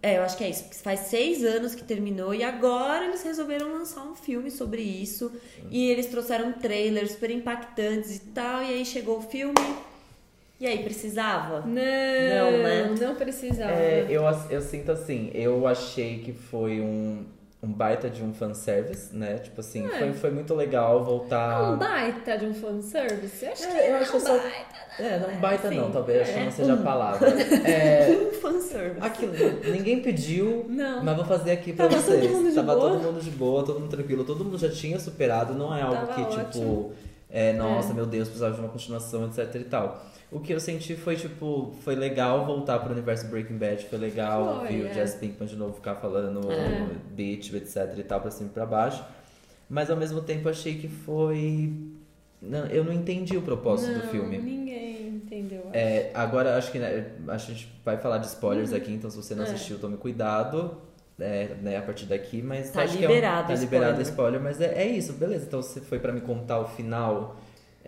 É, 0.01 0.19
eu 0.19 0.23
acho 0.23 0.37
que 0.37 0.45
é 0.45 0.51
isso. 0.51 0.65
porque 0.65 0.77
Faz 0.79 1.01
seis 1.01 1.45
anos 1.45 1.75
que 1.75 1.83
terminou 1.83 2.33
e 2.35 2.43
agora 2.45 3.07
eles 3.07 3.23
resolveram 3.23 3.73
lançar 3.73 4.03
um 4.05 4.15
filme 4.15 4.51
sobre 4.51 4.81
isso. 4.83 5.33
E 5.71 5.91
eles 5.91 6.07
trouxeram 6.07 6.53
trailers 6.53 7.13
super 7.13 7.31
impactantes 7.31 8.17
e 8.17 8.21
tal. 8.21 8.63
E 8.63 8.67
aí 8.75 8.85
chegou 8.87 9.19
o 9.19 9.23
filme. 9.23 9.55
E 10.61 10.67
aí, 10.67 10.83
precisava? 10.83 11.61
Não, 11.61 11.67
Não, 11.67 12.59
né? 12.63 12.95
não 13.01 13.15
precisava. 13.15 13.71
É, 13.71 14.07
eu, 14.11 14.23
eu 14.51 14.61
sinto 14.61 14.91
assim, 14.91 15.31
eu 15.33 15.67
achei 15.69 16.19
que 16.19 16.33
foi 16.33 16.81
um, 16.81 17.25
um 17.63 17.73
baita 17.73 18.09
de 18.09 18.23
um 18.23 18.33
fanservice, 18.33 19.15
né? 19.15 19.39
Tipo 19.39 19.61
assim, 19.61 19.85
É. 19.87 19.99
foi, 19.99 20.13
foi 20.13 20.31
muito 20.31 20.55
legal 20.55 21.05
voltar. 21.05 21.73
Um 21.73 21.77
baita 21.79 22.39
de 22.39 22.47
um 22.47 22.55
fanservice? 22.55 23.45
Eu 23.45 23.53
acho 23.53 23.67
que 23.69 23.77
É, 23.77 23.91
eu 23.91 23.97
acho 23.97 24.11
que 24.11 24.17
é 24.17 24.21
eu 24.21 24.25
só. 24.25 24.33
baita. 24.39 24.79
É, 25.01 25.19
não 25.21 25.41
baita 25.41 25.71
não, 25.71 25.87
Sim, 25.87 25.93
talvez, 25.93 26.23
acho 26.23 26.33
que 26.33 26.39
é. 26.39 26.45
não 26.45 26.51
seja 26.51 26.75
a 26.75 26.77
palavra. 26.79 27.29
É, 27.65 28.09
Um 28.11 28.41
fanservice. 28.41 29.01
aquilo, 29.07 29.33
ninguém 29.73 30.01
pediu, 30.03 30.67
Não. 30.69 31.05
mas 31.05 31.17
vou 31.17 31.25
fazer 31.25 31.53
aqui 31.53 31.73
pra 31.73 31.89
Tava 31.89 32.01
vocês. 32.03 32.21
todo 32.21 32.31
mundo 32.37 32.49
de 32.49 32.55
Tava 32.55 32.75
boa. 32.77 32.91
todo 32.91 33.03
mundo 33.03 33.21
de 33.21 33.31
boa, 33.31 33.65
todo 33.65 33.81
mundo 33.81 33.91
tranquilo, 33.91 34.25
todo 34.25 34.45
mundo 34.45 34.59
já 34.59 34.69
tinha 34.71 34.99
superado, 34.99 35.55
não 35.55 35.75
é 35.77 35.83
algo 35.83 36.07
Tava 36.07 36.15
que, 36.15 36.25
tipo, 36.31 36.41
ótimo. 36.41 36.93
é, 37.31 37.53
nossa, 37.53 37.93
meu 37.95 38.07
Deus, 38.07 38.29
precisava 38.29 38.55
de 38.55 38.61
uma 38.61 38.69
continuação, 38.71 39.27
etc 39.27 39.55
e 39.57 39.65
tal. 39.65 40.03
O 40.31 40.41
que 40.41 40.53
eu 40.53 40.61
senti 40.61 40.95
foi, 40.95 41.17
tipo, 41.17 41.73
foi 41.83 41.95
legal 41.95 42.45
voltar 42.45 42.79
pro 42.81 42.93
universo 42.93 43.27
Breaking 43.29 43.57
Bad, 43.57 43.87
foi 43.87 43.99
legal 43.99 44.45
Foi, 44.61 44.63
ouvir 44.77 44.87
é. 44.87 44.91
o 44.91 44.95
Jesse 44.95 45.17
Pinkman 45.19 45.49
de 45.49 45.57
novo 45.57 45.73
ficar 45.75 45.95
falando 45.95 46.53
É. 46.53 46.87
bitch, 47.15 47.53
etc 47.55 47.95
e 47.97 48.03
tal, 48.03 48.21
pra 48.21 48.31
cima 48.31 48.51
e 48.51 48.53
pra 48.53 48.67
baixo. 48.67 49.03
Mas 49.71 49.91
ao 49.91 49.97
mesmo 49.97 50.21
tempo 50.21 50.49
achei 50.49 50.75
que 50.79 50.87
foi. 50.89 51.73
Não, 52.43 52.67
eu 52.67 52.85
não 52.85 52.93
entendi 52.93 53.37
o 53.37 53.43
propósito 53.43 53.93
do 53.99 54.05
Não, 54.05 54.11
filme. 54.11 54.39
Ninguém 54.39 55.09
entendeu. 55.09 55.71
É, 55.73 56.11
agora 56.15 56.57
acho 56.57 56.71
que 56.73 56.79
né, 56.79 57.07
a 57.27 57.37
gente 57.39 57.69
vai 57.85 57.97
falar 57.97 58.19
de 58.19 58.27
spoilers 58.27 58.73
aqui, 58.73 58.93
então 58.93 59.11
se 59.11 59.17
você 59.17 59.35
não 59.35 59.45
É. 59.45 59.47
assistiu, 59.51 59.79
tome 59.79 59.97
cuidado. 59.97 60.77
é, 61.21 61.57
né, 61.61 61.77
a 61.77 61.83
partir 61.83 62.07
daqui, 62.07 62.41
mas 62.41 62.71
Tá 62.71 62.83
acho 62.83 62.97
que 62.97 63.05
é 63.05 63.09
um- 63.09 63.11
liberado 63.13 63.49
tá 63.49 63.55
liberado 63.57 64.01
spoiler. 64.03 64.37
spoiler, 64.37 64.41
mas 64.41 64.61
é, 64.61 64.85
é 64.85 64.87
isso, 64.87 65.15
beleza. 65.15 65.47
Então 65.49 65.61
você 65.61 65.81
foi 65.81 65.99
pra 65.99 66.13
me 66.13 66.21
contar 66.21 66.61
o 66.61 66.67
final 66.69 67.35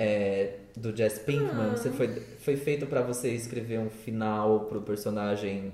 é, 0.03 0.55
do 0.75 0.97
Jess 0.97 1.19
Pinkman, 1.19 1.73
Ah. 1.73 1.77
você 1.77 1.91
foi, 1.91 2.09
foi 2.39 2.57
feito 2.57 2.87
pra 2.87 3.03
você 3.03 3.29
escrever 3.35 3.79
um 3.79 3.91
final 3.91 4.61
pro 4.61 4.81
personagem. 4.81 5.73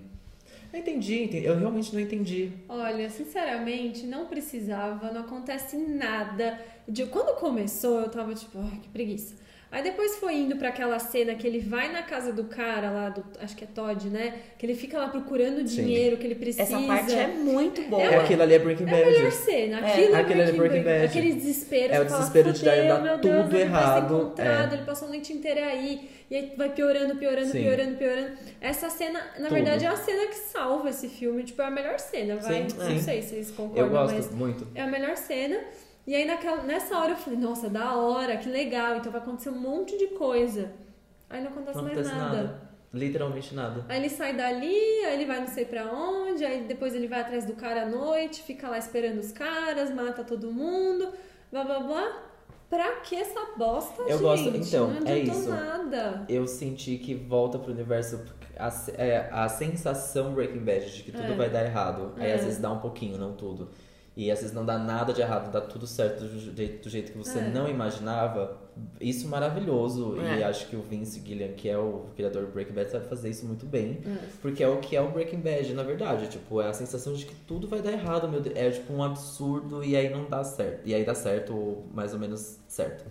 Eu 0.72 0.80
entendi, 0.80 1.22
entendi, 1.22 1.46
eu 1.46 1.56
realmente 1.56 1.94
não 1.94 2.00
entendi. 2.00 2.50
Olha, 2.68 3.08
sinceramente, 3.08 4.04
não 4.04 4.26
precisava, 4.26 5.12
não 5.12 5.20
acontece 5.20 5.76
nada. 5.76 6.58
De, 6.88 7.06
quando 7.06 7.38
começou, 7.38 8.00
eu 8.00 8.08
tava 8.10 8.34
tipo, 8.34 8.58
ai, 8.58 8.80
que 8.82 8.88
preguiça. 8.88 9.34
Aí 9.70 9.82
depois 9.82 10.16
foi 10.16 10.34
indo 10.36 10.56
pra 10.56 10.68
aquela 10.68 10.98
cena 10.98 11.34
que 11.34 11.46
ele 11.46 11.58
vai 11.58 11.90
na 11.92 12.02
casa 12.02 12.32
do 12.32 12.44
cara 12.44 12.88
lá, 12.90 13.08
do, 13.10 13.24
acho 13.40 13.56
que 13.56 13.64
é 13.64 13.66
Todd, 13.66 14.08
né? 14.08 14.34
Que 14.56 14.64
ele 14.64 14.74
fica 14.74 14.96
lá 14.96 15.08
procurando 15.08 15.58
Sim. 15.66 15.82
dinheiro 15.84 16.16
que 16.16 16.24
ele 16.26 16.36
precisa. 16.36 16.62
Essa 16.62 16.80
parte 16.86 17.12
é 17.14 17.26
muito 17.26 17.82
boa. 17.82 18.00
É, 18.02 18.16
aquilo 18.16 18.42
ali 18.42 18.54
é 18.54 18.58
Breaking 18.60 18.86
É 18.86 18.88
a 18.88 18.92
melhor 19.06 19.22
Bad. 19.24 19.34
cena. 19.34 19.80
É, 19.80 19.92
Aquilo 19.92 20.14
é, 20.16 20.20
aquele 20.20 20.40
é 20.42 20.52
Breaking 20.52 20.82
Bad. 20.82 21.04
Aquele 21.06 21.32
desespero. 21.34 21.92
É 21.94 22.00
o 22.00 22.02
você 22.04 22.08
fala, 22.08 22.18
desespero 22.20 22.52
de 22.52 22.64
dar- 22.64 22.70
"Fudeu, 22.76 22.88
dar 22.94 23.02
meu 23.02 23.18
Deus, 23.18 23.36
tudo 23.44 23.56
ele 23.56 23.64
vai 23.68 23.80
errado", 23.80 24.08
ser 24.08 24.22
encontrado, 24.22 24.72
é. 24.72 24.76
ele 24.76 24.84
passou 24.86 25.08
a 25.08 25.10
noite 25.10 25.32
inteira 25.32 25.66
aí. 25.66 26.10
E 26.30 26.34
aí 26.36 26.52
vai 26.56 26.68
piorando, 26.70 27.16
piorando, 27.16 27.48
Sim. 27.52 27.62
piorando, 27.62 27.96
piorando. 27.96 28.30
Essa 28.60 28.88
cena, 28.90 29.18
na 29.38 29.48
Tudo. 29.48 29.54
verdade, 29.54 29.84
é 29.84 29.88
a 29.88 29.96
cena 29.96 30.26
que 30.26 30.34
salva 30.36 30.90
esse 30.90 31.08
filme. 31.08 31.42
Tipo, 31.44 31.62
é 31.62 31.66
a 31.66 31.70
melhor 31.70 31.98
cena, 31.98 32.36
vai. 32.36 32.68
Sim, 32.68 32.76
Não 32.78 32.86
sim. 32.86 32.98
sei 33.00 33.22
se 33.22 33.28
vocês 33.30 33.50
concordam, 33.50 33.84
Eu 33.84 33.90
gosto 33.90 34.14
mas 34.14 34.30
muito. 34.32 34.66
é 34.74 34.82
a 34.82 34.86
melhor 34.86 35.16
cena. 35.16 35.58
E 36.06 36.14
aí 36.14 36.24
naquela, 36.24 36.62
nessa 36.62 36.96
hora 36.98 37.12
eu 37.12 37.16
falei, 37.16 37.38
nossa, 37.38 37.68
da 37.68 37.96
hora, 37.96 38.36
que 38.36 38.48
legal. 38.48 38.96
Então 38.96 39.10
vai 39.10 39.20
acontecer 39.20 39.50
um 39.50 39.58
monte 39.58 39.96
de 39.98 40.08
coisa. 40.08 40.72
Aí 41.28 41.42
não 41.42 41.50
acontece 41.50 41.76
Não 41.76 41.84
mais 41.84 41.98
acontece 41.98 42.16
nada. 42.16 42.36
nada. 42.36 42.66
Literalmente 42.94 43.54
nada. 43.54 43.84
Aí 43.88 43.98
ele 43.98 44.08
sai 44.08 44.34
dali, 44.36 44.74
aí 45.04 45.14
ele 45.14 45.26
vai 45.26 45.40
não 45.40 45.48
sei 45.48 45.64
pra 45.64 45.84
onde, 45.92 46.44
aí 46.44 46.62
depois 46.62 46.94
ele 46.94 47.08
vai 47.08 47.20
atrás 47.20 47.44
do 47.44 47.52
cara 47.54 47.82
à 47.82 47.86
noite, 47.86 48.42
fica 48.42 48.68
lá 48.68 48.78
esperando 48.78 49.18
os 49.18 49.32
caras, 49.32 49.90
mata 49.92 50.22
todo 50.24 50.50
mundo, 50.52 51.08
blá 51.50 51.64
blá 51.64 51.80
blá. 51.80 52.22
Pra 52.70 52.96
que 53.00 53.14
essa 53.14 53.40
bosta, 53.56 54.02
Eu 54.02 54.08
gente? 54.18 54.22
gosto- 54.22 54.48
então, 54.56 54.90
não 54.90 55.06
é 55.06 55.18
isso. 55.20 55.48
nada. 55.50 56.24
eu 56.28 56.46
senti 56.48 56.96
que 56.98 57.14
volta 57.14 57.58
pro 57.60 57.72
universo 57.72 58.24
a, 58.58 58.70
é, 58.96 59.28
a 59.30 59.48
sensação 59.48 60.32
Breaking 60.32 60.64
Bad 60.64 60.90
de 60.96 61.02
que 61.04 61.12
tudo 61.12 61.32
É. 61.32 61.36
vai 61.36 61.48
dar 61.50 61.64
errado. 61.64 62.14
Aí 62.16 62.30
É. 62.30 62.34
às 62.34 62.44
vezes 62.44 62.58
dá 62.60 62.72
um 62.72 62.78
pouquinho, 62.80 63.18
não 63.18 63.34
tudo. 63.34 63.70
E 64.16 64.30
às 64.30 64.38
vezes 64.40 64.54
não 64.54 64.64
dá 64.64 64.78
nada 64.78 65.12
de 65.12 65.20
errado, 65.20 65.52
dá 65.52 65.60
tudo 65.60 65.86
certo 65.86 66.24
do 66.24 66.56
jeito, 66.56 66.82
do 66.84 66.88
jeito 66.88 67.12
que 67.12 67.18
você 67.18 67.38
É. 67.38 67.48
não 67.50 67.68
imaginava. 67.68 68.56
Isso 68.98 69.28
maravilhoso. 69.28 70.16
E 70.16 70.40
É. 70.40 70.44
acho 70.44 70.68
que 70.68 70.76
o 70.76 70.80
Vince 70.80 71.20
Gillian, 71.24 71.48
que 71.52 71.68
é 71.68 71.76
o 71.76 72.06
criador 72.16 72.46
do 72.46 72.52
Breaking 72.52 72.72
Bad, 72.74 72.90
sabe 72.90 73.06
fazer 73.08 73.28
isso 73.28 73.44
muito 73.46 73.66
bem. 73.66 74.00
É. 74.06 74.16
Porque 74.40 74.62
é 74.64 74.68
o 74.68 74.78
que 74.78 74.96
é 74.96 75.02
o 75.02 75.10
Breaking 75.10 75.40
Bad, 75.40 75.74
na 75.74 75.82
verdade. 75.82 76.28
Tipo, 76.28 76.62
é 76.62 76.68
a 76.68 76.72
sensação 76.72 77.12
de 77.12 77.26
que 77.26 77.34
tudo 77.46 77.68
vai 77.68 77.82
dar 77.82 77.92
errado, 77.92 78.26
meu 78.26 78.40
Deus. 78.40 78.56
É 78.56 78.70
tipo 78.70 78.90
um 78.92 79.02
absurdo 79.02 79.84
e 79.84 79.94
aí 79.94 80.08
não 80.10 80.24
dá 80.28 80.42
certo. 80.42 80.80
E 80.86 80.94
aí 80.94 81.04
dá 81.04 81.14
certo, 81.14 81.54
ou 81.54 81.86
mais 81.92 82.14
ou 82.14 82.18
menos 82.18 82.58
certo. 82.66 83.04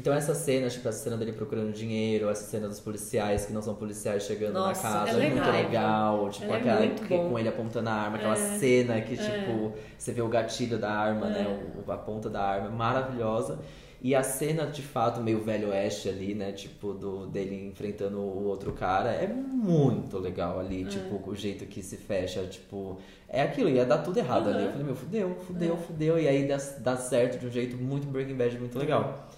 É. 0.00 0.02
Então 0.02 0.14
essa 0.14 0.34
cena, 0.34 0.68
tipo, 0.68 0.88
essa 0.88 1.04
cena 1.04 1.16
dele 1.16 1.32
procurando 1.32 1.72
dinheiro, 1.72 2.28
essa 2.30 2.44
cena 2.44 2.66
dos 2.68 2.80
policiais 2.80 3.44
que 3.46 3.52
não 3.52 3.60
são 3.62 3.74
policiais 3.74 4.22
chegando 4.24 4.54
Nossa, 4.54 4.82
na 4.88 4.94
casa, 5.06 5.22
é 5.22 5.26
é 5.26 5.30
muito 5.30 5.50
legal. 5.50 6.30
Tipo, 6.30 6.44
Ela 6.46 6.54
é 6.54 6.58
aquela 6.60 6.80
muito 6.80 7.02
que- 7.02 7.16
com 7.16 7.38
ele 7.38 7.48
apontando 7.48 7.88
a 7.88 7.92
arma, 7.92 8.16
aquela 8.16 8.34
É. 8.34 8.58
cena 8.58 9.00
que, 9.02 9.14
É. 9.14 9.16
tipo, 9.16 9.72
você 9.98 10.12
vê 10.12 10.22
o 10.22 10.28
gatilho 10.28 10.78
da 10.78 10.90
arma, 10.90 11.26
né? 11.28 11.46
O- 11.86 11.90
a 11.92 11.96
ponta 11.96 12.28
da 12.30 12.40
arma, 12.42 12.68
é 12.68 12.70
maravilhosa. 12.70 13.58
E 14.02 14.14
a 14.14 14.22
cena, 14.22 14.64
de 14.66 14.80
fato, 14.80 15.20
meio 15.20 15.42
velho 15.42 15.68
oeste 15.68 16.08
ali, 16.08 16.34
né? 16.34 16.52
Tipo, 16.52 16.94
do, 16.94 17.26
dele 17.26 17.66
enfrentando 17.70 18.18
o 18.18 18.44
outro 18.46 18.72
cara, 18.72 19.10
é 19.10 19.26
muito 19.26 20.18
legal 20.18 20.58
ali. 20.58 20.86
Tipo, 20.86 21.20
o 21.30 21.36
jeito 21.36 21.66
que 21.66 21.82
se 21.82 21.98
fecha, 21.98 22.40
tipo... 22.44 22.96
É 23.28 23.42
aquilo, 23.42 23.68
ia 23.68 23.84
dar 23.84 23.98
tudo 23.98 24.16
errado 24.18 24.48
ali. 24.48 24.64
Eu 24.64 24.70
falei, 24.70 24.86
meu, 24.86 24.96
fudeu, 24.96 25.36
fudeu, 25.46 25.76
fudeu. 25.76 26.18
E 26.18 26.26
aí 26.26 26.48
dá, 26.48 26.56
dá 26.78 26.96
certo 26.96 27.38
de 27.38 27.46
um 27.46 27.50
jeito 27.50 27.76
muito 27.76 28.06
Breaking 28.06 28.36
Bad, 28.36 28.58
muito 28.58 28.78
legal. 28.78 29.28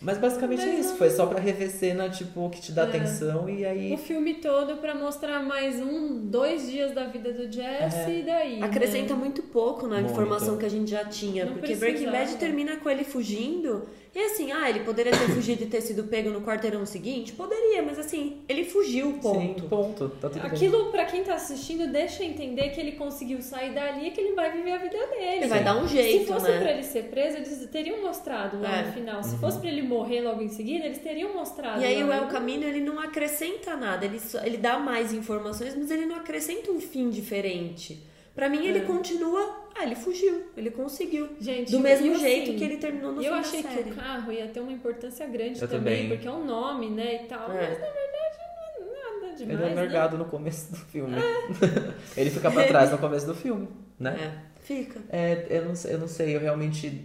Mas 0.00 0.16
basicamente 0.16 0.62
é 0.62 0.66
Mas 0.66 0.86
isso. 0.86 0.96
Foi 0.96 1.10
só 1.10 1.26
pra 1.26 1.40
rever 1.40 1.70
cena, 1.70 2.08
tipo, 2.08 2.48
que 2.50 2.60
te 2.60 2.70
dá 2.72 2.82
É. 2.82 2.84
atenção 2.86 3.48
e 3.48 3.64
aí... 3.64 3.92
O 3.92 3.98
filme 3.98 4.34
todo 4.34 4.76
pra 4.76 4.94
mostrar 4.94 5.42
mais 5.42 5.80
um, 5.80 6.24
dois 6.26 6.70
dias 6.70 6.94
da 6.94 7.04
vida 7.04 7.32
do 7.32 7.50
Jesse 7.50 8.10
É. 8.10 8.18
e 8.20 8.22
daí. 8.22 8.62
Acrescenta 8.62 9.14
né? 9.14 9.20
muito 9.20 9.42
pouco 9.42 9.86
na 9.88 9.96
Muito. 9.96 10.12
informação 10.12 10.56
que 10.56 10.64
a 10.64 10.70
gente 10.70 10.90
já 10.90 11.04
tinha. 11.04 11.44
Não 11.46 11.52
porque 11.54 11.74
precisava. 11.74 11.92
Breaking 11.92 12.12
Bad 12.12 12.36
termina 12.36 12.76
com 12.76 12.88
ele 12.88 13.02
fugindo. 13.02 13.86
E 14.14 14.18
assim, 14.24 14.50
ah, 14.52 14.68
ele 14.68 14.80
poderia 14.80 15.12
ter 15.12 15.28
fugido 15.30 15.62
e 15.62 15.66
ter 15.66 15.80
sido 15.80 16.04
pego 16.04 16.30
no 16.30 16.40
quarteirão 16.40 16.84
seguinte? 16.86 17.32
Poderia, 17.32 17.82
mas 17.82 17.98
assim, 17.98 18.38
ele 18.48 18.64
fugiu, 18.64 19.12
ponto. 19.22 19.60
Sim, 19.62 19.68
ponto. 19.68 20.08
Tá 20.20 20.28
tudo 20.28 20.40
bem. 20.42 20.50
Aquilo, 20.50 20.90
pra 20.90 21.04
quem 21.04 21.22
tá 21.22 21.34
assistindo, 21.34 21.86
deixa 21.92 22.24
entender 22.24 22.70
que 22.70 22.80
ele 22.80 22.92
conseguiu 22.92 23.40
sair 23.42 23.72
dali 23.74 24.08
e 24.08 24.10
que 24.10 24.20
ele 24.20 24.34
vai 24.34 24.50
viver 24.50 24.72
a 24.72 24.78
vida 24.78 24.96
dele. 25.08 25.36
Ele 25.36 25.46
vai 25.46 25.62
dar 25.62 25.76
um 25.76 25.86
jeito, 25.86 26.26
Se 26.26 26.32
fosse 26.32 26.48
né? 26.50 26.58
pra 26.58 26.72
ele 26.72 26.82
ser 26.82 27.04
preso, 27.04 27.36
eles 27.36 27.68
teriam 27.70 28.02
mostrado 28.02 28.60
lá 28.60 28.78
É. 28.78 28.86
no 28.86 28.92
final. 28.92 29.16
Uhum. 29.16 29.22
Se 29.22 29.36
fosse 29.36 29.58
pra 29.60 29.68
ele 29.68 29.82
morrer 29.82 30.22
logo 30.22 30.42
em 30.42 30.48
seguida, 30.48 30.86
eles 30.86 30.98
teriam 30.98 31.34
mostrado. 31.34 31.80
E 31.80 31.84
aí 31.84 32.02
o 32.02 32.10
El 32.12 32.26
Camino, 32.28 32.64
ele 32.64 32.80
não 32.80 32.98
acrescenta 32.98 33.76
nada. 33.76 34.04
Ele, 34.04 34.18
só- 34.18 34.42
ele 34.44 34.56
dá 34.56 34.78
mais 34.78 35.12
informações, 35.12 35.76
mas 35.76 35.90
ele 35.90 36.06
não 36.06 36.16
acrescenta 36.16 36.72
um 36.72 36.80
fim 36.80 37.10
diferente. 37.10 38.02
Pra 38.34 38.48
mim, 38.48 38.64
ele 38.66 38.78
É. 38.78 38.82
continua... 38.82 39.67
Ah, 39.78 39.84
ele 39.84 39.94
fugiu. 39.94 40.42
Ele 40.56 40.70
conseguiu. 40.70 41.28
Gente, 41.40 41.70
Do 41.70 41.78
mesmo 41.78 42.10
assim, 42.12 42.20
jeito 42.20 42.54
que 42.58 42.64
ele 42.64 42.78
terminou 42.78 43.12
no 43.12 43.22
eu 43.22 43.32
fim 43.34 43.38
achei 43.38 43.62
da 43.62 43.68
que 43.68 43.90
o 43.90 43.94
carro 43.94 44.32
ia 44.32 44.48
ter 44.48 44.58
uma 44.60 44.72
importância 44.72 45.24
grande 45.26 45.60
Eu 45.62 45.68
também, 45.68 46.02
também. 46.02 46.08
porque 46.08 46.26
é 46.26 46.32
um 46.32 46.44
nome, 46.44 46.90
né, 46.90 47.22
e 47.24 47.26
tal. 47.28 47.50
É. 47.52 47.68
Mas 47.68 47.78
na 47.80 47.86
verdade 47.86 48.38
não 48.80 48.86
é 48.86 49.20
nada 49.20 49.36
demais, 49.36 49.40
Ele 49.40 49.52
é 49.62 49.68
né? 49.68 49.74
mergado 49.74 50.18
no 50.18 50.24
começo 50.24 50.72
do 50.72 50.78
filme. 50.78 51.14
ele 52.16 52.30
fica 52.30 52.50
pra 52.50 52.64
trás 52.68 52.90
no 52.90 52.98
começo 52.98 53.26
do 53.26 53.34
filme, 53.34 53.68
né? 54.00 54.16
É, 54.56 54.60
fica. 54.64 55.00
É, 55.10 55.46
eu 55.48 55.64
não, 55.66 55.74
sei- 55.76 55.94
eu 55.94 55.98
não 55.98 56.08
sei, 56.08 56.34
eu 56.34 56.40
realmente. 56.40 57.04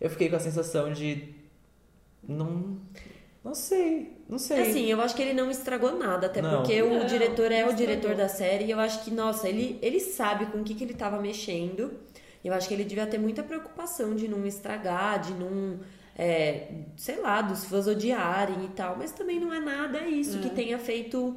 Eu 0.00 0.10
fiquei 0.10 0.28
com 0.28 0.34
a 0.36 0.40
sensação 0.40 0.92
de. 0.92 1.28
Não. 2.26 2.78
Não 3.44 3.54
sei, 3.54 4.16
não 4.28 4.38
sei. 4.38 4.70
Assim, 4.70 4.86
eu 4.86 5.00
acho 5.00 5.16
que 5.16 5.22
ele 5.22 5.34
não 5.34 5.50
estragou 5.50 5.98
nada, 5.98 6.26
até 6.28 6.40
Não. 6.40 6.58
porque 6.58 6.80
o 6.80 6.98
Não, 7.00 7.06
diretor 7.06 7.50
é 7.50 7.66
o 7.68 7.72
diretor 7.74 8.14
da 8.14 8.28
série 8.28 8.66
e 8.66 8.70
eu 8.70 8.78
acho 8.78 9.02
que, 9.02 9.10
nossa, 9.10 9.48
ele, 9.48 9.78
ele 9.82 9.98
sabe 9.98 10.46
com 10.46 10.58
o 10.58 10.64
que, 10.64 10.74
que 10.74 10.84
ele 10.84 10.94
tava 10.94 11.20
mexendo. 11.20 11.92
Eu 12.44 12.54
acho 12.54 12.68
que 12.68 12.74
ele 12.74 12.84
devia 12.84 13.06
ter 13.06 13.18
muita 13.18 13.42
preocupação 13.42 14.14
de 14.14 14.28
não 14.28 14.46
estragar, 14.46 15.20
de 15.20 15.32
não, 15.34 15.80
é, 16.16 16.68
sei 16.96 17.20
lá, 17.20 17.42
dos 17.42 17.64
fãs 17.64 17.86
odiarem 17.88 18.64
e 18.64 18.68
tal, 18.68 18.96
mas 18.96 19.10
também 19.10 19.40
não 19.40 19.52
é 19.52 19.58
nada 19.60 20.06
isso 20.06 20.38
que 20.38 20.50
tenha 20.50 20.78
feito 20.78 21.36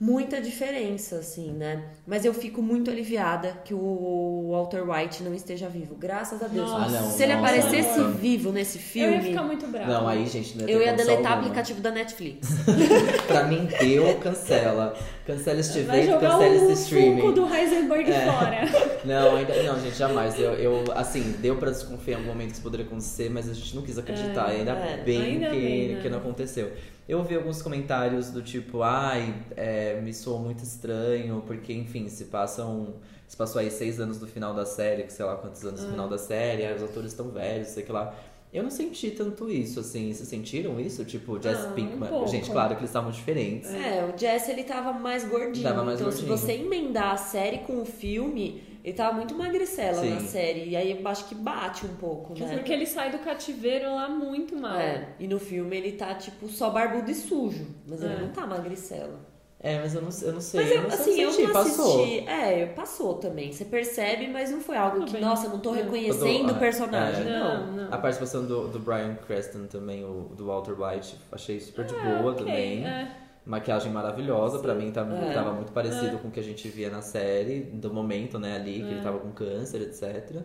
muita 0.00 0.40
diferença, 0.40 1.16
assim, 1.16 1.52
né? 1.52 1.84
Mas 2.06 2.24
eu 2.24 2.34
fico 2.34 2.60
muito 2.60 2.90
aliviada 2.90 3.52
que 3.64 3.72
o 3.72 4.48
Walter 4.50 4.82
White 4.88 5.22
não 5.22 5.32
esteja 5.34 5.68
vivo. 5.68 5.94
Graças 5.94 6.42
a 6.42 6.46
Deus. 6.48 6.70
Nossa. 6.70 6.84
Ah, 6.96 7.00
não, 7.02 7.10
Se 7.10 7.22
ele 7.22 7.34
nossa, 7.34 7.46
aparecesse 7.46 7.98
nossa. 7.98 8.10
vivo 8.12 8.52
nesse 8.52 8.78
Eu 8.78 8.82
ia 8.82 9.12
filme, 9.12 9.28
ficar 9.30 9.42
muito 9.44 9.66
brava. 9.66 9.92
Não, 9.92 10.08
aí, 10.08 10.26
gente, 10.26 10.58
não 10.58 10.68
ia 10.68 10.74
eu 10.74 10.82
ia 10.82 10.92
deletar 10.92 11.36
o 11.36 11.40
aplicativo 11.40 11.80
da 11.80 11.90
Netflix. 11.90 12.48
Pra 13.26 13.44
mim, 13.44 13.68
deu, 13.80 14.16
cancela. 14.18 14.94
Cancela 15.26 15.60
este 15.60 15.78
evento, 15.78 16.20
cancela 16.20 16.46
esse 16.54 16.82
streaming. 16.84 17.32
Do 17.32 17.54
Heisenberg 17.54 18.10
É. 18.10 18.26
fora. 18.30 18.64
Não, 19.04 19.36
ainda 19.36 19.62
não, 19.62 19.78
gente, 19.80 19.96
jamais. 19.96 20.38
Eu, 20.38 20.52
eu, 20.54 20.84
assim, 20.94 21.34
deu 21.40 21.56
pra 21.56 21.70
desconfiar 21.70 22.14
em 22.14 22.16
algum 22.20 22.28
momento 22.28 22.48
que 22.48 22.54
isso 22.54 22.62
poderia 22.62 22.86
acontecer, 22.86 23.30
mas 23.30 23.48
a 23.48 23.52
gente 23.52 23.74
não 23.74 23.82
quis 23.82 23.98
acreditar. 23.98 24.50
É, 24.50 24.56
ainda 24.56 24.72
é. 24.72 25.02
bem 25.04 25.20
Ainda 25.20 25.50
que, 25.50 25.56
bem, 25.56 25.88
né? 25.94 26.00
que 26.02 26.08
não 26.08 26.18
aconteceu. 26.18 26.72
Eu 27.08 27.18
ouvi 27.18 27.34
alguns 27.34 27.60
comentários 27.60 28.30
do 28.30 28.40
tipo, 28.42 28.82
ai, 28.82 29.34
é, 29.56 30.00
me 30.00 30.12
soou 30.14 30.38
muito 30.38 30.62
estranho, 30.64 31.42
porque, 31.46 31.72
enfim, 31.72 32.08
se 32.08 32.24
passam. 32.26 32.94
Se 33.26 33.36
passou 33.36 33.60
aí 33.60 33.70
seis 33.70 33.98
anos 34.00 34.18
do 34.18 34.26
final 34.26 34.54
da 34.54 34.64
série, 34.66 35.02
que 35.04 35.12
sei 35.12 35.24
lá 35.24 35.36
quantos 35.36 35.64
anos 35.64 35.82
do 35.82 35.90
final 35.90 36.08
da 36.08 36.18
série, 36.18 36.64
aí 36.64 36.74
os 36.74 36.82
atores 36.82 37.10
estão 37.10 37.28
velhos, 37.30 37.68
sei 37.68 37.82
que 37.82 37.92
lá. 37.92 38.14
Eu 38.52 38.62
não 38.62 38.70
senti 38.70 39.10
tanto 39.10 39.50
isso, 39.50 39.80
assim. 39.80 40.12
Vocês 40.12 40.28
sentiram 40.28 40.78
isso? 40.78 41.04
Tipo, 41.04 41.42
Jess 41.42 41.64
Ah, 41.64 41.68
um 41.70 41.72
Pinkman. 41.72 42.08
pouco. 42.08 42.28
gente, 42.28 42.48
claro 42.50 42.74
que 42.76 42.80
eles 42.80 42.90
estavam 42.90 43.10
diferentes. 43.10 43.68
É, 43.72 44.04
o 44.14 44.16
Jesse 44.16 44.50
ele 44.52 44.62
tava 44.62 44.92
mais 44.92 45.24
gordinho. 45.24 45.64
Tava 45.66 45.82
mais 45.82 45.98
então, 46.00 46.10
gordinho. 46.12 46.36
se 46.38 46.42
você 46.44 46.52
emendar 46.52 47.12
a 47.14 47.16
série 47.16 47.58
com 47.58 47.82
o 47.82 47.84
filme, 47.84 48.62
ele 48.84 48.92
tava 48.94 49.14
muito 49.16 49.34
magricela 49.34 50.02
Sim. 50.02 50.10
na 50.10 50.20
série. 50.20 50.68
E 50.68 50.76
aí 50.76 50.90
eu 51.00 51.08
acho 51.08 51.24
que 51.26 51.34
bate 51.34 51.86
um 51.86 51.94
pouco, 51.96 52.38
né? 52.38 52.54
Porque 52.56 52.72
ele 52.72 52.84
sai 52.86 53.10
do 53.10 53.18
cativeiro 53.18 53.86
lá 53.94 54.08
muito 54.08 54.54
mal. 54.54 54.76
É, 54.78 55.08
e 55.18 55.26
no 55.26 55.40
filme 55.40 55.76
ele 55.76 55.92
tá, 55.92 56.14
tipo, 56.14 56.46
só 56.48 56.68
barbudo 56.70 57.10
e 57.10 57.14
sujo. 57.14 57.66
Mas 57.86 58.02
ele 58.02 58.12
É. 58.14 58.18
não 58.18 58.28
tá 58.28 58.46
magricela. 58.46 59.32
É, 59.58 59.78
mas 59.78 59.94
eu 59.94 60.02
não, 60.02 60.10
eu 60.20 60.32
não 60.34 60.40
sei. 60.42 60.60
Mas 60.60 60.70
eu 60.70 60.76
eu, 60.76 60.82
não 60.82 60.88
assim, 60.90 61.20
eu 61.22 61.30
senti, 61.32 61.46
não 61.46 61.52
passou. 61.54 62.02
assisti. 62.04 62.28
É, 62.28 62.62
eu- 62.64 62.68
passou 62.74 63.14
também. 63.14 63.50
Você 63.50 63.64
percebe, 63.64 64.28
mas 64.28 64.50
não 64.50 64.60
foi 64.60 64.76
algo 64.76 64.96
Tudo 64.98 65.06
que, 65.06 65.12
bem. 65.14 65.22
nossa, 65.22 65.46
eu 65.46 65.50
não 65.52 65.58
tô 65.60 65.70
reconhecendo 65.70 66.50
Eu 66.50 66.54
o 66.54 66.58
personagem. 66.58 67.22
é. 67.26 67.38
Não. 67.38 67.66
Não, 67.68 67.72
não. 67.86 67.94
A 67.94 67.96
participação 67.96 68.44
do, 68.44 68.68
do 68.68 68.78
Brian 68.78 69.14
Creston 69.26 69.64
também, 69.66 70.04
o 70.04 70.28
do 70.36 70.44
Walter 70.48 70.74
White, 70.78 71.16
achei 71.32 71.58
super 71.60 71.86
de 71.86 71.94
boa 71.94 72.04
Ah, 72.04 72.26
ok, 72.26 72.34
também. 72.44 72.84
é. 72.86 73.08
Maquiagem 73.46 73.92
maravilhosa, 73.92 74.58
pra 74.58 74.74
mim 74.74 74.90
tava, 74.90 75.14
É. 75.16 75.34
tava 75.34 75.52
muito 75.52 75.70
parecido 75.72 76.18
com 76.18 76.28
o 76.28 76.30
que 76.30 76.40
a 76.40 76.42
gente 76.42 76.66
via 76.68 76.88
na 76.88 77.02
série, 77.02 77.60
do 77.60 77.92
momento, 77.92 78.38
né, 78.38 78.56
ali, 78.56 78.80
que 78.82 78.90
ele 78.92 79.02
tava 79.02 79.18
com 79.18 79.30
câncer, 79.32 79.82
etc. 79.82 80.40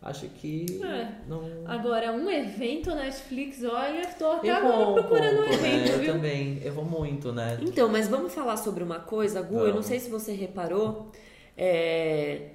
Acho 0.00 0.26
que 0.28 0.80
É. 0.82 1.08
não. 1.28 1.42
Agora, 1.66 2.10
um 2.12 2.28
evento 2.30 2.92
Netflix, 2.94 3.62
olha, 3.62 4.06
tô 4.18 4.32
até 4.32 4.50
Eu 4.50 4.56
agora 4.56 4.84
vou 4.84 4.94
procurando 4.94 5.40
um 5.42 5.44
né? 5.46 5.52
evento, 5.52 5.90
Eu 5.92 5.98
viu? 6.00 6.12
também, 6.14 6.60
eu 6.64 6.72
vou 6.72 6.84
muito, 6.84 7.32
né? 7.32 7.58
Então, 7.60 7.88
mas 7.88 8.08
vamos 8.08 8.34
falar 8.34 8.56
sobre 8.56 8.82
uma 8.82 8.98
coisa, 8.98 9.42
Gu. 9.42 9.54
Eu 9.54 9.60
não 9.66 9.70
Vamos. 9.74 9.86
sei 9.86 10.00
se 10.00 10.10
você 10.10 10.32
reparou. 10.32 11.12
É... 11.56 12.48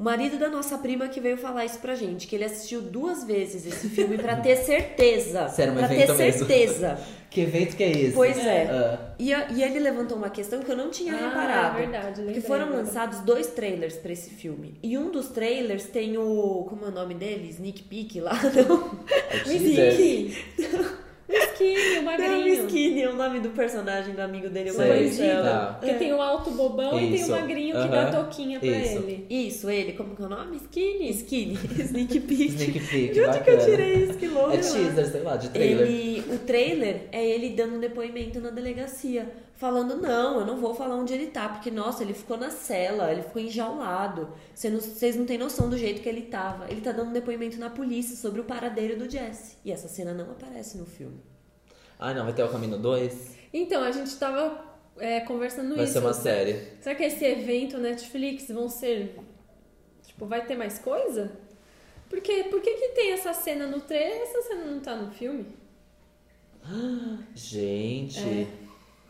O 0.00 0.02
marido 0.02 0.38
da 0.38 0.48
nossa 0.48 0.78
prima 0.78 1.08
que 1.08 1.20
veio 1.20 1.36
falar 1.36 1.66
isso 1.66 1.78
pra 1.78 1.94
gente, 1.94 2.26
que 2.26 2.34
ele 2.34 2.44
assistiu 2.44 2.80
duas 2.80 3.22
vezes 3.22 3.66
esse 3.66 3.86
filme 3.90 4.16
pra 4.16 4.34
ter 4.36 4.56
certeza. 4.56 5.46
Um 5.70 5.74
pra 5.74 5.88
ter 5.88 6.06
certeza. 6.16 6.98
Que 7.30 7.42
evento 7.42 7.76
que 7.76 7.84
é 7.84 7.90
esse? 7.92 8.12
Pois 8.14 8.36
é. 8.38 8.64
Ah, 8.72 9.12
E, 9.16 9.30
e 9.30 9.62
ele 9.62 9.78
levantou 9.78 10.16
uma 10.16 10.30
questão 10.30 10.60
que 10.62 10.72
eu 10.72 10.76
não 10.76 10.90
tinha 10.90 11.12
Ah, 11.14 11.28
reparado. 11.28 11.76
é 11.78 11.80
verdade, 11.82 12.22
que 12.32 12.40
foram 12.40 12.64
agora. 12.64 12.78
lançados 12.80 13.20
dois 13.20 13.46
trailers 13.48 13.94
pra 13.94 14.10
esse 14.10 14.30
filme. 14.30 14.74
E 14.82 14.98
um 14.98 15.12
dos 15.12 15.28
trailers 15.28 15.84
tem 15.84 16.18
o. 16.18 16.66
Como 16.68 16.86
é 16.86 16.88
o 16.88 16.90
nome 16.90 17.14
dele? 17.14 17.48
Sneak 17.50 17.84
Peek 17.84 18.20
lá? 18.20 18.32
Não. 18.68 18.98
é. 19.46 19.54
Sneak. 19.54 20.36
O 21.30 21.36
Skinny, 21.52 21.74
o 21.80 21.94
Não, 21.94 22.00
o 22.00 22.04
magrinho. 22.04 22.66
Skinny 22.66 23.02
é 23.02 23.08
o 23.08 23.14
nome 23.14 23.40
do 23.40 23.50
personagem 23.50 24.14
do 24.14 24.20
amigo 24.20 24.48
dele, 24.48 24.70
o 24.72 24.76
Marcelo. 24.76 25.42
tá. 25.44 25.76
Porque 25.78 25.94
tem 25.94 26.12
o 26.12 26.20
alto 26.20 26.50
bobão 26.50 26.98
e 26.98 27.06
tem 27.06 27.14
Isso. 27.14 27.26
o 27.32 27.40
magrinho 27.40 27.72
que 27.72 27.78
Aham. 27.82 27.88
dá 27.90 28.10
toquinha 28.10 28.58
pra 28.58 28.68
Isso. 28.68 28.98
ele. 28.98 29.26
Isso, 29.30 29.70
ele, 29.70 29.92
como 29.92 30.16
que 30.16 30.22
é 30.22 30.26
o 30.26 30.28
nome? 30.28 30.56
Skinny. 30.56 31.10
Skinny. 31.10 31.58
Sneak 31.78 32.20
Peek. 32.20 32.44
Sneak 32.54 32.80
peek, 32.80 33.12
De 33.14 33.20
onde 33.24 33.40
que 33.40 33.50
eu 33.50 33.56
bacana. 33.56 33.64
tirei 33.76 33.94
isso? 34.04 34.14
Que 34.14 34.26
louco. 34.28 34.50
É 34.52 34.56
teaser, 34.58 35.06
sei 35.06 35.22
lá, 35.22 35.36
de 35.36 35.48
trailer. 35.50 35.86
Ele, 35.86 36.24
o 36.34 36.38
trailer 36.38 37.02
é 37.12 37.24
ele 37.24 37.50
dando 37.50 37.76
um 37.76 37.80
depoimento 37.80 38.40
na 38.40 38.50
delegacia, 38.50 39.28
falando 39.60 39.96
não, 39.96 40.40
eu 40.40 40.46
não 40.46 40.56
vou 40.56 40.74
falar 40.74 40.96
onde 40.96 41.12
ele 41.12 41.26
tá, 41.26 41.48
porque 41.50 41.70
nossa, 41.70 42.02
ele 42.02 42.14
ficou 42.14 42.38
na 42.38 42.48
cela, 42.50 43.12
ele 43.12 43.22
ficou 43.22 43.40
enjaulado. 43.42 44.32
Você 44.54 44.70
não- 44.70 44.80
Vocês 44.80 45.14
não 45.14 45.26
têm 45.26 45.36
noção 45.36 45.68
do 45.68 45.76
jeito 45.76 46.00
que 46.00 46.08
ele 46.08 46.22
tava. 46.22 46.68
Ele 46.70 46.80
tá 46.80 46.92
dando 46.92 47.10
um 47.10 47.12
depoimento 47.12 47.58
na 47.58 47.68
polícia 47.68 48.16
sobre 48.16 48.40
o 48.40 48.44
paradeiro 48.44 48.98
do 48.98 49.08
Jesse. 49.08 49.58
E 49.62 49.70
essa 49.70 49.86
cena 49.86 50.14
não 50.14 50.30
aparece 50.32 50.78
no 50.78 50.86
filme. 50.86 51.20
Ah, 51.98 52.14
não, 52.14 52.24
vai 52.24 52.32
ter 52.32 52.42
o 52.42 52.48
Caminho 52.48 52.78
2? 52.78 53.36
Então, 53.52 53.82
a 53.82 53.90
gente 53.92 54.16
tava 54.16 54.64
é, 54.98 55.20
conversando 55.20 55.74
Vai 55.76 55.84
isso. 55.84 55.92
ser 55.92 55.98
uma 55.98 56.14
série. 56.14 56.54
Será 56.80 56.94
que 56.94 57.02
esse 57.04 57.22
evento 57.24 57.76
Netflix 57.76 58.48
vão 58.48 58.68
ser. 58.68 59.18
Tipo, 60.06 60.24
vai 60.24 60.46
ter 60.46 60.56
mais 60.56 60.78
coisa? 60.78 61.32
Porque, 62.08 62.44
por 62.44 62.60
que, 62.62 62.72
que 62.74 62.88
tem 62.88 63.12
essa 63.12 63.34
cena 63.34 63.66
no 63.66 63.80
trailer 63.82 64.18
e 64.18 64.22
essa 64.22 64.42
cena 64.42 64.64
não 64.64 64.80
tá 64.80 64.96
no 64.96 65.10
filme? 65.12 65.46
Gente, 67.34 68.46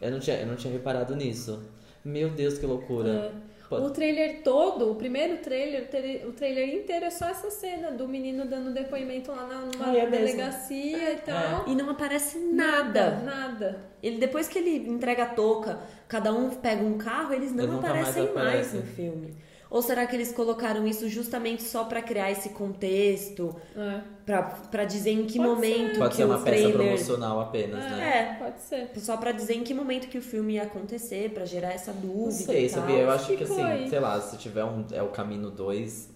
eu, 0.00 0.10
não 0.10 0.18
tinha, 0.20 0.36
eu 0.36 0.46
não 0.46 0.56
tinha 0.56 0.72
reparado 0.72 1.14
nisso. 1.16 1.62
Meu 2.04 2.30
Deus, 2.30 2.58
que 2.58 2.66
loucura. 2.66 3.32
Pode- 3.68 3.86
O 3.86 3.90
trailer 3.90 4.42
todo, 4.42 4.90
o 4.90 4.96
primeiro 4.96 5.36
trailer, 5.36 5.84
o 5.84 5.86
tra- 5.86 6.28
o 6.28 6.32
trailer 6.32 6.74
inteiro 6.74 7.04
é 7.04 7.10
só 7.10 7.26
essa 7.28 7.50
cena 7.50 7.92
do 7.92 8.08
menino 8.08 8.44
dando 8.44 8.72
depoimento 8.74 9.30
lá 9.30 9.46
na, 9.46 9.60
numa 9.60 9.86
Ah, 9.92 9.96
é 9.96 10.06
mesmo. 10.06 10.10
delegacia 10.26 11.12
e 11.12 11.16
tal. 11.18 11.68
E 11.68 11.74
não 11.76 11.88
aparece 11.90 12.36
nada. 12.38 13.20
Nada. 13.24 13.78
Ele 14.02 14.18
depois 14.18 14.48
que 14.48 14.58
ele 14.58 14.88
entrega 14.88 15.22
a 15.22 15.26
touca, 15.26 15.78
cada 16.08 16.32
um 16.32 16.50
pega 16.50 16.82
um 16.82 16.98
carro, 16.98 17.32
eles 17.32 17.52
não 17.52 17.62
Eles 17.64 17.76
aparecem 17.76 18.22
mais, 18.24 18.34
aparecem. 18.34 18.80
no 18.80 18.86
filme. 18.86 19.36
Ou 19.70 19.80
será 19.80 20.04
que 20.04 20.16
eles 20.16 20.32
colocaram 20.32 20.84
isso 20.86 21.08
justamente 21.08 21.62
só 21.62 21.84
pra 21.84 22.02
criar 22.02 22.30
esse 22.30 22.48
contexto, 22.48 23.54
É. 23.76 24.00
Pra 24.26 24.42
pra 24.42 24.84
dizer 24.84 25.10
em 25.10 25.26
que 25.26 25.38
Pode 25.38 25.48
momento 25.48 25.98
Pode 25.98 26.10
que 26.10 26.16
ser 26.16 26.24
uma 26.24 26.34
o 26.36 26.42
peça 26.42 26.56
trailer 26.56 26.72
promocional 26.76 27.40
apenas, 27.40 27.78
né? 27.78 28.36
É. 28.38 28.44
Pode 28.44 28.60
ser. 28.62 28.90
Só 28.96 29.16
pra 29.16 29.32
dizer 29.32 29.54
em 29.54 29.62
que 29.62 29.72
momento 29.72 30.08
que 30.08 30.18
o 30.18 30.22
filme 30.22 30.54
ia 30.54 30.64
acontecer, 30.64 31.30
pra 31.30 31.44
gerar 31.44 31.72
essa 31.72 31.92
dúvida. 31.92 32.24
Não 32.24 32.30
sei, 32.32 32.66
e 32.66 32.70
tal. 32.70 32.80
sabia? 32.80 32.96
Eu 32.98 33.10
acho 33.10 33.26
que 33.28 33.36
Ficou 33.44 33.56
assim, 33.56 33.64
aí. 33.64 33.88
sei 33.88 34.00
lá, 34.00 34.20
se 34.20 34.36
tiver 34.36 34.64
um. 34.64 34.84
É 34.92 35.02
o 35.02 35.08
Caminho 35.08 35.50
2. 35.50 36.10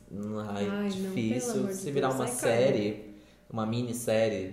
Ai, 0.49 0.57
Ai, 0.57 0.67
não, 0.67 0.89
difícil. 0.89 1.67
de 1.67 1.75
se 1.75 1.91
virar 1.91 2.09
Deus, 2.09 2.21
uma 2.21 2.27
cara. 2.27 3.14
Uma 3.55 3.65
minissérie, 3.65 4.53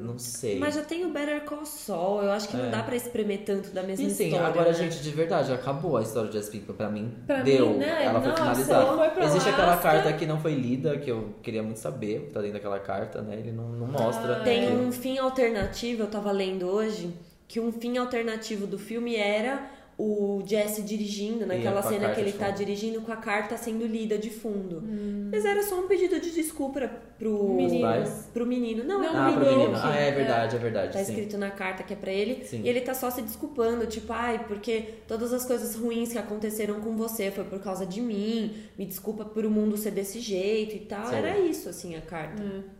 não 0.00 0.16
sei. 0.20 0.56
Mas 0.60 0.76
já 0.76 0.82
tem 0.82 1.04
o 1.04 1.08
Better 1.10 1.42
Call 1.42 1.66
Saul, 1.66 2.22
eu 2.22 2.30
acho 2.30 2.48
que 2.48 2.56
não 2.56 2.66
É. 2.66 2.70
dá 2.70 2.80
pra 2.80 2.94
espremer 2.94 3.40
tanto 3.44 3.70
da 3.70 3.82
mesma 3.82 4.04
E 4.04 4.06
assim, 4.12 4.26
história. 4.26 4.46
agora, 4.46 4.68
né? 4.68 4.74
gente, 4.74 5.02
de 5.02 5.10
verdade, 5.10 5.52
acabou 5.52 5.96
a 5.96 6.02
história 6.02 6.30
de 6.30 6.36
Jess 6.36 6.48
Pinkman. 6.48 6.76
Pra 6.76 6.88
mim, 6.88 7.12
Pra 7.26 7.42
deu. 7.42 7.70
mim, 7.70 7.78
né? 7.78 8.04
Ela 8.04 8.20
foi 8.20 8.28
Nossa, 8.30 8.42
finalizada. 8.42 8.84
ela 8.86 9.10
foi 9.10 9.24
Existe 9.24 9.48
aquela 9.48 9.72
Alasca. 9.72 9.82
carta 9.90 10.12
que 10.12 10.26
não 10.26 10.38
foi 10.38 10.54
lida, 10.54 10.96
que 10.96 11.10
eu 11.10 11.34
queria 11.42 11.60
muito 11.62 11.80
saber 11.80 12.20
o 12.20 12.26
que 12.26 12.30
tá 12.34 12.40
dentro 12.40 12.54
daquela 12.54 12.78
carta, 12.78 13.20
né? 13.20 13.34
Ele 13.36 13.50
não, 13.50 13.68
não 13.68 13.86
mostra. 13.88 14.36
Ah, 14.36 14.44
Tem 14.44 14.72
um 14.76 14.92
fim 14.92 15.18
alternativo, 15.18 16.04
eu 16.04 16.06
tava 16.08 16.30
lendo 16.30 16.66
hoje, 16.68 17.12
que 17.48 17.58
um 17.58 17.72
fim 17.72 17.98
alternativo 17.98 18.64
do 18.64 18.78
filme 18.78 19.16
era 19.16 19.68
o 19.98 20.42
Jesse 20.44 20.82
dirigindo, 20.82 21.46
naquela 21.46 21.82
cena 21.82 22.10
que 22.14 22.20
ele 22.20 22.32
tá 22.32 22.50
dirigindo 22.50 23.00
com 23.00 23.10
a 23.12 23.16
carta 23.16 23.56
sendo 23.56 23.86
lida 23.86 24.18
de 24.18 24.28
fundo. 24.28 24.82
Mas 25.30 25.44
era 25.44 25.62
só 25.62 25.80
um 25.80 25.86
pedido 25.88 26.20
de 26.20 26.30
desculpa 26.32 26.90
pro 27.18 27.48
Menino. 27.54 27.88
Pro 28.34 28.44
menino. 28.46 28.84
Não, 28.84 29.02
é 29.02 29.06
Não, 29.06 29.12
pro 29.12 29.18
Ah, 29.20 29.30
menino. 29.30 29.58
menino. 29.58 29.80
Ah, 29.82 29.96
é 29.96 30.10
verdade, 30.10 30.56
é 30.56 30.58
verdade. 30.58 30.92
Tá 30.92 31.02
sim. 31.02 31.12
escrito 31.12 31.38
na 31.38 31.50
carta 31.50 31.82
que 31.82 31.94
é 31.94 31.96
pra 31.96 32.12
ele. 32.12 32.44
Sim. 32.44 32.60
E 32.62 32.68
ele 32.68 32.82
tá 32.82 32.92
só 32.92 33.10
se 33.10 33.22
desculpando, 33.22 33.86
tipo, 33.86 34.12
ai, 34.12 34.44
porque 34.46 34.84
todas 35.08 35.32
as 35.32 35.46
coisas 35.46 35.74
ruins 35.74 36.12
que 36.12 36.18
aconteceram 36.18 36.80
com 36.80 36.94
você 36.94 37.30
foi 37.30 37.44
por 37.44 37.60
causa 37.60 37.86
de 37.86 38.02
mim. 38.02 38.54
Me 38.78 38.84
desculpa 38.84 39.24
por 39.24 39.46
o 39.46 39.50
mundo 39.50 39.78
ser 39.78 39.92
desse 39.92 40.20
jeito 40.20 40.76
e 40.76 40.80
tal. 40.80 41.06
Sim. 41.08 41.14
Era 41.16 41.38
isso, 41.38 41.70
assim, 41.70 41.96
a 41.96 42.02
carta. 42.02 42.42
E 42.42 42.75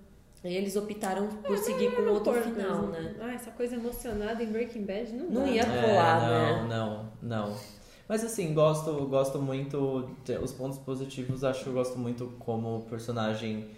eles 0.54 0.76
optaram 0.76 1.28
por 1.28 1.56
seguir 1.58 1.94
com 1.94 2.02
outro 2.02 2.32
cor 2.32 2.42
final, 2.42 2.86
mesmo. 2.86 2.88
né? 2.92 3.14
Ah, 3.20 3.32
essa 3.34 3.50
coisa 3.50 3.74
emocionada 3.76 4.42
em 4.42 4.46
Breaking 4.46 4.84
Bad 4.84 5.12
não, 5.12 5.26
Não 5.30 5.42
dá. 5.44 5.50
ia 5.50 5.62
É, 5.62 5.82
colar, 5.88 6.20
não, 6.20 6.68
né? 6.68 6.76
não, 6.76 7.12
não. 7.48 7.56
Mas 8.08 8.22
assim, 8.24 8.54
gosto, 8.54 8.92
gosto 9.08 9.38
muito. 9.40 10.08
Os 10.42 10.52
pontos 10.52 10.78
positivos, 10.78 11.42
acho 11.42 11.64
que 11.64 11.68
eu 11.70 11.72
gosto 11.72 11.98
muito 11.98 12.26
como 12.38 12.76
o 12.78 12.80
personagem 12.82 13.68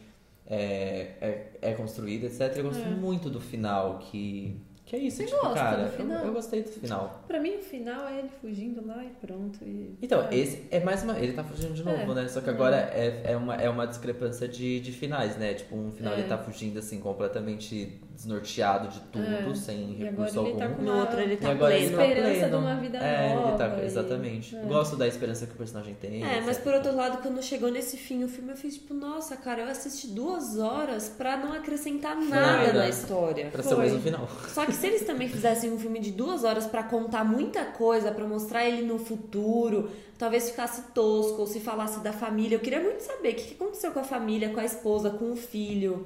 é, 0.47 1.13
é, 1.21 1.53
é 1.63 1.73
construído, 1.75 2.25
etc. 2.25 2.57
Eu 2.57 2.65
gosto 2.65 2.85
muito 2.85 3.31
do 3.31 3.41
final, 3.41 3.99
que. 3.99 4.61
Que 4.89 4.97
é 4.97 5.01
isso, 5.01 5.19
Você 5.19 5.27
tipo, 5.27 5.53
cara. 5.53 5.85
do 5.85 5.91
final? 5.93 6.21
Eu, 6.21 6.27
eu 6.29 6.33
gostei 6.33 6.63
do 6.63 6.71
final. 6.71 7.23
Pra 7.29 7.39
mim, 7.39 7.57
o 7.57 7.63
final 7.63 8.09
é 8.09 8.21
ele 8.21 8.31
fugindo 8.41 8.87
lá 8.87 9.05
e 9.05 9.11
pronto. 9.21 9.59
E... 9.63 9.95
Então, 10.01 10.27
é. 10.31 10.35
esse 10.35 10.65
é 10.71 10.81
mais 10.81 11.03
uma. 11.03 11.19
Ele 11.19 11.35
tá 11.35 11.45
fugindo 11.45 11.75
de 11.75 11.85
novo, 11.85 12.13
É. 12.13 12.15
né? 12.15 12.29
Só 12.29 12.41
que 12.41 12.49
agora 12.49 12.75
é, 12.95 13.33
é, 13.33 13.37
uma, 13.37 13.55
é 13.57 13.69
uma 13.69 13.87
discrepância 13.87 14.49
de, 14.49 14.81
de 14.81 14.91
finais, 14.91 15.37
né? 15.37 15.53
Tipo, 15.53 15.77
um 15.77 15.93
final 15.93 16.15
É. 16.15 16.21
ele 16.21 16.27
tá 16.29 16.39
fugindo 16.39 16.79
assim, 16.79 17.01
completamente 17.01 18.01
desnorteado 18.19 18.89
de 18.89 18.99
tudo, 19.13 19.25
É. 19.25 19.55
sem 19.55 19.93
E 19.93 20.09
agora 20.09 20.11
recurso 20.11 20.39
ele 20.41 20.47
algum. 20.49 20.59
tá 20.59 20.69
com 20.69 20.83
No 20.83 20.99
outro 20.99 21.21
ele 21.21 21.35
E 21.35 21.37
tá 21.37 21.51
agora 21.53 21.75
ele 21.77 21.87
pleno. 21.87 21.97
tá 21.99 22.07
Esperança 22.09 22.39
pleno. 22.41 22.49
de 22.59 22.65
uma 22.65 22.75
vida 22.75 22.99
é, 22.99 23.25
ele 23.27 23.29
tá 23.35 23.41
nova. 23.41 23.57
fraca, 23.57 23.77
aí. 23.77 23.87
exatamente. 23.87 24.57
É. 24.57 24.61
Gosto 24.63 24.97
da 24.97 25.07
esperança 25.07 25.47
que 25.47 25.53
o 25.53 25.57
personagem 25.57 25.95
tem. 25.95 26.25
É, 26.25 26.41
mas 26.41 26.57
etc. 26.57 26.63
por 26.65 26.75
outro 26.75 26.97
lado, 26.97 27.19
quando 27.23 27.41
chegou 27.43 27.71
nesse 27.71 27.97
fim 27.97 28.25
o 28.25 28.29
filme, 28.29 28.51
eu 28.51 28.57
fiz 28.57 28.75
tipo, 28.75 28.93
nossa, 28.93 29.37
cara, 29.37 29.63
eu 29.63 29.69
assisti 29.69 30.09
duas 30.09 30.59
horas 30.59 31.09
pra 31.17 31.37
não 31.37 31.53
acrescentar 31.53 32.17
nada 32.17 32.57
Nada. 32.67 32.73
na 32.81 32.89
história. 32.89 33.51
Pra 33.53 33.63
ser 33.63 33.75
o 33.75 33.77
Foi. 33.77 33.85
mesmo 33.85 34.01
final. 34.01 34.29
Só 34.49 34.67
que 34.67 34.73
se 34.73 34.87
eles 34.89 35.03
também 35.07 35.29
fizessem 35.29 35.71
um 35.73 35.79
filme 35.79 36.01
de 36.01 36.11
duas 36.11 36.43
horas 36.43 36.67
pra 36.67 36.83
contar 36.83 37.25
muita 37.25 37.65
coisa, 37.67 38.11
pra 38.11 38.25
mostrar 38.27 38.65
ele 38.65 38.83
no 38.83 38.99
futuro, 38.99 39.91
talvez 40.19 40.51
ficasse 40.51 40.83
tosco, 40.93 41.41
ou 41.41 41.47
se 41.47 41.61
falasse 41.61 42.01
da 42.01 42.13
família. 42.13 42.57
Eu 42.57 42.61
queria 42.61 42.81
muito 42.81 43.01
saber 43.01 43.31
o 43.31 43.35
que 43.37 43.55
aconteceu 43.55 43.93
com 43.93 44.01
a 44.01 44.05
família, 44.05 44.49
com 44.51 44.59
a 44.59 44.65
esposa, 44.65 45.11
com 45.11 45.31
o 45.31 45.37
filho 45.37 46.05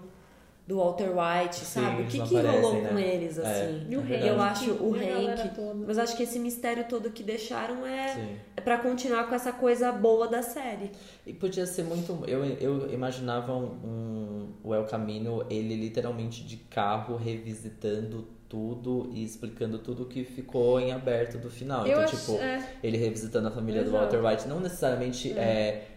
do 0.66 0.76
Walter 0.76 1.08
White, 1.10 1.56
Sim, 1.56 1.64
sabe? 1.80 1.96
O 1.96 2.00
eles 2.00 2.12
que, 2.12 2.20
que 2.22 2.34
rolou 2.36 2.40
aparecem, 2.50 2.86
com 2.88 2.94
né? 2.94 3.14
eles, 3.14 3.38
É, 3.38 3.42
assim? 3.42 3.86
E 3.90 3.96
o 3.96 4.00
É 4.00 4.16
Hank. 4.16 4.26
Eu 4.28 4.40
acho 4.40 4.70
o 4.74 4.94
Hank. 4.94 5.50
Mas 5.86 5.98
acho 5.98 6.16
que 6.16 6.22
esse 6.22 6.38
mistério 6.38 6.84
todo 6.88 7.10
que 7.10 7.22
deixaram 7.24 7.84
é, 7.84 8.08
Sim. 8.14 8.36
é 8.56 8.60
para 8.60 8.78
continuar 8.78 9.24
com 9.28 9.34
essa 9.34 9.52
coisa 9.52 9.90
boa 9.90 10.28
da 10.28 10.40
série. 10.40 10.92
E 11.26 11.32
podia 11.32 11.66
ser 11.66 11.82
muito. 11.82 12.16
Eu, 12.28 12.44
eu 12.44 12.92
imaginava 12.92 13.52
um, 13.52 13.64
um, 13.84 14.48
o 14.62 14.72
El 14.74 14.84
Camino, 14.84 15.44
ele 15.50 15.74
literalmente 15.74 16.44
de 16.44 16.56
carro 16.58 17.16
revisitando 17.16 18.26
tudo 18.48 19.10
e 19.14 19.24
explicando 19.24 19.78
tudo 19.78 20.04
que 20.04 20.24
ficou 20.24 20.78
em 20.78 20.92
aberto 20.92 21.38
do 21.38 21.50
final. 21.50 21.86
Eu 21.86 21.92
então, 21.92 22.04
acho- 22.04 22.16
tipo, 22.18 22.32
é. 22.38 22.62
ele 22.82 22.98
revisitando 22.98 23.48
a 23.48 23.50
família 23.50 23.82
do 23.82 23.88
Exato. 23.88 24.14
Walter 24.16 24.24
White, 24.30 24.48
não 24.48 24.60
necessariamente 24.60 25.32
é. 25.36 25.86
co- 25.86 25.91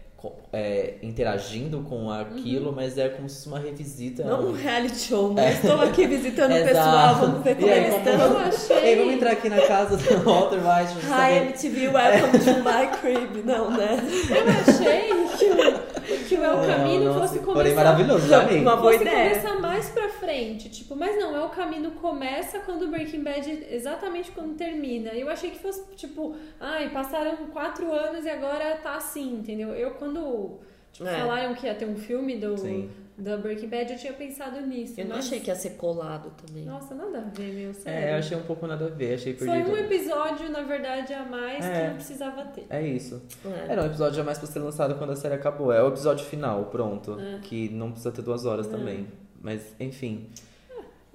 é, 0.52 0.94
interagindo 1.02 1.80
com 1.82 2.10
aquilo, 2.10 2.72
mas 2.74 2.96
é 2.98 3.08
como 3.08 3.28
se 3.28 3.36
fosse 3.36 3.48
uma 3.48 3.58
revisita. 3.58 4.24
Não 4.24 4.48
um 4.48 4.52
reality 4.52 4.96
show, 4.98 5.32
mas 5.32 5.56
estou 5.62 5.80
aqui 5.80 6.06
visitando 6.06 6.52
o 6.52 6.64
pessoal, 6.64 7.14
vamos 7.16 7.42
ver 7.44 7.54
como 7.56 7.66
E 7.66 7.70
eles 7.70 7.94
como- 7.94 8.08
estão. 8.10 8.30
Eu 8.32 8.38
achei. 8.48 8.76
Ei, 8.78 8.96
vamos 8.96 9.14
entrar 9.14 9.30
aqui 9.32 9.48
na 9.48 9.60
casa 9.66 9.96
do 9.96 10.18
Walter 10.24 10.56
White 10.58 10.92
Hi, 10.94 11.08
saber. 11.08 11.36
MTV, 11.46 11.88
welcome 11.88 12.38
to 12.38 12.50
my 12.64 12.86
crib. 13.00 13.44
Não, 13.44 13.70
né? 13.70 13.98
Eu 14.30 14.72
achei 14.72 15.10
que 15.38 15.95
que 16.28 16.34
o 16.36 16.44
El 16.44 16.66
Camino 16.66 17.04
não, 17.06 17.14
fosse 17.14 17.38
começar... 17.38 17.52
Porém, 17.54 17.74
maravilhoso, 17.74 18.28
já. 18.28 18.40
Uma 18.46 18.76
boa 18.76 18.92
fosse 18.92 19.04
ideia. 19.04 19.30
começar 19.30 19.60
mais 19.60 19.88
pra 19.90 20.08
frente, 20.08 20.68
tipo, 20.68 20.94
mas 20.96 21.18
não, 21.18 21.36
é 21.36 21.44
o 21.44 21.48
caminho 21.48 21.90
começa 21.92 22.58
quando 22.60 22.82
o 22.82 22.88
Breaking 22.88 23.22
Bad, 23.22 23.66
exatamente 23.70 24.30
quando 24.30 24.56
termina. 24.56 25.10
Eu 25.10 25.28
achei 25.28 25.50
que 25.50 25.58
fosse, 25.58 25.84
tipo, 25.96 26.34
ai, 26.60 26.90
passaram 26.90 27.36
quatro 27.52 27.92
anos 27.92 28.24
e 28.24 28.28
agora 28.30 28.76
tá 28.76 28.94
assim, 28.96 29.34
entendeu? 29.34 29.70
Eu, 29.74 29.92
quando 29.92 30.58
tipo, 30.92 31.08
É. 31.08 31.18
falaram 31.18 31.54
que 31.54 31.66
ia 31.66 31.74
ter 31.74 31.86
um 31.86 31.96
filme 31.96 32.36
do, 32.36 32.56
Sim. 32.56 32.90
Da 33.18 33.36
Breaking 33.38 33.68
Bad, 33.68 33.92
eu 33.92 33.98
tinha 33.98 34.12
pensado 34.12 34.60
nisso. 34.60 34.94
Eu 35.00 35.06
não 35.06 35.16
mas- 35.16 35.26
achei 35.26 35.40
que 35.40 35.48
ia 35.48 35.54
ser 35.56 35.70
colado 35.70 36.30
também. 36.46 36.64
Nossa, 36.64 36.94
nada 36.94 37.18
a 37.18 37.22
ver, 37.22 37.52
meu, 37.54 37.72
sério. 37.72 37.98
É, 38.08 38.12
eu 38.14 38.18
achei 38.18 38.36
um 38.36 38.42
pouco 38.42 38.66
nada 38.66 38.84
a 38.84 38.88
ver, 38.88 39.14
achei 39.14 39.34
Foi 39.34 39.46
perdido. 39.46 39.70
um 39.70 39.76
episódio, 39.76 40.50
na 40.50 40.62
verdade, 40.62 41.14
a 41.14 41.24
mais 41.24 41.64
que 41.64 41.70
É. 41.72 41.88
não 41.88 41.94
precisava 41.94 42.44
ter. 42.44 42.66
É 42.68 42.82
isso. 42.86 43.22
É. 43.44 43.72
Era 43.72 43.82
um 43.82 43.86
episódio 43.86 44.20
a 44.20 44.24
mais 44.24 44.36
pra 44.38 44.46
ser 44.46 44.58
lançado 44.58 44.94
quando 44.96 45.10
a 45.12 45.16
série 45.16 45.34
acabou. 45.34 45.72
É 45.72 45.82
o 45.82 45.88
episódio 45.88 46.26
final, 46.26 46.66
pronto. 46.66 47.18
É. 47.18 47.38
Que 47.42 47.68
não 47.70 47.90
precisa 47.90 48.12
ter 48.12 48.22
duas 48.22 48.44
horas 48.44 48.66
também. 48.66 49.06
Mas, 49.40 49.74
enfim. 49.80 50.28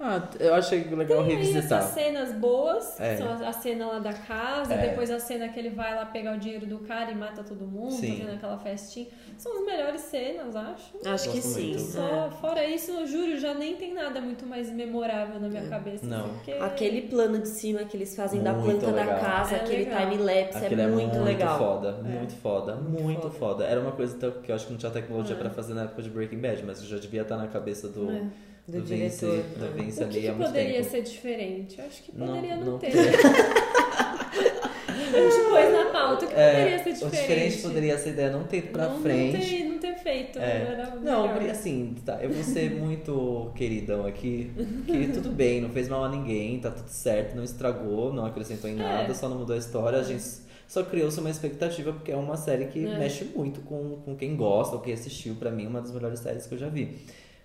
Ah, 0.04 0.20
eu 0.40 0.52
achei 0.54 0.82
legal 0.82 1.24
Tem 1.24 1.36
revisitar. 1.36 1.78
essas 1.78 1.94
cenas 1.94 2.32
boas, 2.32 2.98
É. 3.00 3.16
são 3.18 3.28
a, 3.28 3.48
a 3.48 3.52
cena 3.52 3.86
lá 3.86 3.98
da 4.00 4.12
casa, 4.12 4.74
É. 4.74 4.88
depois 4.88 5.08
a 5.12 5.20
cena 5.20 5.48
que 5.48 5.58
ele 5.60 5.70
vai 5.70 5.94
lá 5.94 6.04
pegar 6.04 6.34
o 6.34 6.38
dinheiro 6.38 6.66
do 6.66 6.80
cara 6.80 7.12
e 7.12 7.14
mata 7.14 7.44
todo 7.44 7.64
mundo, 7.64 7.92
Sim. 7.92 8.16
fazendo 8.18 8.34
aquela 8.34 8.58
festinha. 8.58 9.06
São 9.38 9.56
as 9.60 9.64
melhores 9.64 10.00
cenas, 10.00 10.56
acho. 10.56 10.92
Acho 11.06 11.30
que 11.30 11.40
sim. 11.40 11.68
muito. 11.68 11.80
Só, 11.82 12.26
é. 12.26 12.30
fora 12.40 12.64
isso, 12.64 12.90
eu 12.90 13.06
juro, 13.06 13.38
já 13.38 13.54
nem 13.54 13.76
tem 13.76 13.94
nada 13.94 14.20
muito 14.20 14.44
mais 14.44 14.68
memorável 14.70 15.38
na 15.38 15.48
minha 15.48 15.68
cabeça. 15.68 16.04
Não. 16.04 16.24
assim, 16.24 16.34
porque- 16.34 16.52
Aquele 16.52 17.02
plano 17.02 17.38
de 17.38 17.48
cima 17.48 17.84
que 17.84 17.96
eles 17.96 18.16
fazem 18.16 18.42
da 18.42 18.52
Muito 18.52 18.80
planta 18.80 18.86
da 18.96 19.02
legal. 19.04 19.20
casa, 19.20 19.54
É 19.54 19.60
aquele 19.60 19.84
time-lapse, 19.86 20.58
é 20.58 20.66
Aquilo 20.66 20.88
muito, 20.88 21.18
legal. 21.22 21.58
foda, 21.58 21.92
muito 22.02 22.34
foda, 22.34 22.74
muito 22.74 23.20
foda. 23.22 23.34
foda. 23.34 23.64
Era 23.66 23.80
uma 23.80 23.92
coisa 23.92 24.16
que 24.32 24.50
eu 24.50 24.54
acho 24.56 24.66
que 24.66 24.72
não 24.72 24.78
tinha 24.78 24.90
tecnologia 24.90 25.36
É. 25.36 25.38
pra 25.38 25.50
fazer 25.50 25.74
na 25.74 25.82
época 25.84 26.02
de 26.02 26.10
Breaking 26.10 26.38
Bad, 26.40 26.62
mas 26.64 26.82
já 26.84 26.96
devia 26.98 27.22
estar 27.22 27.36
na 27.36 27.46
cabeça 27.46 27.88
do, 27.88 28.10
É. 28.10 28.22
Do 28.68 28.80
Vince, 28.84 29.26
diretor, 29.26 29.44
do 29.58 29.64
é. 29.64 29.68
Vince 29.70 30.04
O 30.04 30.08
que, 30.08 30.20
que 30.20 30.32
poderia 30.32 30.72
tempo. 30.74 30.90
ser 30.90 31.02
diferente? 31.02 31.78
Eu 31.78 31.84
acho 31.86 32.02
que 32.04 32.12
Não- 32.16 32.26
poderia 32.28 32.56
não, 32.56 32.64
não 32.64 32.78
ter. 32.78 32.90
ter. 32.92 33.12
A 34.92 35.14
gente 35.30 35.50
pôs 35.50 35.72
na 35.72 35.90
pauta, 35.92 36.24
o 36.24 36.28
que 36.28 36.34
É, 36.34 36.50
poderia 36.52 36.78
ser 36.78 36.90
o 36.90 36.92
diferente? 36.94 37.20
diferente 37.20 37.62
poderia 37.62 37.98
ser 37.98 38.10
ideia 38.10 38.30
não 38.30 38.44
ter 38.44 38.58
ido 38.58 38.68
pra 38.68 38.88
não, 38.88 39.02
frente. 39.02 39.32
Não 39.36 39.40
ter, 39.40 39.64
não 39.64 39.78
ter 39.78 39.94
feito. 39.96 40.38
É. 40.38 40.90
Não, 41.02 41.34
melhor. 41.34 41.50
assim, 41.50 41.94
tá, 42.04 42.18
eu 42.22 42.30
vou 42.30 42.42
ser 42.42 42.70
muito 42.70 43.52
queridão 43.54 44.06
aqui, 44.06 44.50
que 44.86 45.08
tudo 45.12 45.28
bem, 45.34 45.60
não 45.60 45.68
fez 45.70 45.88
mal 45.88 46.04
a 46.04 46.08
ninguém, 46.08 46.58
tá 46.60 46.70
tudo 46.70 46.88
certo, 46.88 47.34
não 47.36 47.44
estragou, 47.44 48.12
não 48.12 48.24
acrescentou 48.24 48.70
em 48.70 48.74
nada, 48.74 49.10
É. 49.10 49.14
só 49.14 49.28
não 49.28 49.38
mudou 49.38 49.54
a 49.54 49.58
história, 49.58 49.98
a 49.98 50.02
gente 50.02 50.24
só 50.66 50.82
criou-se 50.82 51.18
uma 51.20 51.30
expectativa, 51.30 51.92
porque 51.92 52.10
é 52.12 52.16
uma 52.16 52.36
série 52.36 52.66
que 52.66 52.86
É. 52.86 52.98
mexe 52.98 53.24
muito 53.24 53.60
com, 53.60 53.96
com 54.04 54.16
quem 54.16 54.34
gosta, 54.36 54.76
ou 54.76 54.80
quem 54.80 54.94
assistiu, 54.94 55.34
pra 55.34 55.50
mim, 55.50 55.66
uma 55.66 55.80
das 55.82 55.90
melhores 55.92 56.20
séries 56.20 56.46
que 56.46 56.54
eu 56.54 56.58
já 56.58 56.68
vi. 56.68 56.96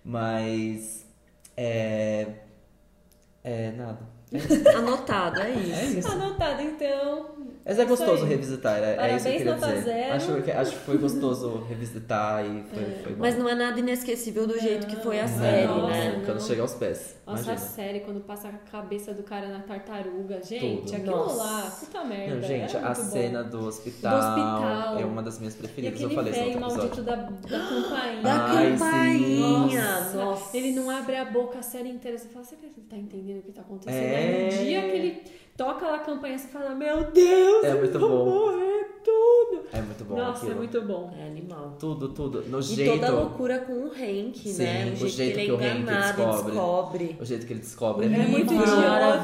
Mas, 0.06 1.06
é... 1.58 2.28
É, 3.44 3.72
nada. 3.72 4.00
Anotado, 4.78 5.42
é 5.42 5.52
É 5.52 5.56
isso. 5.56 6.00
isso. 6.00 6.12
Anotado, 6.12 6.62
então. 6.62 7.48
Mas 7.68 7.80
é 7.80 7.86
gostoso 7.86 8.24
aí. 8.24 8.30
revisitar, 8.30 8.78
é, 8.82 8.96
é 8.96 9.16
isso 9.16 9.26
que 9.26 9.32
eu 9.34 9.38
queria 9.38 9.54
dizer. 9.56 9.82
zero. 9.84 10.14
Acho 10.16 10.42
que, 10.42 10.52
acho 10.52 10.72
que 10.72 10.78
foi 10.78 10.98
gostoso 10.98 11.66
revisitar 11.68 12.46
e 12.46 12.64
foi, 12.74 12.84
foi 13.04 13.12
bom. 13.14 13.20
Mas 13.20 13.38
não 13.38 13.50
é 13.50 13.56
nada 13.56 13.78
inesquecível 13.80 14.48
do 14.48 14.58
jeito 14.60 14.88
que 14.88 14.96
foi 14.96 15.20
a 15.20 15.28
Não, 15.28 15.38
série, 15.40 15.68
nossa, 15.68 15.88
né? 15.88 16.16
não. 16.18 16.26
Quando 16.26 16.42
chega 16.42 16.62
aos 16.62 16.74
pés. 16.76 17.18
Nossa, 17.28 17.44
imagina. 17.44 17.54
a 17.54 17.58
série, 17.58 18.00
quando 18.00 18.22
passa 18.22 18.48
a 18.48 18.54
cabeça 18.54 19.14
do 19.14 19.22
cara 19.22 19.50
na 19.50 19.60
tartaruga. 19.60 20.42
Gente, 20.42 20.86
Tudo. 20.86 20.96
aquilo 20.96 21.16
Nossa. 21.18 21.36
lá, 21.44 21.72
puta 21.78 22.04
merda. 22.06 22.36
Não, 22.36 22.42
gente, 22.42 22.78
a 22.78 22.82
bom. 22.88 22.96
cena 22.96 23.44
do 23.44 23.68
hospital, 23.68 24.12
Do 24.14 24.26
hospital. 24.26 25.00
é 25.00 25.06
uma 25.06 25.22
das 25.22 25.38
minhas 25.40 25.54
E 25.54 25.58
preferidas. 25.58 26.02
Eu 26.02 26.10
falei 26.12 26.32
isso 26.34 26.50
no 26.52 26.60
maldito 26.62 27.02
da, 27.02 27.16
da 27.16 27.60
campainha. 27.60 28.22
Da 28.24 28.46
Ai, 28.46 28.72
campainha. 28.72 29.82
Nossa, 29.82 30.16
Nossa. 30.16 30.56
Ele 30.58 30.72
não 30.72 30.90
abre 30.90 31.16
a 31.18 31.26
boca 31.26 31.60
a 31.60 31.62
série 31.62 31.90
inteira. 31.90 32.18
Você 32.18 32.30
fala, 32.30 32.46
será 32.46 32.62
que 32.62 32.68
ele 32.68 32.88
tá 32.90 32.96
entendendo 32.96 33.40
o 33.40 33.42
que 33.44 33.52
tá 33.52 33.62
acontecendo? 33.62 34.02
É. 34.04 34.16
Aí 34.16 34.44
no 34.46 34.64
dia 34.64 34.82
que 34.84 34.88
ele 34.96 35.22
toca 35.58 35.86
lá 35.86 35.96
a 35.96 36.00
campanha, 36.00 36.38
você 36.38 36.48
fala, 36.48 36.74
meu 36.76 37.04
Deus, 37.12 37.64
É 37.66 37.72
eu 37.74 37.78
muito 37.80 38.00
vou 38.00 38.10
bom. 38.10 38.26
morrer 38.26 38.78
tudo. 39.04 39.64
É 39.72 39.82
muito 39.82 40.04
bom 40.06 40.16
Nossa, 40.18 40.38
aquilo. 40.40 40.52
é 40.52 40.56
muito 40.56 40.82
bom. 40.82 41.14
É 41.18 41.28
animal. 41.28 41.76
Tudo, 41.80 42.10
tudo. 42.10 42.44
No 42.50 42.60
E 42.60 42.62
jeito. 42.64 42.94
toda 42.94 43.08
a 43.08 43.12
loucura 43.12 43.60
com 43.60 43.74
o 43.74 43.88
Hank, 43.88 44.36
Sim, 44.38 44.64
né? 44.64 44.86
o 44.90 44.92
O 44.92 44.96
jeito, 44.96 45.10
jeito 45.10 45.36
que 45.36 45.42
ele 45.42 45.50
é 45.50 45.54
o 45.54 45.58
Hank 45.58 45.82
enganado 45.82 46.08
e 46.22 46.26
descobre. 46.26 46.52
descobre. 46.52 47.18
O 47.22 47.26
jeito 47.26 47.46
que 47.48 47.54
ele 47.54 47.60
descobre 47.62 48.06
é, 48.06 48.10
É 48.10 48.28
muito 48.28 48.54
maravilhoso. 48.54 48.76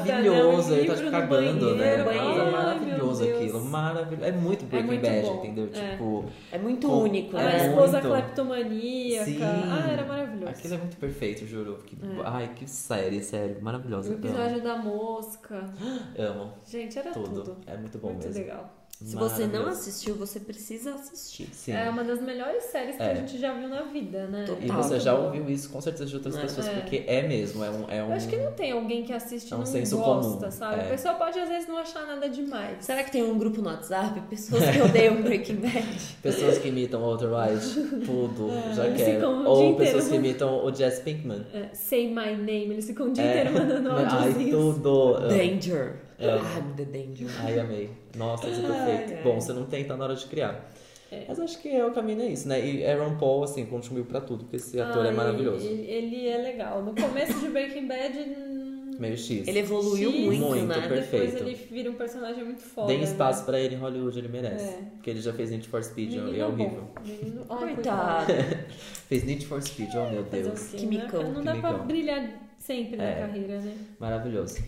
idiota, 0.08 0.68
né? 0.70 0.74
O 0.74 0.74
Ele 0.74 1.10
tá 1.10 1.10
cagando, 1.10 1.74
né? 1.76 1.96
Ai, 2.08 2.50
maravilhoso 2.50 3.24
aquilo. 3.24 3.64
Maravilhoso. 3.64 4.24
É 4.24 4.32
muito 4.32 4.64
Breaking 4.64 4.86
muito 4.86 5.02
Bad, 5.02 5.22
bom. 5.22 5.34
entendeu? 5.36 5.68
É. 5.74 5.90
Tipo. 5.90 6.24
É 6.52 6.58
muito 6.58 6.86
Com- 6.88 7.02
único, 7.02 7.36
A 7.36 7.42
É 7.42 7.44
né? 7.44 7.66
esposa 7.68 8.00
muito. 8.00 8.08
cleptomaníaca. 8.08 9.24
Sim. 9.26 9.38
Ah, 9.42 9.88
era 9.92 10.04
maravilhoso. 10.06 10.48
Aquilo 10.50 10.74
é 10.74 10.78
muito 10.78 10.96
perfeito, 10.96 11.46
juro. 11.46 11.78
Que- 11.84 11.96
É. 11.96 12.22
Ai, 12.24 12.50
que 12.54 12.68
série, 12.68 13.22
sério. 13.22 13.56
O 13.60 13.64
Maravilhosa. 13.64 14.12
episódio 14.14 14.62
da 14.62 14.76
mosca. 14.76 15.64
Amo. 16.24 16.52
Gente, 16.66 16.98
era 16.98 17.10
tudo. 17.12 17.42
Tudo. 17.42 17.56
É 17.66 17.76
muito 17.76 17.98
bom 17.98 18.08
Muito 18.08 18.26
mesmo. 18.26 18.40
legal. 18.42 18.70
Se 19.02 19.16
você 19.16 19.46
não 19.48 19.66
assistiu, 19.66 20.14
você 20.14 20.38
precisa 20.38 20.94
assistir. 20.94 21.48
Sim. 21.52 21.72
É 21.72 21.90
uma 21.90 22.04
das 22.04 22.22
melhores 22.22 22.62
séries 22.66 22.96
que 22.96 23.02
É. 23.02 23.10
a 23.10 23.14
gente 23.16 23.36
já 23.38 23.52
viu 23.52 23.68
na 23.68 23.82
vida, 23.82 24.28
né? 24.28 24.44
Total. 24.46 24.62
E 24.62 24.68
você 24.68 24.88
muito 24.90 25.02
já 25.04 25.14
ouviu 25.18 25.50
isso 25.50 25.68
com 25.68 25.80
certeza 25.80 26.06
de 26.06 26.14
outras 26.16 26.36
É. 26.36 26.40
pessoas, 26.42 26.68
É. 26.68 26.74
porque 26.74 27.02
é 27.08 27.26
mesmo, 27.26 27.62
é 27.64 27.70
um. 27.70 27.90
É 27.90 28.02
um... 28.04 28.06
Eu 28.10 28.12
acho 28.12 28.28
que 28.28 28.36
não 28.36 28.52
tem 28.52 28.70
alguém 28.70 29.02
que 29.02 29.12
assiste 29.12 29.52
É 29.52 29.56
um 29.56 29.58
não 29.58 29.66
senso 29.66 29.98
gosta, 29.98 30.38
comum, 30.38 30.50
sabe? 30.50 30.80
é. 30.80 30.84
A 30.86 30.88
pessoa 30.90 31.14
pode 31.14 31.38
às 31.40 31.48
vezes 31.48 31.68
não 31.68 31.76
achar 31.76 32.06
nada 32.06 32.28
demais. 32.28 32.84
Será 32.84 33.02
que 33.02 33.10
tem 33.10 33.24
um 33.24 33.36
grupo 33.36 33.60
no 33.60 33.68
WhatsApp? 33.68 34.18
Pessoas 34.30 34.62
que 34.70 34.80
odeiam 34.80 35.20
Breaking 35.22 35.56
Bad. 35.56 35.98
Pessoas 36.22 36.58
que 36.58 36.68
imitam 36.68 37.02
o 37.02 37.04
Walter 37.04 37.28
White, 37.34 38.06
tudo, 38.06 38.48
já 38.74 38.86
eles 38.86 38.98
quero. 39.02 39.14
ficam 39.16 39.44
o 39.44 39.48
Ou 39.48 39.56
dia 39.56 39.76
pessoas 39.86 40.04
inteiro. 40.06 40.22
que 40.22 40.28
imitam 40.30 40.64
o 40.64 40.72
Jess 40.74 41.00
Pinkman. 41.00 41.44
É, 41.52 41.74
say 41.74 42.06
my 42.06 42.36
name, 42.36 42.70
eles 42.70 42.86
ficam 42.86 43.08
o 43.08 43.12
dia 43.12 43.24
É. 43.24 43.40
inteiro 43.44 43.58
mandando 43.58 43.90
Ai, 43.98 44.04
áudiozinhos. 44.04 44.50
tudo. 44.76 45.28
Danger. 45.28 46.03
É. 46.18 46.26
I'm 46.36 46.74
the 46.76 46.84
danger. 46.84 47.28
Ai, 47.40 47.58
amei. 47.58 47.90
Nossa, 48.16 48.48
isso 48.48 48.60
é 48.60 48.66
Ai, 48.66 48.86
perfeito. 48.96 49.18
ai. 49.18 49.22
Bom, 49.24 49.40
você 49.40 49.52
não 49.52 49.66
tem, 49.66 49.84
tá 49.84 49.96
na 49.96 50.04
hora 50.04 50.14
de 50.14 50.26
criar. 50.26 50.70
É. 51.10 51.24
Mas 51.28 51.38
acho 51.38 51.60
que 51.60 51.68
é, 51.68 51.84
o 51.84 51.92
caminho 51.92 52.22
é 52.22 52.26
isso, 52.26 52.48
né? 52.48 52.64
E 52.64 52.84
Aaron 52.84 53.16
Paul, 53.16 53.44
assim, 53.44 53.64
contribuiu 53.66 54.04
pra 54.04 54.20
tudo, 54.20 54.44
porque 54.44 54.56
esse 54.56 54.80
ator 54.80 55.04
é 55.04 55.08
Ai, 55.10 55.14
maravilhoso. 55.14 55.64
Ele, 55.66 55.82
ele 55.82 56.28
é 56.28 56.38
legal. 56.38 56.82
No 56.82 56.94
começo 56.94 57.38
de 57.40 57.48
Breaking 57.48 57.86
Bad, 57.86 58.54
Meio 58.98 59.18
X. 59.18 59.46
Ele 59.48 59.58
evoluiu 59.58 60.10
X, 60.10 60.24
muito, 60.24 60.40
Muito, 60.44 60.66
né? 60.66 60.88
perfeito. 60.88 61.32
depois 61.32 61.34
ele 61.40 61.54
vira 61.70 61.90
um 61.90 61.94
personagem 61.94 62.44
muito 62.44 62.62
foda. 62.62 62.86
Deem 62.88 62.98
né? 62.98 63.04
espaço 63.04 63.44
pra 63.44 63.58
ele 63.58 63.74
em 63.74 63.78
Hollywood, 63.78 64.16
ele 64.18 64.28
merece. 64.28 64.64
É. 64.66 64.78
Porque 64.94 65.10
ele 65.10 65.20
já 65.20 65.32
fez 65.32 65.50
Need 65.50 65.68
for 65.68 65.82
Speed 65.82 66.10
Menino 66.10 66.34
e 66.34 66.38
é 66.40 66.46
horrível. 66.46 66.88
Menino... 67.04 67.44
Ai, 67.50 67.74
Coitado. 67.74 68.32
Fez 69.08 69.24
Need 69.24 69.46
for 69.46 69.60
Speed, 69.62 69.90
oh 69.96 70.10
meu 70.10 70.22
Deus. 70.22 70.68
quê, 70.70 70.76
Que 70.78 70.86
né? 70.86 71.02
micão, 71.02 71.22
Não 71.24 71.40
que 71.40 71.44
dá 71.44 71.54
pra 71.56 71.72
brilhar 71.72 72.40
sempre 72.58 72.96
na 72.96 73.04
É. 73.04 73.14
carreira, 73.20 73.58
né? 73.60 73.74
Maravilhoso. 73.98 74.62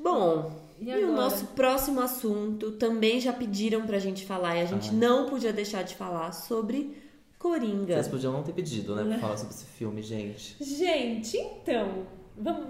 Bom, 0.00 0.50
E 0.80 0.90
e, 0.90 1.04
o 1.04 1.12
nosso 1.12 1.46
próximo 1.48 2.00
assunto 2.00 2.72
também 2.72 3.20
já 3.20 3.32
pediram 3.32 3.86
pra 3.86 3.98
gente 3.98 4.24
falar 4.26 4.56
e 4.56 4.60
a 4.62 4.66
gente 4.66 4.90
Ai. 4.90 4.96
não 4.96 5.26
podia 5.26 5.52
deixar 5.52 5.82
de 5.82 5.94
falar 5.94 6.32
sobre 6.32 6.96
Coringa. 7.38 7.94
Vocês 7.94 8.08
podiam 8.08 8.32
não 8.32 8.42
ter 8.42 8.52
pedido, 8.52 8.94
né? 8.94 9.04
Pra 9.04 9.18
falar 9.18 9.36
sobre 9.36 9.54
esse 9.54 9.64
filme, 9.66 10.02
gente. 10.02 10.56
Gente, 10.60 11.36
então, 11.36 12.06
Vamos, 12.36 12.66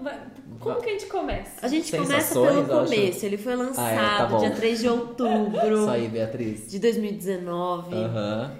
como 0.59 0.79
que 0.79 0.89
a 0.89 0.93
gente 0.93 1.07
começa? 1.07 1.65
A 1.65 1.67
gente 1.67 1.91
começa 1.91 2.27
Sensações, 2.27 2.67
pelo 2.67 2.71
eu 2.71 2.79
acho. 2.81 2.93
começo. 2.93 3.25
Ele 3.25 3.37
foi 3.37 3.55
lançado 3.55 3.87
Ah, 3.87 4.25
é, 4.25 4.29
tá 4.29 4.37
dia 4.37 4.51
3 4.51 4.79
de 4.79 4.87
outubro 4.87 5.73
Isso 5.81 5.89
aí, 5.89 6.07
Beatriz. 6.07 6.69
de 6.69 6.77
2019. 6.77 7.95
Aham. 7.95 8.51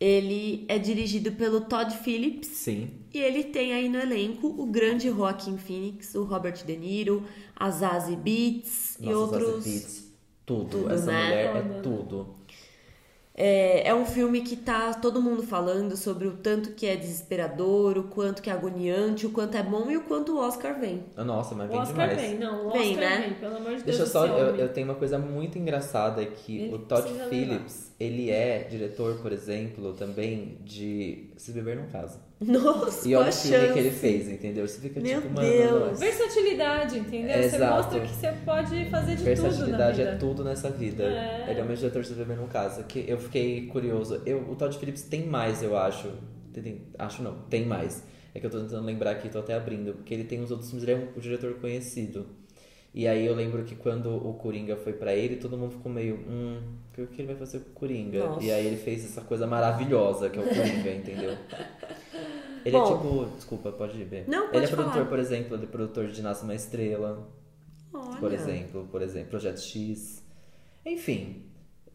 Ele 0.00 0.64
é 0.66 0.78
dirigido 0.78 1.32
pelo 1.32 1.60
Todd 1.60 1.94
Phillips. 1.98 2.48
Sim. 2.48 2.90
E 3.12 3.18
ele 3.18 3.44
tem 3.44 3.74
aí 3.74 3.88
no 3.88 3.98
elenco 3.98 4.46
o 4.46 4.64
grande 4.64 5.08
Joaquin 5.08 5.58
Phoenix, 5.58 6.14
o 6.14 6.24
Robert 6.24 6.64
De 6.64 6.76
Niro, 6.76 7.22
a 7.54 7.70
Zazie 7.70 8.16
Beetz 8.16 8.96
e 8.98 9.04
Nossa, 9.06 9.18
outros. 9.18 9.56
Zazie 9.56 9.72
Beetz, 9.72 10.12
Tudo. 10.46 10.68
Tudo, 10.70 10.90
Essa 10.90 11.06
né? 11.06 11.24
mulher 11.24 11.56
é 11.56 11.80
tudo. 11.82 12.39
É, 13.42 13.88
é 13.88 13.94
um 13.94 14.04
filme 14.04 14.42
que 14.42 14.54
tá 14.54 14.92
todo 14.92 15.22
mundo 15.22 15.42
falando 15.42 15.96
sobre 15.96 16.28
o 16.28 16.32
tanto 16.32 16.72
que 16.72 16.84
é 16.86 16.94
desesperador, 16.94 17.96
o 17.96 18.02
quanto 18.04 18.42
que 18.42 18.50
é 18.50 18.52
agoniante, 18.52 19.24
o 19.26 19.30
quanto 19.30 19.56
é 19.56 19.62
bom 19.62 19.90
e 19.90 19.96
o 19.96 20.02
quanto 20.02 20.32
o 20.34 20.38
Oscar 20.38 20.78
vem. 20.78 21.04
Nossa, 21.16 21.54
mas 21.54 21.68
O 21.68 21.72
vem 21.72 21.80
Oscar 21.80 22.08
demais. 22.10 22.28
vem, 22.28 22.38
não, 22.38 22.64
o 22.64 22.66
Oscar 22.66 22.82
Vem, 22.82 22.94
vem, 22.96 23.30
né? 23.30 23.36
pelo 23.40 23.56
amor 23.56 23.76
de 23.76 23.82
Deus. 23.82 23.84
Deixa 23.84 24.02
eu 24.02 24.06
só, 24.06 24.26
eu, 24.26 24.56
eu 24.56 24.68
tenho 24.68 24.86
uma 24.88 24.94
coisa 24.94 25.18
muito 25.18 25.58
engraçada 25.58 26.22
é 26.22 26.26
que 26.26 26.58
Ele 26.58 26.74
o 26.74 26.78
Todd 26.80 27.08
Phillips, 27.30 27.94
ele 27.98 28.30
é 28.30 28.64
diretor, 28.64 29.22
por 29.22 29.32
exemplo, 29.32 29.94
também 29.94 30.58
de 30.62 31.30
Se 31.38 31.52
Beber 31.52 31.76
Não 31.76 31.86
Casa. 31.88 32.20
Nossa, 32.40 33.06
E 33.06 33.14
olha 33.14 33.28
o 33.28 33.32
filme 33.32 33.56
chance. 33.58 33.72
que 33.74 33.78
ele 33.78 33.90
fez, 33.90 34.28
entendeu? 34.28 34.66
Você 34.66 34.80
fica 34.80 34.98
Meu 34.98 35.20
tipo, 35.20 35.34
mano, 35.34 35.46
Deus. 35.48 35.80
nossa. 35.90 35.94
Versatilidade, 36.04 36.98
entendeu? 36.98 37.30
É, 37.30 37.42
você 37.42 37.56
exato. 37.56 37.74
mostra 37.74 38.00
que 38.00 38.08
você 38.14 38.32
pode 38.46 38.84
fazer 38.90 39.16
de 39.16 39.18
tudo 39.24 39.28
na 39.28 39.34
Versatilidade 39.48 39.96
vida. 39.98 40.10
é 40.10 40.16
tudo 40.16 40.44
nessa 40.44 40.70
vida. 40.70 41.02
É. 41.04 41.46
Ele 41.50 41.60
é 41.60 41.62
o 41.62 41.66
meu 41.66 41.76
diretor 41.76 42.00
de 42.02 42.08
Se 42.08 42.14
Beber 42.14 42.36
Não 42.38 42.46
Casa. 42.48 42.82
Que 42.84 43.04
eu 43.06 43.18
fiquei 43.18 43.66
curioso. 43.66 44.22
Eu, 44.24 44.38
o 44.50 44.56
Todd 44.56 44.76
Phillips 44.78 45.02
tem 45.02 45.26
mais, 45.26 45.62
eu 45.62 45.76
acho. 45.76 46.10
Tem- 46.52 46.62
tem- 46.62 46.82
acho 46.98 47.22
não, 47.22 47.42
tem 47.42 47.66
mais. 47.66 48.02
É 48.34 48.40
que 48.40 48.46
eu 48.46 48.50
tô 48.50 48.58
tentando 48.60 48.86
lembrar 48.86 49.10
aqui, 49.10 49.28
tô 49.28 49.40
até 49.40 49.54
abrindo. 49.54 49.92
Porque 49.94 50.14
ele 50.14 50.24
tem 50.24 50.40
os 50.42 50.50
outros 50.50 50.70
filmes, 50.70 50.88
ele 50.88 50.98
é 50.98 51.04
um, 51.04 51.18
um 51.18 51.20
diretor 51.20 51.52
conhecido. 51.60 52.26
E 52.92 53.06
aí 53.06 53.24
eu 53.24 53.34
lembro 53.34 53.62
que 53.64 53.76
quando 53.76 54.14
o 54.16 54.34
Coringa 54.34 54.76
foi 54.76 54.92
pra 54.92 55.14
ele, 55.14 55.36
todo 55.36 55.56
mundo 55.56 55.72
ficou 55.72 55.92
meio, 55.92 56.16
hum, 56.28 56.60
o 56.98 57.06
que 57.06 57.22
ele 57.22 57.28
vai 57.28 57.36
fazer 57.36 57.60
com 57.60 57.70
o 57.70 57.72
Coringa? 57.72 58.26
Nossa. 58.26 58.44
E 58.44 58.50
aí 58.50 58.66
ele 58.66 58.76
fez 58.76 59.04
essa 59.04 59.20
coisa 59.20 59.46
maravilhosa 59.46 60.28
que 60.28 60.38
é 60.38 60.42
o 60.42 60.48
Coringa, 60.48 60.90
entendeu? 60.92 61.36
Ele 62.62 62.76
Bom. 62.76 62.84
é 62.84 62.92
tipo, 62.94 63.36
desculpa, 63.36 63.72
pode 63.72 63.98
ir, 63.98 64.04
Bê. 64.04 64.24
Não, 64.26 64.44
Ele 64.44 64.52
pode 64.52 64.64
é 64.64 64.68
produtor, 64.68 64.92
falar. 64.92 65.06
por 65.06 65.18
exemplo, 65.18 65.56
ele 65.56 65.64
é 65.64 65.66
produtor 65.66 66.08
de 66.08 66.20
Nasce 66.20 66.44
uma 66.44 66.54
Estrela, 66.54 67.26
Olha, 67.90 68.16
por 68.18 68.32
exemplo, 68.34 68.86
por 68.92 69.00
exemplo, 69.00 69.30
Projeto 69.30 69.60
X. 69.60 70.22
Enfim, 70.84 71.46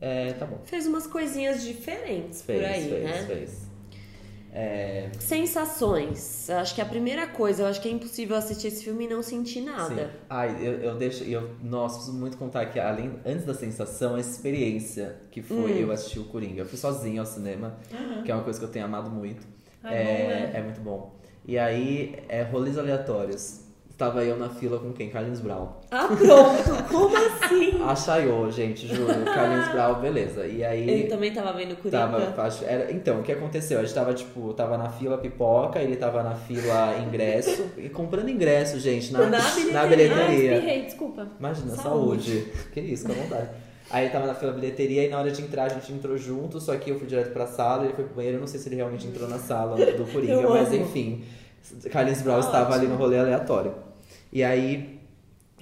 é, 0.02 0.34
tá 0.34 0.46
bom. 0.46 0.60
Fez 0.64 0.88
umas 0.88 1.06
coisinhas 1.08 1.64
diferentes 1.64 2.41
Fez, 2.41 2.60
por 2.60 2.68
aí, 2.68 2.89
fez, 2.89 3.04
né? 3.04 3.26
fez. 3.28 3.64
É, 4.58 5.10
Sensações. 5.20 6.47
Eu 6.47 6.60
acho 6.60 6.74
que 6.74 6.80
a 6.80 6.86
primeira 6.86 7.28
coisa, 7.28 7.64
eu 7.64 7.68
acho 7.68 7.82
que 7.82 7.89
é 7.89 7.91
impossível 7.91 8.38
assistir 8.38 8.68
esse 8.68 8.86
filme 8.86 9.03
e 9.03 9.08
não 9.10 9.22
sentir 9.22 9.60
sim. 9.60 9.66
nada. 9.66 10.12
Ai, 10.30 10.56
eu, 10.62 10.74
eu 10.76 10.95
deixo. 10.95 11.26
Eu, 11.26 11.49
nossa, 11.62 11.97
preciso 11.97 12.18
muito 12.18 12.38
contar 12.38 12.68
que 12.68 12.80
além, 12.80 13.20
antes 13.26 13.45
da 13.45 13.53
sensação, 13.53 14.16
a 14.16 14.20
experiência 14.20 15.18
que 15.30 15.41
foi 15.41 15.74
Hum. 15.74 15.78
eu 15.80 15.91
assistir 15.91 16.20
o 16.20 16.24
Coringa. 16.24 16.62
Eu 16.62 16.66
fui 16.66 16.78
sozinho 16.78 17.20
ao 17.20 17.26
cinema, 17.26 17.78
que 18.24 18.32
é 18.32 18.34
uma 18.34 18.43
coisa 18.45 18.58
que 18.58 18.64
eu 18.66 18.70
tenho 18.70 18.86
amado 18.86 19.12
muito. 19.12 19.45
Ah, 19.84 19.93
é, 19.93 20.03
bom, 20.03 20.30
né? 20.30 20.51
é 20.53 20.62
muito 20.62 20.80
bom. 20.80 21.20
E 21.45 21.60
aí, 21.60 22.16
é, 22.30 22.41
rolês 22.43 22.78
aleatórios. 22.78 23.64
Estava 23.96 24.26
eu 24.26 24.36
na 24.38 24.50
fila 24.50 24.78
com 24.78 24.91
quem? 24.91 25.10
Carlinhos 25.10 25.39
Brown. 25.39 25.70
Ah, 25.89 26.08
pronto! 26.08 26.84
Como 26.91 27.16
assim? 27.16 27.80
A 27.82 27.96
Chayo, 27.96 28.52
gente, 28.52 28.93
juro. 28.93 29.08
Carlinhos 29.24 29.70
Brown, 29.70 30.02
beleza. 30.02 30.46
E 30.46 30.66
aí. 30.66 30.89
Ele 30.89 31.04
também 31.08 31.32
tava 31.34 31.54
vendo 31.54 31.78
Coringa. 31.78 32.32
Tava, 32.36 32.50
era, 32.66 32.91
então, 32.91 33.22
o 33.22 33.24
que 33.24 33.32
aconteceu? 33.32 33.80
A 33.80 33.84
gente 33.84 33.93
tava, 33.96 34.14
tipo, 34.14 34.54
tava 34.54 34.78
na 34.78 34.89
fila 34.89 35.18
pipoca, 35.18 35.80
ele 35.80 35.96
tava 35.96 36.22
na 36.24 36.36
fila 36.36 36.98
ingresso, 37.08 37.68
e 37.78 37.88
comprando 37.88 38.28
ingresso, 38.28 38.78
gente, 38.82 39.14
na, 39.14 39.20
Na 39.28 39.39
bilheteria. 39.39 39.72
na 39.74 39.82
Ah, 39.82 39.88
bilheteria. 39.88 40.54
espirrei, 40.56 40.82
desculpa. 40.84 41.28
Imagina, 41.39 41.76
Saúde. 41.78 42.32
saúde. 42.41 42.52
Que 42.74 42.82
isso, 42.82 43.08
com 43.08 43.14
vontade. 43.14 43.48
Aí 43.89 44.04
ele 44.06 44.12
tava 44.12 44.28
na 44.28 44.34
fila 44.36 44.52
bilheteria 44.52 45.06
e 45.06 45.10
na 45.10 45.20
hora 45.20 45.32
de 45.32 45.41
entrar 45.41 45.66
a 45.66 45.70
gente 45.70 45.93
entrou 45.93 46.18
junto, 46.18 46.60
só 46.60 46.76
que 46.76 46.89
eu 46.89 47.00
fui 47.00 47.08
direto 47.08 47.32
pra 47.32 47.48
sala, 47.48 47.86
ele 47.86 47.93
foi 47.93 48.04
pro 48.04 48.16
banheiro, 48.16 48.36
eu 48.38 48.41
não 48.41 48.48
sei 48.48 48.60
se 48.60 48.68
ele 48.68 48.76
realmente 48.76 49.08
entrou 49.08 49.30
na 49.30 49.38
sala 49.39 49.78
do 49.78 50.04
Coringa, 50.12 50.50
mas 50.50 50.74
enfim. 50.74 51.24
Carlinhos 51.89 52.22
Brown 52.22 52.41
Tá 52.41 52.46
estava 52.48 52.74
ali 52.74 52.80
ótimo. 52.86 52.93
no 52.93 53.00
rolê 53.00 53.18
aleatório. 53.18 53.85
E 54.36 54.44
aí, 54.44 55.00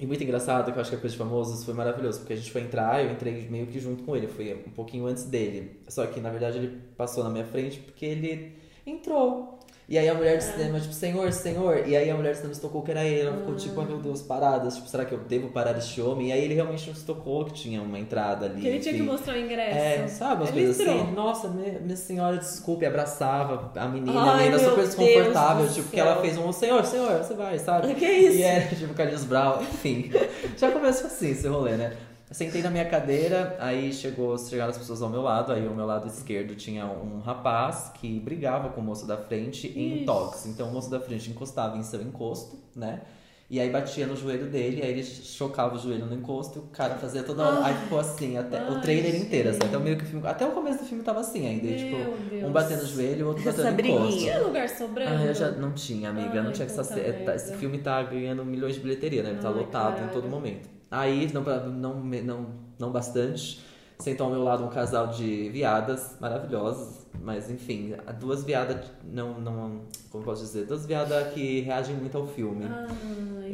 e 0.00 0.04
muito 0.04 0.24
engraçado, 0.24 0.72
que 0.72 0.76
eu 0.76 0.80
acho 0.80 0.90
que 0.90 0.96
a 0.96 0.98
coisa 0.98 1.12
de 1.14 1.18
famosos 1.22 1.64
foi 1.64 1.72
maravilhoso, 1.74 2.18
porque 2.18 2.32
a 2.32 2.36
gente 2.36 2.50
foi 2.50 2.62
entrar, 2.62 3.04
eu 3.04 3.12
entrei 3.12 3.48
meio 3.48 3.68
que 3.68 3.78
junto 3.78 4.02
com 4.02 4.16
ele, 4.16 4.26
foi 4.26 4.52
um 4.66 4.72
pouquinho 4.72 5.06
antes 5.06 5.26
dele. 5.26 5.80
Só 5.86 6.04
que 6.08 6.18
na 6.18 6.28
verdade 6.28 6.58
ele 6.58 6.82
passou 6.96 7.22
na 7.22 7.30
minha 7.30 7.44
frente 7.44 7.78
porque 7.78 8.04
ele 8.04 8.58
entrou. 8.84 9.53
E 9.86 9.98
aí 9.98 10.08
a 10.08 10.14
mulher 10.14 10.38
do 10.38 10.42
cinema, 10.42 10.80
tipo, 10.80 10.94
senhor, 10.94 11.30
senhor. 11.32 11.86
E 11.86 11.94
aí 11.94 12.08
a 12.08 12.14
mulher 12.14 12.32
do 12.32 12.36
cinema 12.36 12.54
se 12.54 12.60
tocou 12.60 12.80
que 12.82 12.90
era 12.90 13.04
ele. 13.04 13.20
Ela 13.20 13.36
ficou 13.36 13.54
tipo, 13.54 13.78
ai 13.80 13.86
meu 13.86 13.98
Deus, 13.98 14.22
parada. 14.22 14.68
Tipo, 14.70 14.88
será 14.88 15.04
que 15.04 15.12
eu 15.12 15.18
devo 15.18 15.48
parar 15.48 15.76
este 15.76 16.00
homem? 16.00 16.28
E 16.28 16.32
aí 16.32 16.42
ele 16.42 16.54
realmente 16.54 16.86
não 16.88 16.94
se 16.94 17.04
tocou 17.04 17.44
que 17.44 17.52
tinha 17.52 17.82
uma 17.82 17.98
entrada 17.98 18.46
ali. 18.46 18.62
Que 18.62 18.66
ele 18.66 18.78
tinha 18.78 18.94
que 18.94 19.02
mostrar 19.02 19.34
o 19.34 19.38
ingresso. 19.38 19.78
É, 19.78 20.08
sabe, 20.08 20.42
umas 20.42 20.48
Ele 20.50 20.64
coisas 20.64 20.80
entrou. 20.80 21.02
assim. 21.02 21.12
Nossa, 21.12 21.48
minha, 21.48 21.78
minha 21.80 21.96
senhora, 21.96 22.38
desculpe, 22.38 22.86
abraçava 22.86 23.70
a 23.76 23.86
menina, 23.86 24.22
Ai, 24.22 24.28
a 24.28 24.36
menina 24.38 24.58
super 24.58 24.74
Deus 24.76 24.94
desconfortável. 24.94 25.68
Tipo, 25.68 25.90
que 25.90 26.00
ela 26.00 26.20
fez 26.22 26.38
um, 26.38 26.52
senhor, 26.52 26.84
senhor, 26.86 27.18
você 27.18 27.34
vai, 27.34 27.58
sabe? 27.58 27.94
Que 27.94 28.06
isso? 28.06 28.38
E 28.38 28.42
era 28.42 28.74
tipo 28.74 28.94
Carlinhos 28.94 29.24
Brown, 29.24 29.60
enfim. 29.60 30.10
Já 30.56 30.70
começou 30.70 31.06
assim 31.06 31.30
esse 31.30 31.46
rolê, 31.46 31.76
né? 31.76 31.92
Eu 32.34 32.38
sentei 32.38 32.62
na 32.62 32.68
minha 32.70 32.84
cadeira, 32.84 33.56
aí 33.60 33.92
chegou, 33.92 34.36
chegaram 34.36 34.70
as 34.72 34.76
pessoas 34.76 35.00
ao 35.00 35.08
meu 35.08 35.22
lado, 35.22 35.52
aí 35.52 35.64
ao 35.64 35.72
meu 35.72 35.86
lado 35.86 36.08
esquerdo 36.08 36.56
tinha 36.56 36.84
um 36.84 37.20
rapaz 37.20 37.92
que 37.94 38.18
brigava 38.18 38.70
com 38.70 38.80
o 38.80 38.84
moço 38.84 39.06
da 39.06 39.16
frente 39.16 39.68
em 39.68 39.98
Ixi. 39.98 40.04
toques. 40.04 40.44
Então 40.46 40.68
o 40.68 40.72
moço 40.72 40.90
da 40.90 40.98
frente 40.98 41.30
encostava 41.30 41.76
em 41.78 41.84
seu 41.84 42.02
encosto, 42.02 42.58
né? 42.74 43.02
E 43.48 43.60
aí 43.60 43.70
batia 43.70 44.04
no 44.04 44.16
joelho 44.16 44.46
dele, 44.50 44.82
aí 44.82 44.90
ele 44.90 45.04
chocava 45.04 45.76
o 45.76 45.78
joelho 45.78 46.06
no 46.06 46.14
encosto 46.16 46.58
e 46.58 46.62
o 46.62 46.64
cara 46.72 46.96
fazia 46.96 47.22
toda 47.22 47.44
hora. 47.44 47.66
Aí 47.66 47.74
ficou 47.74 48.00
assim, 48.00 48.36
até 48.36 48.60
o 48.68 48.74
Ai, 48.74 48.80
trailer 48.80 49.14
inteiro, 49.14 49.50
assim. 49.50 49.60
Até 49.62 49.76
o 49.76 49.80
meio 49.80 49.96
que 49.96 50.02
o 50.02 50.06
filme. 50.06 50.26
Até 50.26 50.44
o 50.44 50.50
começo 50.50 50.78
do 50.80 50.84
filme 50.86 51.04
tava 51.04 51.20
assim 51.20 51.46
ainda. 51.46 51.68
e, 51.68 51.70
Meu 51.70 51.78
tipo, 51.78 52.30
Deus. 52.30 52.42
um 52.48 52.50
batendo 52.52 52.82
no 52.82 52.88
joelho 52.88 53.26
o 53.26 53.28
outro 53.28 53.44
batendo 53.44 53.70
no 53.80 53.80
encosto. 53.80 54.18
Tinha 54.18 54.42
lugar 54.42 54.68
sobrando? 54.70 55.14
Ah, 55.22 55.24
eu 55.24 55.34
já 55.34 55.52
não 55.52 55.70
tinha, 55.72 56.10
amiga. 56.10 56.40
não 56.42 56.48
Ai, 56.48 56.52
tinha 56.52 56.66
que 56.66 56.72
ser. 56.84 56.98
é, 56.98 57.12
tá- 57.12 57.34
Esse 57.36 57.54
filme 57.58 57.78
tá 57.78 58.02
ganhando 58.02 58.44
milhões 58.44 58.74
de 58.74 58.80
bilheteria, 58.80 59.22
né? 59.22 59.38
Tá 59.40 59.50
Ai, 59.50 59.54
lotado 59.54 60.02
em 60.04 60.08
todo 60.08 60.26
momento. 60.26 60.73
Aí, 60.94 61.32
não, 61.32 61.42
não, 61.42 61.94
não, 62.04 62.46
não 62.78 62.92
bastante, 62.92 63.60
sentou 63.98 64.26
ao 64.26 64.32
meu 64.32 64.42
lado 64.44 64.64
um 64.64 64.68
casal 64.70 65.08
de 65.08 65.48
viadas 65.50 66.16
maravilhosas. 66.20 67.03
Mas 67.22 67.50
enfim, 67.50 67.94
duas 68.20 68.44
viadas 68.44 68.76
não, 69.04 69.40
não. 69.40 69.80
Como 70.10 70.22
posso 70.24 70.42
dizer? 70.42 70.66
Duas 70.66 70.84
viadas 70.86 71.32
que 71.32 71.60
reagem 71.62 71.96
muito 71.96 72.16
ao 72.18 72.26
filme. 72.26 72.66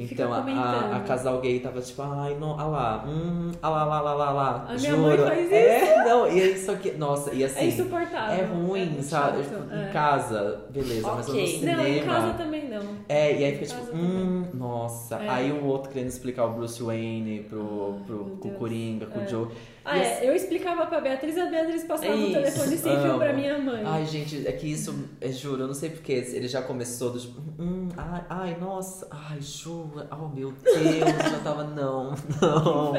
Fica 0.08 0.24
Então 0.24 0.32
a, 0.32 0.38
a, 0.38 0.96
a 0.96 1.00
casal 1.00 1.40
gay 1.40 1.60
tava 1.60 1.80
tipo, 1.80 2.00
ai, 2.02 2.36
não, 2.40 2.58
ah 2.58 2.64
lá, 2.66 3.04
hum, 3.06 3.50
ah 3.62 3.68
lá, 3.68 3.84
lá, 3.84 4.00
lá, 4.00 4.14
lá, 4.14 4.30
lá. 4.30 4.64
A 4.68 4.74
minha 4.74 4.90
juro. 4.90 5.02
mãe 5.02 5.16
faz 5.18 5.52
É, 5.52 6.04
não, 6.08 6.26
e 6.26 6.40
aí 6.40 6.58
só 6.58 6.74
que, 6.74 6.92
nossa, 6.92 7.32
e 7.34 7.44
assim, 7.44 7.58
É 7.60 7.66
insuportável. 7.66 8.34
é 8.38 8.46
ruim, 8.46 8.86
muito 8.86 9.02
sabe? 9.04 9.42
chato, 9.44 9.48
Tipo, 9.60 9.74
é. 9.74 9.88
Em 9.88 9.92
casa, 9.92 10.60
beleza, 10.70 11.06
mas 11.12 11.26
no 11.26 11.32
Ok. 11.34 11.46
cinema. 11.46 11.82
Não, 11.82 11.88
em 11.88 12.02
casa 12.02 12.32
também 12.34 12.68
não. 12.68 12.82
É, 13.08 13.38
e 13.40 13.44
aí 13.44 13.52
fica 13.58 13.66
tipo, 13.66 13.96
hum, 13.96 14.46
nossa. 14.54 15.16
É. 15.16 15.28
Aí 15.28 15.52
o 15.52 15.64
outro 15.66 15.90
querendo 15.90 16.08
explicar 16.08 16.46
o 16.46 16.52
Bruce 16.54 16.82
Wayne 16.82 17.40
pro, 17.48 18.00
pro, 18.06 18.16
meu 18.16 18.24
com 18.36 18.48
o 18.48 18.50
Deus. 18.50 18.58
Coringa, 18.58 19.06
com 19.06 19.18
o 19.20 19.22
É. 19.22 19.26
Joe. 19.28 19.48
Ah, 19.84 19.96
E 19.96 20.00
é, 20.02 20.12
assim- 20.12 20.26
eu 20.26 20.34
explicava 20.36 20.86
pra 20.86 21.00
Beatriz, 21.00 21.36
a 21.38 21.46
Beatriz 21.46 21.84
passava 21.84 22.14
Isso, 22.14 22.28
o 22.28 22.32
telefone 22.32 22.76
sem 22.76 23.00
fio 23.00 23.16
pra 23.18 23.32
minha 23.58 23.72
mãe. 23.72 23.82
Ai, 23.84 24.06
gente, 24.06 24.46
é 24.46 24.52
que 24.52 24.66
isso, 24.66 25.08
é, 25.20 25.30
juro, 25.32 25.62
eu 25.62 25.66
não 25.66 25.74
sei 25.74 25.90
porque 25.90 26.12
ele 26.12 26.48
já 26.48 26.62
começou 26.62 27.10
do 27.10 27.18
tipo, 27.18 27.40
hum, 27.58 27.88
ai, 27.96 28.24
ai, 28.28 28.58
nossa, 28.60 29.06
ai, 29.10 29.40
juro, 29.40 30.06
oh 30.10 30.28
meu 30.28 30.52
Deus, 30.52 31.30
já 31.30 31.40
tava, 31.42 31.64
não, 31.64 32.14
não. 32.40 32.92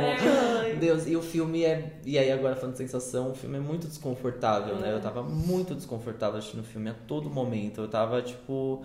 Deus, 0.80 1.08
e 1.08 1.16
o 1.16 1.22
filme 1.22 1.64
é. 1.64 2.00
E 2.06 2.18
aí, 2.18 2.32
agora 2.32 2.56
falando 2.56 2.74
de 2.74 2.80
sensação, 2.80 3.32
o 3.32 3.36
filme 3.36 3.58
é 3.58 3.62
muito 3.62 3.88
desconfortável, 3.88 4.76
né? 4.76 4.90
É. 4.90 4.94
Eu 4.94 5.00
tava 5.00 5.24
muito 5.24 5.76
desconfortável 5.76 6.40
assistindo 6.40 6.62
o 6.62 6.64
filme 6.64 6.90
a 6.90 6.96
todo 7.08 7.30
momento. 7.30 7.82
Eu 7.82 7.88
tava 7.88 8.22
tipo. 8.22 8.84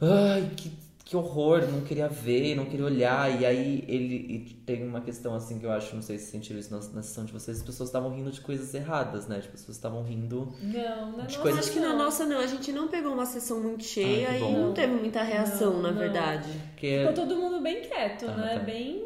Ai, 0.00 0.50
que, 0.56 0.72
que 1.04 1.16
horror, 1.16 1.62
não 1.70 1.80
queria 1.82 2.08
ver, 2.08 2.54
não 2.54 2.64
queria 2.64 2.86
olhar. 2.86 3.40
E 3.40 3.44
aí 3.44 3.84
ele 3.88 4.14
e 4.14 4.54
tem 4.64 4.86
uma 4.86 5.00
questão 5.00 5.34
assim 5.34 5.58
que 5.58 5.66
eu 5.66 5.72
acho, 5.72 5.94
não 5.94 6.02
sei 6.02 6.16
se 6.18 6.30
sentiram 6.30 6.60
isso 6.60 6.70
na, 6.70 6.76
na 6.78 7.02
sessão 7.02 7.24
de 7.24 7.32
vocês, 7.32 7.58
as 7.58 7.62
pessoas 7.62 7.88
estavam 7.88 8.14
rindo 8.14 8.30
de 8.30 8.40
coisas 8.40 8.72
erradas, 8.72 9.26
né? 9.26 9.36
Tipo, 9.40 9.54
as 9.54 9.60
pessoas 9.60 9.76
estavam 9.76 10.02
rindo. 10.04 10.52
Não, 10.62 11.12
na 11.12 11.24
De 11.24 11.34
nossa 11.34 11.38
coisas- 11.40 11.60
Acho 11.60 11.72
que 11.72 11.80
na 11.80 11.88
não. 11.90 11.98
nossa 11.98 12.24
não, 12.24 12.38
a 12.38 12.46
gente 12.46 12.70
não 12.72 12.88
pegou 12.88 13.12
uma 13.12 13.26
sessão 13.26 13.60
muito 13.60 13.84
cheia 13.84 14.28
Ai, 14.30 14.38
e 14.42 14.52
não 14.52 14.72
teve 14.72 14.92
muita 14.94 15.22
reação, 15.22 15.74
Não, 15.74 15.82
na 15.82 15.90
não. 15.90 15.98
verdade. 15.98 16.48
Que 16.76 16.98
Ficou 17.00 17.14
todo 17.14 17.36
mundo 17.36 17.60
bem 17.60 17.82
quieto, 17.82 18.26
Tá, 18.26 18.36
né? 18.36 18.58
tá. 18.58 18.64
Bem. 18.64 19.02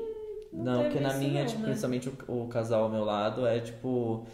Não, 0.52 0.76
teve 0.82 0.88
porque 0.90 1.00
na 1.04 1.14
minha, 1.14 1.40
não, 1.40 1.46
tipo, 1.48 1.60
né? 1.60 1.66
principalmente 1.66 2.08
o, 2.28 2.42
o 2.44 2.48
casal 2.48 2.84
ao 2.84 2.88
meu 2.90 3.04
lado 3.04 3.46
é 3.46 3.58
tipo 3.60 4.26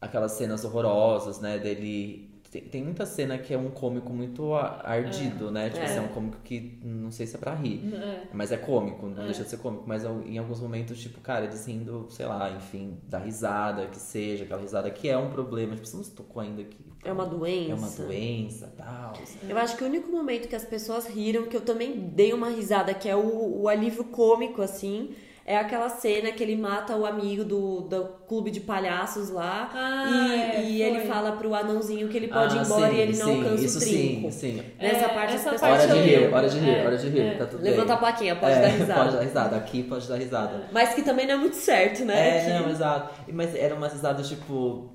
aquelas 0.00 0.32
cenas 0.32 0.64
horrorosas, 0.64 1.40
né? 1.40 1.58
Dele 1.58 2.31
Tem, 2.52 2.60
tem 2.60 2.84
muita 2.84 3.06
cena 3.06 3.38
que 3.38 3.54
é 3.54 3.56
um 3.56 3.70
cômico 3.70 4.12
muito 4.12 4.54
ardido, 4.54 5.50
né? 5.50 5.70
Tipo, 5.70 5.80
É. 5.80 5.84
assim, 5.86 5.96
é 5.96 6.00
um 6.02 6.08
cômico 6.08 6.36
que 6.44 6.78
não 6.84 7.10
sei 7.10 7.26
se 7.26 7.34
é 7.34 7.38
pra 7.38 7.54
rir. 7.54 7.80
É. 7.94 8.24
Mas 8.30 8.52
é 8.52 8.58
cômico, 8.58 9.06
não 9.06 9.22
É. 9.22 9.24
deixa 9.24 9.42
de 9.42 9.48
ser 9.48 9.56
cômico. 9.56 9.84
Mas 9.86 10.04
em 10.04 10.36
alguns 10.36 10.60
momentos, 10.60 11.00
tipo, 11.00 11.18
cara, 11.22 11.46
eles 11.46 11.66
rindo, 11.66 12.06
sei 12.10 12.26
lá, 12.26 12.50
enfim, 12.50 12.98
da 13.08 13.18
risada 13.18 13.86
que 13.86 13.98
seja, 13.98 14.44
aquela 14.44 14.60
risada 14.60 14.90
que 14.90 15.08
é 15.08 15.16
um 15.16 15.30
problema. 15.30 15.74
Tipo, 15.74 15.86
você 15.86 15.96
não 15.96 16.04
se 16.04 16.10
tocou 16.10 16.42
ainda 16.42 16.62
que 16.62 16.76
É 17.02 17.10
uma 17.10 17.24
doença. 17.24 17.70
é 17.72 17.74
uma 17.74 17.88
doença 17.88 18.72
tal. 18.76 19.14
Eu 19.48 19.56
acho 19.56 19.74
que 19.78 19.82
o 19.82 19.86
único 19.86 20.12
momento 20.12 20.46
que 20.46 20.54
as 20.54 20.64
pessoas 20.66 21.06
riram, 21.06 21.46
que 21.46 21.56
eu 21.56 21.62
também 21.62 21.98
dei 21.98 22.34
uma 22.34 22.50
risada, 22.50 22.92
que 22.92 23.08
é 23.08 23.16
o, 23.16 23.62
o 23.62 23.66
alívio 23.68 24.04
cômico, 24.04 24.60
assim, 24.60 25.14
é 25.44 25.56
aquela 25.56 25.88
cena 25.88 26.30
que 26.32 26.42
ele 26.42 26.56
mata 26.56 26.96
o 26.96 27.04
amigo 27.04 27.44
do, 27.44 27.80
do 27.82 28.04
clube 28.28 28.50
de 28.50 28.60
palhaços 28.60 29.30
lá. 29.30 29.70
Ah, 29.74 30.08
e 30.08 30.32
é, 30.40 30.62
e 30.62 30.82
ele 30.82 31.00
fala 31.00 31.32
pro 31.32 31.54
anãozinho 31.54 32.08
que 32.08 32.16
ele 32.16 32.28
pode 32.28 32.56
ir 32.56 32.60
Ah, 32.60 32.62
embora 32.62 32.90
sim, 32.90 32.96
e 32.96 33.00
ele 33.00 33.16
não 33.16 33.26
sim, 33.26 33.38
alcança 33.38 33.64
isso 33.64 33.78
o 33.78 33.80
trinco. 33.80 34.30
sim, 34.30 34.30
sim. 34.30 34.62
Nessa 34.80 35.04
É, 35.06 35.08
parte 35.08 35.34
essa 35.34 35.50
parte 35.54 35.64
Hora 35.64 35.86
de 35.88 35.98
rir, 36.00 36.32
hora 36.32 36.48
de 36.48 36.58
rir, 36.58 36.70
É, 36.78 36.86
hora 36.86 36.96
de 36.98 37.08
rir, 37.08 37.20
é. 37.20 37.34
tá 37.34 37.46
tudo 37.46 37.62
Levanta 37.62 37.86
bem. 37.86 37.94
a 37.94 37.98
plaquinha, 37.98 38.36
pode 38.36 38.52
É, 38.52 38.60
dar 38.60 38.68
risada. 38.68 39.00
Pode 39.04 39.16
dar 39.16 39.22
risada, 39.22 39.56
aqui 39.56 39.82
pode 39.82 40.08
dar 40.08 40.16
risada. 40.16 40.68
Mas 40.72 40.94
que 40.94 41.02
também 41.02 41.26
não 41.26 41.34
é 41.34 41.38
muito 41.38 41.56
certo, 41.56 42.04
né? 42.04 42.38
É, 42.38 42.44
Que- 42.44 42.50
não, 42.50 42.70
exato. 42.70 43.12
Mas 43.32 43.54
eram 43.54 43.76
umas 43.78 43.92
risadas, 43.92 44.28
tipo. 44.28 44.90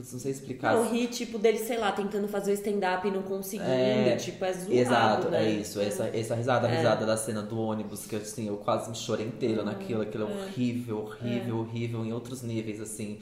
É. 0.00 0.12
Não 0.12 0.18
sei 0.20 0.32
explicar. 0.32 0.74
Não, 0.74 0.90
rir, 0.90 1.08
tipo, 1.08 1.38
dele, 1.38 1.58
sei 1.58 1.76
lá, 1.78 1.92
tentando 1.92 2.28
fazer 2.28 2.50
o 2.52 2.54
stand-up 2.54 3.06
e 3.06 3.10
não 3.10 3.22
conseguindo. 3.22 3.68
É, 3.70 4.16
tipo, 4.16 4.44
é 4.44 4.52
zoado, 4.52 4.72
Exato, 4.74 5.28
né? 5.30 5.44
é 5.46 5.50
isso. 5.50 5.80
Essa, 5.80 6.08
essa 6.08 6.34
risada, 6.34 6.66
a 6.66 6.70
É. 6.70 6.76
risada 6.76 7.04
da 7.06 7.16
cena 7.16 7.42
do 7.42 7.58
ônibus, 7.58 8.06
que 8.06 8.16
assim, 8.16 8.48
eu 8.48 8.56
quase 8.58 8.90
me 8.90 8.96
chorei 8.96 9.26
inteiro 9.26 9.64
naquilo. 9.64 10.02
Aquilo 10.02 10.28
é 10.28 10.30
É. 10.32 10.34
horrível, 10.44 10.98
horrível, 10.98 11.58
horrível, 11.58 12.04
em 12.04 12.12
outros 12.12 12.42
níveis, 12.42 12.80
assim. 12.80 13.18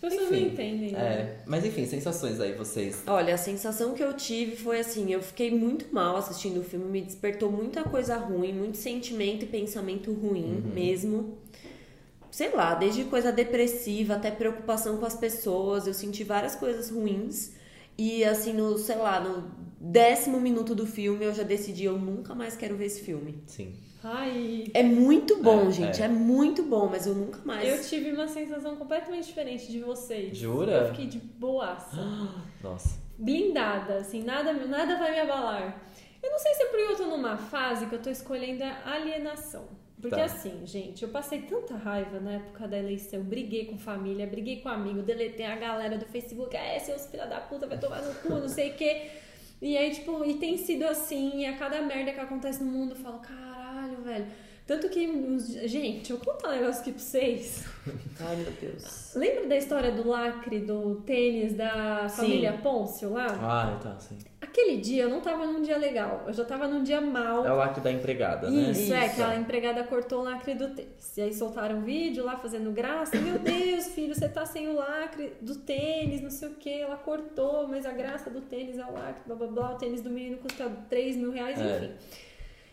As 0.00 0.12
pessoas 0.12 0.30
Enfim, 0.30 0.40
não 0.42 0.46
entendem. 0.52 0.92
né? 0.92 0.98
É. 1.00 1.36
Mas 1.44 1.64
enfim, 1.64 1.84
sensações 1.84 2.38
aí, 2.40 2.52
vocês. 2.52 3.02
Olha, 3.06 3.34
a 3.34 3.38
sensação 3.38 3.94
que 3.94 4.02
eu 4.02 4.12
tive 4.14 4.54
foi 4.54 4.78
assim, 4.78 5.12
eu 5.12 5.20
fiquei 5.20 5.50
muito 5.50 5.92
mal 5.92 6.16
assistindo 6.16 6.60
o 6.60 6.62
filme, 6.62 6.84
me 6.84 7.00
despertou 7.02 7.50
muita 7.50 7.82
coisa 7.82 8.16
ruim, 8.16 8.52
muito 8.52 8.76
sentimento 8.76 9.44
e 9.44 9.48
pensamento 9.48 10.12
ruim 10.12 10.62
mesmo. 10.72 11.36
Sei 12.30 12.50
lá, 12.54 12.74
desde 12.74 13.04
coisa 13.04 13.32
depressiva 13.32 14.14
até 14.14 14.30
preocupação 14.30 14.98
com 14.98 15.06
as 15.06 15.16
pessoas, 15.16 15.86
eu 15.86 15.94
senti 15.94 16.24
várias 16.24 16.54
coisas 16.54 16.90
ruins. 16.90 17.52
E 17.96 18.24
assim, 18.24 18.52
no, 18.52 18.76
sei 18.78 18.96
lá, 18.96 19.18
no 19.18 19.50
décimo 19.80 20.40
minuto 20.40 20.74
do 20.74 20.86
filme 20.86 21.24
eu 21.24 21.34
já 21.34 21.42
decidi, 21.42 21.84
eu 21.84 21.98
nunca 21.98 22.34
mais 22.34 22.56
quero 22.56 22.76
ver 22.76 22.86
esse 22.86 23.02
filme. 23.02 23.42
Sim. 23.46 23.74
Ai, 24.04 24.66
É 24.74 24.82
muito 24.84 25.42
bom, 25.42 25.66
É, 25.66 25.70
gente, 25.72 26.00
é. 26.00 26.04
é. 26.04 26.08
muito 26.08 26.62
bom, 26.62 26.88
mas 26.88 27.06
eu 27.06 27.14
nunca 27.14 27.40
mais. 27.44 27.68
eu 27.68 27.82
tive 27.82 28.12
uma 28.12 28.28
sensação 28.28 28.76
completamente 28.76 29.26
diferente 29.26 29.70
de 29.72 29.80
vocês. 29.80 30.36
Jura? 30.36 30.72
Eu 30.72 30.88
fiquei 30.90 31.06
de 31.06 31.18
boaça. 31.18 31.96
Nossa. 32.62 33.00
blindada, 33.18 33.96
assim, 33.96 34.22
nada, 34.22 34.52
nada 34.52 34.96
vai 34.96 35.10
me 35.12 35.20
abalar. 35.20 35.82
Eu 36.22 36.30
não 36.30 36.38
sei 36.38 36.54
se 36.54 36.62
é 36.62 36.66
porque 36.66 36.82
eu 36.92 36.96
tô 36.96 37.06
numa 37.06 37.36
fase 37.36 37.86
que 37.86 37.94
eu 37.94 38.02
tô 38.02 38.10
escolhendo 38.10 38.62
a 38.62 38.92
alienação. 38.92 39.64
Porque 40.00 40.16
Tá. 40.16 40.24
assim, 40.24 40.64
gente, 40.64 41.02
eu 41.02 41.08
passei 41.08 41.42
tanta 41.42 41.74
raiva 41.76 42.20
na 42.20 42.32
época 42.34 42.68
da 42.68 42.78
eleição, 42.78 43.20
briguei 43.22 43.64
com 43.66 43.76
família, 43.76 44.26
briguei 44.26 44.60
com 44.60 44.68
amigo, 44.68 45.02
deletei 45.02 45.44
a 45.44 45.56
galera 45.56 45.98
do 45.98 46.06
Facebook, 46.06 46.56
é, 46.56 46.78
seus 46.78 47.06
filha 47.06 47.26
da 47.26 47.40
puta, 47.40 47.66
vai 47.66 47.78
tomar 47.78 48.00
no 48.02 48.14
cu, 48.14 48.28
não 48.30 48.48
sei 48.48 48.70
o 48.70 48.74
quê. 48.74 49.10
E 49.60 49.76
aí, 49.76 49.90
tipo, 49.90 50.24
e 50.24 50.34
tem 50.34 50.56
sido 50.56 50.84
assim, 50.84 51.40
e 51.40 51.46
a 51.46 51.56
cada 51.56 51.82
merda 51.82 52.12
que 52.12 52.20
acontece 52.20 52.62
no 52.62 52.70
mundo, 52.70 52.92
eu 52.92 52.96
falo, 52.96 53.18
caralho, 53.18 54.00
velho. 54.02 54.26
Tanto 54.68 54.86
que, 54.90 55.06
os- 55.08 55.48
gente, 55.68 56.10
eu 56.10 56.18
vou 56.18 56.34
contar 56.34 56.48
um 56.50 56.52
negócio 56.60 56.82
aqui 56.82 56.92
pra 56.92 57.00
vocês. 57.00 57.64
Ai, 58.20 58.36
meu 58.36 58.52
Deus. 58.60 59.14
Lembra 59.14 59.46
da 59.46 59.56
história 59.56 59.90
do 59.90 60.06
lacre 60.06 60.60
do 60.60 60.96
tênis 61.06 61.54
da 61.54 62.06
Sim. 62.06 62.16
família 62.16 62.52
Pôncio 62.62 63.10
lá? 63.14 63.26
Ah, 63.40 63.80
tá, 63.82 63.98
sim. 63.98 64.18
Aquele 64.42 64.76
dia 64.76 65.04
eu 65.04 65.08
não 65.08 65.22
tava 65.22 65.46
num 65.46 65.62
dia 65.62 65.78
legal, 65.78 66.24
eu 66.26 66.32
já 66.34 66.44
tava 66.44 66.68
num 66.68 66.82
dia 66.82 67.00
mal. 67.00 67.46
É 67.46 67.50
o 67.52 67.56
lacre 67.56 67.80
da 67.80 67.90
empregada, 67.90 68.50
né? 68.50 68.70
Isso, 68.70 68.92
é, 68.92 69.06
Isso. 69.06 69.16
que 69.16 69.22
a 69.22 69.36
empregada 69.36 69.82
cortou 69.84 70.20
o 70.20 70.24
lacre 70.24 70.52
do 70.54 70.68
tênis. 70.68 71.16
E 71.16 71.22
aí 71.22 71.32
soltaram 71.32 71.78
um 71.78 71.82
vídeo 71.82 72.22
lá 72.24 72.36
fazendo 72.36 72.70
graça. 72.70 73.16
Meu 73.18 73.38
Deus, 73.38 73.86
filho, 73.88 74.14
você 74.14 74.28
tá 74.28 74.44
sem 74.44 74.68
o 74.68 74.74
lacre 74.74 75.32
do 75.40 75.54
tênis, 75.56 76.20
não 76.20 76.30
sei 76.30 76.48
o 76.48 76.54
que. 76.54 76.70
Ela 76.82 76.96
cortou, 76.96 77.66
mas 77.66 77.86
a 77.86 77.92
graça 77.92 78.28
do 78.28 78.42
tênis 78.42 78.76
é 78.78 78.84
o 78.84 78.92
lacre, 78.92 79.22
blá 79.26 79.34
blá 79.34 79.46
blá. 79.46 79.72
O 79.74 79.78
tênis 79.78 80.02
do 80.02 80.10
menino 80.10 80.36
custa 80.36 80.70
3 80.90 81.16
mil 81.16 81.30
reais, 81.32 81.58
É. 81.58 81.76
enfim. 81.78 81.92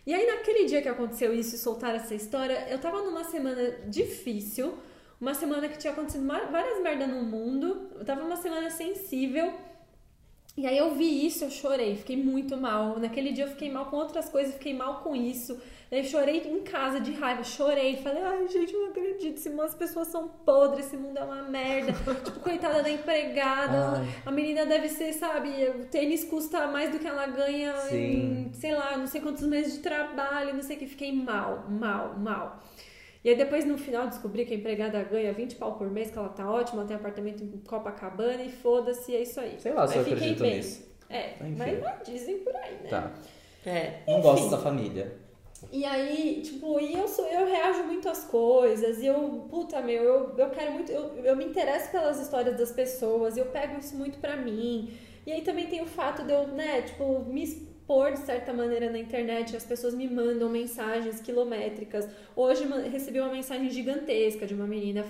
E 0.06 0.14
aí, 0.14 0.28
naquele 0.28 0.66
dia 0.66 0.82
que 0.82 0.88
aconteceu 0.88 1.34
isso 1.34 1.56
e 1.56 1.58
soltaram 1.58 1.96
essa 1.96 2.14
história, 2.14 2.68
eu 2.70 2.80
tava 2.80 3.02
numa 3.02 3.24
semana 3.24 3.72
difícil, 3.88 4.78
uma 5.20 5.34
semana 5.34 5.68
que 5.68 5.78
tinha 5.78 5.94
acontecido 5.94 6.26
várias 6.28 6.82
merdas 6.82 7.08
no 7.08 7.24
mundo, 7.24 7.90
eu 7.96 8.06
tava 8.06 8.22
numa 8.22 8.36
semana 8.36 8.70
sensível. 8.70 9.54
E 10.58 10.66
aí 10.66 10.78
eu 10.78 10.96
vi 10.96 11.26
isso, 11.26 11.44
eu 11.44 11.50
chorei, 11.50 11.96
fiquei 11.96 12.16
muito 12.16 12.56
mal. 12.56 13.00
Naquele 13.00 13.32
dia 13.32 13.46
eu 13.46 13.50
fiquei 13.50 13.70
mal 13.72 13.88
com 13.88 13.98
outras 13.98 14.30
coisas, 14.30 14.54
fiquei 14.54 14.74
mal 14.74 15.02
com 15.02 15.16
isso. 15.16 15.60
Eu 15.92 16.04
chorei 16.04 16.40
em 16.40 16.62
casa 16.62 17.00
de 17.00 17.12
raiva, 17.12 17.44
chorei, 17.44 17.98
falei, 17.98 18.22
ai 18.24 18.48
gente, 18.48 18.74
eu 18.74 18.82
não 18.82 18.90
acredito, 18.90 19.38
esse 19.38 19.50
as 19.62 19.76
pessoas 19.76 20.08
são 20.08 20.28
podres, 20.28 20.88
esse 20.88 20.98
mundo 20.98 21.18
é 21.20 21.24
uma 21.24 21.44
merda. 21.44 21.94
tipo, 22.26 22.40
coitada 22.40 22.82
da 22.82 22.90
empregada, 22.90 24.00
Ai. 24.00 24.08
a 24.26 24.32
menina 24.32 24.66
deve 24.66 24.90
ser, 24.90 25.14
sabe, 25.14 25.50
o 25.70 25.86
tênis 25.86 26.24
custa 26.24 26.68
mais 26.68 26.92
do 26.92 26.98
que 26.98 27.08
ela 27.08 27.28
ganha 27.28 27.78
Sim. 27.78 28.50
em, 28.50 28.54
sei 28.54 28.74
lá, 28.74 28.98
não 28.98 29.06
sei 29.06 29.22
quantos 29.22 29.46
meses 29.46 29.76
de 29.76 29.80
trabalho, 29.80 30.56
não 30.56 30.62
sei 30.64 30.76
o 30.76 30.80
que, 30.80 30.88
fiquei 30.88 31.14
mal, 31.14 31.66
mal, 31.70 32.18
mal. 32.18 32.60
E 33.24 33.30
aí 33.30 33.36
depois 33.36 33.66
no 33.66 33.78
final 33.78 34.08
descobri 34.08 34.46
que 34.46 34.54
a 34.54 34.58
empregada 34.58 35.04
ganha 35.04 35.34
20 35.34 35.56
pau 35.56 35.76
por 35.78 35.90
mês, 35.90 36.12
que 36.12 36.18
ela 36.18 36.30
tá 36.30 36.50
ótima, 36.50 36.82
ela 36.82 36.88
tem 36.88 36.96
apartamento 36.96 37.44
em 37.44 37.58
Copacabana 37.60 38.44
e 38.44 38.52
foda-se, 38.52 39.16
é 39.16 39.22
isso 39.22 39.40
aí. 39.40 39.56
Sei 39.60 39.74
lá 39.74 39.88
se 39.88 39.98
eu 39.98 40.02
acredito 40.02 40.42
bem. 40.42 40.58
nisso. 40.58 40.86
É, 41.10 41.34
Enfim. 41.42 41.56
mas, 41.58 42.08
dizem 42.08 42.40
por 42.40 42.56
aí, 42.56 42.74
né? 42.84 42.90
Tá. 42.90 43.12
É. 43.66 44.02
Não 44.08 44.22
gosto 44.22 44.44
dessa 44.44 44.62
família. 44.62 45.25
E 45.72 45.84
aí, 45.86 46.42
tipo, 46.44 46.80
e 46.80 46.94
eu 46.94 47.08
sou, 47.08 47.26
eu 47.28 47.46
reajo 47.46 47.84
muito 47.84 48.08
às 48.08 48.24
coisas, 48.24 49.02
e 49.02 49.06
eu, 49.06 49.46
puta 49.50 49.82
meu, 49.82 50.04
eu, 50.04 50.38
eu 50.38 50.50
quero 50.50 50.72
muito, 50.72 50.92
eu, 50.92 51.18
eu 51.24 51.36
me 51.36 51.46
interesso 51.46 51.92
pelas 51.92 52.20
histórias 52.20 52.58
das 52.58 52.72
pessoas, 52.72 53.36
e 53.36 53.40
eu 53.40 53.48
pego 53.48 53.80
isso 53.80 53.96
muito 53.96 54.20
pra 54.20 54.38
mim. 54.38 54.92
E 55.26 55.32
aí 55.32 55.42
também 55.42 55.68
tem 55.68 55.82
o 55.82 55.88
fato 55.88 56.24
de 56.24 56.32
eu, 56.32 56.48
né, 56.48 56.84
tipo, 56.84 57.26
me 57.26 57.44
expor 57.44 58.14
de 58.14 58.20
certa 58.20 58.54
maneira 58.54 58.90
na 58.90 58.98
internet, 58.98 59.56
as 59.56 59.66
pessoas 59.66 59.94
me 59.94 60.08
mandam 60.08 60.50
mensagens 60.50 61.20
quilométricas. 61.20 62.08
Hoje 62.36 62.66
recebi 62.92 63.20
uma 63.20 63.32
mensagem 63.32 63.70
gigantesca 63.70 64.46
de 64.46 64.54
uma 64.54 64.68
menina 64.68 65.06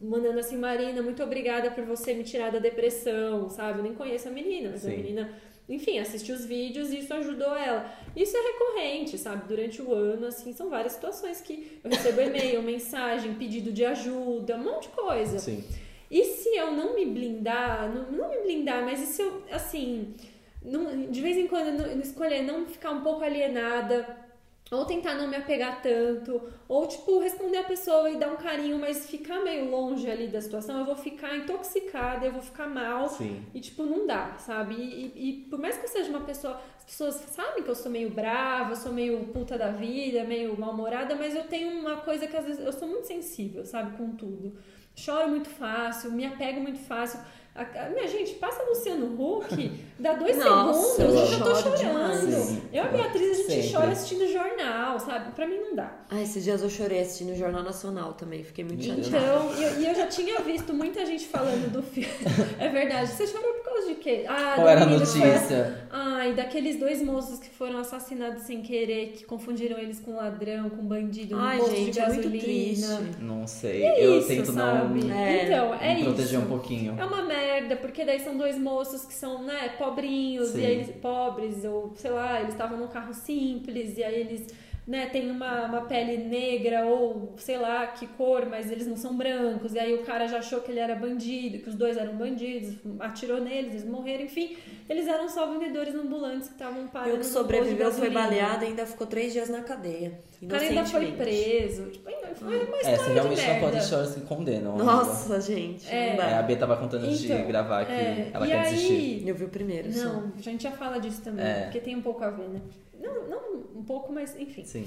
mandando 0.00 0.38
assim, 0.38 0.56
Marina, 0.58 1.02
muito 1.02 1.22
obrigada 1.22 1.70
por 1.70 1.84
você 1.84 2.12
me 2.12 2.24
tirar 2.24 2.50
da 2.52 2.58
depressão, 2.58 3.48
sabe? 3.48 3.78
Eu 3.78 3.82
nem 3.82 3.94
conheço 3.94 4.28
a 4.28 4.30
menina, 4.30 4.70
mas 4.70 4.84
a 4.84 4.90
Sim. 4.90 4.96
menina 4.96 5.30
enfim, 5.68 5.98
assistiu 5.98 6.34
os 6.34 6.44
vídeos 6.44 6.90
e 6.92 6.98
isso 6.98 7.12
ajudou 7.14 7.54
ela. 7.56 7.90
Isso 8.14 8.36
é 8.36 8.40
recorrente, 8.40 9.16
sabe? 9.16 9.48
Durante 9.48 9.80
o 9.80 9.92
ano, 9.94 10.26
assim, 10.26 10.52
são 10.52 10.68
várias 10.68 10.92
situações 10.92 11.40
que 11.40 11.80
eu 11.82 11.90
recebo 11.90 12.20
e-mail, 12.20 12.60
mensagem, 12.62 13.34
pedido 13.34 13.72
de 13.72 13.84
ajuda, 13.84 14.56
um 14.56 14.64
monte 14.64 14.82
de 14.88 14.88
coisa. 14.94 15.38
Sim. 15.38 15.64
E 16.10 16.22
se 16.24 16.50
eu 16.56 16.70
não 16.72 16.94
me 16.94 17.06
blindar, 17.06 17.90
não, 17.92 18.12
não 18.12 18.30
me 18.30 18.38
blindar, 18.42 18.84
mas 18.84 19.00
e 19.02 19.06
se 19.06 19.22
eu, 19.22 19.42
assim, 19.50 20.14
não- 20.62 21.10
de 21.10 21.20
vez 21.20 21.36
em 21.36 21.46
quando 21.46 21.68
eu 21.68 21.72
não- 21.96 22.00
escolher 22.00 22.42
não 22.42 22.66
ficar 22.66 22.90
um 22.90 23.00
pouco 23.02 23.24
alienada, 23.24 24.23
ou 24.70 24.84
tentar 24.86 25.14
não 25.14 25.28
me 25.28 25.36
apegar 25.36 25.82
tanto, 25.82 26.40
ou 26.66 26.86
tipo, 26.86 27.18
responder 27.20 27.58
a 27.58 27.64
pessoa 27.64 28.10
e 28.10 28.16
dar 28.16 28.28
um 28.32 28.36
carinho, 28.36 28.78
mas 28.78 29.08
ficar 29.08 29.40
meio 29.40 29.70
longe 29.70 30.10
ali 30.10 30.26
da 30.28 30.40
situação, 30.40 30.80
eu 30.80 30.86
vou 30.86 30.96
ficar 30.96 31.36
intoxicada, 31.36 32.24
eu 32.26 32.32
vou 32.32 32.42
ficar 32.42 32.66
mal. 32.66 33.08
Sim. 33.08 33.44
E, 33.54 33.60
tipo, 33.60 33.84
não 33.84 34.06
dá, 34.06 34.36
sabe? 34.38 34.74
E, 34.74 35.12
e- 35.14 35.28
e 35.28 35.32
por 35.50 35.58
mais 35.58 35.76
que 35.76 35.84
eu 35.84 35.88
seja 35.90 36.08
uma 36.10 36.20
pessoa. 36.20 36.60
As 36.78 36.84
pessoas 36.84 37.14
sabem 37.30 37.62
que 37.62 37.70
eu 37.70 37.74
sou 37.74 37.90
meio 37.90 38.10
brava, 38.10 38.72
eu 38.72 38.76
sou 38.76 38.92
meio 38.92 39.18
puta 39.28 39.56
da 39.56 39.70
vida, 39.70 40.22
meio 40.24 40.58
mal-humorada, 40.58 41.14
mas 41.14 41.34
eu 41.34 41.44
tenho 41.44 41.78
uma 41.80 41.96
coisa 41.98 42.26
que 42.26 42.36
às 42.36 42.44
vezes. 42.44 42.64
Eu 42.64 42.72
sou 42.72 42.86
muito 42.88 43.06
sensível, 43.06 43.64
sabe? 43.64 43.96
Com 43.96 44.10
tudo. 44.16 44.54
Choro 44.94 45.28
muito 45.28 45.48
fácil, 45.48 46.12
me 46.12 46.26
apego 46.26 46.60
muito 46.60 46.78
fácil. 46.80 47.20
A, 47.54 47.62
a- 47.62 47.88
minha 47.90 48.08
gente, 48.08 48.34
passa 48.34 48.64
Luciano 48.64 49.06
Huck, 49.16 49.70
dá 49.96 50.14
dois 50.14 50.36
Nossa, 50.38 50.96
segundos, 50.96 51.20
eu 51.20 51.26
já 51.38 51.44
tô 51.44 51.54
chorando. 51.54 51.76
demais. 51.78 52.48
Eu 52.50 52.58
e 52.72 52.78
a 52.80 52.84
Beatriz, 52.88 53.30
a 53.30 53.42
gente 53.42 53.62
Sempre. 53.62 53.72
chora 53.72 53.92
assistindo 53.92 54.32
jornal, 54.32 54.98
sabe? 54.98 55.30
Pra 55.32 55.46
mim 55.46 55.58
não 55.58 55.76
dá. 55.76 55.92
Ah, 56.10 56.20
esses 56.20 56.42
dias 56.42 56.62
eu 56.62 56.68
chorei 56.68 57.00
assistindo 57.00 57.30
o 57.30 57.36
Jornal 57.36 57.62
Nacional 57.62 58.14
também, 58.14 58.42
fiquei 58.42 58.64
muito 58.64 58.84
Meu 58.84 59.04
chateada. 59.04 59.24
Então, 59.26 59.54
e 59.56 59.62
eu, 59.62 59.80
e 59.82 59.86
eu 59.86 59.94
já 59.94 60.06
tinha 60.08 60.40
visto 60.40 60.74
muita 60.74 61.06
gente 61.06 61.26
falando 61.28 61.70
do 61.70 61.80
filme. 61.80 62.08
É 62.58 62.68
verdade. 62.68 63.10
Você 63.12 63.24
chorou 63.26 63.53
de 63.88 63.94
quê? 63.96 64.24
Ah, 64.28 64.52
Qual 64.54 64.66
do 64.66 64.68
era 64.68 64.80
a 64.82 64.86
que 64.86 65.06
foi 65.06 65.20
notícia? 65.20 65.88
Ai, 65.90 66.32
daqueles 66.34 66.78
dois 66.78 67.02
moços 67.02 67.38
que 67.38 67.48
foram 67.50 67.78
assassinados 67.78 68.42
sem 68.42 68.62
querer, 68.62 69.12
que 69.12 69.24
confundiram 69.24 69.78
eles 69.78 70.00
com 70.00 70.16
ladrão, 70.16 70.70
com 70.70 70.84
bandido, 70.84 71.36
no 71.36 71.42
Ai, 71.42 71.58
posto 71.58 71.76
gente, 71.76 71.90
de 71.92 72.00
é 72.00 72.06
muito 72.06 72.16
gasolina. 72.22 72.42
triste. 72.44 72.86
Não 73.20 73.46
sei. 73.46 73.82
É 73.84 74.06
eu 74.06 74.18
isso, 74.18 74.28
tento 74.28 74.52
sabe? 74.52 75.04
não 75.04 75.14
É, 75.14 75.44
então, 75.46 75.74
é 75.74 75.94
me 75.94 76.00
isso. 76.00 76.04
proteger 76.10 76.38
um 76.40 76.46
pouquinho. 76.46 76.96
É 76.98 77.04
uma 77.04 77.22
merda, 77.22 77.76
porque 77.76 78.04
daí 78.04 78.20
são 78.20 78.36
dois 78.36 78.58
moços 78.58 79.04
que 79.04 79.14
são, 79.14 79.42
né, 79.42 79.70
pobrinhos, 79.78 80.48
Sim. 80.48 80.60
e 80.60 80.66
aí 80.66 80.72
eles 80.74 80.90
pobres, 81.00 81.64
ou 81.64 81.92
sei 81.96 82.10
lá, 82.10 82.40
eles 82.40 82.52
estavam 82.52 82.78
num 82.78 82.88
carro 82.88 83.12
simples, 83.14 83.96
e 83.98 84.04
aí 84.04 84.20
eles 84.20 84.46
né, 84.86 85.06
têm 85.06 85.30
uma, 85.30 85.64
uma 85.66 85.80
pele 85.82 86.18
negra 86.18 86.84
ou 86.84 87.34
sei 87.38 87.56
lá 87.56 87.86
que 87.86 88.06
cor, 88.06 88.46
mas 88.46 88.70
eles 88.70 88.86
não 88.86 88.96
são 88.96 89.16
brancos. 89.16 89.72
E 89.74 89.78
aí 89.78 89.94
o 89.94 90.02
cara 90.02 90.26
já 90.28 90.38
achou 90.38 90.60
que 90.60 90.70
ele 90.70 90.80
era 90.80 90.94
bandido, 90.94 91.58
que 91.58 91.68
os 91.70 91.74
dois 91.74 91.96
eram 91.96 92.14
bandidos, 92.16 92.74
atirou 93.00 93.40
neles, 93.40 93.70
eles 93.72 93.84
morreram, 93.84 94.24
enfim. 94.24 94.56
Eles 94.88 95.06
eram 95.08 95.26
só 95.28 95.46
vendedores 95.50 95.94
ambulantes 95.94 96.48
que 96.48 96.54
estavam 96.54 96.84
E 96.84 96.88
parando 96.88 97.14
o 97.16 97.18
que 97.20 97.24
sobreviveu 97.26 97.90
foi 97.90 98.10
baleado 98.10 98.64
e 98.64 98.68
ainda 98.68 98.84
ficou 98.84 99.06
três 99.06 99.32
dias 99.32 99.48
na 99.48 99.62
cadeia. 99.62 100.18
O 100.42 100.46
cara 100.46 100.62
ainda 100.62 100.84
foi 100.84 101.12
preso. 101.12 101.84
Tipo, 101.86 102.08
ainda 102.08 102.34
foi 102.34 102.48
uma 102.48 102.76
É, 102.76 102.76
história 102.76 102.96
você 102.98 103.04
de 103.06 103.12
realmente 103.14 103.46
não 103.48 103.60
pode 103.60 104.14
que 104.14 104.20
condenam. 104.26 104.76
Nossa, 104.76 105.40
gente. 105.40 105.88
É. 105.88 106.10
Não 106.10 106.16
dá. 106.18 106.30
É, 106.30 106.34
a 106.34 106.42
Bia 106.42 106.56
tava 106.58 106.76
contando 106.76 107.04
antes 107.06 107.20
de 107.20 107.32
Então, 107.32 107.46
gravar 107.46 107.86
que 107.86 107.92
é, 107.92 108.30
ela 108.32 108.46
e 108.46 108.50
quer 108.50 108.58
aí, 108.58 108.70
desistir. 108.74 109.28
Eu 109.28 109.34
vi 109.34 109.44
o 109.44 109.48
primeiro. 109.48 109.90
só. 109.90 110.04
Não, 110.04 110.32
a 110.36 110.42
gente 110.42 110.62
já 110.62 110.72
fala 110.72 110.98
disso 110.98 111.22
também, 111.22 111.44
É. 111.46 111.62
porque 111.62 111.80
tem 111.80 111.96
um 111.96 112.02
pouco 112.02 112.22
a 112.22 112.28
ver, 112.30 112.48
né? 112.48 112.60
Não, 113.04 113.28
não 113.28 113.54
um 113.80 113.84
pouco, 113.84 114.12
mas 114.12 114.38
enfim. 114.38 114.64
Sim. 114.64 114.86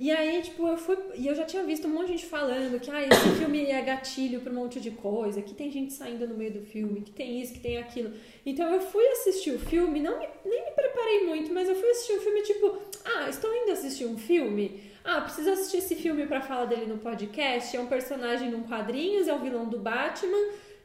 E 0.00 0.12
aí, 0.12 0.40
tipo, 0.42 0.64
eu 0.68 0.76
fui. 0.76 0.96
E 1.16 1.26
eu 1.26 1.34
já 1.34 1.44
tinha 1.44 1.64
visto 1.64 1.88
um 1.88 1.90
monte 1.90 2.06
de 2.06 2.12
gente 2.12 2.26
falando 2.26 2.78
que 2.78 2.88
ah, 2.88 3.02
esse 3.04 3.30
filme 3.36 3.66
é 3.66 3.82
gatilho 3.82 4.40
pra 4.40 4.52
um 4.52 4.54
monte 4.54 4.78
de 4.78 4.92
coisa, 4.92 5.42
que 5.42 5.52
tem 5.52 5.72
gente 5.72 5.92
saindo 5.92 6.24
no 6.28 6.36
meio 6.36 6.52
do 6.52 6.60
filme, 6.60 7.00
que 7.00 7.10
tem 7.10 7.40
isso, 7.40 7.52
que 7.54 7.58
tem 7.58 7.78
aquilo. 7.78 8.12
Então 8.46 8.72
eu 8.72 8.80
fui 8.80 9.04
assistir 9.08 9.50
o 9.50 9.58
filme, 9.58 10.00
não 10.00 10.16
me- 10.20 10.28
nem 10.44 10.64
me 10.66 10.70
preparei 10.70 11.26
muito, 11.26 11.52
mas 11.52 11.68
eu 11.68 11.74
fui 11.74 11.90
assistir 11.90 12.12
o 12.12 12.20
filme, 12.20 12.42
tipo, 12.42 12.78
ah, 13.04 13.28
estou 13.28 13.52
indo 13.52 13.72
assistir 13.72 14.04
um 14.06 14.16
filme? 14.16 14.80
Ah, 15.02 15.20
preciso 15.22 15.50
assistir 15.50 15.78
esse 15.78 15.96
filme 15.96 16.26
pra 16.26 16.40
falar 16.42 16.66
dele 16.66 16.86
no 16.86 16.98
podcast. 16.98 17.76
É 17.76 17.80
um 17.80 17.86
personagem 17.86 18.50
num 18.52 18.62
quadrinhos, 18.62 19.26
é 19.26 19.34
o 19.34 19.40
vilão 19.40 19.68
do 19.68 19.78
Batman, 19.80 20.38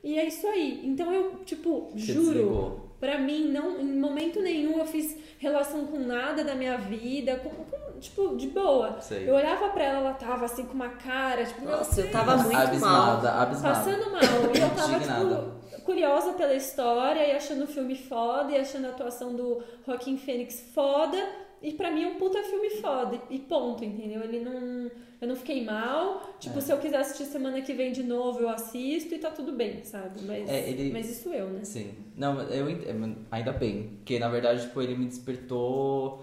e 0.03 0.17
é 0.17 0.25
isso 0.25 0.47
aí. 0.47 0.81
Então 0.83 1.13
eu, 1.13 1.35
tipo, 1.45 1.91
juro. 1.95 2.23
desligou. 2.31 2.89
Pra 3.03 3.17
mim, 3.17 3.49
não, 3.49 3.81
em 3.81 3.99
momento 3.99 4.39
nenhum 4.41 4.79
eu 4.79 4.85
fiz 4.85 5.17
relação 5.37 5.85
com 5.87 5.99
nada 5.99 6.41
da 6.41 6.55
minha 6.55 6.77
vida, 6.77 7.35
com, 7.35 7.49
com, 7.49 7.99
tipo, 7.99 8.37
de 8.37 8.47
boa. 8.47 8.95
Sei. 9.01 9.29
Eu 9.29 9.35
olhava 9.35 9.67
pra 9.71 9.83
ela, 9.83 9.97
ela 9.97 10.13
tava 10.13 10.45
assim 10.45 10.63
com 10.63 10.73
uma 10.73 10.87
cara, 10.87 11.43
tipo, 11.43 11.63
meu 11.63 11.71
Nossa, 11.71 11.99
eu 11.99 12.09
tava 12.09 12.37
muito 12.37 12.53
mal. 12.53 12.61
abismada, 12.65 13.31
abismada. 13.33 13.75
passando 13.75 14.09
mal. 14.09 14.21
E 14.21 14.57
eu 14.57 14.69
tava, 14.69 14.93
Indignada. 14.93 15.35
tipo, 15.69 15.81
curiosa 15.81 16.31
pela 16.31 16.53
história 16.53 17.27
e 17.27 17.35
achando 17.35 17.65
o 17.65 17.67
filme 17.67 17.93
foda 17.93 18.53
e 18.53 18.57
achando 18.57 18.85
a 18.85 18.91
atuação 18.91 19.35
do 19.35 19.61
Joaquim 19.85 20.15
Fênix 20.15 20.71
foda. 20.73 21.17
E 21.63 21.71
pra 21.71 21.89
mim 21.89 22.03
é 22.03 22.07
um 22.07 22.15
puta 22.15 22.43
filme 22.43 22.69
foda. 22.81 23.19
E 23.29 23.39
ponto, 23.39 23.83
entendeu? 23.85 24.21
Ele 24.21 24.41
não. 24.41 24.91
Eu 25.21 25.27
não 25.29 25.35
fiquei 25.37 25.63
mal. 25.63 26.35
Tipo, 26.37 26.57
É. 26.59 26.61
se 26.61 26.71
eu 26.73 26.77
quiser 26.77 26.97
assistir 26.97 27.23
semana 27.23 27.61
que 27.61 27.73
vem 27.73 27.93
de 27.93 28.03
novo, 28.03 28.41
eu 28.41 28.49
assisto 28.49 29.15
e 29.15 29.17
tá 29.19 29.31
tudo 29.31 29.53
bem, 29.53 29.81
sabe? 29.85 30.19
Mas, 30.23 30.49
É, 30.49 30.69
ele- 30.69 30.91
mas 30.91 31.09
isso 31.09 31.29
eu, 31.29 31.47
né? 31.49 31.63
Sim. 31.63 31.91
Não, 32.17 32.41
eu 32.41 32.67
é, 32.67 32.75
ainda 33.31 33.53
bem. 33.53 33.91
Porque 33.99 34.19
na 34.19 34.27
verdade, 34.27 34.63
tipo, 34.63 34.81
ele 34.81 34.97
me 34.97 35.05
despertou 35.05 36.21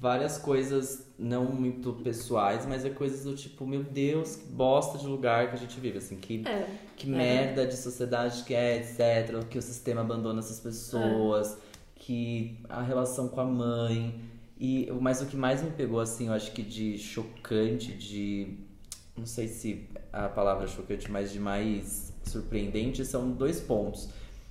várias 0.00 0.36
coisas 0.36 1.06
não 1.16 1.44
muito 1.44 1.92
pessoais, 2.02 2.66
mas 2.66 2.84
é 2.84 2.90
coisas 2.90 3.22
do 3.24 3.36
tipo, 3.36 3.64
meu 3.64 3.84
Deus, 3.84 4.34
que 4.36 4.46
bosta 4.48 4.98
de 4.98 5.06
lugar 5.06 5.48
que 5.50 5.54
a 5.54 5.58
gente 5.58 5.78
vive, 5.78 5.98
assim, 5.98 6.16
que, 6.16 6.42
É. 6.46 6.66
que 6.96 7.06
merda 7.08 7.64
de 7.64 7.76
sociedade 7.76 8.42
que 8.42 8.52
é, 8.52 8.78
etc. 8.78 9.44
Que 9.48 9.56
o 9.58 9.62
sistema 9.62 10.00
abandona 10.00 10.40
essas 10.40 10.58
pessoas, 10.58 11.56
que 11.94 12.58
a 12.68 12.82
relação 12.82 13.28
com 13.28 13.40
a 13.40 13.44
mãe. 13.44 14.33
E, 14.58 14.88
mas 15.00 15.20
o 15.20 15.26
que 15.26 15.36
mais 15.36 15.62
me 15.62 15.70
pegou, 15.70 16.00
assim, 16.00 16.28
eu 16.28 16.32
acho 16.32 16.52
que 16.52 16.62
de 16.62 16.98
chocante, 16.98 17.92
de. 17.92 18.58
Não 19.16 19.26
sei 19.26 19.48
se 19.48 19.88
a 20.12 20.28
palavra 20.28 20.66
chocante, 20.66 21.10
mas 21.10 21.32
de 21.32 21.38
mais 21.38 22.12
surpreendente, 22.24 23.04
são 23.04 23.30
dois 23.30 23.60
pontos. 23.60 24.08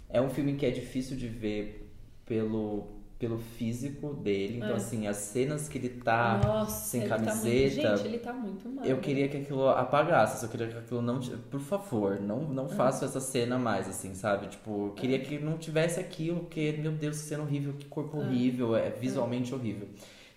É 0.09 0.21
um 0.21 0.30
filme 0.30 0.55
que 0.55 0.65
é 0.65 0.71
difícil 0.71 1.17
de 1.17 1.27
ver 1.27 1.91
pelo, 2.25 3.02
pelo 3.24 3.38
físico 3.38 4.14
dele. 4.14 4.58
Então, 4.58 4.72
É. 4.72 4.76
assim, 4.76 5.08
as 5.08 5.16
cenas 5.16 5.70
que 5.70 5.78
ele 5.78 5.88
tá 5.88 6.41
Nossa, 6.44 6.90
sem 6.90 7.02
ele 7.04 7.10
camiseta. 7.10 7.82
Tá 7.82 7.88
muito... 7.88 7.98
Gente, 7.98 8.08
ele 8.08 8.20
tá 8.20 8.34
muito 8.34 8.70
mal. 8.70 8.84
Eu 8.84 8.98
queria 8.98 9.30
que 9.30 9.38
aquilo 9.38 9.70
apagasse, 9.70 10.44
eu 10.44 10.50
queria 10.50 10.68
que 10.68 10.78
aquilo 10.78 11.02
não. 11.02 11.22
Por 11.50 11.62
favor, 11.62 12.20
não, 12.20 12.41
não 12.41 12.68
faça 12.68 13.06
essa 13.06 13.22
cena 13.22 13.58
mais, 13.58 13.88
assim, 13.88 14.14
sabe? 14.14 14.48
Tipo, 14.48 14.88
eu 14.88 14.91
queria 14.91 15.20
que 15.20 15.40
não 15.40 15.58
tivesse 15.58 16.02
aquilo, 16.02 16.41
porque, 16.41 16.74
meu 16.74 16.91
Deus, 16.91 17.22
que 17.22 17.24
cena 17.30 17.44
horrível, 17.44 17.74
que 17.80 17.86
corpo 17.86 18.18
horrível, 18.18 18.76
é 18.76 18.90
visualmente 18.90 19.56
horrível. 19.56 19.88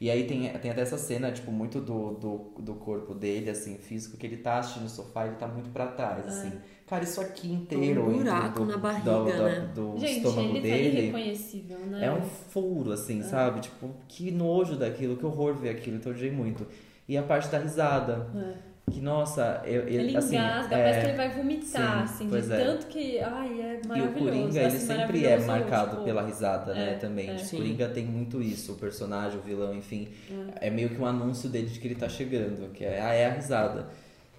E 0.00 0.08
aí 0.08 0.24
tem, 0.28 0.48
tem 0.58 0.70
até 0.70 0.82
essa 0.82 0.98
cena, 0.98 1.32
tipo, 1.32 1.50
muito 1.50 1.80
do, 1.80 2.12
do, 2.14 2.36
do 2.60 2.74
corpo 2.74 3.14
dele, 3.14 3.50
assim, 3.50 3.78
físico, 3.78 4.16
que 4.16 4.26
ele 4.26 4.36
tá 4.36 4.58
assistindo 4.58 4.84
no 4.84 4.88
sofá 4.90 5.24
e 5.24 5.30
ele 5.30 5.36
tá 5.36 5.48
muito 5.48 5.70
pra 5.70 5.86
trás, 5.88 6.24
assim. 6.28 6.52
Cara, 6.86 7.02
isso 7.02 7.20
aqui 7.20 7.50
inteiro. 7.52 8.08
Um 8.08 8.18
buraco 8.18 8.60
do, 8.60 8.66
na 8.66 8.76
barriga, 8.78 9.10
do, 9.10 9.24
do, 9.24 9.42
né? 9.42 9.68
do 9.74 9.98
Gente, 9.98 10.16
estômago 10.18 10.48
ele 10.56 10.68
tá 10.70 10.76
dele. 10.76 10.98
irreconhecível, 11.00 11.78
né? 11.80 12.06
É 12.06 12.12
um 12.12 12.22
furo, 12.22 12.92
assim, 12.92 13.22
sabe? 13.22 13.60
Tipo, 13.60 13.90
que 14.06 14.30
nojo 14.30 14.76
daquilo, 14.76 15.16
que 15.16 15.26
horror 15.26 15.54
ver 15.54 15.70
aquilo, 15.70 15.96
então 15.96 16.12
eu 16.12 16.16
odiei 16.16 16.30
muito. 16.30 16.64
E 17.08 17.16
a 17.16 17.22
parte 17.22 17.48
da 17.48 17.58
risada. 17.58 18.26
Que, 18.88 19.00
nossa, 19.00 19.62
eu, 19.64 19.80
eu- 19.82 19.88
Ele 20.00 20.16
assim, 20.16 20.36
engasga, 20.36 20.76
é, 20.76 20.78
parece 20.78 21.00
que 21.00 21.06
ele 21.08 21.16
vai 21.16 21.30
vomitar, 21.34 22.06
sim, 22.06 22.14
assim, 22.14 22.28
pois 22.30 22.46
de 22.46 22.52
é. 22.52 22.64
tanto 22.64 22.86
que. 22.86 23.18
Ai, 23.18 23.60
é 23.60 23.80
E 23.82 23.88
maravilhoso. 23.88 24.16
o 24.16 24.24
Coringa, 24.24 24.58
ele 24.60 24.66
assim, 24.76 24.86
sempre 24.86 25.26
é 25.26 25.38
marcado 25.40 25.90
tipo, 25.90 26.04
pela 26.04 26.22
risada, 26.24 26.72
né, 26.72 26.92
é, 26.92 26.94
também. 26.94 27.30
é. 27.30 27.34
O. 27.34 27.50
Coringa 27.50 27.88
tem 27.88 28.04
muito 28.06 28.40
isso, 28.40 28.74
o 28.74 28.76
personagem, 28.76 29.40
o 29.40 29.42
vilão, 29.42 29.74
enfim. 29.74 30.06
É 30.60 30.70
meio 30.70 30.88
que 30.90 31.00
um 31.00 31.04
anúncio 31.06 31.48
dele 31.48 31.66
de 31.66 31.80
que 31.80 31.88
ele 31.88 31.96
tá 31.96 32.08
chegando, 32.08 32.70
que 32.72 32.84
é, 32.84 33.00
ah, 33.00 33.12
é 33.12 33.26
a 33.26 33.30
risada. 33.32 33.88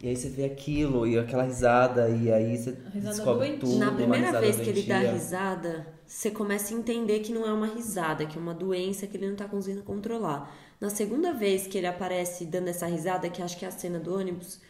E 0.01 0.09
aí 0.09 0.15
você 0.15 0.29
vê 0.29 0.45
aquilo, 0.45 1.07
e 1.07 1.17
aquela 1.17 1.43
risada, 1.43 2.07
e 2.09 2.31
aí 2.31 2.55
você 2.57 2.77
risada 2.93 3.15
descobre 3.15 3.47
doentia. 3.47 3.59
tudo, 3.59 3.77
Na 3.79 3.91
primeira 3.91 4.39
vez 4.39 4.57
que 4.57 4.69
ele 4.69 4.83
dá 4.83 4.99
risada, 4.99 5.87
você 6.05 6.29
começa 6.29 6.73
a 6.73 6.77
entender 6.77 7.19
que 7.19 7.33
não 7.33 7.45
é 7.47 7.51
uma 7.51 7.65
risada, 7.67 8.25
que 8.25 8.37
é 8.37 8.41
uma 8.41 8.53
doença 8.53 9.07
que 9.07 9.17
ele 9.17 9.27
não 9.27 9.35
tá 9.35 9.45
conseguindo 9.47 9.83
controlar. 9.83 10.55
Na 10.79 10.89
segunda 10.91 11.33
vez 11.33 11.65
que 11.65 11.77
ele 11.77 11.87
aparece 11.87 12.45
dando 12.45 12.67
essa 12.67 12.85
risada, 12.85 13.27
que 13.29 13.41
acho 13.41 13.57
que 13.57 13.65
é 13.65 13.67
a 13.67 13.71
cena 13.71 13.99
do 13.99 14.15
ônibus, 14.15 14.61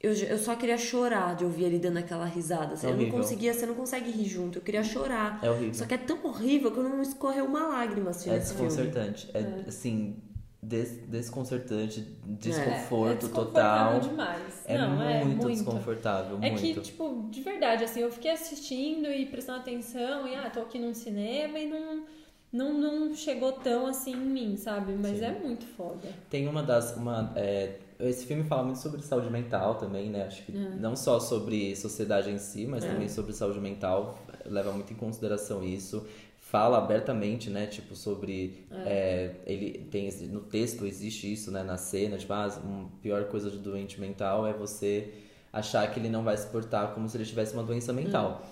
eu, 0.00 0.12
eu 0.12 0.38
só 0.38 0.54
queria 0.54 0.78
chorar 0.78 1.34
de 1.34 1.44
ouvir 1.44 1.64
ele 1.64 1.78
dando 1.80 1.96
aquela 1.96 2.24
risada. 2.24 2.74
assim, 2.74 2.86
eu 2.86 2.92
não 2.92 3.00
horrível. 3.00 3.18
conseguia, 3.18 3.52
você 3.52 3.66
não 3.66 3.74
consegue 3.74 4.12
rir 4.12 4.26
junto, 4.28 4.58
eu 4.58 4.62
queria 4.62 4.84
chorar. 4.84 5.40
É 5.42 5.50
horrível. 5.50 5.74
Só 5.74 5.86
que 5.86 5.94
é 5.94 5.98
tão 5.98 6.24
horrível 6.24 6.70
que 6.70 6.78
eu 6.78 6.84
não 6.84 7.02
escorreu 7.02 7.44
uma 7.46 7.66
lágrima 7.66 8.10
assim 8.10 8.30
É 8.30 8.38
desconcertante. 8.38 9.28
É, 9.34 9.64
assim, 9.66 10.16
des- 10.62 10.98
desconcertante, 11.08 12.00
É, 12.00 12.32
desconforto 12.34 13.26
é 13.26 13.28
total. 13.28 13.92
desconfortável 13.94 14.00
demais. 14.10 14.62
É 14.66 14.78
não, 14.78 14.90
muito, 14.90 15.02
é 15.10 15.24
muito. 15.24 15.48
desconfortável, 15.48 16.38
É 16.42 16.50
muito. 16.50 16.60
que, 16.60 16.80
tipo, 16.80 17.26
de 17.30 17.40
verdade, 17.42 17.84
assim, 17.84 18.00
eu 18.00 18.10
fiquei 18.10 18.30
assistindo 18.32 19.06
e 19.08 19.26
prestando 19.26 19.60
atenção, 19.60 20.26
e 20.26 20.34
ah, 20.34 20.50
tô 20.50 20.60
aqui 20.60 20.78
num 20.78 20.92
cinema 20.94 21.58
e 21.58 21.68
não, 21.68 22.04
não, 22.52 22.72
não 22.74 23.14
chegou 23.14 23.52
tão 23.52 23.86
assim 23.86 24.12
em 24.12 24.16
mim, 24.16 24.56
sabe? 24.56 24.92
Mas 24.94 25.18
Sim. 25.18 25.24
é 25.24 25.38
muito 25.38 25.66
foda. 25.66 26.08
Tem 26.30 26.48
uma 26.48 26.62
das. 26.62 26.96
Uma, 26.96 27.32
é, 27.36 27.78
esse 28.00 28.26
filme 28.26 28.44
fala 28.44 28.62
muito 28.62 28.78
sobre 28.78 29.02
saúde 29.02 29.28
mental 29.30 29.74
também, 29.74 30.08
né? 30.08 30.24
Acho 30.26 30.44
que 30.44 30.52
É. 30.56 30.70
não 30.76 30.94
só 30.94 31.18
sobre 31.18 31.74
sociedade 31.76 32.30
em 32.30 32.38
si, 32.38 32.66
mas 32.66 32.84
também 32.84 33.08
sobre 33.08 33.32
saúde 33.32 33.60
mental. 33.60 34.18
Leva 34.46 34.70
muito 34.72 34.92
em 34.92 34.96
consideração 34.96 35.62
isso. 35.64 36.06
Fala 36.50 36.78
abertamente, 36.78 37.50
né? 37.50 37.66
Tipo, 37.66 37.94
sobre. 37.94 38.66
é, 38.86 39.34
ele 39.44 39.86
tem 39.90 40.10
No 40.28 40.40
texto 40.40 40.86
existe 40.86 41.30
isso, 41.30 41.50
né? 41.50 41.62
Na 41.62 41.76
cena, 41.76 42.16
tipo, 42.16 42.32
ah, 42.32 42.46
a 42.46 43.00
pior 43.02 43.24
coisa 43.24 43.50
de 43.50 43.58
doente 43.58 44.00
mental 44.00 44.46
é 44.46 44.54
você 44.54 45.12
achar 45.52 45.90
que 45.92 46.00
ele 46.00 46.08
não 46.08 46.24
vai 46.24 46.34
se 46.38 46.46
portar 46.46 46.94
como 46.94 47.06
se 47.06 47.18
ele 47.18 47.26
tivesse 47.26 47.52
uma 47.52 47.62
doença 47.62 47.92
mental. 47.92 48.46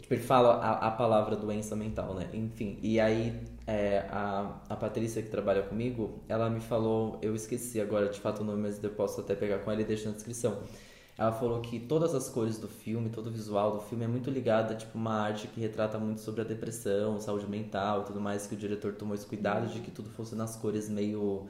Tipo, 0.00 0.14
ele 0.14 0.22
fala 0.22 0.54
a, 0.54 0.88
a 0.88 0.90
palavra 0.92 1.36
doença 1.36 1.76
mental, 1.76 2.14
né? 2.14 2.30
Enfim, 2.32 2.78
e 2.82 2.98
aí 2.98 3.38
é, 3.66 4.06
a, 4.10 4.58
a 4.70 4.74
Patrícia 4.76 5.22
que 5.22 5.28
trabalha 5.28 5.62
comigo, 5.62 6.22
ela 6.30 6.48
me 6.48 6.60
falou, 6.60 7.18
eu 7.20 7.34
esqueci 7.34 7.78
agora 7.82 8.08
de 8.08 8.18
fato 8.18 8.40
o 8.40 8.44
nome, 8.44 8.62
mas 8.62 8.82
eu 8.82 8.90
posso 8.90 9.20
até 9.20 9.34
pegar 9.34 9.58
com 9.58 9.70
ela 9.70 9.82
e 9.82 9.84
deixar 9.84 10.08
na 10.08 10.14
descrição. 10.14 10.62
Ela 11.16 11.32
falou 11.32 11.60
que 11.60 11.78
todas 11.78 12.14
as 12.14 12.28
cores 12.30 12.58
do 12.58 12.68
filme, 12.68 13.10
todo 13.10 13.26
o 13.26 13.30
visual 13.30 13.72
do 13.72 13.80
filme 13.80 14.04
é 14.04 14.08
muito 14.08 14.30
ligado 14.30 14.72
a 14.72 14.76
tipo, 14.76 14.96
uma 14.96 15.12
arte 15.20 15.46
que 15.46 15.60
retrata 15.60 15.98
muito 15.98 16.20
sobre 16.20 16.40
a 16.40 16.44
depressão, 16.44 17.20
saúde 17.20 17.46
mental 17.46 18.02
e 18.02 18.04
tudo 18.06 18.20
mais, 18.20 18.46
que 18.46 18.54
o 18.54 18.56
diretor 18.56 18.94
tomou 18.94 19.14
esse 19.14 19.26
cuidado 19.26 19.68
de 19.68 19.80
que 19.80 19.90
tudo 19.90 20.10
fosse 20.10 20.34
nas 20.34 20.56
cores 20.56 20.88
meio... 20.88 21.46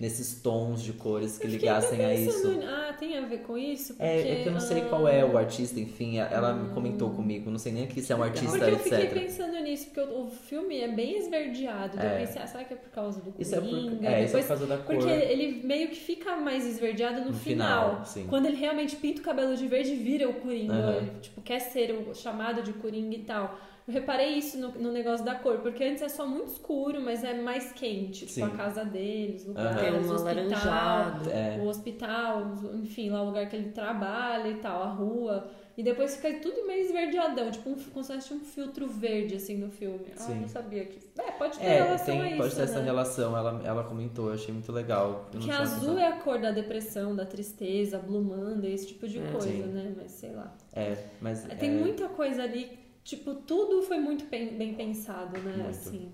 nesses 0.00 0.40
tons 0.40 0.82
de 0.82 0.92
cores 0.94 1.38
que 1.38 1.46
ligassem 1.46 2.04
a 2.04 2.12
isso. 2.12 2.42
pensando, 2.42 2.64
Ah, 2.66 2.92
tem 2.98 3.16
a 3.16 3.20
ver 3.22 3.38
com 3.42 3.56
isso? 3.56 3.94
Porque, 3.94 4.02
É, 4.02 4.32
é 4.32 4.42
que 4.42 4.48
eu 4.48 4.52
não 4.52 4.60
sei 4.60 4.80
ah, 4.82 4.88
qual 4.88 5.06
é 5.06 5.24
o 5.24 5.38
artista, 5.38 5.78
enfim, 5.78 6.18
ela 6.18 6.52
me 6.52 6.74
comentou 6.74 7.10
comigo, 7.10 7.50
não 7.50 7.58
sei 7.58 7.72
nem 7.72 7.84
aqui 7.84 8.02
se 8.02 8.12
é 8.12 8.16
um 8.16 8.22
artista, 8.22 8.58
Porque 8.58 8.70
eu 8.70 8.78
fiquei 8.78 8.98
etc. 9.04 9.12
pensando 9.12 9.60
nisso, 9.60 9.86
porque 9.86 10.00
o, 10.00 10.26
filme 10.28 10.80
é 10.80 10.88
bem 10.88 11.18
esverdeado. 11.18 11.98
É. 12.00 12.14
Eu 12.14 12.26
pensei, 12.26 12.42
ah, 12.42 12.46
será 12.46 12.64
que 12.64 12.74
é 12.74 12.76
por 12.76 12.90
causa 12.90 13.20
do 13.20 13.32
Isso 13.38 13.54
é, 13.54 13.60
por, 13.60 13.70
Coringa? 13.70 14.08
é, 14.08 14.24
isso 14.24 14.36
é 14.36 14.40
Depois 14.40 14.44
por 14.44 14.48
causa 14.48 14.66
da 14.66 14.76
cor. 14.78 14.96
Porque 14.96 15.10
ele 15.10 15.66
meio 15.66 15.88
que 15.88 15.96
fica 15.96 16.36
mais 16.36 16.66
esverdeado 16.66 17.20
no, 17.20 17.26
No 17.28 17.34
final. 17.34 18.04
final. 18.04 18.28
Quando 18.28 18.46
ele 18.46 18.56
realmente 18.56 18.96
pinta 18.96 19.20
o 19.20 19.24
cabelo 19.24 19.56
de 19.56 19.66
verde, 19.66 19.94
vira 19.94 20.28
o 20.28 20.34
Coringa. 20.34 20.72
Aham. 20.74 20.96
Ele, 20.96 21.10
tipo, 21.20 21.40
quer 21.42 21.60
ser 21.60 21.92
o 21.92 22.14
chamado 22.14 22.62
de 22.62 22.72
Coringa 22.72 23.14
e 23.14 23.22
tal. 23.22 23.56
Eu 23.86 23.94
reparei 23.94 24.38
isso 24.38 24.58
no, 24.58 24.70
no 24.70 24.92
negócio 24.92 25.24
da 25.24 25.34
cor, 25.34 25.58
porque 25.58 25.82
antes 25.82 26.02
é 26.02 26.08
só 26.08 26.26
muito 26.26 26.52
escuro, 26.52 27.00
mas 27.00 27.24
é 27.24 27.34
mais 27.34 27.72
quente. 27.72 28.26
Tipo, 28.26 28.32
Sim. 28.32 28.42
a 28.44 28.50
casa 28.50 28.84
deles, 28.84 29.46
o 29.46 29.54
Tem 29.54 29.92
o 29.92 29.96
um 29.96 30.10
hospital. 30.14 31.12
É. 31.30 31.58
O 31.60 31.66
hospital, 31.66 32.52
enfim, 32.74 33.10
lá 33.10 33.22
o 33.22 33.26
lugar 33.26 33.48
que 33.48 33.56
ele 33.56 33.70
trabalha 33.70 34.48
e 34.48 34.56
tal, 34.56 34.82
a 34.82 34.88
rua. 34.88 35.50
E 35.76 35.82
depois 35.82 36.16
fica 36.16 36.38
tudo 36.38 36.66
meio 36.66 36.82
esverdeadão, 36.82 37.50
tipo 37.50 37.70
um, 37.70 37.74
como 37.74 38.04
se 38.04 38.14
fosse 38.14 38.34
um 38.34 38.40
filtro 38.40 38.86
verde, 38.86 39.36
assim, 39.36 39.56
no 39.56 39.70
filme. 39.70 40.04
Ah, 40.14 40.20
Sim. 40.20 40.40
não 40.40 40.48
sabia 40.48 40.84
que... 40.84 40.98
É, 41.18 41.30
pode 41.32 41.58
ter 41.58 41.64
É, 41.64 41.82
relação 41.82 42.06
tem, 42.06 42.20
a 42.20 42.28
isso, 42.28 42.36
pode 42.36 42.54
ter 42.54 42.62
essa 42.62 42.78
né? 42.78 42.84
relação, 42.84 43.36
ela, 43.36 43.62
ela 43.64 43.84
comentou, 43.84 44.28
eu 44.28 44.34
achei 44.34 44.52
muito 44.52 44.70
legal. 44.70 45.28
Porque 45.32 45.50
azul 45.50 45.98
é 45.98 46.08
a 46.08 46.18
cor 46.18 46.38
da 46.38 46.50
depressão, 46.50 47.16
da 47.16 47.24
tristeza, 47.24 47.98
Blue 47.98 48.22
Monday, 48.22 48.74
esse 48.74 48.88
tipo 48.88 49.08
de 49.08 49.18
É, 49.18 49.30
coisa, 49.30 49.48
sim. 49.48 49.62
né? 49.62 49.94
Mas 49.96 50.12
sei 50.12 50.32
lá. 50.32 50.54
É, 50.74 50.96
mas. 51.22 51.44
Tem 51.58 51.70
é, 51.70 51.72
muita 51.72 52.08
coisa 52.08 52.42
ali, 52.42 52.78
tipo, 53.04 53.34
tudo 53.34 53.82
foi 53.82 53.98
muito 53.98 54.24
bem, 54.26 54.56
bem 54.56 54.74
pensado, 54.74 55.38
né? 55.38 55.52
Muito. 55.56 55.68
Assim. 55.68 56.12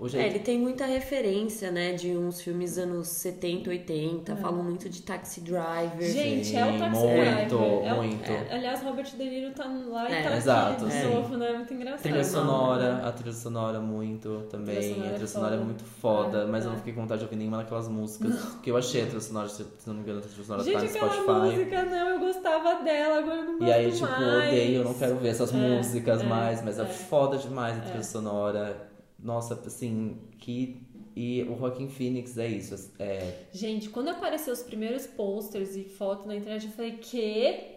O 0.00 0.06
É, 0.16 0.28
ele 0.28 0.38
tem 0.38 0.56
muita 0.60 0.86
referência, 0.86 1.72
né, 1.72 1.92
de 1.92 2.16
uns 2.16 2.40
filmes 2.40 2.78
anos 2.78 3.08
70, 3.08 3.68
80, 3.68 4.30
É. 4.32 4.36
falam 4.36 4.62
muito 4.62 4.88
de 4.88 5.02
Taxi 5.02 5.40
Driver. 5.40 6.08
Gente, 6.08 6.54
é 6.54 6.64
o 6.64 6.78
Taxi 6.78 7.00
muito, 7.04 7.56
Driver. 7.58 7.84
É 7.84 7.94
muito. 7.94 8.30
é, 8.30 8.54
aliás, 8.54 8.80
Robert 8.84 9.06
De 9.10 9.16
Niro 9.24 9.52
tá 9.52 9.64
lá 9.66 10.08
e 10.08 10.14
É, 10.14 10.22
tá 10.22 10.36
exato, 10.36 10.84
aqui 10.84 10.94
de 10.94 11.00
sim. 11.02 11.10
novo, 11.14 11.36
né? 11.36 11.52
Muito 11.52 11.74
engraçado. 11.74 12.02
Trilha 12.02 12.18
Tá, 12.18 12.24
sonora, 12.24 12.94
né? 12.94 13.08
a 13.08 13.10
trilha 13.10 13.32
sonora 13.32 13.80
muito 13.80 14.46
também. 14.48 14.76
Trilha 14.76 14.94
sonora 14.94 15.02
a 15.02 15.08
é 15.08 15.14
trilha 15.14 15.26
sonora 15.26 15.54
é 15.56 15.58
muito 15.58 15.84
foda, 15.84 16.38
É, 16.42 16.46
mas 16.46 16.64
eu 16.64 16.70
não 16.70 16.78
fiquei 16.78 16.92
com 16.92 17.00
vontade 17.00 17.18
de 17.18 17.24
ouvir 17.24 17.36
nenhuma 17.36 17.56
daquelas 17.56 17.88
músicas. 17.88 18.34
Que 18.62 18.70
eu 18.70 18.76
achei 18.76 19.02
a 19.02 19.06
trilha 19.06 19.20
sonora, 19.20 19.48
se 19.48 19.64
não 19.84 19.94
me 19.94 20.02
engano, 20.02 20.20
a 20.20 20.22
trilha 20.22 20.44
sonora 20.44 20.64
tá 20.64 20.70
Gente, 20.78 20.80
no 20.92 20.96
aquela 21.06 21.12
Spotify. 21.12 21.56
música, 21.58 21.84
não, 21.86 22.08
eu 22.10 22.18
gostava 22.20 22.84
dela, 22.84 23.18
agora 23.18 23.36
eu 23.38 23.44
não 23.46 23.58
gosto 23.58 23.64
E 23.64 23.72
aí, 23.72 23.90
tipo, 23.90 24.06
mais. 24.06 24.46
odeio, 24.48 24.74
eu 24.76 24.84
não 24.84 24.94
quero 24.94 25.16
ver 25.16 25.28
essas 25.30 25.52
É, 25.52 25.56
músicas 25.56 26.22
é, 26.22 26.24
mais, 26.24 26.62
mas 26.64 26.78
é, 26.78 26.82
é. 26.82 26.84
foda 26.84 27.36
demais 27.36 27.76
a 27.76 27.80
trilha 27.80 27.98
É. 27.98 28.02
sonora. 28.04 28.87
Nossa, 29.18 29.54
assim, 29.54 30.16
que. 30.38 30.86
E 31.16 31.42
o 31.42 31.58
Joaquin 31.58 31.88
Phoenix 31.88 32.38
é 32.38 32.46
isso. 32.46 32.92
É 32.98 33.46
Gente, 33.52 33.88
quando 33.90 34.08
apareceu 34.08 34.52
os 34.52 34.62
primeiros 34.62 35.04
posters 35.06 35.74
e 35.74 35.82
fotos 35.84 36.26
na 36.26 36.36
internet, 36.36 36.66
eu 36.66 36.72
falei, 36.72 36.92
que? 36.92 37.76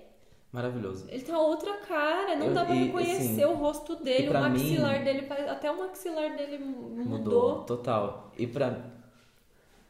maravilhoso. 0.54 1.06
Ele 1.10 1.24
tá 1.24 1.40
outra 1.40 1.78
cara, 1.78 2.36
não 2.36 2.48
Eu- 2.48 2.54
dá 2.54 2.66
pra 2.66 2.76
e, 2.76 2.84
reconhecer 2.86 3.42
assim, 3.42 3.46
o 3.46 3.54
rosto 3.56 3.96
dele, 3.96 4.30
o 4.30 4.34
maxilar 4.34 5.00
mim- 5.00 5.06
dele, 5.06 5.28
até 5.50 5.72
o 5.72 5.78
maxilar 5.80 6.36
dele 6.36 6.58
mudou. 6.60 7.06
Mudou, 7.06 7.64
total. 7.64 8.32
E 8.38 8.46
pra. 8.46 8.92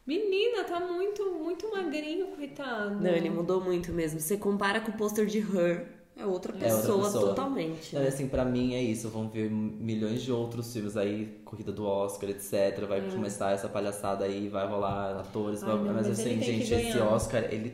Menina, 0.05 0.63
tá 0.63 0.79
muito, 0.79 1.23
muito 1.31 1.69
magrinho, 1.71 2.27
coitado. 2.27 2.95
Não, 3.01 3.09
ele 3.11 3.29
mudou 3.29 3.61
muito 3.61 3.91
mesmo. 3.91 4.19
Você 4.19 4.37
compara 4.37 4.81
com 4.81 4.91
o 4.91 4.97
pôster 4.97 5.25
de 5.25 5.39
Her, 5.39 5.87
é 6.17 6.25
outra 6.25 6.53
outra 6.53 6.53
pessoa, 6.53 7.03
pessoa. 7.05 7.27
totalmente. 7.29 7.95
Não, 7.95 8.01
assim, 8.05 8.27
pra 8.27 8.45
mim 8.45 8.73
é 8.75 8.81
isso. 8.81 9.09
Vão 9.09 9.29
ver 9.29 9.49
milhões 9.49 10.21
de 10.21 10.31
outros 10.31 10.71
filmes 10.71 10.95
aí, 10.97 11.39
corrida 11.45 11.71
do 11.71 11.85
Oscar, 11.85 12.29
etc. 12.29 12.85
Vai 12.87 13.01
começar 13.09 13.51
essa 13.51 13.67
palhaçada 13.69 14.25
aí, 14.25 14.47
vai 14.49 14.67
rolar 14.67 15.19
atores. 15.19 15.63
Ai, 15.63 15.69
vai- 15.69 15.77
não, 15.77 15.85
mas, 15.93 16.07
mas 16.07 16.19
assim, 16.19 16.41
gente, 16.41 16.73
esse. 16.73 16.97
Oscar, 16.99 17.43
ele. 17.45 17.73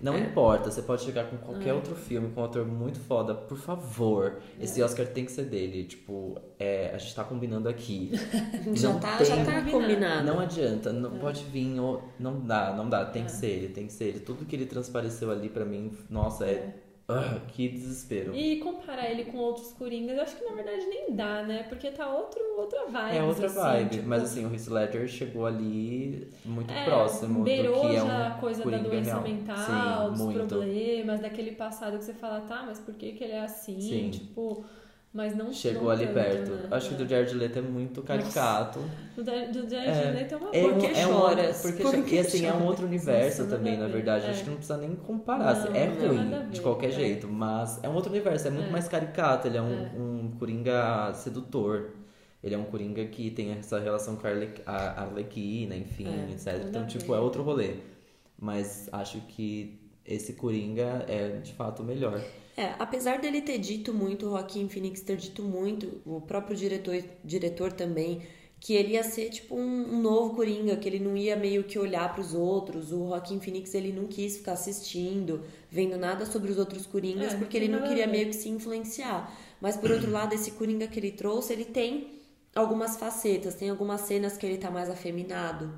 Não 0.00 0.16
importa, 0.16 0.70
você 0.70 0.80
pode 0.80 1.02
chegar 1.02 1.28
com 1.28 1.36
qualquer 1.38 1.74
outro 1.74 1.96
filme, 1.96 2.30
com 2.32 2.40
um 2.40 2.44
ator 2.44 2.64
muito 2.64 3.00
foda, 3.00 3.34
por 3.34 3.58
favor. 3.58 4.36
Esse 4.60 4.80
Oscar 4.80 5.04
tem 5.08 5.24
que 5.24 5.32
ser 5.32 5.46
dele. 5.46 5.82
Tipo, 5.82 6.38
é, 6.56 6.92
a 6.94 6.98
gente 6.98 7.12
tá 7.16 7.24
combinando 7.24 7.68
aqui. 7.68 8.12
Já 8.74 8.92
Não 8.92 9.00
tá, 9.00 9.16
tem- 9.16 9.26
já 9.26 9.44
tá 9.44 9.60
Combinado. 9.68 10.24
Não 10.24 10.38
adianta, 10.38 10.92
não 10.92 11.18
pode 11.18 11.42
vir, 11.46 11.80
ou- 11.80 12.00
não 12.16 12.38
dá, 12.38 12.72
não 12.76 12.88
dá, 12.88 13.04
tem 13.06 13.24
que 13.24 13.32
ser 13.32 13.48
ele, 13.48 13.68
tem 13.70 13.88
que 13.88 13.92
ser 13.92 14.04
ele. 14.04 14.20
Tudo 14.20 14.44
que 14.44 14.54
ele 14.54 14.66
transpareceu 14.66 15.32
ali 15.32 15.48
pra 15.48 15.64
mim, 15.64 15.90
nossa, 16.08 16.46
é. 16.46 16.74
Ah, 17.10 17.40
que 17.48 17.68
desespero. 17.70 18.34
E 18.34 18.58
comparar 18.58 19.10
ele 19.10 19.24
com 19.24 19.38
outros 19.38 19.72
Coringas, 19.72 20.18
acho 20.18 20.36
que 20.36 20.44
na 20.44 20.54
verdade 20.54 20.84
nem 20.86 21.14
dá, 21.14 21.42
né? 21.42 21.62
Porque 21.62 21.90
tá 21.90 22.06
outro, 22.14 22.38
outra 22.58 22.86
vibe. 22.86 23.16
É 23.16 23.22
outra 23.22 23.46
assim, 23.46 23.56
vibe, 23.56 23.90
tipo, 23.90 24.08
mas 24.08 24.22
assim, 24.24 24.44
o 24.44 24.52
Heath 24.52 24.68
Ledger 24.68 25.08
chegou 25.08 25.46
ali 25.46 26.30
muito 26.44 26.70
é, 26.70 26.84
próximo 26.84 27.44
do 27.44 27.44
beirou 27.44 27.80
que 27.80 27.96
é 27.96 28.00
já 28.00 28.04
um 28.04 28.26
a 28.26 28.30
coisa 28.32 28.66
da 28.68 28.78
Coringa 28.78 28.90
doença 28.90 29.20
real. 29.20 29.22
mental, 29.22 30.04
Sim, 30.04 30.10
dos 30.10 30.20
muito. 30.20 30.34
problemas, 30.34 31.20
daquele 31.20 31.52
passado 31.52 31.96
que 31.98 32.04
você 32.04 32.12
fala, 32.12 32.42
tá, 32.42 32.62
mas 32.66 32.78
por 32.78 32.94
que, 32.94 33.12
que 33.12 33.24
ele 33.24 33.32
é 33.32 33.40
assim? 33.40 33.80
Sim. 33.80 34.10
Tipo, 34.10 34.66
mas 35.12 35.34
não 35.34 35.52
Chegou 35.52 35.84
não 35.84 35.90
ali 35.90 36.06
tanto, 36.06 36.14
perto. 36.14 36.50
né? 36.50 36.68
Acho 36.70 36.88
que 36.90 36.94
É. 36.94 36.98
do 36.98 37.08
Jared 37.08 37.34
Leto 37.34 37.58
é 37.58 37.62
muito 37.62 38.02
caricato. 38.02 38.78
Da- 39.16 39.44
do 39.46 39.68
Jared 39.68 39.88
É. 39.88 40.10
Leto 40.12 40.34
é 40.34 40.36
uma 40.36 40.50
É 40.54 40.60
boa. 40.62 40.74
um, 40.74 40.78
que 40.78 40.86
é 40.86 41.52
porque, 41.62 41.82
Por 41.82 42.04
que 42.04 42.14
e 42.14 42.18
assim, 42.18 42.46
é 42.46 42.52
um 42.52 42.66
outro 42.66 42.86
universo 42.86 43.42
Nossa, 43.44 43.56
também, 43.56 43.76
na 43.78 43.86
ver. 43.86 43.92
verdade. 43.94 44.26
É. 44.26 44.30
Acho 44.30 44.44
que 44.44 44.50
não 44.50 44.56
precisa 44.56 44.76
nem 44.78 44.94
comparar. 44.94 45.54
Não, 45.64 45.74
é 45.74 45.86
não, 45.86 46.08
ruim, 46.08 46.34
a 46.34 46.38
ver. 46.40 46.48
de 46.50 46.60
qualquer 46.60 46.88
É. 46.88 46.90
jeito. 46.92 47.26
Mas 47.26 47.82
é 47.82 47.88
um 47.88 47.94
outro 47.94 48.10
universo, 48.10 48.46
é 48.46 48.50
muito 48.50 48.68
É. 48.68 48.70
mais 48.70 48.86
caricato. 48.88 49.48
Ele 49.48 49.56
é 49.56 49.62
um, 49.62 49.72
É. 49.72 49.90
um 49.98 50.30
Coringa 50.38 51.12
sedutor. 51.14 51.90
Ele 52.44 52.54
é 52.54 52.58
um 52.58 52.64
Coringa 52.64 53.04
que 53.06 53.30
tem 53.32 53.50
essa 53.52 53.80
relação 53.80 54.14
com 54.14 54.26
a 54.26 54.30
Arle- 54.30 54.62
a 54.64 55.02
Arlequina, 55.02 55.74
enfim, 55.74 56.06
É, 56.06 56.32
etc. 56.32 56.64
Então, 56.68 56.86
tipo, 56.86 57.12
é 57.14 57.18
outro 57.18 57.42
rolê. 57.42 57.76
Mas 58.38 58.88
acho 58.92 59.20
que 59.22 59.80
esse 60.06 60.34
Coringa 60.34 61.04
é, 61.08 61.40
de 61.42 61.52
fato, 61.54 61.82
o 61.82 61.84
melhor. 61.84 62.20
É, 62.58 62.74
apesar 62.76 63.20
dele 63.20 63.40
ter 63.40 63.58
dito 63.58 63.94
muito, 63.94 64.26
o 64.26 64.30
Joaquim 64.30 64.68
Phoenix 64.68 65.00
ter 65.00 65.16
dito 65.16 65.42
muito, 65.44 66.02
o 66.04 66.20
próprio 66.20 66.56
diretor, 66.56 67.00
diretor 67.24 67.72
também, 67.72 68.22
que 68.58 68.74
ele 68.74 68.94
ia 68.94 69.04
ser 69.04 69.30
tipo 69.30 69.54
um, 69.54 69.94
um 69.94 70.02
novo 70.02 70.34
Coringa, 70.34 70.76
que 70.76 70.88
ele 70.88 70.98
não 70.98 71.16
ia 71.16 71.36
meio 71.36 71.62
que 71.62 71.78
olhar 71.78 72.12
pros 72.12 72.34
outros. 72.34 72.92
O 72.92 73.10
Joaquim 73.10 73.38
Phoenix 73.38 73.72
ele 73.74 73.92
não 73.92 74.08
quis 74.08 74.38
ficar 74.38 74.54
assistindo, 74.54 75.44
vendo 75.70 75.96
nada 75.96 76.26
sobre 76.26 76.50
os 76.50 76.58
outros 76.58 76.84
Coringas, 76.84 77.32
É, 77.34 77.36
porque 77.36 77.56
ele 77.56 77.68
não 77.68 77.82
queria 77.86 78.08
meio 78.08 78.26
que 78.26 78.34
se 78.34 78.48
influenciar. 78.48 79.32
Mas 79.60 79.76
por 79.76 79.92
outro 79.92 80.10
lado, 80.10 80.34
esse 80.34 80.50
Coringa 80.52 80.88
que 80.88 80.98
ele 80.98 81.12
trouxe, 81.12 81.52
ele 81.52 81.64
tem 81.64 82.18
algumas 82.56 82.96
facetas, 82.96 83.54
tem 83.54 83.70
algumas 83.70 84.00
cenas 84.00 84.36
que 84.36 84.44
ele 84.44 84.58
tá 84.58 84.68
mais 84.70 84.90
afeminado. 84.90 85.72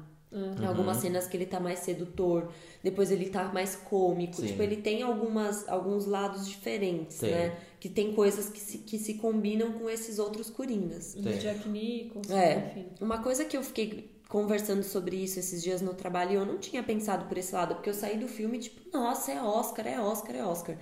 Tem 0.56 0.64
algumas 0.66 0.98
cenas 0.98 1.26
que 1.26 1.36
ele 1.36 1.44
tá 1.46 1.58
mais 1.58 1.80
sedutor, 1.80 2.52
depois 2.84 3.10
ele 3.10 3.28
tá 3.30 3.44
mais 3.52 3.74
cômico. 3.74 4.36
Sim. 4.36 4.46
Tipo, 4.46 4.62
ele 4.62 4.76
tem 4.76 5.02
algumas, 5.02 5.68
alguns 5.68 6.06
lados 6.06 6.46
diferentes, 6.46 7.18
Tem. 7.18 7.30
né? 7.32 7.58
Que 7.80 7.88
tem 7.88 8.12
coisas 8.14 8.48
que 8.48 8.60
se, 8.60 8.78
que 8.78 8.96
se 8.96 9.14
combinam 9.14 9.72
com 9.72 9.90
esses 9.90 10.20
outros 10.20 10.48
coringas. 10.48 11.14
Do 11.14 11.24
Tem. 11.24 11.38
Jack 11.38 11.68
Nicholson, 11.68 12.32
É. 12.36 12.70
enfim. 12.70 12.86
Uma 13.00 13.18
coisa 13.22 13.44
que 13.44 13.56
eu 13.56 13.62
fiquei 13.64 14.08
conversando 14.28 14.84
sobre 14.84 15.16
isso 15.16 15.40
esses 15.40 15.60
dias 15.60 15.82
no 15.82 15.94
trabalho 15.94 16.30
e 16.30 16.34
eu 16.36 16.46
não 16.46 16.58
tinha 16.58 16.82
pensado 16.84 17.24
por 17.24 17.36
esse 17.36 17.52
lado, 17.52 17.74
porque 17.74 17.90
eu 17.90 17.94
saí 17.94 18.16
do 18.16 18.28
filme 18.28 18.58
tipo, 18.60 18.80
nossa, 18.96 19.32
é 19.32 19.42
Oscar, 19.42 19.86
é 19.88 20.00
Oscar, 20.00 20.36
é 20.36 20.44
Oscar. 20.44 20.76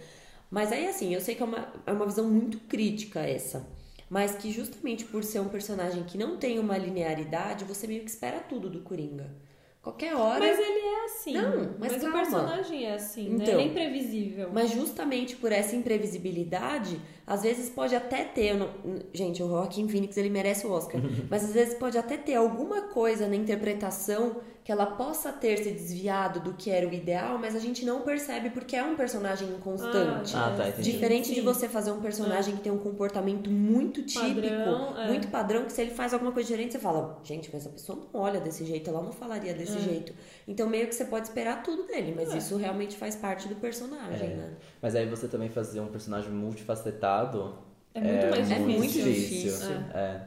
Mas 0.51 0.71
aí 0.73 0.87
assim, 0.87 1.15
eu 1.15 1.21
sei 1.23 1.35
que 1.35 1.43
é 1.43 1.47
uma, 1.47 1.73
é 1.87 1.93
uma 1.93 2.05
visão 2.05 2.29
muito 2.29 2.59
crítica 2.61 3.21
essa. 3.21 3.67
Mas 4.09 4.37
que 4.37 4.51
justamente 4.51 5.05
por 5.05 5.23
ser 5.23 5.41
um 5.41 5.49
personagem 5.49 6.03
que 6.05 6.17
não 6.17 6.37
tem 6.37 6.59
uma 6.59 6.79
linearidade, 6.79 7.65
você 7.65 7.87
meio 7.87 8.03
que 8.03 8.11
espera 8.11 8.41
tudo 8.41 8.71
do 8.71 8.81
Coringa. 8.81 9.31
Qualquer 9.83 10.15
hora. 10.15 10.41
Mas 10.41 10.59
ele 10.59 10.81
é 10.81 11.05
assim. 11.05 11.33
Não, 11.33 11.77
mas 11.79 11.97
o 11.97 12.01
calma. 12.01 12.19
personagem 12.19 12.85
é 12.85 12.95
assim, 12.95 13.29
né? 13.31 13.45
Então. 13.45 13.55
Ele 13.55 13.63
é 13.63 13.67
imprevisível. 13.67 14.51
Mas 14.53 14.71
justamente 14.71 15.37
por 15.37 15.53
essa 15.53 15.77
imprevisibilidade, 15.77 17.01
às 17.29 17.43
vezes 17.43 17.69
pode 17.69 17.95
até 17.95 18.25
ter. 18.25 18.55
não- 18.55 18.71
gente, 19.13 19.43
o 19.43 19.49
Joaquim 19.49 19.87
Phoenix 19.89 20.17
ele 20.17 20.31
merece 20.31 20.67
o 20.67 20.71
Oscar. 20.73 21.01
mas 21.31 21.45
às 21.45 21.53
vezes 21.53 21.75
pode 21.75 21.99
até 21.99 22.17
ter 22.17 22.35
alguma 22.37 22.83
coisa 22.89 23.29
na 23.29 23.37
interpretação 23.37 24.37
que 24.65 24.73
ela 24.73 24.85
possa 24.85 25.33
ter 25.33 25.57
se 25.65 25.71
desviado 25.71 26.41
do 26.41 26.53
que 26.53 26.69
era 26.71 26.87
o 26.87 26.93
ideal, 26.93 27.39
mas 27.39 27.57
a 27.57 27.59
gente 27.59 27.87
não 27.87 28.03
percebe 28.03 28.51
porque 28.51 28.77
é 28.77 28.83
um 28.85 28.97
personagem 28.97 29.49
inconstante. 29.49 30.37
Ah, 30.37 30.53
tá, 30.55 30.69
entendi. 30.69 30.93
Diferente 30.93 31.29
Sim, 31.29 31.35
de 31.37 31.41
você 31.41 31.67
fazer 31.67 31.91
um 31.91 32.03
personagem 32.03 32.55
que 32.55 32.61
tem 32.61 32.71
um 32.71 32.77
comportamento 32.77 33.51
muito 33.51 34.03
típico, 34.03 34.43
Padrão, 34.43 34.99
é. 35.01 35.07
muito 35.09 35.29
padrão, 35.29 35.65
que 35.65 35.73
se 35.73 35.81
ele 35.81 35.93
faz 35.93 36.13
alguma 36.13 36.33
coisa 36.33 36.47
diferente, 36.49 36.73
você 36.73 36.79
fala, 36.79 37.19
gente, 37.25 37.49
mas 37.51 37.67
a 37.67 37.71
pessoa 37.71 37.99
não 38.13 38.21
olha 38.21 38.41
desse 38.41 38.63
jeito, 38.67 38.91
ela 38.91 39.01
não 39.01 39.11
falaria 39.11 39.55
desse 39.55 39.79
É. 39.79 39.81
jeito. 39.81 40.13
Então 40.47 40.69
meio 40.69 40.87
que 40.87 40.95
você 40.95 41.07
pode 41.07 41.29
esperar 41.29 41.63
tudo 41.63 41.87
dele, 41.87 42.13
mas 42.15 42.35
É. 42.35 42.37
isso 42.37 42.55
realmente 42.59 42.95
faz 42.95 43.17
parte 43.17 43.49
do 43.49 43.55
personagem, 43.57 44.33
É. 44.33 44.37
né? 44.37 44.51
Mas 44.83 44.95
aí 44.95 45.07
você 45.09 45.27
também 45.29 45.49
fazer 45.49 45.81
um 45.81 45.87
personagem 45.89 46.31
multifacetado 46.31 47.18
É 47.95 48.01
muito 48.01 48.31
mais 48.31 48.51
É 48.51 48.55
difícil. 48.55 48.79
muito 48.79 48.93
difícil. 48.93 49.71
É. 49.95 50.21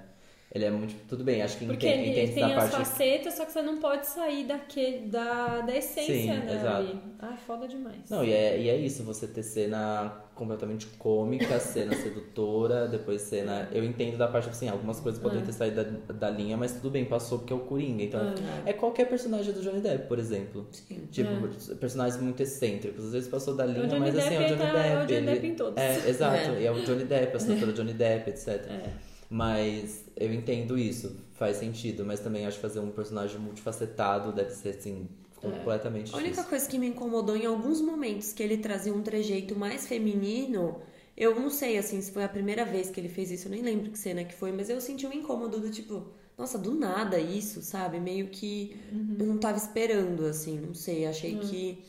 Ele 0.53 0.65
é 0.65 0.69
muito. 0.69 0.93
Tudo 1.07 1.23
bem, 1.23 1.41
acho 1.41 1.57
que 1.57 1.65
Porque 1.65 1.87
entende, 1.87 2.09
ele 2.09 2.11
entende 2.23 2.33
tem 2.33 2.43
da 2.49 2.57
as 2.63 2.69
parte. 2.71 2.85
facetas, 2.89 3.33
só 3.35 3.45
que 3.45 3.53
você 3.53 3.61
não 3.61 3.77
pode 3.79 4.05
sair 4.05 4.43
daquele, 4.45 5.07
da, 5.07 5.61
da 5.61 5.73
essência, 5.77 6.13
Sim, 6.13 6.27
né? 6.27 6.55
exato. 6.59 6.75
ali. 6.77 6.99
Ah, 7.19 7.37
foda 7.47 7.67
demais. 7.69 8.09
Não, 8.09 8.21
e 8.21 8.33
é, 8.33 8.59
e 8.59 8.69
é 8.69 8.75
isso, 8.75 9.01
você 9.03 9.27
ter 9.27 9.43
cena 9.43 10.13
completamente 10.35 10.87
cômica, 10.97 11.57
cena 11.57 11.95
sedutora, 11.95 12.85
depois 12.87 13.21
cena. 13.21 13.69
Eu 13.71 13.81
entendo 13.85 14.17
da 14.17 14.27
parte 14.27 14.49
assim, 14.49 14.67
algumas 14.67 14.99
coisas 14.99 15.21
podem 15.21 15.39
É. 15.39 15.43
ter 15.45 15.53
saído 15.53 15.83
da, 15.85 16.13
da 16.13 16.29
linha, 16.29 16.57
mas 16.57 16.73
tudo 16.73 16.89
bem, 16.89 17.05
passou 17.05 17.39
porque 17.39 17.53
é 17.53 17.55
o 17.55 17.59
Coringa. 17.59 18.03
Então, 18.03 18.19
é 18.65 18.73
qualquer 18.73 19.05
personagem 19.07 19.53
do 19.53 19.61
Johnny 19.61 19.79
Depp, 19.79 20.07
por 20.09 20.19
exemplo. 20.19 20.67
Sim. 20.71 21.07
Tipo, 21.11 21.29
personagens 21.77 22.21
muito 22.21 22.41
excêntricos. 22.43 23.05
Às 23.05 23.11
vezes 23.13 23.29
passou 23.29 23.55
da 23.55 23.65
linha, 23.65 23.97
mas 23.97 24.17
assim, 24.17 24.35
é 24.35 24.37
o 24.37 24.41
Depp 24.41 24.55
Johnny 24.57 24.71
tá- 24.73 24.85
é 24.85 24.95
o 24.95 24.99
Depp. 25.05 25.13
Johnny 25.13 25.25
Depp 25.33 25.47
em 25.47 25.55
todos. 25.55 25.77
É, 25.81 26.09
exato. 26.09 26.49
É. 26.57 26.61
E 26.61 26.65
é 26.65 26.71
o 26.71 26.81
Johnny 26.83 27.05
Depp, 27.05 27.33
a 27.33 27.37
assinatura 27.37 27.71
Johnny 27.71 27.93
Depp, 27.93 28.29
etc. 28.31 28.47
É. 28.49 29.10
Mas 29.31 30.05
eu 30.15 30.33
entendo 30.33 30.77
isso, 30.77 31.15
faz 31.33 31.57
sentido, 31.57 32.05
mas 32.05 32.19
também 32.19 32.45
acho 32.45 32.57
que 32.57 32.61
fazer 32.61 32.79
um 32.81 32.91
personagem 32.91 33.39
multifacetado 33.39 34.33
deve 34.33 34.51
ser 34.51 34.69
assim, 34.77 35.07
completamente 35.35 36.13
A 36.13 36.17
única 36.17 36.43
difícil. 36.43 36.49
coisa 36.49 36.67
que 36.69 36.77
me 36.77 36.87
incomodou 36.87 37.35
em 37.37 37.45
alguns 37.45 37.81
momentos 37.81 38.33
que 38.33 38.43
ele 38.43 38.57
trazia 38.57 38.93
um 38.93 39.01
trejeito 39.01 39.55
mais 39.57 39.87
feminino, 39.87 40.81
eu 41.15 41.39
não 41.39 41.49
sei 41.49 41.77
assim 41.77 42.01
se 42.01 42.11
foi 42.11 42.23
a 42.25 42.29
primeira 42.29 42.65
vez 42.65 42.89
que 42.89 42.99
ele 42.99 43.09
fez 43.09 43.31
isso, 43.31 43.47
eu 43.47 43.51
nem 43.51 43.61
lembro 43.61 43.91
que 43.91 43.97
cena 43.97 44.23
que 44.25 44.33
foi, 44.35 44.51
mas 44.51 44.69
eu 44.69 44.81
senti 44.81 45.07
um 45.07 45.13
incômodo 45.13 45.59
do 45.59 45.69
tipo, 45.69 46.07
nossa, 46.37 46.57
do 46.59 46.73
nada 46.75 47.19
isso, 47.19 47.61
sabe? 47.61 47.99
Meio 47.99 48.27
que 48.29 48.75
eu 49.17 49.25
não 49.25 49.37
tava 49.37 49.57
esperando, 49.57 50.25
assim, 50.25 50.59
não 50.59 50.73
sei, 50.73 51.05
achei 51.05 51.37
que 51.37 51.79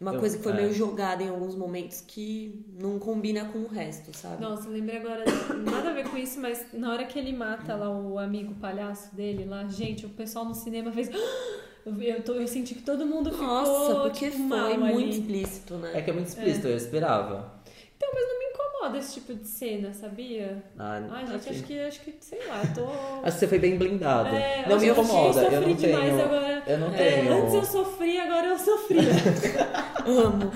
uma 0.00 0.12
Eu- 0.14 0.20
coisa 0.20 0.36
que 0.36 0.42
foi 0.42 0.52
é. 0.52 0.56
meio 0.56 0.72
jogada 0.74 1.22
em 1.22 1.28
alguns 1.28 1.54
momentos 1.54 2.00
que 2.06 2.64
não 2.78 2.98
combina 2.98 3.46
com 3.46 3.60
o 3.60 3.66
resto, 3.66 4.14
sabe? 4.16 4.42
Nossa, 4.42 4.68
eu 4.68 4.72
lembrei 4.72 4.98
agora, 4.98 5.24
nada 5.64 5.90
a 5.90 5.92
ver 5.92 6.08
com 6.08 6.16
isso, 6.16 6.38
mas 6.40 6.66
na 6.72 6.92
hora 6.92 7.04
que 7.04 7.18
ele 7.18 7.32
mata 7.32 7.74
lá 7.74 7.88
o 7.90 8.18
amigo 8.18 8.54
palhaço 8.56 9.14
dele 9.14 9.44
lá, 9.44 9.66
gente, 9.68 10.04
o 10.06 10.10
pessoal 10.10 10.44
no 10.44 10.54
cinema 10.54 10.92
fez. 10.92 11.08
Eu, 11.86 11.94
eu, 12.02 12.20
tô- 12.20 12.32
eu 12.34 12.48
senti 12.48 12.74
que 12.74 12.82
todo 12.82 13.06
mundo 13.06 13.30
ficou 13.30 13.46
Nossa, 13.46 13.94
porque 14.00 14.28
tipo, 14.28 14.48
foi 14.48 14.76
mal 14.76 14.92
muito 14.92 15.02
ali. 15.08 15.10
explícito, 15.20 15.74
né? 15.76 15.92
É 15.94 16.02
que 16.02 16.10
é 16.10 16.12
muito 16.12 16.26
explícito, 16.26 16.66
eu 16.66 16.76
esperava. 16.76 17.54
Então, 17.96 18.10
mas 18.12 18.26
não 18.28 18.35
me 18.90 18.98
incomoda 18.98 18.98
esse 18.98 19.14
tipo 19.14 19.34
de 19.34 19.46
cena, 19.46 19.92
sabia? 19.92 20.62
Ah, 20.78 21.00
Ai, 21.10 21.26
gente, 21.26 21.36
ok. 21.36 21.52
acho 21.52 21.62
que, 21.64 21.80
acho 21.80 22.00
que, 22.00 22.14
sei 22.20 22.38
lá, 22.46 22.62
tô. 22.74 22.84
Acho 23.22 23.32
que 23.34 23.40
você 23.40 23.48
foi 23.48 23.58
bem 23.58 23.76
blindada. 23.76 24.30
É, 24.30 24.68
não 24.68 24.78
me 24.78 24.86
eu 24.86 24.92
incomoda, 24.92 25.40
eu 25.42 25.50
sofri 25.50 25.66
não 25.68 25.76
tenho. 25.76 26.22
agora. 26.24 26.62
Eu 26.66 26.78
não 26.78 26.88
É, 26.88 26.96
tenho. 26.96 27.42
antes 27.42 27.54
eu 27.54 27.64
sofri, 27.64 28.18
agora 28.20 28.46
eu 28.48 28.58
sofri. 28.58 28.98
Amo. 30.06 30.52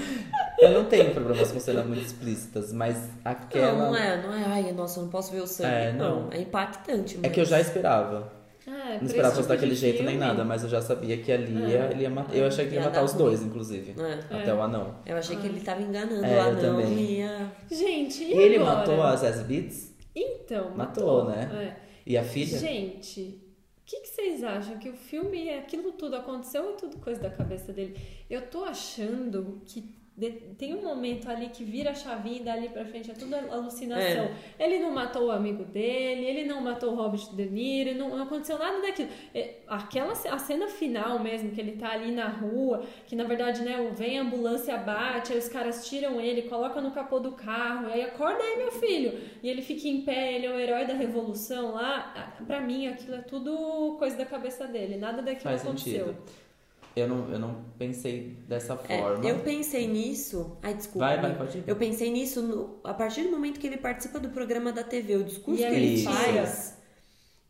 Eu 0.58 0.70
não 0.72 0.84
tenho 0.84 1.12
problemas 1.14 1.50
com 1.50 1.58
cenas 1.60 1.86
muito 1.86 2.02
explícitas, 2.04 2.72
mas 2.72 2.96
aquela. 3.24 3.72
Não, 3.72 3.86
não 3.92 3.96
é, 3.96 4.22
não 4.22 4.34
é. 4.34 4.44
Ai, 4.46 4.72
nossa, 4.72 5.00
eu 5.00 5.04
não 5.04 5.10
posso 5.10 5.32
ver 5.32 5.40
o 5.40 5.46
sangue. 5.46 5.74
É, 5.74 5.92
não. 5.92 6.24
não. 6.24 6.32
é 6.32 6.40
impactante. 6.40 7.16
É 7.16 7.20
mas- 7.22 7.32
que 7.32 7.40
eu 7.40 7.44
já 7.44 7.60
esperava. 7.60 8.39
É, 8.66 8.98
Não 8.98 9.06
esperava 9.06 9.34
fosse 9.34 9.48
daquele 9.48 9.74
jeito 9.74 10.02
nem 10.02 10.12
filme, 10.16 10.26
nada, 10.26 10.44
mas 10.44 10.62
eu 10.62 10.68
já 10.68 10.82
sabia 10.82 11.16
que 11.16 11.32
ali 11.32 11.52
ia, 11.70 11.90
ele 11.90 12.02
ia 12.02 12.10
matar. 12.10 12.36
Eu 12.36 12.46
achei 12.46 12.64
que 12.66 12.70
ele 12.72 12.76
ia 12.76 12.82
Ia 12.82 12.86
matar 12.88 13.04
os 13.04 13.12
ruim. 13.12 13.22
dois, 13.24 13.42
inclusive. 13.42 13.94
É. 14.00 14.36
Até 14.36 14.54
o 14.54 14.60
anão. 14.62 14.96
Eu 15.06 15.16
achei 15.16 15.36
que 15.36 15.46
ele 15.46 15.60
tava 15.60 15.80
enganando 15.82 16.24
É, 16.24 16.28
o 16.28 16.32
eu 16.32 16.40
anão 16.42 16.60
também. 16.60 16.92
e 16.98 17.16
ia... 17.18 17.52
Gente, 17.70 18.22
e 18.24 18.34
E 18.34 18.38
ele 18.38 18.56
agora? 18.56 18.76
matou 18.78 19.02
as 19.02 19.24
As 19.24 19.42
Beats 19.42 19.92
Então, 20.14 20.70
Matou, 20.76 21.24
né? 21.24 21.76
É. 21.76 21.80
e 22.06 22.16
a 22.18 22.22
filha? 22.22 22.58
Gente, 22.58 23.40
o 23.78 23.84
que, 23.86 24.00
que 24.02 24.08
vocês 24.08 24.44
acham? 24.44 24.76
Que 24.78 24.90
o 24.90 24.94
filme, 24.94 25.50
aquilo 25.54 25.92
tudo 25.92 26.16
aconteceu 26.16 26.62
ou 26.62 26.70
é 26.70 26.76
tudo 26.76 26.98
coisa 26.98 27.20
da 27.20 27.30
cabeça 27.30 27.72
dele? 27.72 27.96
Eu 28.28 28.42
tô 28.42 28.64
achando 28.64 29.62
que 29.64 29.94
de- 30.20 30.32
tem 30.58 30.74
um 30.74 30.82
momento 30.82 31.28
ali 31.30 31.48
que 31.48 31.64
vira 31.64 31.90
a 31.90 31.94
chavinha 31.94 32.36
e 32.36 32.44
dali 32.44 32.68
pra 32.68 32.84
frente 32.84 33.10
é 33.10 33.14
tudo 33.14 33.34
alucinação. 33.34 34.30
Ele 34.58 34.78
não 34.78 34.90
matou 34.90 35.28
o 35.28 35.30
amigo 35.30 35.64
dele, 35.64 36.26
ele 36.26 36.44
não 36.44 36.60
matou 36.60 36.92
o 36.92 36.94
Robert 36.94 37.22
De 37.34 37.46
Niro, 37.46 37.96
não, 37.98 38.10
não 38.10 38.24
aconteceu 38.24 38.58
nada 38.58 38.80
daquilo. 38.82 39.08
É, 39.34 39.54
Aquela 39.66 40.12
a 40.12 40.38
cena 40.38 40.68
final 40.68 41.18
mesmo, 41.20 41.50
que 41.52 41.60
ele 41.60 41.72
tá 41.72 41.92
ali 41.92 42.12
na 42.12 42.28
rua, 42.28 42.82
que 43.06 43.16
na 43.16 43.24
verdade, 43.24 43.62
né, 43.62 43.90
vem 43.96 44.18
a 44.18 44.22
ambulância, 44.22 44.76
bate, 44.76 45.32
aí 45.32 45.38
os 45.38 45.48
caras 45.48 45.88
tiram 45.88 46.20
ele, 46.20 46.42
colocam 46.42 46.82
no 46.82 46.90
capô 46.90 47.18
do 47.18 47.32
carro, 47.32 47.86
aí 47.86 48.02
acorda 48.02 48.42
aí, 48.42 48.56
meu 48.58 48.72
filho. 48.72 49.18
E 49.42 49.48
ele 49.48 49.62
fica 49.62 49.88
em 49.88 50.02
pé, 50.02 50.34
ele 50.34 50.46
é 50.46 50.50
o 50.50 50.58
herói 50.58 50.84
da 50.84 50.94
revolução 50.94 51.72
lá. 51.72 52.34
Pra 52.46 52.60
mim, 52.60 52.86
aquilo 52.88 53.14
é 53.14 53.22
tudo 53.22 53.96
coisa 53.98 54.16
da 54.16 54.26
cabeça 54.26 54.66
dele, 54.66 54.96
nada 54.96 55.22
daquilo 55.22 55.44
Faz 55.50 55.62
aconteceu. 55.62 56.06
sentido. 56.08 56.49
Eu 56.96 57.08
não, 57.08 57.30
eu 57.30 57.38
não 57.38 57.64
pensei 57.78 58.36
dessa 58.48 58.78
É, 58.88 58.98
forma. 58.98 59.24
eu 59.28 59.38
pensei 59.40 59.86
nisso... 59.86 60.56
Ai, 60.62 60.74
desculpa. 60.74 61.06
Vai, 61.06 61.20
vai, 61.20 61.36
pode 61.36 61.58
ir. 61.58 61.64
Eu 61.66 61.76
pensei 61.76 62.10
nisso 62.10 62.42
no- 62.42 62.80
a 62.82 62.92
partir 62.92 63.22
do 63.22 63.30
momento 63.30 63.60
que 63.60 63.66
ele 63.66 63.76
participa 63.76 64.18
do 64.18 64.28
programa 64.30 64.72
da 64.72 64.82
TV. 64.82 65.16
O 65.16 65.24
discurso 65.24 65.60
E 65.60 65.64
é 65.64 65.70
que 65.70 65.76
ele 65.76 65.90
mentira. 66.04 66.12
faz... 66.46 66.78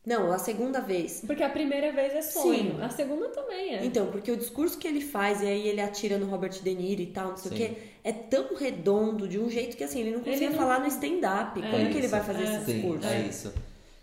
Não, 0.05 0.33
a 0.33 0.39
segunda 0.39 0.81
vez. 0.81 1.23
Porque 1.27 1.43
a 1.43 1.51
primeira 1.51 1.93
vez 1.93 2.15
é 2.15 2.23
sonho, 2.23 2.77
Sim. 2.77 2.83
a 2.83 2.89
segunda 2.89 3.29
também 3.29 3.75
é. 3.77 3.85
Então, 3.85 4.07
porque 4.07 4.33
o 4.33 4.37
discurso 4.37 4.79
que 4.79 4.89
ele 4.89 5.01
faz, 5.03 5.43
e 5.43 5.47
aí 5.47 5.69
ele 5.69 5.81
atira 5.81 6.17
no 6.17 6.25
Robert 6.27 6.53
De 6.63 6.75
Niro 6.75 7.03
e 7.03 7.07
tal, 7.07 7.29
não 7.31 7.37
sei 7.37 7.51
Sim. 7.51 7.55
o 7.55 7.59
quê, 7.69 7.77
é 8.03 8.11
tão 8.13 8.55
redondo, 8.57 9.29
de 9.29 9.39
um 9.39 9.51
jeito 9.51 9.77
que 9.77 9.85
assim, 9.85 10.01
ele 10.01 10.13
não 10.13 10.21
conseguia 10.21 10.47
Ele 10.49 10.57
não- 10.57 10.63
falar 10.63 10.81
no 10.81 10.87
stand-up. 10.87 11.61
É 11.63 11.71
Como 11.71 11.91
que 11.91 11.99
ele 11.99 12.09
vai 12.09 12.23
fazer 12.23 12.45
esse 12.45 12.65
Sim, 12.65 12.73
discurso? 12.81 13.07
é 13.09 13.21
isso. 13.23 13.53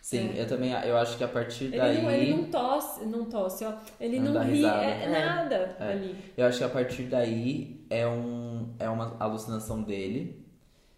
Sim, 0.09 0.31
É. 0.37 0.41
eu 0.43 0.47
também 0.47 0.71
eu 0.71 0.95
acho 0.97 1.17
que 1.17 1.23
a 1.25 1.27
partir 1.27 1.65
Ele, 1.65 1.77
daí. 1.77 2.01
não, 2.01 2.09
ele 2.09 2.33
não 2.33 2.43
tosse, 2.45 3.03
não 3.05 3.25
tosse, 3.25 3.65
ó. 3.65 3.73
Ele 3.99 4.21
Não 4.21 4.35
não, 4.35 4.43
ri, 4.43 4.53
risada. 4.53 4.83
é, 4.85 5.03
É. 5.03 5.09
nada 5.25 5.55
É. 5.81 5.91
ali. 5.91 6.15
Eu 6.37 6.45
acho 6.45 6.59
que 6.59 6.63
a 6.63 6.69
partir 6.69 7.03
daí 7.03 7.85
é, 7.89 8.07
um, 8.07 8.69
é 8.79 8.87
uma 8.87 9.17
alucinação 9.19 9.83
dele. 9.83 10.45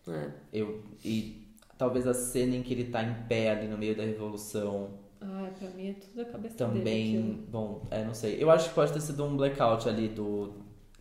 É. 0.07 0.29
Eu, 0.53 0.83
e 1.03 1.47
talvez 1.75 2.05
a 2.05 2.13
cena 2.13 2.55
em 2.55 2.61
que 2.61 2.71
ele 2.71 2.83
tá 2.91 3.01
em 3.01 3.15
pé 3.27 3.49
ali 3.49 3.67
no 3.67 3.79
meio 3.79 3.95
da 3.97 4.03
revolução 4.03 4.91
Ai, 5.19 5.51
pra 5.57 5.69
mim 5.71 5.89
é 5.89 5.93
tudo 5.93 6.15
da 6.15 6.25
cabeça 6.25 6.55
dele. 6.67 6.79
também. 6.79 7.45
Bom, 7.49 7.81
é, 7.89 8.03
não 8.03 8.13
sei. 8.13 8.37
Eu 8.39 8.51
acho 8.51 8.69
que 8.69 8.75
pode 8.75 8.93
ter 8.93 9.01
sido 9.01 9.25
um 9.25 9.35
blackout 9.35 9.89
ali 9.89 10.07
do. 10.07 10.53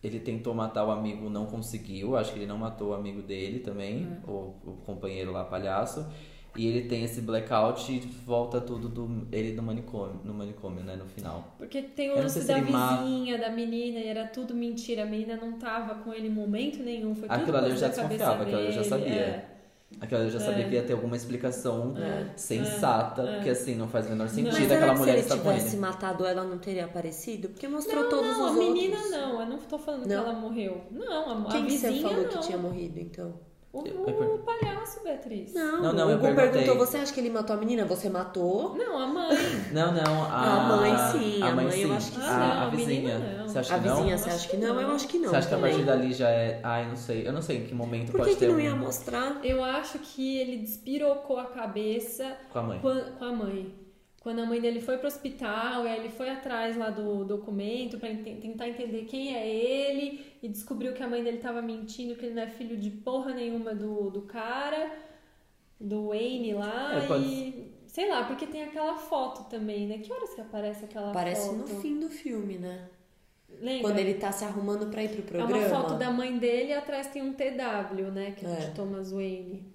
Ele 0.03 0.19
tentou 0.19 0.55
matar 0.55 0.83
o 0.83 0.89
amigo, 0.89 1.29
não 1.29 1.45
conseguiu. 1.45 2.17
Acho 2.17 2.33
que 2.33 2.39
ele 2.39 2.47
não 2.47 2.57
matou 2.57 2.89
o 2.89 2.93
amigo 2.95 3.21
dele 3.21 3.59
também, 3.59 4.07
É. 4.27 4.27
o, 4.31 4.55
o 4.65 4.77
companheiro 4.83 5.31
lá, 5.31 5.43
palhaço. 5.45 6.07
E 6.59 6.67
ele 6.67 6.89
tem 6.89 7.03
esse 7.05 7.21
blackout 7.21 7.89
e 7.89 7.99
volta 8.25 8.59
tudo 8.59 8.89
do 8.89 9.27
ele 9.31 9.53
no 9.53 9.63
manicômio, 9.63 10.19
no 10.25 10.33
manicômio, 10.33 10.83
né, 10.83 10.95
no 10.97 11.05
final. 11.05 11.55
Porque 11.57 11.81
tem 11.81 12.09
o 12.11 12.15
não 12.15 12.23
lance 12.23 12.41
se 12.41 12.47
da 12.47 12.57
ele 12.57 12.69
ma- 12.69 12.97
vizinha, 12.97 13.37
da 13.37 13.49
menina, 13.49 13.97
e 13.99 14.07
era 14.07 14.25
tudo 14.27 14.53
mentira. 14.53 15.03
A 15.03 15.05
menina 15.05 15.37
não 15.37 15.53
tava 15.53 15.95
com 16.03 16.13
ele 16.13 16.27
em 16.27 16.31
momento 16.31 16.83
nenhum. 16.83 17.15
Foi 17.15 17.29
tudo 17.29 17.39
Aquilo 17.41 17.55
ali 17.57 17.65
eu 17.67 17.69
coisa 17.71 17.85
já 17.85 17.87
da 17.87 17.93
cabeça 18.01 18.17
desconfiava, 18.25 18.43
aquilo 18.43 18.59
eu 18.59 18.71
já 18.73 18.83
sabia. 18.83 19.13
é. 19.13 19.45
Aquela 20.01 20.23
eu 20.23 20.29
já 20.29 20.39
sabia 20.39 20.65
É. 20.65 20.69
que 20.69 20.75
ia 20.75 20.83
ter 20.83 20.93
alguma 20.93 21.15
explicação 21.15 21.95
É. 21.97 22.25
sensata, 22.35 23.21
É. 23.23 23.35
porque 23.35 23.49
assim, 23.49 23.73
não 23.75 23.87
faz 23.87 24.05
o 24.05 24.09
menor 24.09 24.27
sentido 24.29 24.49
aquela 24.71 24.89
que 24.89 24.93
se 24.95 24.99
mulher 24.99 25.11
ele 25.13 25.21
estar 25.21 25.37
com 25.37 25.41
tivesse 25.49 25.67
ele. 25.75 25.77
matado 25.77 26.25
ela, 26.25 26.43
não 26.43 26.57
teria 26.59 26.85
aparecido? 26.85 27.49
Porque 27.49 27.67
mostrou 27.67 28.03
Não, 28.03 28.09
todos 28.09 28.37
não, 28.37 28.45
os 28.45 28.51
a 28.51 28.53
menina 28.59 28.95
outros. 28.97 29.11
não. 29.11 29.39
Eu 29.41 29.47
não 29.47 29.57
tô 29.57 29.79
falando 29.79 30.01
que 30.03 30.09
Não? 30.09 30.23
ela 30.23 30.33
morreu. 30.33 30.81
Não, 30.91 31.47
a, 31.47 31.51
Quem 31.51 31.61
a 31.61 31.65
que 31.65 31.71
vizinha 31.71 31.91
você 31.93 32.01
falou 32.01 32.21
não. 32.23 32.29
que 32.29 32.39
tinha 32.39 32.57
morrido, 32.57 32.99
então? 32.99 33.33
O, 33.71 33.85
Eu- 33.85 34.01
o 34.01 34.09
eu 34.09 34.37
palhaço, 34.39 35.03
Beatriz. 35.03 35.53
Não, 35.53 35.79
Não, 35.83 35.93
não, 35.93 36.07
o 36.07 36.11
eu 36.11 36.19
perguntei. 36.19 36.49
perguntou, 36.63 36.75
você 36.75 36.97
acha 36.97 37.13
que 37.13 37.19
ele 37.19 37.29
matou 37.29 37.55
a 37.55 37.59
menina? 37.59 37.85
Você 37.85 38.09
matou? 38.09 38.75
Não, 38.75 38.97
a 38.97 39.05
mãe. 39.05 39.37
Não, 39.71 39.91
não, 39.93 40.23
a, 40.23 40.55
A 40.55 40.75
mãe 40.77 40.97
sim, 41.11 41.43
a 41.43 41.51
mãe 41.53 41.65
eu 41.65 41.71
sim. 41.71 41.95
acho 41.95 42.11
que 42.13 42.17
a, 42.17 42.21
sim. 42.21 42.27
Ah, 42.29 42.37
não, 42.39 42.45
a 42.45 42.63
a 42.65 42.69
vizinha. 42.69 43.19
menina 43.19 43.37
não. 43.37 43.47
Você 43.47 43.59
acha 43.59 43.75
A 43.75 43.79
que 43.79 43.87
não? 43.87 43.95
vizinha, 43.97 44.15
Acho 44.15 44.23
você 44.23 44.29
acha 44.31 44.47
que 44.49 44.57
que 44.57 44.63
não? 44.65 44.73
não. 44.73 44.81
Eu 44.81 44.91
acho 44.95 45.07
que 45.07 45.19
não 45.19 45.29
Você 45.29 45.35
acha 45.35 45.47
que 45.47 45.53
a 45.53 45.57
também. 45.57 45.71
partir 45.73 45.85
dali 45.85 46.13
já 46.13 46.29
é. 46.29 46.59
Ai, 46.63 46.87
não 46.87 46.95
sei. 46.95 47.27
Eu 47.27 47.31
não 47.31 47.41
sei 47.43 47.57
em 47.57 47.65
que 47.67 47.75
momento 47.75 48.11
Por 48.11 48.17
pode 48.21 48.29
que, 48.31 48.35
que 48.37 48.39
ter 48.41 48.47
não 48.51 48.55
um... 48.57 48.59
ia 48.59 48.75
mostrar? 48.75 49.39
Eu 49.43 49.63
acho 49.63 49.99
que 49.99 50.39
ele 50.39 50.57
despirocou 50.57 51.37
a 51.37 51.45
cabeça 51.45 52.35
com 52.51 52.57
a 52.59 52.63
mãe. 52.63 52.79
quan- 52.81 53.05
com 53.19 53.25
a 53.25 53.31
mãe. 53.31 53.73
Quando 54.21 54.39
a 54.39 54.45
mãe 54.45 54.59
dele 54.59 54.81
foi 54.81 54.97
pro 54.97 55.07
hospital, 55.07 55.85
e 55.85 55.87
aí 55.87 55.99
ele 55.99 56.09
foi 56.09 56.29
atrás 56.29 56.75
lá 56.75 56.89
do 56.89 57.23
documento 57.23 57.97
pra 57.97 58.09
enten- 58.11 58.35
tentar 58.39 58.67
entender 58.67 59.05
quem 59.05 59.33
é 59.35 59.47
ele 59.47 60.25
e 60.43 60.47
descobriu 60.49 60.93
que 60.93 61.01
a 61.01 61.07
mãe 61.07 61.23
dele 61.23 61.37
tava 61.37 61.61
mentindo, 61.61 62.15
que 62.15 62.25
ele 62.25 62.35
não 62.35 62.43
é 62.43 62.47
filho 62.47 62.75
de 62.75 62.89
porra 62.89 63.33
nenhuma 63.33 63.73
do, 63.73 64.09
do 64.09 64.23
cara, 64.23 64.91
do 65.79 66.07
Wayne 66.09 66.53
lá 66.53 66.95
É, 67.01 67.07
pode- 67.07 67.23
e 67.25 67.71
sei 67.87 68.09
lá, 68.09 68.25
porque 68.25 68.45
tem 68.45 68.63
aquela 68.63 68.95
foto 68.95 69.49
também, 69.49 69.87
né? 69.87 69.99
Que 69.99 70.11
horas 70.11 70.33
que 70.33 70.41
aparece 70.41 70.83
aquela 70.83 71.13
Parece 71.13 71.47
foto? 71.47 71.57
no 71.59 71.67
fim 71.81 71.97
do 71.99 72.09
filme, 72.09 72.57
né? 72.57 72.89
Lembra? 73.61 73.81
Quando 73.89 73.99
ele 73.99 74.13
tá 74.15 74.31
se 74.33 74.43
arrumando 74.43 74.87
pra 74.91 75.01
ir 75.03 75.09
pro 75.09 75.19
É 75.21 75.23
programa. 75.23 75.57
uma 75.57 75.69
foto 75.69 75.95
da 75.95 76.11
mãe 76.11 76.37
dele 76.37 76.69
e 76.69 76.73
atrás 76.73 77.07
tem 77.07 77.21
um 77.21 77.33
TW, 77.33 78.11
né? 78.11 78.31
Que 78.31 78.45
é 78.45 78.49
É. 78.51 78.55
de 78.55 78.71
Thomas 78.75 79.11
Wayne. 79.11 79.65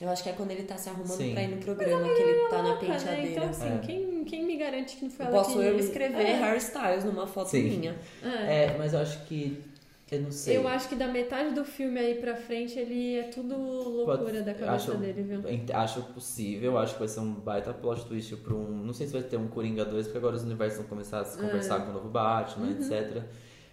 Eu 0.00 0.08
acho 0.08 0.22
que 0.22 0.28
é 0.30 0.32
quando 0.32 0.50
ele 0.50 0.62
tá 0.62 0.76
se 0.78 0.88
arrumando 0.88 1.08
Sim. 1.18 1.32
pra 1.32 1.42
ir 1.42 1.48
no 1.48 1.58
programa, 1.58 2.02
que 2.04 2.22
ele 2.22 2.48
tá 2.48 2.62
na 2.62 2.68
Louca, 2.70 2.86
né? 2.86 2.94
penteadeira. 2.98 3.30
Então, 3.32 3.48
assim, 3.50 3.68
É. 3.68 3.78
quem, 3.84 4.24
quem 4.24 4.44
me 4.46 4.56
garante 4.56 4.96
que 4.96 5.04
não 5.04 5.10
foi 5.10 5.26
Eu 5.26 5.28
ela 5.30 5.38
Posso 5.44 5.58
que... 5.58 5.64
eu 5.64 5.78
escrever 5.78 6.22
É. 6.22 6.34
Harry 6.40 6.58
Styles 6.58 7.04
numa 7.04 7.26
foto 7.26 7.50
Sim. 7.50 7.64
minha. 7.78 7.96
É. 8.22 8.64
É, 8.64 8.76
mas 8.78 8.94
eu 8.94 9.00
acho 9.00 9.24
que. 9.26 9.62
Eu 10.10 10.22
não 10.22 10.32
sei. 10.32 10.56
Eu 10.56 10.66
acho 10.66 10.88
que 10.88 10.96
da 10.96 11.06
metade 11.06 11.54
do 11.54 11.64
filme 11.64 12.00
aí 12.00 12.16
pra 12.16 12.34
frente 12.34 12.76
ele 12.76 13.16
é 13.18 13.22
tudo 13.24 13.56
loucura 13.56 14.18
Pode- 14.18 14.42
da 14.42 14.54
cabeça 14.54 14.70
acho, 14.72 14.94
dele, 14.96 15.22
viu? 15.22 15.40
Acho 15.72 16.02
possível, 16.02 16.78
acho 16.78 16.94
que 16.94 16.98
vai 16.98 17.06
ser 17.06 17.20
um 17.20 17.32
baita 17.34 17.72
plot 17.72 18.06
twist 18.06 18.34
pra 18.38 18.52
um. 18.54 18.70
Não 18.70 18.92
sei 18.92 19.06
se 19.06 19.12
vai 19.12 19.22
ter 19.22 19.36
um 19.36 19.46
Coringa 19.46 19.84
2, 19.84 20.06
porque 20.06 20.18
agora 20.18 20.34
os 20.34 20.42
universos 20.42 20.78
vão 20.80 20.88
começar 20.88 21.20
a 21.20 21.24
se 21.24 21.38
É. 21.38 21.42
conversar 21.42 21.80
com 21.84 21.90
o 21.90 21.92
novo 21.94 22.08
Batman, 22.08 22.66
Uhum. 22.66 22.72
etc. 22.72 23.22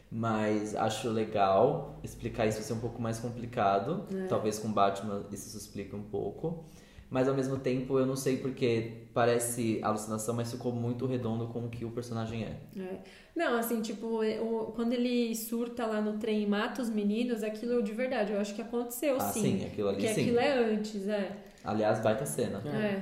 Mas 0.10 0.74
acho 0.76 1.10
legal 1.10 2.00
explicar 2.04 2.46
isso 2.48 2.58
vai 2.60 2.66
ser 2.66 2.74
um 2.74 2.80
pouco 2.80 3.02
mais 3.02 3.20
complicado. 3.20 4.06
É. 4.16 4.28
Talvez 4.28 4.58
com 4.58 4.72
Batman 4.72 5.26
isso 5.32 5.50
se 5.50 5.58
explique 5.58 5.96
um 5.96 6.04
pouco. 6.04 6.64
Mas 7.10 7.28
ao 7.30 7.34
mesmo 7.34 7.58
tempo 7.58 7.98
eu 7.98 8.06
não 8.06 8.18
sei 8.18 8.38
porque 8.38 9.04
parece 9.14 9.80
alucinação, 9.82 10.34
mas 10.36 10.52
ficou 10.52 10.74
muito 10.74 11.06
redondo 11.06 11.48
com 11.48 11.66
o 11.66 11.70
que 11.70 11.86
o 11.86 11.92
personagem 11.92 12.44
é. 12.44 12.58
É. 12.82 12.98
Não, 13.36 13.58
assim, 13.58 13.82
tipo, 13.82 14.22
é, 14.24 14.40
o- 14.42 14.74
quando 14.76 14.92
ele 14.94 15.34
surta 15.36 15.86
lá 15.86 16.02
no 16.02 16.18
trem 16.18 16.44
e 16.44 16.48
mata 16.48 16.82
os 16.82 16.90
meninos, 16.90 17.44
aquilo 17.44 17.82
de 17.82 17.94
verdade, 17.94 18.34
eu 18.34 18.40
acho 18.42 18.54
que 18.54 18.62
aconteceu 18.62 19.16
Ah, 19.16 19.20
sim. 19.22 19.42
sim, 19.60 19.66
aquilo 19.66 19.88
ali 19.90 19.98
Porque 20.00 20.14
sim. 20.14 20.22
aquilo 20.22 20.40
é 20.40 20.58
antes, 20.74 21.08
é. 21.08 21.32
Aliás, 21.64 22.00
baita 22.02 22.26
cena. 22.26 22.62
É. 22.66 23.02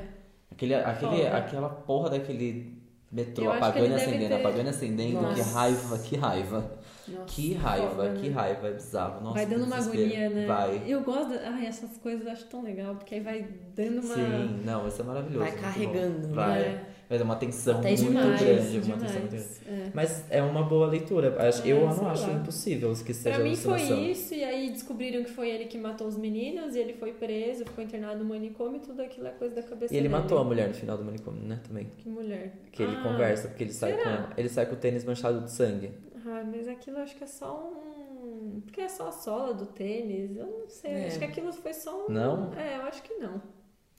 Aquele, 0.52 0.76
aquele, 0.76 1.24
Foda. 1.24 1.38
aquela 1.38 1.70
porra 1.70 2.10
daquele 2.12 2.78
metrô 3.12 3.50
que 3.52 3.58
apagando 3.58 3.90
e 3.92 3.94
acendendo, 3.96 4.28
ter- 4.30 4.34
apagando 4.36 4.66
e 4.68 4.70
acendendo. 4.70 5.18
Que 5.18 5.24
Nossa. 5.24 5.44
raiva, 5.54 5.98
que 6.00 6.16
raiva. 6.16 6.72
Nossa, 7.08 7.26
que 7.36 7.54
raiva, 7.54 7.90
foda, 7.90 8.14
que 8.14 8.30
né? 8.30 8.36
raiva, 8.36 8.68
é 8.68 8.74
bizarro. 8.74 9.22
Nossa, 9.24 9.34
vai 9.36 9.46
dando 9.46 9.62
que 9.62 9.68
uma 9.68 9.78
agonia, 9.78 10.30
né? 10.30 10.46
Vai. 10.46 10.84
Eu 10.88 11.02
gosto. 11.02 11.34
Ai, 11.44 11.66
essas 11.66 11.98
coisas 11.98 12.26
eu 12.26 12.32
acho 12.32 12.46
tão 12.46 12.64
legal, 12.64 12.96
porque 12.96 13.16
aí 13.16 13.22
vai 13.22 13.48
dando 13.76 14.02
uma. 14.06 14.16
Sim, 14.16 14.62
não, 14.66 14.88
isso 14.88 15.02
é 15.02 15.06
maravilhoso. 15.06 15.40
Vai 15.46 15.52
carregando. 15.56 16.28
Vai. 16.30 16.62
É. 16.62 16.86
Vai 17.08 17.20
dar 17.20 17.24
uma 17.26 17.36
tensão 17.36 17.78
Até 17.82 17.90
muito 17.90 18.04
demais, 18.08 18.42
grande. 18.42 18.78
Uma 18.80 18.98
tensão 18.98 19.20
muito 19.20 19.30
grande. 19.30 19.30
demais. 19.30 19.62
É. 19.68 19.92
Mas 19.94 20.26
é 20.32 20.42
uma 20.42 20.64
boa 20.64 20.88
leitura. 20.88 21.28
Acho- 21.48 21.62
É, 21.62 21.72
eu 21.72 21.78
sei 21.92 22.02
não 22.04 22.10
acho 22.10 22.28
lá. 22.28 22.34
impossível 22.34 22.92
que 23.06 23.14
seja 23.14 23.36
Pra 23.36 23.44
mim 23.44 23.56
foi 23.56 23.82
isso, 24.10 24.34
e 24.34 24.44
aí 24.44 24.72
descobriram 24.72 25.24
que 25.24 25.30
foi 25.30 25.52
ele 25.52 25.66
que 25.66 25.78
matou 25.78 26.08
os 26.08 26.18
meninos, 26.18 26.76
e 26.76 26.80
ele 26.80 26.94
foi 26.94 27.14
preso, 27.14 27.64
ficou 27.64 27.84
internado 27.84 28.24
no 28.24 28.26
manicômio, 28.26 28.78
e 28.78 28.80
tudo 28.80 29.04
aquilo 29.04 29.28
é 29.28 29.30
coisa 29.30 29.54
da 29.54 29.62
cabeça 29.62 29.94
E 29.94 29.98
ele 29.98 30.08
dele. 30.10 30.20
matou 30.20 30.40
a 30.40 30.44
mulher 30.44 30.68
no 30.68 30.74
final 30.74 30.98
do 30.98 31.04
manicômio, 31.06 31.44
né? 31.44 31.60
Também. 31.68 31.88
Que 31.96 32.10
mulher. 32.10 32.54
Que 32.72 32.82
ele 32.82 32.96
Ah, 32.98 33.04
conversa, 33.04 33.50
porque 33.50 33.66
ele 33.66 33.74
sai 33.74 33.92
será? 33.92 34.04
com 34.04 34.10
ela. 34.10 34.30
Ele 34.36 34.50
sai 34.50 34.66
com 34.66 34.74
o 34.74 34.78
tênis 34.78 35.06
manchado 35.06 35.42
de 35.42 35.52
sangue. 35.52 35.92
Ah, 36.26 36.44
mas 36.46 36.68
aquilo 36.68 36.98
eu 36.98 37.04
acho 37.04 37.16
que 37.16 37.24
é 37.24 37.28
só 37.28 37.72
um. 37.72 38.62
Porque 38.66 38.82
é 38.82 38.90
só 38.90 39.10
a 39.10 39.12
sola 39.12 39.54
do 39.54 39.66
tênis. 39.68 40.36
Eu 40.36 40.46
não 40.48 40.68
sei. 40.68 40.92
É. 40.92 41.08
Acho 41.08 41.20
que 41.20 41.26
aquilo 41.26 41.54
foi 41.54 41.74
só 41.74 42.06
um. 42.08 42.12
Não? 42.12 42.54
É, 42.54 42.78
eu 42.78 42.82
acho 42.84 43.04
que 43.04 43.14
não. 43.16 43.42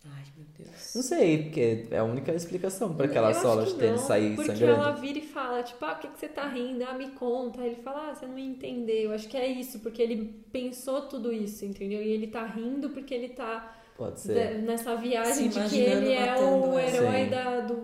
Ai, 0.09 0.23
meu 0.37 0.47
Deus. 0.57 0.93
Não 0.95 1.03
sei, 1.03 1.43
porque 1.45 1.89
é 1.91 1.99
a 1.99 2.05
única 2.05 2.33
explicação 2.33 2.95
pra 2.95 3.07
aquela 3.07 3.31
Eu 3.31 3.35
sola 3.35 3.65
de 3.65 3.75
tênis 3.75 4.01
não, 4.03 4.07
sair 4.07 4.37
Porque 4.37 4.53
sangrando. 4.53 4.81
ela 4.83 4.93
vira 4.93 5.19
e 5.19 5.23
fala, 5.23 5.63
tipo, 5.65 5.85
ah, 5.85 5.95
por 5.95 6.03
que, 6.03 6.09
que 6.09 6.19
você 6.21 6.29
tá 6.29 6.47
rindo? 6.49 6.85
Ah, 6.85 6.95
me 6.95 7.11
conta. 7.11 7.61
Aí 7.61 7.73
ele 7.73 7.83
fala, 7.83 8.11
ah, 8.11 8.15
você 8.15 8.25
não 8.27 8.39
ia 8.39 8.47
entender. 8.49 9.05
Eu 9.07 9.13
acho 9.13 9.29
que 9.29 9.37
é 9.37 9.49
isso, 9.49 9.81
porque 9.81 10.01
ele 10.01 10.45
pensou 10.53 11.03
tudo 11.03 11.33
isso, 11.33 11.65
entendeu? 11.65 12.01
E 12.01 12.09
ele 12.09 12.29
tá 12.29 12.45
rindo 12.47 12.91
porque 12.91 13.13
ele 13.15 13.31
tá 13.31 13.77
Pode 13.97 14.15
de- 14.17 14.21
ser. 14.21 14.63
nessa 14.63 14.95
viagem 14.95 15.51
Se 15.51 15.61
de 15.61 15.69
que 15.71 15.79
ele 15.81 16.13
é 16.13 16.37
o 16.39 16.79
herói 16.79 17.27
da, 17.29 17.61
do, 17.63 17.75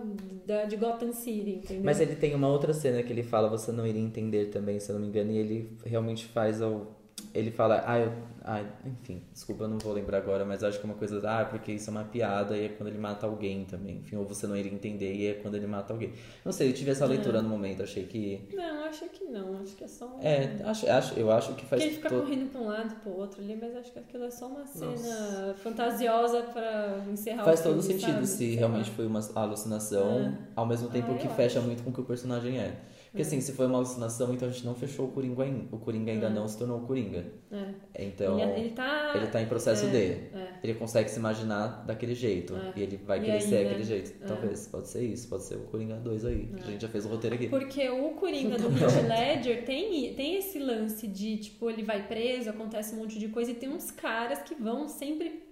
da, 0.45 0.65
de 0.65 0.75
Gotham 0.75 1.11
City, 1.13 1.55
entendeu? 1.55 1.83
Mas 1.83 1.99
ele 1.99 2.15
tem 2.15 2.35
uma 2.35 2.47
outra 2.47 2.73
cena 2.73 3.01
que 3.03 3.11
ele 3.11 3.23
fala, 3.23 3.49
você 3.49 3.71
não 3.71 3.85
iria 3.85 4.01
entender 4.01 4.47
também, 4.47 4.79
se 4.79 4.89
eu 4.89 4.95
não 4.95 5.01
me 5.01 5.07
engano, 5.07 5.31
e 5.31 5.37
ele 5.37 5.77
realmente 5.85 6.25
faz 6.25 6.61
o. 6.61 6.87
Ele 7.33 7.49
fala, 7.49 7.83
ah, 7.87 7.97
eu. 7.99 8.11
Ah, 8.45 8.61
enfim, 8.85 9.23
desculpa, 9.31 9.63
eu 9.63 9.67
não 9.69 9.79
vou 9.79 9.93
lembrar 9.93 10.17
agora, 10.17 10.43
mas 10.45 10.63
acho 10.63 10.77
que 10.79 10.85
é 10.85 10.89
uma 10.89 10.97
coisa, 10.97 11.19
ah, 11.27 11.45
porque 11.45 11.71
isso 11.71 11.89
é 11.89 11.91
uma 11.91 12.03
piada 12.03 12.55
e 12.57 12.65
é 12.65 12.69
quando 12.69 12.89
ele 12.89 12.97
mata 12.99 13.25
alguém 13.25 13.63
também. 13.65 13.97
Enfim, 13.99 14.17
ou 14.17 14.25
você 14.25 14.45
não 14.45 14.55
iria 14.55 14.71
entender 14.71 15.13
e 15.15 15.27
é 15.27 15.33
quando 15.35 15.55
ele 15.55 15.65
mata 15.65 15.93
alguém. 15.93 16.11
Não 16.45 16.51
sei, 16.51 16.69
eu 16.69 16.73
tive 16.73 16.91
essa 16.91 17.05
leitura 17.05 17.41
no 17.41 17.49
momento, 17.49 17.81
achei 17.81 18.05
que. 18.05 18.47
Não, 18.53 18.83
acho 18.85 19.05
que 19.05 19.23
não. 19.23 19.59
Acho 19.61 19.75
que 19.75 19.83
é 19.83 19.87
só 19.87 20.05
um... 20.07 20.19
É, 20.21 20.57
acho, 20.65 20.87
acho, 20.89 21.13
eu 21.19 21.31
acho 21.31 21.55
que 21.55 21.65
faz 21.65 21.81
Porque 21.81 21.83
ele 21.85 21.95
fica 21.95 22.09
todo- 22.09 22.21
correndo 22.21 22.51
pra 22.51 22.61
um 22.61 22.65
lado, 22.67 22.95
pro 23.01 23.11
outro 23.17 23.41
ali, 23.41 23.55
mas 23.59 23.75
acho 23.77 23.91
que 23.93 23.99
aquilo 23.99 24.25
é 24.25 24.29
só 24.29 24.45
uma 24.47 24.65
cena 24.67 25.55
fantasiosa 25.57 26.41
pra 26.43 27.03
encerrar 27.11 27.45
Faz 27.45 27.61
o 27.61 27.63
todo 27.63 27.81
filme, 27.81 27.99
sentido 27.99 28.15
sabe? 28.25 28.27
se 28.27 28.55
realmente 28.55 28.91
foi 28.91 29.07
uma 29.07 29.21
alucinação, 29.35 30.37
ao 30.55 30.65
mesmo 30.65 30.89
tempo 30.89 31.13
Ah, 31.13 31.17
que 31.17 31.27
fecha 31.29 31.59
acho. 31.59 31.67
muito 31.67 31.81
com 31.83 31.89
o 31.89 31.93
que 31.93 32.01
o 32.01 32.05
personagem 32.05 32.59
é. 32.59 32.75
Porque 33.13 33.21
assim, 33.21 33.39
se 33.39 33.51
foi 33.51 33.67
uma 33.67 33.77
alucinação, 33.77 34.33
então 34.33 34.47
a 34.47 34.51
gente 34.51 34.65
não 34.65 34.73
fechou 34.73 35.05
o 35.05 35.11
Coringa 35.11 35.43
ainda. 35.43 35.67
O 35.71 35.77
Coringa 35.77 36.11
ainda 36.11 36.31
não 36.31 36.47
se 36.47 36.57
tornou 36.57 36.79
o 36.79 36.81
Coringa. 36.81 37.23
É. 37.51 38.05
Então, 38.05 38.39
ele, 38.39 38.59
ele 38.59 38.69
tá... 38.71 39.13
ele 39.15 39.27
tá 39.27 39.39
em 39.39 39.45
processo 39.45 39.85
é, 39.85 39.89
de. 39.89 39.97
é. 39.97 40.59
Ele 40.63 40.73
consegue 40.73 41.11
se 41.11 41.19
imaginar 41.19 41.85
daquele 41.85 42.15
jeito. 42.15 42.55
É. 42.55 42.73
E 42.75 42.81
ele 42.81 42.97
vai 42.97 43.19
E 43.19 43.25
querer 43.25 43.37
aí, 43.37 43.63
daquele 43.65 43.83
jeito. 43.83 44.13
Talvez, 44.25 44.67
pode 44.67 44.87
ser 44.87 45.03
isso, 45.03 45.29
pode 45.29 45.43
ser 45.43 45.57
o 45.57 45.65
Coringa 45.65 45.97
2 45.97 46.25
aí. 46.25 46.47
que 46.55 46.63
A 46.63 46.71
gente 46.71 46.81
já 46.81 46.87
fez 46.87 47.05
o 47.05 47.09
roteiro 47.09 47.35
aqui. 47.35 47.49
Porque 47.49 47.87
o 47.87 48.09
Coringa 48.15 48.57
do 48.57 48.69
Heath 48.69 49.07
Ledger 49.07 49.63
tem, 49.63 50.15
tem 50.15 50.37
esse 50.37 50.57
lance 50.57 51.07
de, 51.07 51.37
tipo, 51.37 51.69
ele 51.69 51.83
vai 51.83 52.07
preso, 52.07 52.49
acontece 52.49 52.95
um 52.95 52.97
monte 52.97 53.19
de 53.19 53.27
coisa 53.27 53.51
e 53.51 53.53
tem 53.53 53.69
uns 53.69 53.91
caras 53.91 54.39
que 54.39 54.55
vão 54.55 54.87
sempre 54.87 55.42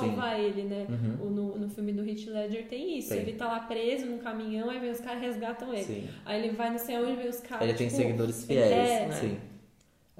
salvar 0.00 0.38
ele, 0.40 0.62
né? 0.64 0.86
O- 1.20 1.26
no, 1.30 1.58
no 1.58 1.68
filme 1.68 1.92
do 1.92 2.06
Heath 2.08 2.26
Ledger 2.26 2.66
tem 2.68 2.98
isso. 2.98 3.10
Tem. 3.10 3.20
Ele 3.20 3.32
tá 3.34 3.46
lá 3.48 3.60
preso 3.60 4.06
num 4.06 4.18
caminhão, 4.18 4.68
aí 4.70 4.78
vem 4.78 4.90
os 4.90 5.00
caras 5.00 5.22
e 5.22 5.26
resgatam 5.26 5.72
ele. 5.72 5.84
Sim. 5.84 6.08
Aí 6.24 6.42
ele 6.44 6.54
vai 6.54 6.70
não 6.70 6.78
sei 6.78 6.96
aonde, 6.96 7.16
vem 7.16 7.28
os 7.28 7.40
caras. 7.40 7.66
Ele 7.68 7.76
tem 7.78 7.88
tipo, 7.88 8.00
seguidores 8.00 8.38
ele- 8.50 8.60
fiéis. 8.60 8.72
é, 8.72 9.10
Sim. 9.12 9.38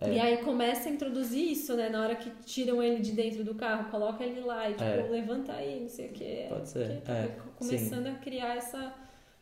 E 0.06 0.18
aí 0.20 0.38
começa 0.38 0.88
a 0.88 0.92
introduzir 0.92 1.50
isso, 1.52 1.74
né? 1.76 1.88
Na 1.88 2.02
hora 2.02 2.14
que 2.16 2.28
tiram 2.44 2.82
ele 2.82 3.00
de 3.00 3.12
dentro 3.12 3.42
do 3.44 3.54
carro, 3.54 3.90
coloca 3.90 4.22
ele 4.24 4.40
lá 4.40 4.68
e 4.68 4.72
tipo, 4.72 4.84
É. 4.84 5.02
levanta 5.08 5.52
aí, 5.52 5.80
não 5.80 5.88
sei 5.88 6.06
o 6.08 6.12
que. 6.12 6.46
Pode 6.48 6.68
ser, 6.68 7.00
Tá 7.02 7.12
é, 7.14 7.36
começando 7.56 8.06
a 8.08 8.14
criar 8.14 8.56
essa. 8.56 8.92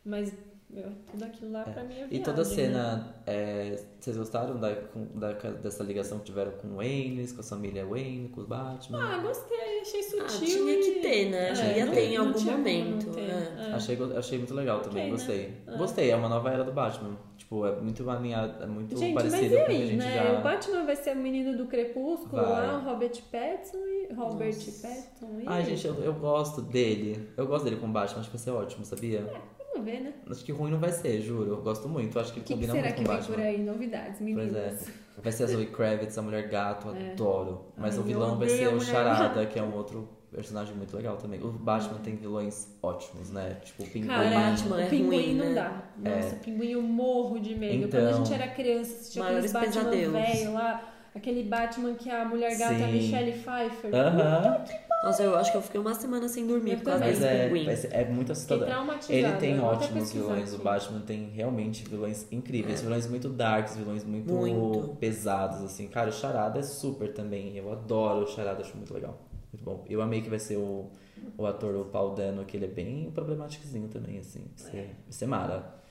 Mas, 0.05 0.31
meu, 0.73 0.91
tudo 1.11 1.23
aquilo 1.25 1.51
lá 1.51 1.63
pra 1.63 1.83
mim 1.83 1.93
é 1.93 1.97
E 2.03 2.07
viagem, 2.07 2.23
toda 2.23 2.41
a 2.41 2.45
né? 2.45 2.49
cena, 2.51 3.15
é, 3.27 3.83
vocês 3.99 4.17
gostaram 4.17 4.59
da, 4.59 4.75
com- 4.75 5.07
da- 5.17 5.31
dessa 5.33 5.83
ligação 5.83 6.19
que 6.19 6.25
tiveram 6.25 6.51
com 6.53 6.67
o 6.69 6.75
Wayne, 6.77 7.27
com 7.27 7.41
a 7.41 7.43
família 7.43 7.85
Wayne, 7.85 8.29
com 8.29 8.41
os 8.41 8.47
Batman? 8.47 8.99
Ah, 9.03 9.17
gostei, 9.19 9.81
achei 9.81 9.99
Ah, 9.99 10.27
sutil. 10.29 10.47
tinha 10.47 10.77
que 10.81 10.89
e- 10.89 11.01
ter, 11.01 11.29
né? 11.29 11.49
É, 11.79 11.85
não- 11.85 11.93
ter 11.93 12.01
em 12.05 12.17
algum 12.17 12.41
momento, 12.41 13.11
ter, 13.11 13.21
é. 13.21 13.69
é. 13.69 13.73
Achei, 13.73 13.97
achei 14.17 14.37
muito 14.37 14.53
legal 14.53 14.79
também, 14.81 15.05
né? 15.05 15.11
gostei. 15.11 15.53
É. 15.67 15.77
Gostei, 15.77 16.09
é 16.11 16.15
uma 16.15 16.27
nova 16.29 16.49
era 16.49 16.63
do 16.63 16.71
Batman. 16.71 17.17
Tipo, 17.37 17.65
é 17.65 17.79
muito 17.79 18.09
alinhado, 18.09 18.63
é 18.63 18.67
muito 18.67 18.97
Gente, 18.97 19.13
parecido 19.15 19.41
mas 19.41 19.51
e 19.51 19.55
com 19.55 19.61
o 19.61 19.65
que 19.65 19.71
a 19.71 19.75
aí, 19.75 19.87
gente 19.87 19.97
né? 19.97 20.13
já. 20.33 20.39
O 20.39 20.43
Batman 20.43 20.85
vai 20.85 20.95
ser 20.95 21.15
o 21.15 21.19
menino 21.19 21.57
do 21.57 21.65
Crepúsculo 21.67 22.41
Vai. 22.41 22.51
lá, 22.67 22.77
o 22.77 22.83
Robert 22.89 23.21
Pattinson 23.31 23.77
e. 23.77 24.13
Robert 24.13 24.53
Pattinson 24.55 25.39
e. 25.41 25.43
Ai, 25.45 25.65
gente, 25.65 25.85
eu, 25.85 25.93
eu 26.03 26.13
gosto 26.13 26.61
dele. 26.61 27.29
Eu 27.35 27.45
gosto 27.45 27.65
dele 27.65 27.75
com 27.77 27.87
o 27.87 27.91
Batman, 27.91 28.21
acho 28.21 28.29
que 28.31 28.37
vai 28.37 28.43
ser 28.43 28.51
ótimo, 28.51 28.85
sabia? 28.85 29.21
Vamos 29.73 29.85
ver, 29.91 30.01
né? 30.01 30.13
Acho 30.29 30.43
que 30.45 30.51
ruim 30.51 30.71
não 30.71 30.79
vai 30.79 30.91
ser, 30.91 31.19
juro. 31.21 31.49
Eu 31.51 31.61
gosto 31.61 31.89
muito, 31.89 32.19
acho 32.19 32.31
que 32.33 32.39
O 32.39 32.43
que, 32.43 32.47
que 32.49 32.53
combina 32.53 32.73
será 32.73 32.83
muito 32.87 32.95
que 32.97 33.03
com 33.03 33.09
o 33.09 33.11
vem 33.13 33.21
Batman. 33.21 33.35
por 33.35 33.43
aí? 33.45 33.63
Novidades, 33.63 34.17
Pois 34.19 34.21
meninas. 34.21 34.87
é. 34.87 35.21
Vai 35.21 35.31
ser 35.31 35.43
a 35.43 35.47
Zoe 35.47 35.65
Kravitz, 35.67 36.17
a 36.17 36.21
mulher 36.21 36.47
gato, 36.49 36.89
adoro. 36.89 37.65
Mas 37.77 37.95
Ai, 37.95 37.99
o 37.99 38.03
vilão 38.03 38.37
vai 38.37 38.49
ser 38.49 38.65
a 38.65 38.69
o 38.71 38.79
Charada, 38.79 39.45
que 39.45 39.59
é 39.59 39.63
um 39.63 39.73
outro 39.75 40.07
personagem 40.31 40.75
muito 40.75 40.95
legal 40.97 41.15
também. 41.17 41.39
O 41.43 41.51
Batman 41.51 41.99
tem 41.99 42.15
vilões 42.15 42.67
ótimos, 42.81 43.29
né? 43.29 43.57
Tipo 43.63 43.83
o 43.83 43.87
Pinguim. 43.87 44.07
Cara, 44.07 44.29
Batman 44.29 44.75
o 44.75 44.79
é 44.79 44.85
pinguim 44.87 45.05
ruim, 45.17 45.35
não 45.35 45.45
né? 45.45 45.53
dá. 45.53 45.83
Nossa, 45.97 46.35
o 46.35 46.39
pinguim 46.39 46.69
eu 46.71 46.81
morro 46.81 47.39
de 47.39 47.53
medo. 47.55 47.87
Quando 47.89 47.95
a 47.95 48.09
Então. 48.09 48.25
gente 48.25 48.33
era 48.33 48.47
criança, 48.47 48.93
assistia 48.95 49.23
aqueles 49.23 49.51
Batman 49.51 49.71
pesadelos. 49.71 50.13
velho 50.13 50.53
lá. 50.53 50.89
Aquele 51.15 51.43
Batman 51.43 51.93
que 51.93 52.09
a 52.09 52.25
mulher 52.25 52.57
gata, 52.57 52.73
a 52.73 52.77
Sim. 52.87 52.91
Michelle 52.93 53.31
Pfeiffer. 53.33 53.93
Aham. 53.93 54.63
Nossa, 55.03 55.21
eu 55.21 55.35
acho 55.35 55.51
que 55.51 55.57
eu 55.57 55.61
fiquei 55.61 55.81
uma 55.81 55.93
semana 55.93 56.29
sem 56.29 56.47
dormir 56.47 56.71
Eu 56.71 56.77
por 56.77 56.85
causa. 56.85 56.99
Mas 57.01 57.19
desse 57.19 57.29
é, 57.29 57.49
pinguim. 57.49 57.75
ser- 57.75 57.93
é 57.93 58.05
muito 58.05 58.31
assustador. 58.31 58.67
Ele 59.09 59.31
tem 59.33 59.59
ótimos 59.59 60.13
vilões. 60.13 60.53
O. 60.53 60.59
Batman 60.59 61.01
tem 61.01 61.29
realmente 61.29 61.83
vilões 61.83 62.25
incríveis. 62.31 62.81
Vilões 62.81 63.05
muito 63.07 63.27
darks, 63.27 63.75
vilões 63.75 64.05
muito, 64.05 64.33
Muito. 64.33 64.95
pesados, 64.95 65.61
assim. 65.61 65.89
Cara, 65.89 66.09
o 66.09 66.13
Charada 66.13 66.59
é 66.59 66.63
super 66.63 67.13
também. 67.13 67.57
Eu 67.57 67.69
adoro 67.69 68.23
o 68.23 68.27
Charada, 68.27 68.61
acho 68.61 68.77
muito 68.77 68.93
legal. 68.93 69.19
Muito 69.51 69.63
bom. 69.65 69.83
Eu 69.89 70.01
amei 70.01 70.21
que 70.21 70.29
vai 70.29 70.39
ser 70.39 70.55
o, 70.55 70.89
o 71.37 71.45
ator, 71.45 71.75
o 71.75 71.85
Paul 71.85 72.15
Dano, 72.15 72.45
que 72.45 72.55
ele 72.55 72.65
é 72.65 72.69
bem 72.69 73.11
problemáticozinho 73.13 73.89
também, 73.89 74.19
assim. 74.19 74.45
Ser, 74.55 74.71
vai 75.03 75.11
ser 75.11 75.25
mara. 75.27 75.82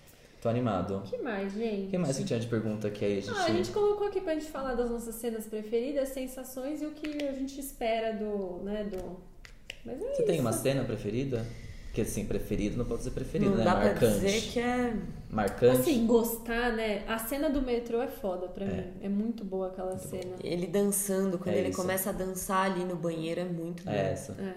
Tô 0.42 0.48
animado. 0.48 0.96
O 0.96 1.02
que 1.02 1.18
mais, 1.18 1.52
gente? 1.52 1.86
O 1.86 1.90
que 1.90 1.98
mais 1.98 2.18
que 2.18 2.24
tinha 2.24 2.40
de 2.40 2.48
pergunta 2.48 2.90
que 2.90 3.04
aí 3.04 3.18
a 3.18 3.20
gente... 3.20 3.38
Ah, 3.38 3.44
a 3.44 3.50
gente 3.50 3.70
colocou 3.70 4.08
aqui 4.08 4.20
pra 4.20 4.34
gente 4.34 4.46
falar 4.46 4.74
das 4.74 4.90
nossas 4.90 5.14
cenas 5.14 5.46
preferidas, 5.46 6.08
sensações 6.08 6.82
e 6.82 6.86
o 6.86 6.90
que 6.90 7.22
a 7.24 7.32
gente 7.32 7.60
espera 7.60 8.12
do, 8.12 8.60
né, 8.64 8.82
do... 8.84 9.18
Mas 9.84 10.02
é 10.02 10.14
Você 10.14 10.22
tem 10.24 10.34
isso. 10.34 10.40
uma 10.42 10.52
cena 10.52 10.82
preferida? 10.84 11.46
Que 11.94 12.00
assim, 12.00 12.24
preferido 12.24 12.76
não 12.76 12.84
pode 12.86 13.00
dizer 13.00 13.10
preferido, 13.12 13.50
Não 13.50 13.58
né? 13.58 13.64
dá 13.64 13.74
pra 13.76 13.84
Marcante. 13.90 14.14
dizer 14.14 14.40
que 14.50 14.58
é. 14.58 14.96
Marcante. 15.30 15.80
Assim, 15.80 16.06
gostar, 16.06 16.72
né? 16.72 17.04
A 17.06 17.18
cena 17.18 17.50
do 17.50 17.60
metrô 17.60 18.00
é 18.00 18.08
foda 18.08 18.48
pra 18.48 18.64
mim. 18.64 18.84
É 19.02 19.08
muito 19.10 19.44
boa 19.44 19.68
aquela 19.68 19.96
cena. 19.98 20.36
Ele 20.42 20.66
dançando, 20.66 21.38
quando 21.38 21.54
É 21.54 21.58
ele 21.58 21.68
isso. 21.68 21.76
começa 21.80 22.08
a 22.08 22.12
dançar 22.12 22.70
ali 22.72 22.82
no 22.84 22.96
banheiro, 22.96 23.42
é 23.42 23.44
muito 23.44 23.84
bom. 23.84 23.90
É 23.90 24.12
essa. 24.12 24.32
É. 24.40 24.54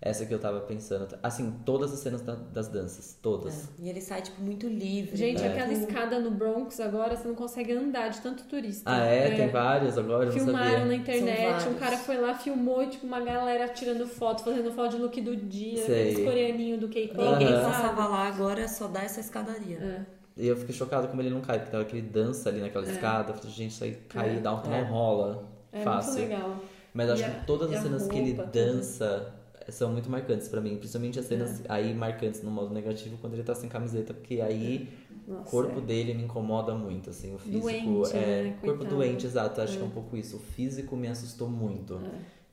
Essa 0.00 0.26
que 0.26 0.32
eu 0.34 0.38
tava 0.38 0.60
pensando. 0.60 1.08
Assim, 1.22 1.54
todas 1.64 1.90
as 1.92 1.98
cenas 2.00 2.20
da- 2.20 2.34
das 2.34 2.68
danças. 2.68 3.18
Todas. 3.22 3.64
É. 3.64 3.84
E 3.84 3.88
ele 3.88 4.00
sai, 4.02 4.20
tipo, 4.20 4.42
muito 4.42 4.66
livre. 4.68 5.16
Gente, 5.16 5.40
né? 5.40 5.48
aquela 5.48 5.72
escada 5.72 6.18
no 6.20 6.30
Bronx 6.30 6.78
agora, 6.80 7.16
você 7.16 7.26
não 7.26 7.34
consegue 7.34 7.72
andar 7.72 8.08
de 8.10 8.20
tanto 8.20 8.44
turista. 8.44 8.82
Ah, 8.84 8.98
é? 9.06 9.30
Tem 9.34 9.48
várias 9.48 9.96
agora? 9.96 10.30
Filmaram 10.30 10.70
sabia. 10.70 10.84
na 10.84 10.94
internet, 10.96 11.68
um 11.68 11.74
cara 11.74 11.96
foi 11.96 12.18
lá, 12.18 12.34
filmou 12.34 12.82
e, 12.82 12.88
tipo, 12.88 13.06
uma 13.06 13.20
galera 13.20 13.68
tirando 13.68 14.06
foto, 14.06 14.44
fazendo 14.44 14.70
foto 14.72 14.90
de 14.90 14.98
look 14.98 15.18
do 15.22 15.34
dia, 15.34 15.82
Sei. 15.86 16.10
aqueles 16.10 16.24
coreaninhos 16.28 16.78
do 16.80 16.88
K-pop. 16.88 17.30
Ninguém 17.30 17.54
Aham. 17.54 17.70
passava 17.70 18.06
lá, 18.06 18.28
agora 18.28 18.68
só 18.68 18.86
dá 18.88 19.02
essa 19.02 19.20
escadaria. 19.20 19.78
É. 19.78 20.16
E 20.36 20.46
eu 20.46 20.56
fiquei 20.58 20.74
chocado 20.74 21.08
como 21.08 21.22
ele 21.22 21.30
não 21.30 21.40
cai, 21.40 21.58
porque 21.58 21.72
na 21.72 21.78
hora 21.78 21.88
que 21.88 21.96
ele 21.96 22.06
dança 22.06 22.50
ali 22.50 22.60
naquela 22.60 22.84
escada, 22.86 23.30
eu 23.32 23.34
falei, 23.36 23.50
gente, 23.50 23.70
isso 23.70 23.82
aí 23.82 23.94
cair, 24.10 24.40
dá 24.40 24.52
um, 24.54 24.62
não 24.62 24.84
rola. 24.84 25.48
É 25.72 25.80
fácil. 25.80 26.18
muito 26.18 26.30
legal. 26.30 26.56
Mas 26.92 27.10
acho 27.10 27.22
E 27.22 27.24
a- 27.24 27.30
que 27.30 27.46
todas 27.46 27.72
as 27.72 27.80
cenas 27.82 28.06
que 28.06 28.16
ele 28.16 28.32
roupa, 28.34 28.42
tudo. 28.44 28.52
dança 28.52 29.32
são 29.72 29.92
muito 29.92 30.08
marcantes 30.10 30.48
pra 30.48 30.60
mim. 30.60 30.76
Principalmente 30.76 31.18
as 31.18 31.26
cenas 31.26 31.60
É. 31.60 31.64
aí 31.68 31.94
marcantes 31.94 32.42
no 32.42 32.50
modo 32.50 32.72
negativo 32.72 33.16
quando 33.20 33.34
ele 33.34 33.42
tá 33.42 33.54
sem 33.54 33.68
camiseta, 33.68 34.14
porque 34.14 34.40
aí 34.40 34.88
o 35.26 35.32
Nossa, 35.32 35.50
corpo 35.50 35.78
é. 35.78 35.82
dele 35.82 36.14
me 36.14 36.22
incomoda 36.24 36.74
muito, 36.74 37.10
assim, 37.10 37.34
o 37.34 37.38
físico. 37.38 37.62
Doente, 37.62 38.16
é, 38.16 38.42
né? 38.44 38.58
corpo 38.60 38.84
doente, 38.84 39.26
exato. 39.26 39.60
Acho 39.60 39.76
que 39.76 39.82
é 39.82 39.86
um 39.86 39.90
pouco 39.90 40.16
isso. 40.16 40.36
O 40.36 40.40
físico 40.40 40.96
me 40.96 41.08
assustou 41.08 41.48
muito. 41.48 42.00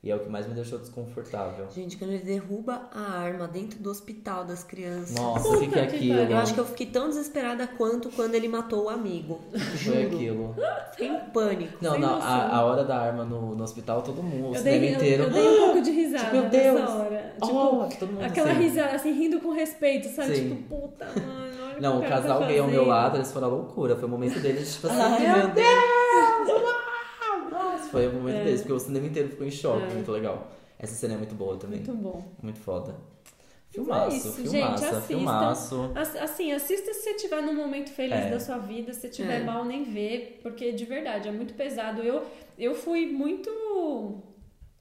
E 0.03 0.11
é 0.11 0.15
o 0.17 0.19
que 0.19 0.30
mais 0.30 0.45
me 0.45 0.53
deixou 0.53 0.77
desconfortável. 0.80 1.65
Gente, 1.73 1.95
quando 1.95 2.11
ele 2.11 2.23
derruba 2.25 2.89
a 2.93 3.19
arma 3.19 3.47
dentro 3.47 3.80
do 3.80 3.89
hospital 3.89 4.43
das 4.43 4.61
crianças. 4.61 5.15
Nossa, 5.15 5.47
o 5.47 5.59
que, 5.61 5.67
que 5.69 5.80
é 5.80 5.84
aquilo? 5.84 6.19
Eu 6.19 6.38
acho 6.39 6.53
que 6.53 6.59
eu 6.59 6.65
fiquei 6.65 6.88
tão 6.88 7.07
desesperada 7.07 7.65
quanto 7.67 8.09
quando 8.09 8.35
ele 8.35 8.49
matou 8.49 8.84
o 8.84 8.89
amigo. 8.89 9.39
Foi 9.81 10.03
aquilo. 10.03 10.53
Fiquei 10.91 11.07
em 11.07 11.19
pânico. 11.31 11.77
Não, 11.80 11.97
não, 11.97 12.21
a, 12.21 12.53
a 12.57 12.65
hora 12.65 12.84
da 12.84 12.97
arma 12.99 13.23
no, 13.23 13.55
no 13.55 13.63
hospital, 13.63 14.01
todo 14.01 14.21
mundo, 14.21 14.49
o 14.49 14.55
Eu 14.55 14.61
cinema 14.61 14.80
dei, 14.81 14.89
eu, 14.89 14.95
inteiro. 14.95 15.23
eu 15.23 15.30
dei 15.30 15.47
um 15.47 15.57
pouco 15.67 15.81
de 15.81 15.91
risada 15.95 16.31
Meu 16.34 16.49
Deus! 16.49 16.80
nessa 16.81 16.93
hora. 16.95 17.34
Tipo, 17.41 17.53
Oh, 17.55 17.88
todo 17.97 18.11
mundo 18.11 18.25
aquela 18.25 18.51
assim. 18.51 18.59
risada, 18.61 18.95
assim, 18.97 19.11
rindo 19.13 19.39
com 19.39 19.51
respeito, 19.53 20.09
sabe? 20.09 20.35
Sim. 20.35 20.49
Tipo, 20.49 20.81
puta, 20.81 21.05
mano, 21.05 21.63
olha 21.71 21.80
Não, 21.80 21.99
o 22.01 22.05
o 22.05 22.09
casal 22.09 22.39
tá 22.41 22.47
gay 22.47 22.59
ao 22.59 22.67
meu 22.67 22.85
lado, 22.85 23.15
eles 23.15 23.31
foram 23.31 23.47
a 23.47 23.51
loucura. 23.51 23.95
Foi 23.95 24.03
o 24.05 24.11
momento 24.11 24.38
deles, 24.41 24.73
tipo 24.75 24.88
assim, 24.88 24.99
Ai, 24.99 25.38
meu 25.38 25.47
Deus! 25.47 25.65
uau! 26.61 26.92
Foi 27.93 28.07
o 28.07 28.13
momento 28.13 28.35
É. 28.37 28.43
deles, 28.43 28.61
porque 28.61 28.73
o 28.73 28.79
cinema 28.79 29.07
inteiro 29.07 29.29
ficou 29.29 29.47
em 29.47 29.51
choque, 29.51 29.93
muito 29.93 30.11
legal. 30.11 30.51
Essa 30.77 30.93
cena 30.95 31.13
é 31.13 31.17
muito 31.17 31.33
boa 31.35 31.55
também. 31.57 31.77
Muito 31.79 31.93
bom. 31.95 32.21
Muito 32.41 32.59
foda. 32.59 32.95
Mas 32.95 33.75
Filmaço, 33.75 34.11
é 34.13 34.17
isso, 34.17 34.31
filmaço, 34.33 34.83
gente, 34.85 35.01
filmaço. 35.07 35.91
Ass- 35.95 36.15
Assim, 36.17 36.51
assista 36.51 36.93
se 36.93 37.01
você 37.01 37.09
estiver 37.11 37.41
num 37.41 37.55
momento 37.55 37.89
feliz 37.91 38.13
É. 38.19 38.29
da 38.29 38.39
sua 38.39 38.57
vida, 38.59 38.93
se 38.93 38.99
você 39.01 39.07
estiver 39.07 39.41
É. 39.41 39.43
mal, 39.43 39.65
nem 39.65 39.83
vê, 39.83 40.37
porque 40.43 40.71
de 40.73 40.85
verdade 40.85 41.27
é 41.27 41.31
muito 41.31 41.53
pesado. 41.55 42.01
Eu, 42.03 42.21
eu 42.57 42.75
fui 42.75 43.07
muito 43.07 43.49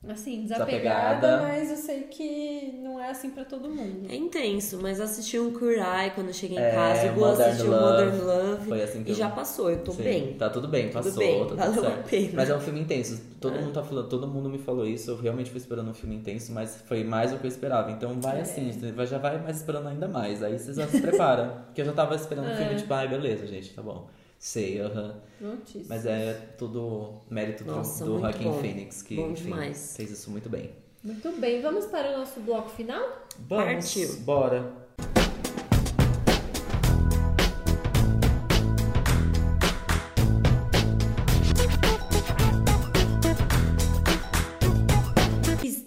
Assim, 0.09 0.43
desapegada, 0.43 1.21
Desapegada. 1.21 1.43
mas 1.43 1.71
eu 1.71 1.77
sei 1.77 2.01
que 2.03 2.77
não 2.83 2.99
é 2.99 3.11
assim 3.11 3.31
pra 3.31 3.45
todo 3.45 3.69
mundo. 3.71 4.09
É 4.11 4.17
intenso, 4.17 4.81
mas 4.83 5.01
assisti 5.01 5.39
um 5.39 5.53
Kurai 5.53 6.13
quando 6.13 6.27
eu 6.29 6.33
cheguei 6.35 6.59
em 6.59 6.61
É, 6.61 6.73
casa. 6.73 7.13
O 7.13 7.21
Modern 7.21 7.49
assistiu 7.51 7.71
Love. 7.71 8.05
Modern 8.11 8.25
Love. 8.27 8.67
Foi 8.69 8.83
assim 8.83 9.05
que 9.05 9.11
E 9.11 9.13
eu- 9.13 9.17
já 9.17 9.31
passou, 9.31 9.71
eu 9.71 9.79
tô 9.79 9.93
Sim, 9.93 10.03
bem. 10.03 10.33
Tá 10.35 10.51
tudo 10.51 10.67
bem, 10.67 10.89
Tudo 10.89 11.05
passou, 11.05 11.19
bem, 11.19 11.39
tá 11.41 11.47
tudo 11.47 11.57
valeu 11.57 11.81
a 11.87 11.95
certo. 11.95 12.09
pena. 12.11 12.31
Mas 12.35 12.51
é 12.51 12.57
um 12.57 12.61
filme 12.61 12.81
intenso. 12.81 13.23
Todo 13.41 13.57
É. 13.57 13.61
mundo 13.61 13.73
tá 13.75 13.83
falando, 13.85 14.09
todo 14.09 14.27
mundo 14.27 14.49
me 14.49 14.59
falou 14.59 14.85
isso. 14.85 15.13
Eu 15.13 15.17
realmente 15.21 15.51
fui 15.51 15.59
esperando 15.59 15.89
um 15.91 15.95
filme 15.95 16.17
intenso, 16.17 16.51
mas 16.53 16.83
foi 16.85 17.05
mais 17.05 17.31
do 17.31 17.39
que 17.39 17.47
eu 17.47 17.49
esperava. 17.49 17.91
Então 17.93 18.21
vai 18.21 18.39
É. 18.39 18.43
assim, 18.43 18.73
já 19.09 19.19
vai 19.19 19.41
mais 19.41 19.59
esperando 19.59 19.87
ainda 19.87 20.09
mais. 20.09 20.43
Aí 20.43 20.59
você 20.59 20.73
já 20.75 20.89
se 20.89 21.01
prepara. 21.01 21.63
Porque 21.67 21.81
eu 21.81 21.85
já 21.85 21.93
tava 21.93 22.17
esperando 22.17 22.47
um 22.47 22.51
É. 22.51 22.57
filme, 22.57 22.75
tipo, 22.75 22.93
ai, 22.93 23.07
beleza, 23.07 23.47
gente, 23.47 23.73
tá 23.73 23.81
bom. 23.81 24.09
Sei, 24.43 24.81
aham. 24.81 25.21
Prontíssimo. 25.39 25.87
Mas 25.89 26.05
é 26.05 26.35
tudo 26.59 27.21
mérito 27.31 27.63
do, 27.63 27.77
Nossa, 27.77 28.05
do 28.05 28.11
muito 28.11 28.23
Joaquin 28.23 28.45
bom. 28.45 28.61
Phoenix, 28.61 29.01
que 29.01 29.15
enfim, 29.15 29.55
fez 29.73 30.11
isso 30.11 30.33
muito 30.33 30.49
bem. 30.49 30.73
Muito 31.05 31.31
bem, 31.41 31.63
vamos 31.63 31.87
para 31.87 32.09
o 32.11 32.19
nosso 32.19 32.41
bloco 32.41 32.69
final? 32.71 33.25
Vamos, 33.39 33.95
Partiu. 33.95 34.17
bora. 34.23 34.82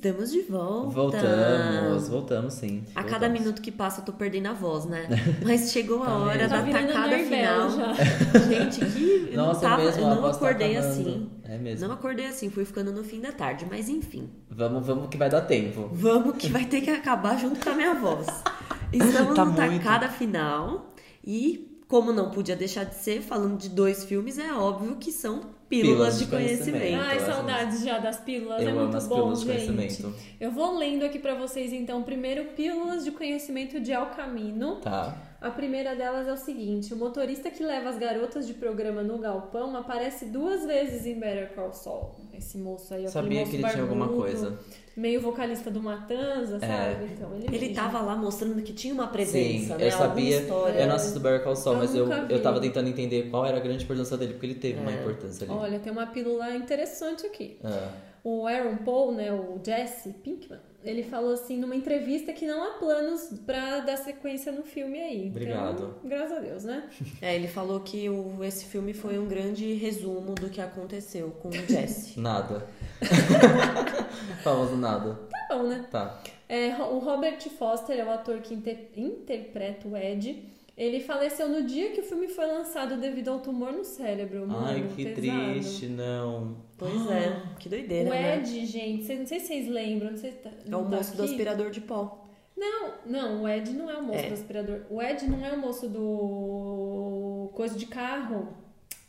Estamos 0.06 0.32
de 0.32 0.42
volta. 0.44 0.92
Voltamos, 0.94 2.08
voltamos 2.10 2.54
sim. 2.54 2.84
A 2.94 3.02
cada 3.02 3.12
voltamos. 3.28 3.40
minuto 3.40 3.62
que 3.62 3.72
passa 3.72 4.02
eu 4.02 4.06
tô 4.06 4.14
perdendo 4.14 4.46
a 4.50 4.54
voz, 4.54 4.86
né? 4.86 5.08
Mas 5.44 5.72
chegou 5.72 6.04
a 6.04 6.06
Tá 6.06 6.18
hora 6.18 6.48
da 6.48 6.58
Tá 6.58 6.62
virando 6.62 6.88
tacada 6.94 7.18
final. 7.18 7.70
Gente, 8.48 8.86
que 8.86 9.30
eu 9.32 9.38
Nossa, 9.38 9.62
não 9.62 9.70
tava, 9.72 9.84
mesmo, 9.84 10.02
eu 10.02 10.08
não 10.10 10.22
tá 10.22 10.30
acordei 10.30 10.78
acabando. 10.78 10.92
assim. 10.92 11.30
É 11.44 11.58
mesmo. 11.58 11.88
Não 11.88 11.96
acordei 11.96 12.28
assim, 12.28 12.52
fui 12.52 12.66
ficando 12.66 12.92
no 12.92 13.04
fim 13.04 13.20
da 13.20 13.32
tarde, 13.32 13.66
mas 13.68 13.90
enfim. 13.90 14.30
Vamos, 14.48 14.86
vamos 14.86 15.10
que 15.10 15.18
vai 15.18 15.28
dar 15.30 15.42
tempo. 15.42 15.90
Vamos 15.92 16.38
que 16.38 16.50
vai 16.50 16.66
ter 16.66 16.82
que 16.82 16.92
acabar 16.92 17.40
junto 17.40 17.60
com 17.60 17.72
a 17.72 17.74
minha 17.74 17.96
voz. 17.96 18.28
Estamos 18.94 19.34
Tá 19.36 19.44
no 19.44 19.54
muito. 19.54 19.84
tacada 19.84 20.08
final 20.08 20.94
e, 21.26 21.82
como 21.88 22.14
não 22.14 22.30
podia 22.30 22.56
deixar 22.56 22.84
de 22.84 22.94
ser, 22.94 23.24
falando 23.24 23.58
de 23.58 23.70
dois 23.70 24.04
filmes, 24.04 24.38
é 24.38 24.54
óbvio 24.54 24.98
que 24.98 25.12
são 25.12 25.55
pílulas, 25.70 26.18
Pílulas 26.18 26.20
de 26.20 26.26
de 26.26 26.32
conhecimento. 26.32 26.80
conhecimento. 26.82 27.04
Ai, 27.10 27.20
saudades 27.20 27.84
já 27.84 27.98
das 27.98 28.20
pílulas, 28.20 28.62
Eu 28.62 28.68
é 28.68 28.72
amo 28.72 28.82
muito 28.82 28.98
as 28.98 29.08
bom, 29.08 29.16
pílulas 29.16 29.40
de 29.42 29.46
gente. 29.54 29.74
conhecimento. 29.74 30.16
Eu 30.40 30.52
vou 30.52 30.78
lendo 30.78 31.04
aqui 31.04 31.20
pra 31.20 31.34
vocês 31.36 31.74
então, 31.74 32.04
primeiro 32.04 32.46
pílulas 32.56 33.04
de 33.04 33.12
conhecimento 33.12 33.80
de 33.80 33.92
Al 33.94 34.08
Camino. 34.08 34.76
Tá. 34.78 35.18
A 35.46 35.52
primeira 35.52 35.96
delas 35.96 36.28
é 36.28 36.34
o 36.34 36.38
seguinte: 36.38 36.94
o 36.94 36.98
motorista 36.98 37.50
que 37.52 37.64
leva 37.64 37.90
as 37.90 37.98
garotas 37.98 38.48
de 38.48 38.54
programa 38.54 39.04
no 39.04 39.18
galpão 39.20 39.76
aparece 39.76 40.26
duas 40.26 40.66
vezes 40.66 41.06
em 41.06 41.20
Better 41.20 41.54
Call 41.54 41.72
Saul. 41.74 42.12
Esse 42.34 42.58
moço 42.58 42.94
aí, 42.94 43.02
aquele 43.06 43.12
Sabia 43.12 43.40
moço 43.42 43.52
que 43.52 43.58
ele 43.58 43.70
tinha 43.70 43.84
alguma 43.84 44.06
barbudo, 44.08 44.24
coisa. 44.24 44.60
Meio 44.98 45.20
vocalista 45.22 45.70
do 45.70 45.84
Matanza, 45.84 46.58
sabe? 46.60 47.06
Então, 47.14 47.36
ele, 47.36 47.48
Ele 47.48 47.60
mesmo. 47.60 47.76
tava 47.76 48.02
lá 48.02 48.16
mostrando 48.16 48.62
que 48.64 48.72
tinha 48.74 48.94
uma 48.94 49.08
Sim, 49.08 49.12
presença, 49.12 49.78
né? 49.78 49.88
eu 49.88 49.92
sabia. 49.92 50.38
Alguma 50.40 50.58
história. 50.58 50.80
Eu 50.80 50.88
não 50.88 50.96
assisto 50.96 51.20
Better 51.20 51.44
Call 51.44 51.56
Saul, 51.56 51.76
Eu 51.76 51.80
mas 51.82 51.96
eu, 51.96 52.06
vi. 52.08 52.34
eu 52.34 52.42
tava 52.42 52.60
tentando 52.62 52.88
entender 52.90 53.30
qual 53.30 53.46
era 53.46 53.58
a 53.58 53.60
grande 53.60 53.84
importância 53.84 54.18
dele, 54.18 54.34
porque 54.34 54.46
ele 54.48 54.56
teve 54.56 54.80
uma 54.80 54.92
É. 54.92 55.02
importância 55.02 55.46
ali. 55.46 55.54
Olha, 55.54 55.80
tem 55.80 55.92
uma 55.92 56.08
pílula 56.08 56.56
interessante 56.56 57.26
aqui. 57.26 57.58
Ah, 57.64 57.90
O 58.24 58.48
Aaron 58.48 58.78
Paul, 58.78 59.12
né, 59.12 59.32
o 59.32 59.60
Jesse 59.64 60.10
Pinkman, 60.10 60.60
ele 60.86 61.04
falou 61.04 61.34
assim 61.34 61.58
numa 61.58 61.76
entrevista 61.76 62.32
que 62.32 62.46
não 62.46 62.64
há 62.64 62.72
planos 62.78 63.30
pra 63.46 63.80
dar 63.80 63.98
sequência 63.98 64.52
no 64.52 64.64
filme 64.64 65.00
aí. 65.00 65.18
Então, 65.28 65.30
Obrigado. 65.42 65.96
graças 66.04 66.38
a 66.38 66.40
Deus, 66.40 66.64
né? 66.64 66.90
É, 67.22 67.36
ele 67.36 67.48
falou 67.48 67.80
que 67.82 68.08
o, 68.10 68.44
esse 68.44 68.66
filme 68.66 68.94
foi 68.94 69.18
um 69.18 69.26
grande 69.28 69.74
resumo 69.74 70.36
do 70.36 70.50
que 70.50 70.62
aconteceu 70.62 71.32
com 71.42 71.50
o 71.50 71.52
Jesse. 71.52 72.20
nada. 72.22 72.68
Famoso 74.44 74.76
nada. 74.76 75.20
Tá 75.48 75.56
bom, 75.58 75.64
né? 75.64 75.86
Tá. 75.92 76.22
É, 76.48 76.70
o 76.76 77.00
Robert 77.00 77.40
Foster 77.58 77.98
é 77.98 78.06
o 78.06 78.12
ator 78.12 78.40
que 78.40 78.54
inter- 78.54 78.90
interpreta 78.96 79.88
o 79.88 79.98
Ed. 79.98 80.50
Ele 80.78 81.00
faleceu 81.00 81.48
no 81.48 81.64
dia 81.64 81.92
que 81.92 82.02
o 82.02 82.04
filme 82.04 82.28
foi 82.28 82.46
lançado 82.46 82.98
devido 82.98 83.30
ao 83.30 83.40
tumor 83.40 83.72
no 83.72 83.84
cérebro. 83.86 84.46
Mano, 84.46 84.68
Ai, 84.68 84.86
que 84.96 85.06
pesado. 85.06 85.52
triste, 85.54 85.88
não. 85.88 86.58
Pois 86.78 87.10
é, 87.10 87.42
que 87.60 87.70
doideira, 87.70 88.10
O 88.10 88.14
né? 88.14 88.38
Ed, 88.38 88.66
gente, 88.66 89.06
cê- 89.06 89.16
não 89.16 89.26
sei 89.26 89.40
se 89.40 89.48
vocês 89.48 89.68
lembram. 89.68 90.12
Não 90.12 90.18
sei 90.18 90.32
se 90.32 90.38
tá, 90.38 90.50
É 90.50 90.70
não 90.70 90.82
o 90.82 90.90
tá 90.90 90.98
moço 90.98 91.16
do 91.16 91.24
aqui. 91.24 91.32
aspirador 91.32 91.70
de 91.72 91.82
pó. 91.82 92.22
Não, 92.58 92.94
não, 93.06 93.44
o 93.44 93.50
Ed 93.50 93.72
não 93.74 93.90
é 93.90 93.98
o 93.98 94.04
moço 94.04 94.20
É. 94.20 94.28
do 94.30 94.34
aspirador. 94.34 94.82
O 94.90 95.02
Ed 95.02 95.26
não 95.30 95.46
é 95.46 95.52
o 95.54 95.58
moço 95.58 95.88
do 95.90 97.50
coisa 97.54 97.78
de 97.78 97.86
carro. 97.86 98.48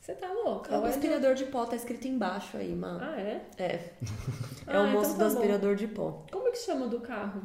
Você 0.00 0.14
tá 0.14 0.32
louca? 0.32 0.72
É 0.74 0.78
o 0.78 0.84
aspirador 0.84 1.34
de 1.34 1.44
pó, 1.46 1.64
tá 1.66 1.74
escrito 1.74 2.06
embaixo 2.06 2.56
aí, 2.56 2.72
mano. 2.74 3.00
Ah, 3.02 3.20
é? 3.20 3.40
É. 3.58 3.90
É 4.68 4.76
Ah, 4.76 4.82
o 4.82 4.88
moço 4.90 5.12
então 5.12 5.18
do 5.18 5.18
tá 5.18 5.30
bom. 5.30 5.36
aspirador 5.36 5.76
de 5.76 5.86
pó. 5.86 6.24
Como 6.32 6.50
que 6.50 6.58
chama 6.58 6.88
do 6.88 6.98
carro? 7.00 7.40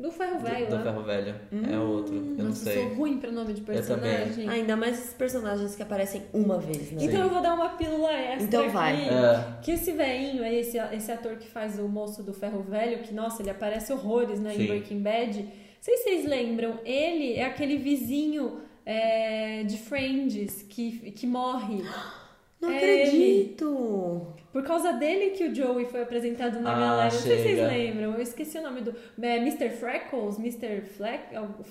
Do 0.00 0.10
ferro 0.10 0.38
Do, 0.38 0.44
velho 0.44 0.66
do 0.68 0.74
lá. 0.76 0.82
Ferro 0.82 1.02
Velho. 1.02 1.34
é 1.70 1.78
outro. 1.78 2.14
Eu 2.14 2.20
não 2.22 2.44
Nossa, 2.46 2.64
sei. 2.64 2.78
eu 2.78 2.82
sou 2.88 2.94
ruim 2.94 3.18
pra 3.18 3.30
nome 3.30 3.52
de 3.52 3.60
Eu 3.60 3.66
também. 3.86 4.10
personagem. 4.16 4.48
Ainda 4.48 4.76
mais 4.76 4.98
esses 4.98 5.14
personagens 5.14 5.76
que 5.76 5.82
aparecem 5.82 6.22
uma 6.32 6.58
vez, 6.58 6.90
né? 6.92 6.98
Então 7.04 7.10
Sim. 7.10 7.18
eu 7.20 7.28
vou 7.28 7.42
dar 7.42 7.54
uma 7.54 7.68
pílula 7.70 8.12
extra 8.12 8.44
Então 8.44 8.62
aqui. 8.64 8.70
vai. 8.72 9.08
É. 9.08 9.58
Que 9.62 9.72
esse 9.72 9.92
velhinho, 9.92 10.42
aí, 10.42 10.60
esse, 10.60 10.78
esse 10.78 11.12
ator 11.12 11.36
que 11.36 11.46
faz 11.48 11.78
o 11.78 11.86
moço 11.88 12.22
do 12.22 12.32
Ferro 12.32 12.62
Velho, 12.62 13.02
que, 13.02 13.12
nossa, 13.12 13.42
ele 13.42 13.50
aparece 13.50 13.92
horrores 13.92 14.40
né, 14.40 14.54
em. 14.54 14.66
Breaking 14.66 15.00
Bad. 15.02 15.38
Não 15.42 15.48
sei 15.80 15.96
se 15.96 16.02
vocês 16.04 16.24
lembram, 16.26 16.78
ele 16.84 17.34
é 17.34 17.44
aquele 17.44 17.76
vizinho 17.78 18.60
é, 18.86 19.62
de 19.64 19.78
Friends 19.78 20.62
que, 20.68 21.10
que 21.12 21.26
morre. 21.26 21.82
Não 22.60 22.70
É 22.70 22.76
acredito! 22.76 24.26
Por 24.52 24.64
causa 24.64 24.92
dele 24.94 25.30
que 25.30 25.44
o 25.44 25.54
Joey 25.54 25.86
foi 25.86 26.02
apresentado 26.02 26.58
na 26.60 26.72
Ah, 26.74 26.80
galera. 26.80 27.04
Não 27.04 27.10
sei 27.12 27.20
se 27.20 27.42
vocês 27.42 27.56
chega. 27.56 27.68
lembram. 27.68 28.14
Eu 28.14 28.20
esqueci 28.20 28.58
o 28.58 28.62
nome 28.62 28.80
do. 28.80 28.92
É, 29.22 29.36
Mr. 29.36 29.70
Freckles? 29.70 30.38
Mr. 30.40 30.80
Fleck? 30.82 31.22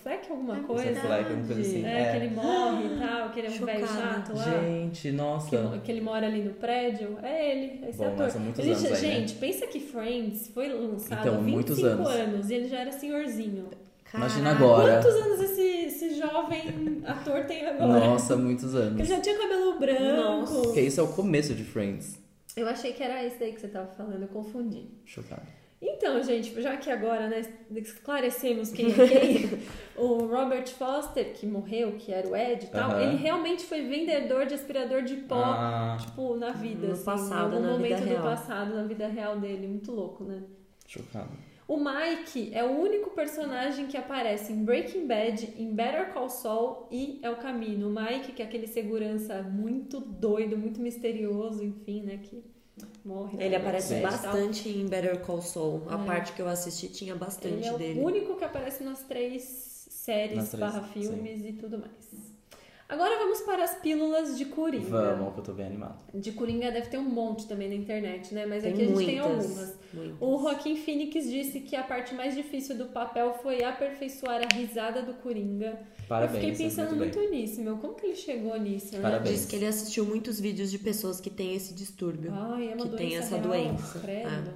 Fleck 0.01 0.31
alguma 0.31 0.57
É 0.57 0.61
coisa? 0.61 0.83
Mr. 0.85 1.01
Fleck, 1.07 1.23
alguma 1.29 1.45
coisa 1.45 1.61
assim. 1.61 1.85
É, 1.85 2.11
que 2.11 2.17
ele 2.17 2.29
morre 2.33 2.85
e 2.85 2.99
tal, 2.99 3.29
que 3.31 3.39
ele 3.41 3.47
é 3.47 3.51
um 3.51 3.65
velho 3.65 3.87
Chocada. 3.87 4.01
chato 4.01 4.33
lá. 4.35 4.43
Gente, 4.61 5.11
nossa. 5.11 5.49
Que, 5.73 5.79
que 5.81 5.91
ele 5.91 6.01
mora 6.01 6.25
ali 6.25 6.41
no 6.41 6.53
prédio. 6.53 7.17
É 7.21 7.51
ele, 7.51 7.85
esse 7.85 7.97
Bom, 7.97 8.07
ator. 8.07 8.31
há 8.33 8.39
muitos 8.39 8.59
Ele 8.59 8.69
anos 8.71 8.81
já- 8.81 8.87
aí, 8.95 9.01
né? 9.01 9.07
gente, 9.19 9.33
pensa 9.35 9.67
que 9.67 9.79
Friends 9.81 10.47
foi 10.47 10.69
lançado 10.69 11.19
Então, 11.19 11.35
há 11.35 11.41
25 11.41 11.51
muitos 11.53 11.83
anos. 12.15 12.49
e 12.49 12.53
ele 12.53 12.67
já 12.69 12.79
era 12.79 12.91
senhorzinho. 12.93 13.67
Imagina 14.13 14.53
Caraca. 14.55 14.63
agora. 14.65 14.93
Quantos 15.01 15.15
anos 15.21 15.39
esse, 15.41 15.61
esse 15.61 16.15
jovem 16.15 17.01
ator 17.05 17.45
tem 17.45 17.65
agora? 17.67 17.99
Nossa, 18.07 18.35
muitos 18.35 18.73
Ele 18.73 18.83
anos. 18.83 19.07
já 19.07 19.19
tinha 19.21 19.37
cabelo 19.37 19.77
branco. 19.79 20.15
Nossa. 20.15 20.61
Porque 20.61 20.81
isso 20.81 20.99
é 20.99 21.03
o 21.03 21.07
começo 21.09 21.53
de 21.53 21.63
Friends. 21.63 22.19
Eu 22.57 22.67
achei 22.67 22.91
que 22.93 23.03
era 23.03 23.23
esse 23.23 23.37
daí 23.39 23.53
que 23.53 23.61
você 23.61 23.67
tava 23.67 23.87
falando, 23.95 24.21
eu 24.23 24.27
confundi. 24.27 24.85
Chocado. 25.05 25.43
Então, 25.81 26.21
gente, 26.21 26.61
já 26.61 26.75
que 26.75 26.89
agora 26.91 27.29
né, 27.29 27.41
esclarecemos 27.73 28.69
quem 28.71 28.87
é 28.91 28.93
quem, 29.07 29.59
o 29.95 30.25
Robert 30.25 30.67
Foster, 30.67 31.31
que 31.33 31.45
morreu, 31.47 31.93
que 31.97 32.11
era 32.11 32.27
o 32.27 32.35
Ed 32.35 32.65
e 32.65 32.67
tal, 32.67 32.91
Aham. 32.91 33.01
ele 33.01 33.15
realmente 33.15 33.63
foi 33.63 33.83
vendedor 33.87 34.45
de 34.45 34.55
aspirador 34.55 35.03
de 35.03 35.15
pó, 35.17 35.35
Ah, 35.41 35.97
tipo, 36.01 36.35
na 36.35 36.51
vida, 36.51 36.87
No 36.87 36.93
assim, 36.93 37.05
passado, 37.05 37.53
em 37.53 37.57
algum 37.59 37.71
momento 37.73 38.03
real. 38.03 38.17
do 38.17 38.23
passado, 38.27 38.75
na 38.75 38.83
vida 38.83 39.07
real 39.07 39.39
dele. 39.39 39.67
Muito 39.67 39.91
louco, 39.93 40.23
né? 40.25 40.41
chocado. 40.85 41.29
O 41.69 41.77
Mike 41.77 42.49
é 42.51 42.63
o 42.63 42.71
único 42.71 43.11
personagem 43.11 43.85
que 43.85 43.95
aparece 43.95 44.51
em 44.51 44.65
Breaking 44.65 45.05
Bad, 45.05 45.53
em 45.55 45.71
Better 45.71 46.11
Call 46.11 46.27
Saul 46.27 46.87
e 46.89 47.19
É 47.21 47.29
o 47.29 47.35
Camino. 47.35 47.89
O 47.89 47.91
Mike, 47.93 48.31
que 48.31 48.41
é 48.41 48.45
aquele 48.45 48.65
segurança 48.65 49.43
muito 49.43 49.99
doido, 49.99 50.57
muito 50.57 50.81
misterioso, 50.81 51.63
enfim, 51.63 52.01
né, 52.01 52.17
que 52.23 52.43
morre. 53.05 53.37
Ele 53.39 53.55
aparece 53.55 53.93
Bad 54.01 54.01
tal. 54.17 54.31
bastante 54.33 54.67
em 54.67 54.87
Better 54.87 55.19
Call 55.21 55.41
Saul. 55.43 55.83
A 55.87 56.01
É. 56.01 56.05
parte 56.07 56.33
que 56.33 56.41
eu 56.41 56.47
assisti 56.47 56.87
tinha 56.89 57.15
bastante 57.15 57.57
Ele 57.57 57.67
é 57.67 57.77
dele. 57.77 57.99
o 57.99 58.03
único 58.03 58.35
que 58.35 58.43
aparece 58.43 58.83
nas 58.83 59.03
três 59.03 59.43
séries 59.91 60.37
Nas 60.37 60.49
três, 60.49 60.59
barra 60.73 60.81
filmes 60.87 61.45
e 61.45 61.53
tudo 61.53 61.77
mais. 61.77 62.28
Agora 62.89 63.19
vamos 63.19 63.41
para 63.41 63.63
as 63.63 63.75
pílulas 63.75 64.35
de 64.35 64.45
Coringa. 64.45 64.89
Vamos, 64.89 65.33
que 65.35 65.39
eu 65.41 65.43
tô 65.43 65.53
bem 65.53 65.67
animado. 65.67 65.99
De 66.11 66.31
Coringa 66.31 66.71
deve 66.71 66.87
ter 66.89 66.97
um 66.97 67.03
monte 67.07 67.47
também 67.47 67.69
na 67.69 67.75
internet, 67.75 68.33
né? 68.33 68.47
Mas 68.47 68.63
Tem 68.63 68.73
aqui 68.73 68.81
a 68.81 68.85
gente 68.85 68.93
muitas. 68.95 69.13
tem 69.13 69.19
algumas. 69.19 69.75
muitas. 69.93 70.15
O 70.19 70.39
Joaquim 70.41 70.75
Phoenix 70.75 71.29
disse 71.29 71.59
que 71.59 71.75
a 71.75 71.83
parte 71.83 72.15
mais 72.15 72.33
difícil 72.35 72.75
do 72.75 72.85
papel 72.87 73.37
foi 73.43 73.63
aperfeiçoar 73.63 74.41
a 74.51 74.55
risada 74.55 75.03
do 75.03 75.13
Coringa. 75.13 75.79
Parabéns, 76.07 76.43
Eu 76.43 76.49
fiquei 76.49 76.65
pensando 76.65 76.95
muito 76.95 77.19
muito, 77.19 77.31
nisso, 77.31 77.61
meu. 77.61 77.77
Como 77.77 77.93
que 77.93 78.07
ele 78.07 78.15
chegou 78.15 78.57
nisso, 78.59 78.95
né? 78.95 79.01
Parabéns. 79.03 79.35
Diz 79.35 79.45
que 79.45 79.55
ele 79.55 79.67
assistiu 79.67 80.03
muitos 80.05 80.39
vídeos 80.39 80.71
de 80.71 80.79
pessoas 80.79 81.21
que 81.21 81.29
têm 81.29 81.53
esse 81.53 81.75
distúrbio. 81.75 82.31
Ai, 82.33 82.71
é 82.71 82.75
uma 82.75 82.85
que 82.87 82.89
doença 82.89 82.97
tem 82.97 83.15
essa 83.17 83.35
real, 83.37 83.47
doença. 83.47 83.99
credo. 83.99 84.51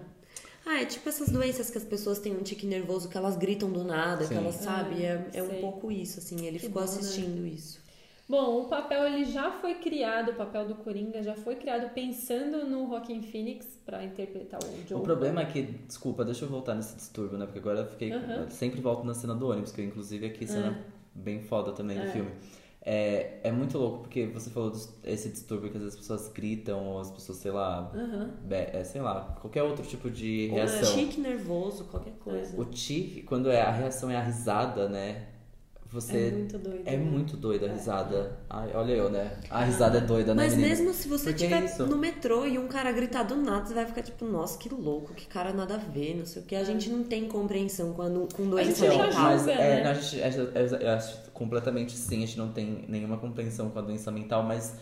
Ah, 0.66 0.82
é 0.82 0.86
tipo 0.86 1.08
essas 1.08 1.30
doenças 1.30 1.70
que 1.70 1.78
as 1.78 1.84
pessoas 1.84 2.18
têm 2.18 2.34
um 2.36 2.42
tique 2.42 2.66
nervoso, 2.66 3.10
que 3.10 3.18
elas 3.18 3.36
gritam 3.38 3.70
do 3.70 3.84
nada, 3.84 4.24
Sim. 4.24 4.30
que 4.30 4.40
elas, 4.40 4.56
sabe? 4.56 5.04
É, 5.04 5.24
é 5.34 5.44
um 5.44 5.60
pouco 5.62 5.92
isso, 5.92 6.18
assim. 6.20 6.44
Ele 6.48 6.58
Que 6.58 6.66
ficou 6.66 6.82
bom, 6.82 6.90
né? 6.90 6.98
assistindo 6.98 7.46
isso. 7.46 7.83
Bom, 8.28 8.62
o 8.62 8.66
papel 8.70 9.06
ele 9.06 9.26
já 9.26 9.52
foi 9.52 9.76
criado, 9.76 10.32
o 10.32 10.36
papel 10.36 10.66
do 10.66 10.76
Coringa 10.76 11.22
já 11.22 11.36
foi 11.36 11.56
criado 11.56 11.94
pensando 11.94 12.66
no 12.66 12.88
Joaquim 12.88 13.22
Phoenix 13.22 13.78
pra 13.86 14.04
interpretar 14.04 14.60
o 14.64 14.88
Joe. 14.88 14.98
O 15.00 15.04
problema 15.04 15.42
é 15.42 15.46
que, 15.46 15.62
desculpa, 15.64 16.24
deixa 16.24 16.46
eu 16.46 16.50
voltar 16.50 16.74
nesse 16.74 16.96
distúrbio, 16.96 17.38
né? 17.38 17.46
Porque 17.46 17.60
agora 17.60 17.80
eu 17.82 17.86
fiquei. 17.88 18.14
Eu 18.14 18.50
sempre 18.50 18.80
volto 18.80 19.04
na 19.06 19.14
cena 19.14 19.36
do 19.36 19.50
ônibus, 19.50 19.72
que 19.72 19.82
inclusive 19.82 20.26
aqui 20.26 20.48
cena 20.48 20.78
bem 21.14 21.42
foda 21.42 21.74
também 21.74 21.98
É. 21.98 22.06
no 22.06 22.12
filme. 22.12 22.32
É, 22.86 23.40
é 23.44 23.52
muito 23.52 23.78
louco, 23.78 24.00
porque 24.00 24.26
você 24.28 24.50
falou 24.50 24.70
desse 25.02 25.30
distúrbio 25.30 25.70
que 25.70 25.78
às 25.78 25.84
vezes 25.84 25.98
as 25.98 26.02
pessoas 26.02 26.28
gritam, 26.34 26.86
ou 26.86 27.00
as 27.00 27.12
pessoas, 27.12 27.38
sei 27.38 27.52
lá, 27.52 27.92
é, 28.50 28.84
sei 28.84 29.02
lá, 29.02 29.38
qualquer 29.40 29.64
outro 29.64 29.86
tipo 29.86 30.10
de 30.10 30.48
Ou 30.50 30.56
reação. 30.58 30.94
tique 30.96 31.20
nervoso, 31.22 31.86
qualquer 31.86 32.14
coisa. 32.20 32.60
O 32.60 32.66
tique, 32.66 33.22
quando 33.24 33.50
é, 33.50 33.62
a 33.62 33.72
reação 33.72 34.10
é 34.10 34.18
a 34.18 34.22
risada, 34.22 34.90
né? 34.90 35.28
Você. 35.94 36.18
É 36.18 36.32
muito 36.32 36.58
doido. 36.58 36.82
É 36.88 36.98
né? 36.98 36.98
muito 36.98 37.38
doida 37.38 37.68
a 37.68 37.72
risada. 37.72 38.40
Ai, 38.50 38.72
olha 38.74 38.94
eu, 38.94 39.12
né? 39.12 39.38
A 39.48 39.64
risada 39.64 40.00
é 40.00 40.02
doida, 40.02 40.34
né, 40.34 40.44
Mas 40.44 40.56
menina? 40.56 40.70
mesmo 40.70 40.92
se 40.92 41.08
você 41.08 41.30
é 41.30 41.32
estiver 41.34 41.64
isso. 41.66 41.86
no 41.86 41.98
metrô 41.98 42.48
e 42.48 42.58
um 42.58 42.68
cara 42.68 42.92
gritar 42.92 43.22
do 43.22 43.36
nada, 43.36 43.68
você 43.68 43.76
vai 43.76 43.86
ficar 43.86 44.02
tipo, 44.02 44.26
nossa, 44.26 44.58
que 44.58 44.70
louco, 44.70 45.14
que 45.14 45.28
cara 45.28 45.54
nada 45.54 45.76
a 45.76 45.78
ver, 45.78 46.18
não 46.18 46.26
sei 46.26 46.42
o 46.42 46.46
que. 46.46 46.56
A 46.56 46.64
gente 46.64 46.90
não 46.90 47.04
tem 47.04 47.28
compreensão 47.28 47.94
quando, 47.94 48.28
com 48.34 48.50
doença 48.50 48.88
gente 48.88 48.98
mental. 48.98 49.22
mas 49.22 49.42
julga, 49.42 49.52
é, 49.54 49.76
né? 49.76 49.84
não, 49.84 49.92
a 49.92 49.94
gente, 49.94 50.24
a 50.24 50.30
gente- 50.32 50.84
eu 50.84 50.92
acho 50.92 51.32
completamente 51.32 51.92
sim, 51.94 52.18
a 52.24 52.26
gente 52.26 52.38
não 52.40 52.52
tem 52.52 52.86
nenhuma 52.88 53.18
compreensão 53.18 53.70
com 53.70 53.78
a 53.78 53.82
doença 53.84 54.10
mental, 54.12 54.42
mas 54.42 54.76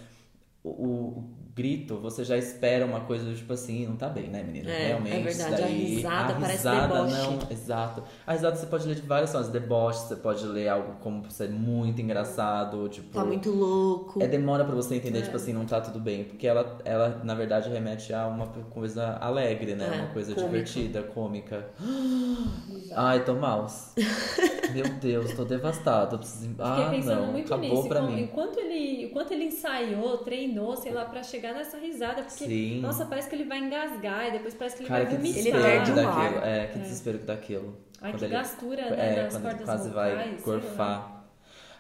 o, 0.63 0.69
o 0.69 1.29
grito, 1.53 1.97
você 1.97 2.23
já 2.23 2.37
espera 2.37 2.85
uma 2.85 3.01
coisa 3.01 3.25
do 3.25 3.35
tipo 3.35 3.51
assim, 3.53 3.85
não 3.85 3.95
tá 3.95 4.07
bem, 4.07 4.27
né, 4.29 4.41
menina? 4.43 4.69
É, 4.71 4.87
Realmente. 4.87 5.15
é 5.15 5.19
verdade, 5.21 5.53
isso 5.53 5.63
a 5.63 5.65
daí, 5.67 5.95
risada 5.95 6.33
a 6.33 6.35
parece 6.39 6.51
risada, 6.57 6.93
deboche. 6.95 7.13
não, 7.17 7.39
exato. 7.51 8.03
A 8.25 8.31
risada 8.33 8.55
você 8.55 8.65
pode 8.67 8.87
ler 8.87 8.95
de 8.95 9.01
várias 9.01 9.31
formas, 9.31 9.49
deboche, 9.49 9.99
você 9.99 10.15
pode 10.15 10.45
ler 10.45 10.69
algo 10.69 10.93
como 11.01 11.29
ser 11.29 11.49
muito 11.49 12.01
engraçado, 12.01 12.87
tipo. 12.89 13.09
Tá 13.13 13.25
muito 13.25 13.51
louco. 13.51 14.21
É 14.23 14.27
demora 14.27 14.63
pra 14.63 14.73
você 14.75 14.95
entender, 14.95 15.21
tipo 15.23 15.35
assim, 15.35 15.51
não 15.53 15.65
tá 15.65 15.81
tudo 15.81 15.99
bem. 15.99 16.23
Porque 16.23 16.47
ela, 16.47 16.77
ela, 16.85 17.21
na 17.23 17.33
verdade, 17.35 17.69
remete 17.69 18.13
a 18.13 18.27
uma 18.27 18.47
coisa 18.47 19.17
alegre, 19.19 19.75
né? 19.75 19.89
É, 19.91 19.97
uma 20.01 20.07
coisa 20.13 20.33
cômica. 20.33 20.49
divertida, 20.51 21.03
cômica. 21.03 21.67
Ai, 22.95 23.23
tô 23.23 23.33
mal. 23.35 23.65
Meu 24.73 24.85
Deus, 25.01 25.33
tô 25.33 25.43
devastado. 25.43 26.17
Preciso... 26.17 26.55
Ah, 26.59 26.91
não, 27.03 27.27
muito 27.33 27.53
acabou 27.53 27.75
nisso. 27.77 27.87
pra 27.89 27.99
como- 27.99 28.11
mim. 28.13 28.21
Enquanto 28.23 28.57
ele, 28.59 29.05
enquanto 29.05 29.31
ele 29.31 29.45
ensaiou, 29.45 30.17
treinou, 30.19 30.75
sei 30.77 30.91
lá, 30.93 31.05
pra 31.05 31.21
chegar 31.23 31.40
nessa 31.53 31.77
risada. 31.77 32.23
Porque, 32.23 32.45
Sim. 32.45 32.79
nossa, 32.81 33.05
parece 33.05 33.29
que 33.29 33.35
ele 33.35 33.45
vai 33.45 33.59
engasgar 33.59 34.27
e 34.27 34.31
depois 34.31 34.53
parece 34.53 34.75
que 34.77 34.83
ele 34.83 34.89
Cara, 34.89 35.05
vai 35.05 35.15
vomitar. 35.15 35.39
Ele 35.39 35.51
desespero 35.51 35.63
perde 35.63 35.91
o 35.91 35.95
daquilo. 35.95 36.37
ar. 36.39 36.47
É, 36.47 36.67
que 36.67 36.79
desespero 36.79 37.17
daquilo. 37.19 37.77
Ai, 38.01 38.11
Quando 38.11 38.19
que 38.19 38.25
ele- 38.25 38.33
gastura, 38.33 38.89
né, 38.89 39.11
É, 39.11 39.23
das 39.23 39.33
quando 39.33 39.43
ele 39.45 39.49
cordas 39.49 39.65
quase 39.65 39.89
vocais, 39.89 40.15
vai 40.15 40.37
gorfar. 40.43 41.17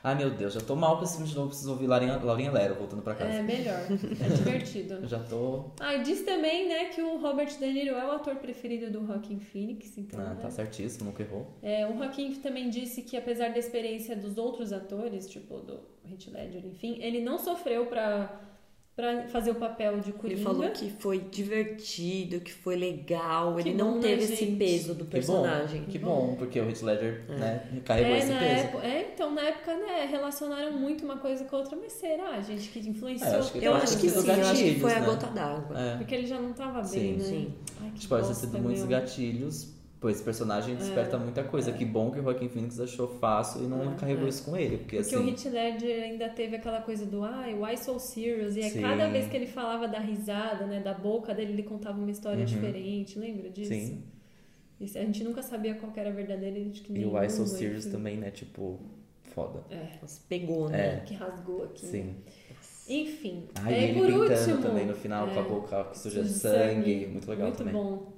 Ai, 0.03 0.15
meu 0.15 0.31
Deus, 0.31 0.53
já 0.53 0.61
tô 0.61 0.75
mal 0.75 0.97
com 0.97 1.03
esse 1.03 1.13
filme 1.13 1.29
de 1.29 1.35
novo. 1.35 1.49
Preciso 1.49 1.69
ouvir 1.73 1.85
Laurinha, 1.85 2.17
Laurinha 2.17 2.51
Lero 2.51 2.73
voltando 2.73 3.03
pra 3.03 3.13
casa. 3.13 3.33
É 3.33 3.43
melhor, 3.43 3.77
é 4.19 4.29
divertido. 4.35 5.07
Já 5.07 5.19
tô... 5.19 5.65
Ah, 5.79 5.93
e 5.93 6.01
diz 6.01 6.23
também, 6.23 6.67
né, 6.67 6.85
que 6.85 7.03
o 7.03 7.17
Robert 7.19 7.55
De 7.55 7.67
Niro 7.67 7.93
é 7.95 8.03
o 8.07 8.11
ator 8.13 8.35
preferido 8.37 8.89
do 8.89 9.05
Joaquin 9.05 9.39
Phoenix, 9.39 9.95
então, 9.99 10.19
Ah, 10.19 10.29
né? 10.33 10.37
tá 10.41 10.49
certíssimo, 10.49 11.05
nunca 11.05 11.21
errou. 11.21 11.45
É, 11.61 11.85
o 11.85 11.95
Joaquin 11.95 12.33
também 12.33 12.67
disse 12.71 13.03
que 13.03 13.15
apesar 13.15 13.49
da 13.51 13.59
experiência 13.59 14.15
dos 14.15 14.39
outros 14.39 14.73
atores, 14.73 15.29
tipo 15.29 15.57
do 15.59 15.79
Heath 16.09 16.29
Ledger, 16.33 16.65
enfim, 16.65 16.97
ele 16.99 17.21
não 17.21 17.37
sofreu 17.37 17.85
pra, 17.85 18.39
pra 18.95 19.23
fazer 19.29 19.51
o 19.51 19.55
papel 19.55 19.99
de 19.99 20.11
Coringa. 20.11 20.35
Ele 20.35 20.43
falou 20.43 20.69
que 20.69 20.89
foi 20.99 21.19
divertido, 21.19 22.39
que 22.41 22.51
foi 22.53 22.75
legal. 22.75 23.55
Que 23.55 23.69
ele 23.69 23.73
não 23.75 23.91
bom, 23.91 23.95
né, 23.95 24.01
teve 24.01 24.23
esse 24.23 24.35
gente? 24.45 24.57
peso 24.57 24.93
do 24.93 25.05
Que 25.05 25.11
personagem. 25.11 25.81
bom, 25.81 25.87
que 25.91 25.99
bom, 25.99 26.35
porque 26.37 26.59
o 26.59 26.67
Heath 26.69 26.81
Ledger, 26.81 27.25
né, 27.29 27.67
carregou 27.85 28.11
é, 28.13 28.17
esse 28.19 28.27
peso. 28.27 28.43
época, 28.43 28.85
é, 28.87 29.11
então 29.13 29.31
na 29.33 29.41
época, 29.41 29.75
né, 29.77 30.05
relacionaram 30.09 30.73
muito 30.73 31.03
uma 31.05 31.17
coisa 31.17 31.45
com 31.45 31.55
a 31.55 31.59
outra, 31.59 31.77
mas 31.81 31.93
será, 31.93 32.39
gente, 32.41 32.69
que 32.69 32.79
influenciou? 32.87 33.31
É, 33.33 33.37
acho 33.39 33.51
que 33.53 33.63
Eu 33.65 33.73
acho 33.75 33.97
que 33.97 34.09
sim, 34.09 34.15
eu 34.15 34.33
acho 34.33 34.41
que 34.41 34.41
gatilhos, 34.41 34.81
foi 34.81 34.93
a 34.93 34.99
né? 34.99 35.05
gota 35.05 35.27
d'água. 35.27 35.79
É. 35.79 35.97
Porque 35.97 36.15
ele 36.15 36.27
já 36.27 36.39
não 36.39 36.53
tava 36.53 36.83
Sim, 36.83 36.99
bem, 36.99 37.13
né? 37.13 37.23
sim. 37.23 37.53
Ai, 37.81 37.87
que 37.89 37.93
Acho 37.93 38.01
que 38.01 38.07
pode 38.07 38.27
ter 38.27 38.33
sido 38.35 38.59
muitos 38.59 38.83
gatilhos, 38.83 39.73
pois 40.01 40.15
esse 40.15 40.25
personagem 40.25 40.75
desperta 40.75 41.15
muita 41.17 41.43
coisa. 41.43 41.71
Que 41.71 41.85
bom 41.85 42.09
que 42.09 42.19
o 42.19 42.23
Joaquin 42.23 42.49
Phoenix 42.49 42.79
achou 42.79 43.07
fácil 43.07 43.63
e 43.63 43.67
não 43.67 43.95
carregou 43.95 44.27
isso 44.27 44.43
com 44.43 44.57
ele. 44.57 44.79
Porque, 44.79 44.97
Porque 44.97 45.15
assim. 45.15 45.23
o 45.23 45.29
Heath 45.29 45.45
Ledger 45.45 46.03
ainda 46.03 46.27
teve 46.27 46.55
aquela 46.55 46.81
coisa 46.81 47.05
do 47.05 47.23
ai, 47.23 47.53
why 47.53 47.77
so 47.77 47.99
serious? 47.99 48.57
E 48.57 48.63
aí 48.63 48.71
Sim. 48.71 48.81
cada 48.81 49.07
vez 49.07 49.27
que 49.27 49.37
ele 49.37 49.45
falava 49.45 49.87
da 49.87 49.99
risada, 49.99 50.65
né, 50.65 50.79
da 50.79 50.93
boca 50.93 51.35
dele, 51.35 51.53
ele 51.53 51.63
contava 51.63 51.99
uma 51.99 52.09
história 52.09 52.43
diferente, 52.43 53.19
lembra 53.19 53.47
disso? 53.51 53.71
Uhum. 53.71 53.79
Sim. 53.79 54.03
Isso, 54.81 54.97
a 54.97 55.01
gente 55.01 55.23
nunca 55.23 55.43
sabia 55.43 55.75
qual 55.75 55.91
que 55.91 55.99
era 55.99 56.09
a 56.09 56.13
verdadeira, 56.13 56.57
a 56.57 56.63
gente 56.63 56.81
que 56.81 56.91
E 56.91 57.05
o 57.05 57.15
Why 57.15 57.29
So 57.29 57.45
Serious 57.45 57.85
enfim. 57.85 57.95
também, 57.95 58.17
né? 58.17 58.31
Tipo, 58.31 58.79
foda. 59.21 59.63
É, 59.69 59.99
Mas 60.01 60.17
pegou, 60.27 60.67
né? 60.67 61.01
que 61.05 61.13
rasgou 61.13 61.65
aqui. 61.65 61.85
Sim. 61.85 62.15
Enfim. 62.89 63.45
Ai, 63.55 63.73
é, 63.73 63.83
ele 63.83 63.99
por 63.99 64.07
pintando 64.07 64.31
último, 64.31 64.61
também 64.61 64.85
no 64.87 64.95
final 64.95 65.27
com 65.27 65.39
a 65.39 65.43
é, 65.43 65.47
boca 65.47 65.83
que 65.85 65.99
suja 65.99 66.23
de 66.23 66.29
de 66.29 66.33
sangue. 66.35 67.07
Muito 67.07 67.29
legal 67.29 67.47
muito 67.47 67.57
também. 67.59 67.73
bom. 67.73 68.10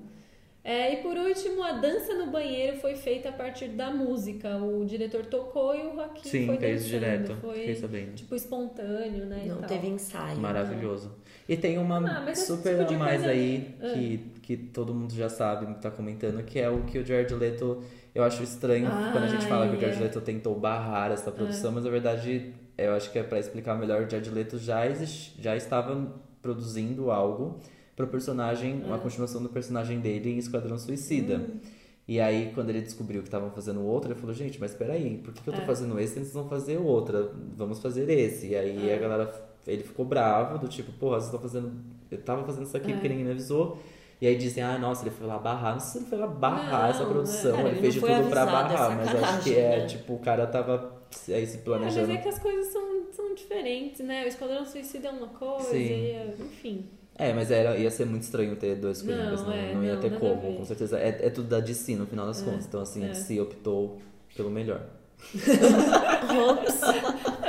É, 0.65 0.94
e 0.94 0.98
por 1.03 1.18
último, 1.18 1.61
a 1.61 1.73
dança 1.73 2.14
no 2.14 2.27
banheiro 2.31 2.77
foi 2.77 2.95
feita 2.95 3.27
a 3.27 3.31
partir 3.34 3.68
da 3.68 3.91
música. 3.91 4.57
O 4.60 4.85
diretor 4.85 5.26
tocou 5.26 5.76
e 5.76 5.85
o 5.88 5.94
Joaquim 5.95 6.27
Sim, 6.30 6.45
foi 6.45 6.57
fez 6.57 6.84
dançando. 6.84 6.99
direto. 6.99 7.35
Foi, 7.41 7.56
Fiquei 7.60 7.76
sabendo. 7.76 8.14
tipo, 8.15 8.34
espontâneo, 8.34 9.26
né? 9.26 9.41
e 9.44 9.49
Não 9.49 9.57
tal. 9.57 9.68
teve 9.68 9.88
ensaio. 9.88 10.38
Maravilhoso. 10.40 11.11
E 11.49 11.57
tem 11.57 11.77
uma 11.77 11.98
Ah, 12.30 12.34
super 12.34 12.77
tipo 12.88 12.94
a 12.94 12.98
mais 12.98 13.26
aí 13.26 13.76
Ah. 13.81 13.90
que, 13.94 14.18
que 14.41 14.56
todo 14.57 14.94
mundo 14.95 15.14
já 15.14 15.27
sabe, 15.27 15.73
tá 15.81 15.91
comentando, 15.91 16.41
que 16.45 16.57
é 16.60 16.69
o 16.69 16.84
que 16.84 16.98
o 16.98 17.06
Jared 17.06 17.34
Leto. 17.34 17.84
Eu 18.15 18.23
acho 18.23 18.41
estranho 18.41 18.88
quando 19.11 19.23
a 19.26 19.27
gente 19.27 19.45
fala 19.48 19.68
que 19.68 19.76
o 19.76 19.80
Jared 19.81 19.98
é. 19.99 20.03
Leto 20.03 20.22
tentou 20.22 20.56
barrar 20.57 21.11
essa 21.11 21.30
produção, 21.30 21.73
mas 21.73 21.84
na 21.84 21.90
verdade 21.90 22.53
eu 22.77 22.94
acho 22.94 23.11
que 23.11 23.19
é 23.19 23.23
pra 23.23 23.38
explicar 23.38 23.76
melhor, 23.77 24.03
o 24.03 24.10
Jared 24.10 24.30
Leto 24.30 24.57
já, 24.57 24.88
exist, 24.88 25.34
já 25.41 25.57
estava 25.57 26.14
produzindo 26.41 27.11
algo 27.11 27.60
pro 27.95 28.07
personagem, 28.07 28.81
É. 28.83 28.87
uma 28.87 28.97
continuação 28.97 29.41
do 29.41 29.49
personagem 29.49 29.99
dele 29.99 30.31
em 30.31 30.37
Esquadrão 30.37 30.77
Suicida. 30.77 31.41
E 32.07 32.19
aí, 32.19 32.51
quando 32.53 32.69
ele 32.69 32.81
descobriu 32.81 33.21
que 33.21 33.27
estavam 33.29 33.49
fazendo 33.51 33.81
outro, 33.85 34.11
ele 34.11 34.19
falou, 34.19 34.35
gente, 34.35 34.59
mas 34.59 34.73
peraí, 34.73 35.17
por 35.23 35.33
que, 35.33 35.41
que 35.41 35.49
eu 35.49 35.53
tô 35.53 35.61
É. 35.61 35.65
fazendo 35.65 35.97
esse 35.99 36.15
e 36.15 36.19
eles 36.19 36.33
vão 36.33 36.49
fazer 36.49 36.77
outra? 36.77 37.31
Vamos 37.55 37.79
fazer 37.79 38.09
esse. 38.09 38.47
E 38.47 38.55
aí 38.55 38.89
É. 38.89 38.95
a 38.95 38.97
galera, 38.99 39.49
ele 39.65 39.83
ficou 39.83 40.03
bravo, 40.05 40.57
do 40.57 40.67
tipo, 40.67 40.91
porra, 40.93 41.15
vocês 41.15 41.25
estão 41.25 41.39
fazendo. 41.39 41.71
Eu 42.11 42.17
tava 42.21 42.43
fazendo 42.43 42.65
isso 42.65 42.75
aqui 42.75 42.91
É. 42.91 42.93
porque 42.93 43.07
ninguém 43.07 43.23
me 43.25 43.31
avisou. 43.31 43.77
E 44.21 44.27
aí 44.27 44.35
dizem, 44.37 44.63
ah, 44.63 44.77
nossa, 44.77 45.03
ele 45.03 45.11
foi 45.15 45.27
lá 45.27 45.37
barrar. 45.37 45.73
Não 45.73 45.79
sei 45.79 45.91
se 45.91 45.97
ele 45.99 46.05
foi 46.07 46.17
lá 46.17 46.27
barrar 46.27 46.83
Não, 46.83 46.89
essa 46.89 47.05
produção, 47.05 47.51
é. 47.51 47.55
Cara, 47.57 47.69
ele 47.69 47.79
fez 47.79 47.93
de 47.93 47.99
tudo 48.01 48.29
pra 48.29 48.41
é 48.41 48.45
barrar, 48.45 48.97
mas 48.97 49.23
acho 49.23 49.43
que 49.43 49.55
é, 49.55 49.79
né? 49.79 49.85
tipo, 49.85 50.13
o 50.13 50.19
cara 50.19 50.47
tava 50.47 50.93
aí 51.11 51.11
se 51.21 51.31
É, 51.31 51.35
mas 51.41 51.55
planejando. 51.57 52.11
é 52.11 52.17
que 52.17 52.27
as 52.29 52.39
coisas 52.39 52.67
são, 52.71 53.03
são 53.11 53.33
diferentes, 53.35 53.99
né? 54.05 54.23
O 54.23 54.27
Esquadrão 54.27 54.65
Suicida 54.65 55.07
é 55.07 55.11
uma 55.11 55.27
coisa, 55.27 55.75
e, 55.75 56.15
enfim. 56.39 56.85
É, 57.15 57.31
mas 57.34 57.52
era, 57.52 57.77
ia 57.77 57.91
ser 57.91 58.06
muito 58.06 58.23
estranho 58.23 58.56
ter 58.56 58.76
dois 58.76 59.02
Coringas, 59.02 59.41
Não, 59.41 59.48
não, 59.49 59.53
é, 59.53 59.73
não 59.73 59.84
ia 59.84 59.94
não, 59.94 60.02
ter 60.02 60.18
como, 60.19 60.57
com 60.57 60.65
certeza. 60.65 60.98
É, 60.99 61.10
é 61.10 61.30
tudo 61.30 61.48
da 61.48 61.60
DC 61.60 61.95
no 61.95 62.07
final 62.07 62.26
das 62.26 62.41
contas, 62.41 62.65
então 62.65 62.81
assim, 62.81 63.03
a 63.03 63.07
é. 63.07 63.10
DC 63.10 63.40
optou 63.40 63.99
pelo 64.35 64.49
melhor. 64.49 64.81
Ops. 66.49 66.81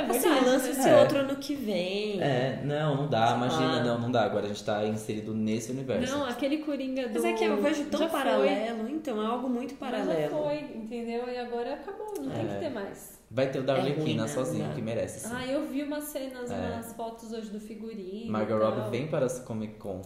Assim, 0.07 0.29
lança 0.45 0.69
esse 0.69 0.87
É. 0.87 1.01
outro 1.01 1.17
ano 1.19 1.35
que 1.37 1.55
vem. 1.55 2.21
É, 2.21 2.61
não, 2.63 2.95
não 2.95 3.07
dá, 3.09 3.35
imagina, 3.35 3.81
Ah. 3.81 3.83
não, 3.83 3.99
não 3.99 4.11
dá. 4.11 4.23
Agora 4.23 4.45
a 4.45 4.47
gente 4.47 4.63
tá 4.63 4.85
inserido 4.85 5.33
nesse 5.33 5.71
universo. 5.71 6.15
Não, 6.15 6.25
aquele 6.25 6.59
Coringa 6.59 7.07
do... 7.09 7.15
Mas 7.15 7.25
é 7.25 7.33
que 7.33 7.43
eu 7.43 7.61
vejo 7.61 7.85
tão 7.85 7.99
já 8.01 8.09
foi, 8.09 8.19
paralelo, 8.19 8.87
então 8.89 9.21
é 9.21 9.25
algo 9.25 9.49
muito 9.49 9.75
Mas 9.79 9.91
paralelo. 9.91 10.21
já 10.21 10.29
foi, 10.29 10.59
entendeu? 10.75 11.27
E 11.27 11.37
agora 11.37 11.73
acabou, 11.73 12.13
não 12.21 12.29
tem 12.29 12.45
É. 12.45 12.53
que 12.53 12.59
ter 12.59 12.69
mais. 12.69 13.14
Vai 13.29 13.51
ter 13.51 13.59
o 13.59 13.63
da 13.63 13.75
É 13.77 13.79
Arlequina 13.81 14.23
né? 14.23 14.27
sozinho, 14.29 14.67
dá. 14.67 14.73
que 14.73 14.81
merece. 14.81 15.27
Sim. 15.27 15.33
Ah, 15.35 15.45
eu 15.47 15.65
vi 15.67 15.83
umas 15.83 16.03
cenas, 16.05 16.49
É. 16.51 16.55
umas 16.73 16.93
fotos 16.93 17.31
hoje 17.33 17.49
do 17.49 17.59
figurino. 17.59 18.31
Margot 18.31 18.55
e. 18.55 18.63
Robbie 18.63 18.89
vem 18.91 19.07
para 19.07 19.25
a 19.25 19.39
Comic 19.41 19.75
Con. 19.75 20.01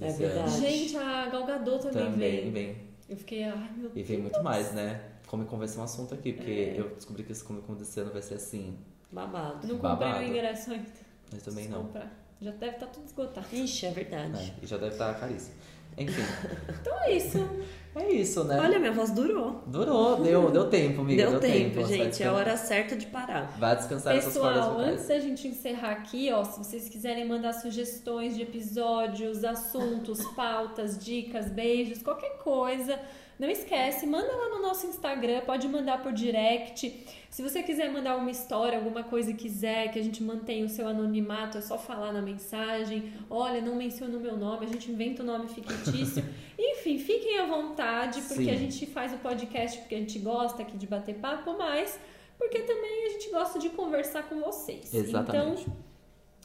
É 0.00 0.12
verdade. 0.12 0.38
ano. 0.50 0.60
Gente, 0.60 0.96
a 0.96 1.26
Gal 1.30 1.46
Gadot 1.46 1.82
também, 1.84 2.04
Também 2.12 2.40
veio. 2.40 2.52
vem. 2.52 2.76
Eu 3.08 3.16
fiquei, 3.16 3.44
ai 3.44 3.70
meu 3.76 3.90
E 3.90 3.94
Deus. 3.94 4.08
vem 4.08 4.18
muito 4.18 4.42
mais, 4.42 4.72
né? 4.72 5.00
Comic 5.26 5.48
Con 5.48 5.58
vai 5.58 5.68
ser 5.68 5.78
um 5.78 5.84
assunto 5.84 6.12
aqui, 6.12 6.32
porque 6.32 6.50
É. 6.50 6.80
eu 6.80 6.88
descobri 6.90 7.22
que 7.22 7.32
esse 7.32 7.42
Comic 7.44 7.66
Con 7.66 7.74
desse 7.74 7.98
ano 8.00 8.12
vai 8.12 8.20
ser 8.22 8.34
assim. 8.34 8.76
Babado. 9.10 9.66
Não 9.66 9.78
comprei 9.78 10.08
babado. 10.08 10.18
o 10.24 10.28
ingresso 10.28 10.72
ainda. 10.72 10.86
Mas 11.32 11.42
também 11.42 11.64
Preciso 11.64 11.70
não. 11.70 11.84
comprar. 11.86 12.12
Já 12.42 12.50
deve 12.50 12.74
estar 12.74 12.86
tudo 12.88 13.06
esgotado. 13.06 13.46
Ixi, 13.52 13.86
é 13.86 13.90
verdade. 13.92 14.32
né? 14.32 14.54
E 14.62 14.66
já 14.66 14.76
deve 14.76 14.92
estar 14.92 15.14
caríssimo. 15.18 15.54
Enfim, 15.96 16.20
Então 16.80 17.00
é 17.04 17.12
isso. 17.16 17.38
é 17.98 18.12
isso, 18.12 18.44
né? 18.44 18.58
Olha, 18.60 18.78
minha 18.78 18.92
voz 18.92 19.10
durou. 19.10 19.62
Durou, 19.66 20.22
deu, 20.22 20.50
deu 20.50 20.68
tempo, 20.68 21.00
amiga. 21.00 21.22
Deu, 21.22 21.30
Deu, 21.32 21.40
tempo, 21.40 21.80
Vai 21.80 21.84
gente. 21.84 22.22
É 22.22 22.26
a 22.26 22.32
hora 22.32 22.56
certa 22.56 22.94
de 22.94 23.06
parar. 23.06 23.56
Vai 23.58 23.74
descansar 23.76 24.14
Pessoal, 24.14 24.78
antes 24.78 25.08
da 25.08 25.18
gente 25.18 25.48
encerrar 25.48 25.92
aqui, 25.92 26.30
ó, 26.32 26.44
se 26.44 26.58
vocês 26.58 26.88
quiserem 26.88 27.26
mandar 27.26 27.52
sugestões 27.54 28.36
de 28.36 28.42
episódios, 28.42 29.44
assuntos, 29.44 30.22
pautas, 30.36 30.98
dicas, 30.98 31.50
beijos, 31.50 32.02
qualquer 32.02 32.38
coisa, 32.38 33.00
não 33.38 33.50
esquece, 33.50 34.06
manda 34.06 34.34
lá 34.34 34.48
no 34.48 34.62
nosso 34.62 34.86
Instagram, 34.86 35.42
pode 35.42 35.68
mandar 35.68 36.02
por 36.02 36.12
direct. 36.12 37.04
Se 37.28 37.42
você 37.42 37.62
quiser 37.62 37.92
mandar 37.92 38.16
uma 38.16 38.30
história, 38.30 38.78
alguma 38.78 39.02
coisa 39.02 39.32
quiser, 39.34 39.92
que 39.92 39.98
a 39.98 40.02
gente 40.02 40.22
mantenha 40.22 40.64
o 40.64 40.68
seu 40.70 40.88
anonimato, 40.88 41.58
é 41.58 41.60
só 41.60 41.76
falar 41.76 42.12
na 42.12 42.22
mensagem. 42.22 43.12
Olha, 43.28 43.60
não 43.60 43.74
menciona 43.76 44.16
o 44.16 44.20
meu 44.20 44.38
nome, 44.38 44.64
a 44.64 44.68
gente 44.68 44.90
inventa 44.90 45.22
o 45.22 45.26
nome 45.26 45.48
fictício. 45.48 46.24
Enfim, 46.58 46.98
fiquem 46.98 47.38
à 47.38 47.44
vontade, 47.44 48.22
porque 48.22 48.44
Sim. 48.44 48.50
a 48.50 48.56
gente 48.56 48.86
faz 48.86 49.12
o 49.12 49.18
podcast 49.18 49.78
porque 49.80 49.94
a 49.94 49.98
gente 49.98 50.18
gosta 50.18 50.62
aqui 50.62 50.78
de 50.78 50.86
bater 50.86 51.16
papo, 51.16 51.58
mas 51.58 52.00
porque 52.38 52.60
também 52.60 53.06
a 53.06 53.10
gente 53.10 53.30
gosta 53.30 53.58
de 53.58 53.68
conversar 53.68 54.28
com 54.28 54.40
vocês. 54.40 54.94
Exatamente. 54.94 55.66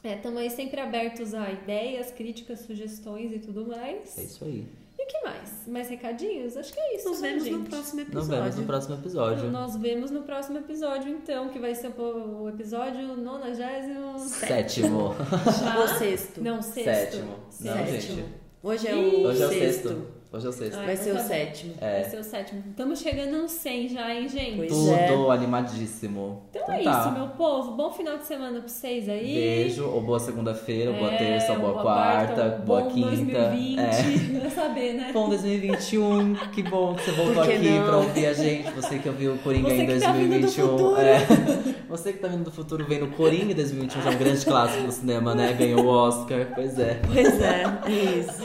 Então, 0.00 0.14
estamos 0.14 0.38
aí 0.40 0.50
sempre 0.50 0.80
abertos 0.80 1.32
a 1.32 1.50
ideias, 1.50 2.10
críticas, 2.10 2.60
sugestões 2.60 3.32
e 3.32 3.38
tudo 3.38 3.66
mais. 3.66 4.18
É 4.18 4.22
isso 4.24 4.44
aí. 4.44 4.66
E 5.02 5.04
o 5.04 5.06
que 5.08 5.20
mais? 5.24 5.66
Mais 5.66 5.88
recadinhos? 5.88 6.56
Acho 6.56 6.72
que 6.72 6.78
é 6.78 6.96
isso, 6.96 7.08
Nos 7.08 7.20
né, 7.20 7.28
vemos 7.30 7.44
gente? 7.44 7.56
no 7.56 7.64
próximo 7.64 8.00
Nos 8.00 8.08
episódio. 8.08 8.30
vemos 8.42 8.56
no 8.56 8.64
próximo 8.66 8.94
episódio. 8.94 9.50
Nós 9.50 9.76
vemos 9.76 10.10
no 10.12 10.22
próximo 10.22 10.58
episódio, 10.58 11.10
então, 11.10 11.48
que 11.48 11.58
vai 11.58 11.74
ser 11.74 11.88
o 11.98 12.48
episódio 12.48 13.16
97. 13.16 13.88
Sétimo. 14.28 15.16
Ou 15.78 15.88
sexto. 15.88 16.40
Não, 16.40 16.62
sexto. 16.62 16.84
Sétimo. 16.84 17.30
Não, 17.60 17.72
Sétimo. 17.74 18.00
gente. 18.16 18.24
Hoje 18.62 18.86
é 18.86 18.94
o 18.94 19.22
Hoje 19.26 19.42
é 19.42 19.46
o 19.46 19.48
sexto. 19.48 20.21
Hoje 20.34 20.46
é 20.46 20.48
o 20.48 20.52
sexto. 20.52 20.78
Ai, 20.78 20.84
Vai 20.86 20.94
então 20.94 21.04
ser 21.04 21.10
o 21.10 21.14
tá 21.16 21.22
sétimo. 21.24 21.74
Vai 21.78 22.00
É. 22.00 22.04
ser 22.04 22.16
o 22.16 22.24
sétimo. 22.24 22.62
Estamos 22.70 23.00
chegando 23.00 23.42
no 23.42 23.48
100 23.48 23.88
já, 23.90 24.14
hein, 24.14 24.26
gente? 24.30 24.56
Pois 24.56 24.70
Tudo 24.70 24.92
é. 24.94 25.34
animadíssimo. 25.34 26.42
Então, 26.50 26.74
é 26.74 26.82
tá. 26.82 27.00
isso, 27.00 27.10
meu 27.12 27.28
povo. 27.28 27.72
Bom 27.72 27.92
final 27.92 28.16
de 28.16 28.24
semana 28.26 28.58
pra 28.60 28.66
vocês 28.68 29.10
aí. 29.10 29.34
Beijo, 29.34 29.84
ou 29.86 30.00
boa 30.00 30.18
segunda-feira, 30.18 30.90
ou 30.90 30.96
boa 30.96 31.12
É, 31.12 31.16
terça, 31.18 31.52
ou 31.52 31.58
boa, 31.58 31.72
boa 31.72 31.82
quarta, 31.82 32.34
quarta, 32.34 32.56
boa 32.64 32.80
bom 32.80 32.90
quinta. 32.90 33.08
2020. 33.08 33.78
É. 33.78 34.40
Vai 34.40 34.50
saber, 34.50 34.92
né? 34.94 35.10
Bom 35.12 35.28
2021, 35.28 36.34
que 36.54 36.62
bom 36.62 36.94
que 36.94 37.02
você 37.04 37.10
voltou 37.12 37.44
que 37.44 37.52
aqui 37.52 37.68
não? 37.68 37.84
pra 37.84 37.96
ouvir 37.98 38.26
a 38.26 38.32
gente. 38.32 38.70
Você 38.72 38.98
que 38.98 39.08
ouviu 39.10 39.34
o 39.34 39.38
Coringa 39.38 39.68
Você 39.68 39.74
em 39.82 39.86
que 39.86 40.00
tá 40.00 40.12
vindo 40.12 40.22
do 40.34 40.40
2021. 40.40 40.66
futuro. 40.68 40.96
é. 40.96 41.26
Você 41.92 42.10
que 42.10 42.18
tá 42.20 42.28
vindo 42.28 42.44
do 42.44 42.50
futuro 42.50 42.86
vendo 42.88 43.06
Coringa 43.14 43.52
em 43.52 43.54
2021, 43.54 44.00
já 44.00 44.10
é 44.10 44.14
um 44.14 44.18
grande 44.18 44.46
clássico 44.46 44.84
do 44.86 44.92
cinema, 44.92 45.34
né? 45.34 45.52
Ganhou 45.52 45.84
o 45.84 45.88
Oscar, 45.88 46.46
pois 46.54 46.78
é. 46.78 46.98
Pois 47.06 47.38
é, 47.42 47.64
é 47.84 48.18
isso. 48.18 48.42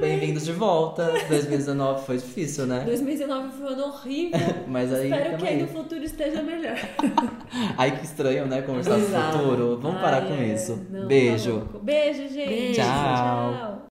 Bem-vindos 0.00 0.44
de 0.44 0.52
volta. 0.52 1.12
2019 1.28 2.04
foi 2.04 2.16
difícil, 2.16 2.66
né? 2.66 2.80
2019 2.84 3.48
foi 3.56 3.66
um 3.66 3.68
ano 3.68 3.84
horrível. 3.84 4.40
Mas 4.66 4.92
aí 4.92 5.10
Espero 5.10 5.36
que 5.36 5.46
aí 5.46 5.62
no 5.62 5.68
futuro 5.68 6.04
esteja 6.04 6.42
melhor. 6.42 6.76
Ai, 7.78 7.98
que 7.98 8.04
estranho, 8.04 8.46
né? 8.46 8.62
Conversar 8.62 8.98
do 8.98 9.06
futuro. 9.06 9.78
Vamos 9.80 10.00
parar 10.00 10.22
Ai, 10.22 10.28
com 10.28 10.34
é. 10.34 10.46
isso. 10.48 10.80
Não, 10.90 11.02
tá 11.02 11.06
Beijo. 11.06 11.68
Beijo, 11.82 12.28
gente. 12.28 12.48
Beijo. 12.48 12.80
Tchau. 12.80 13.54
Tchau. 13.54 13.82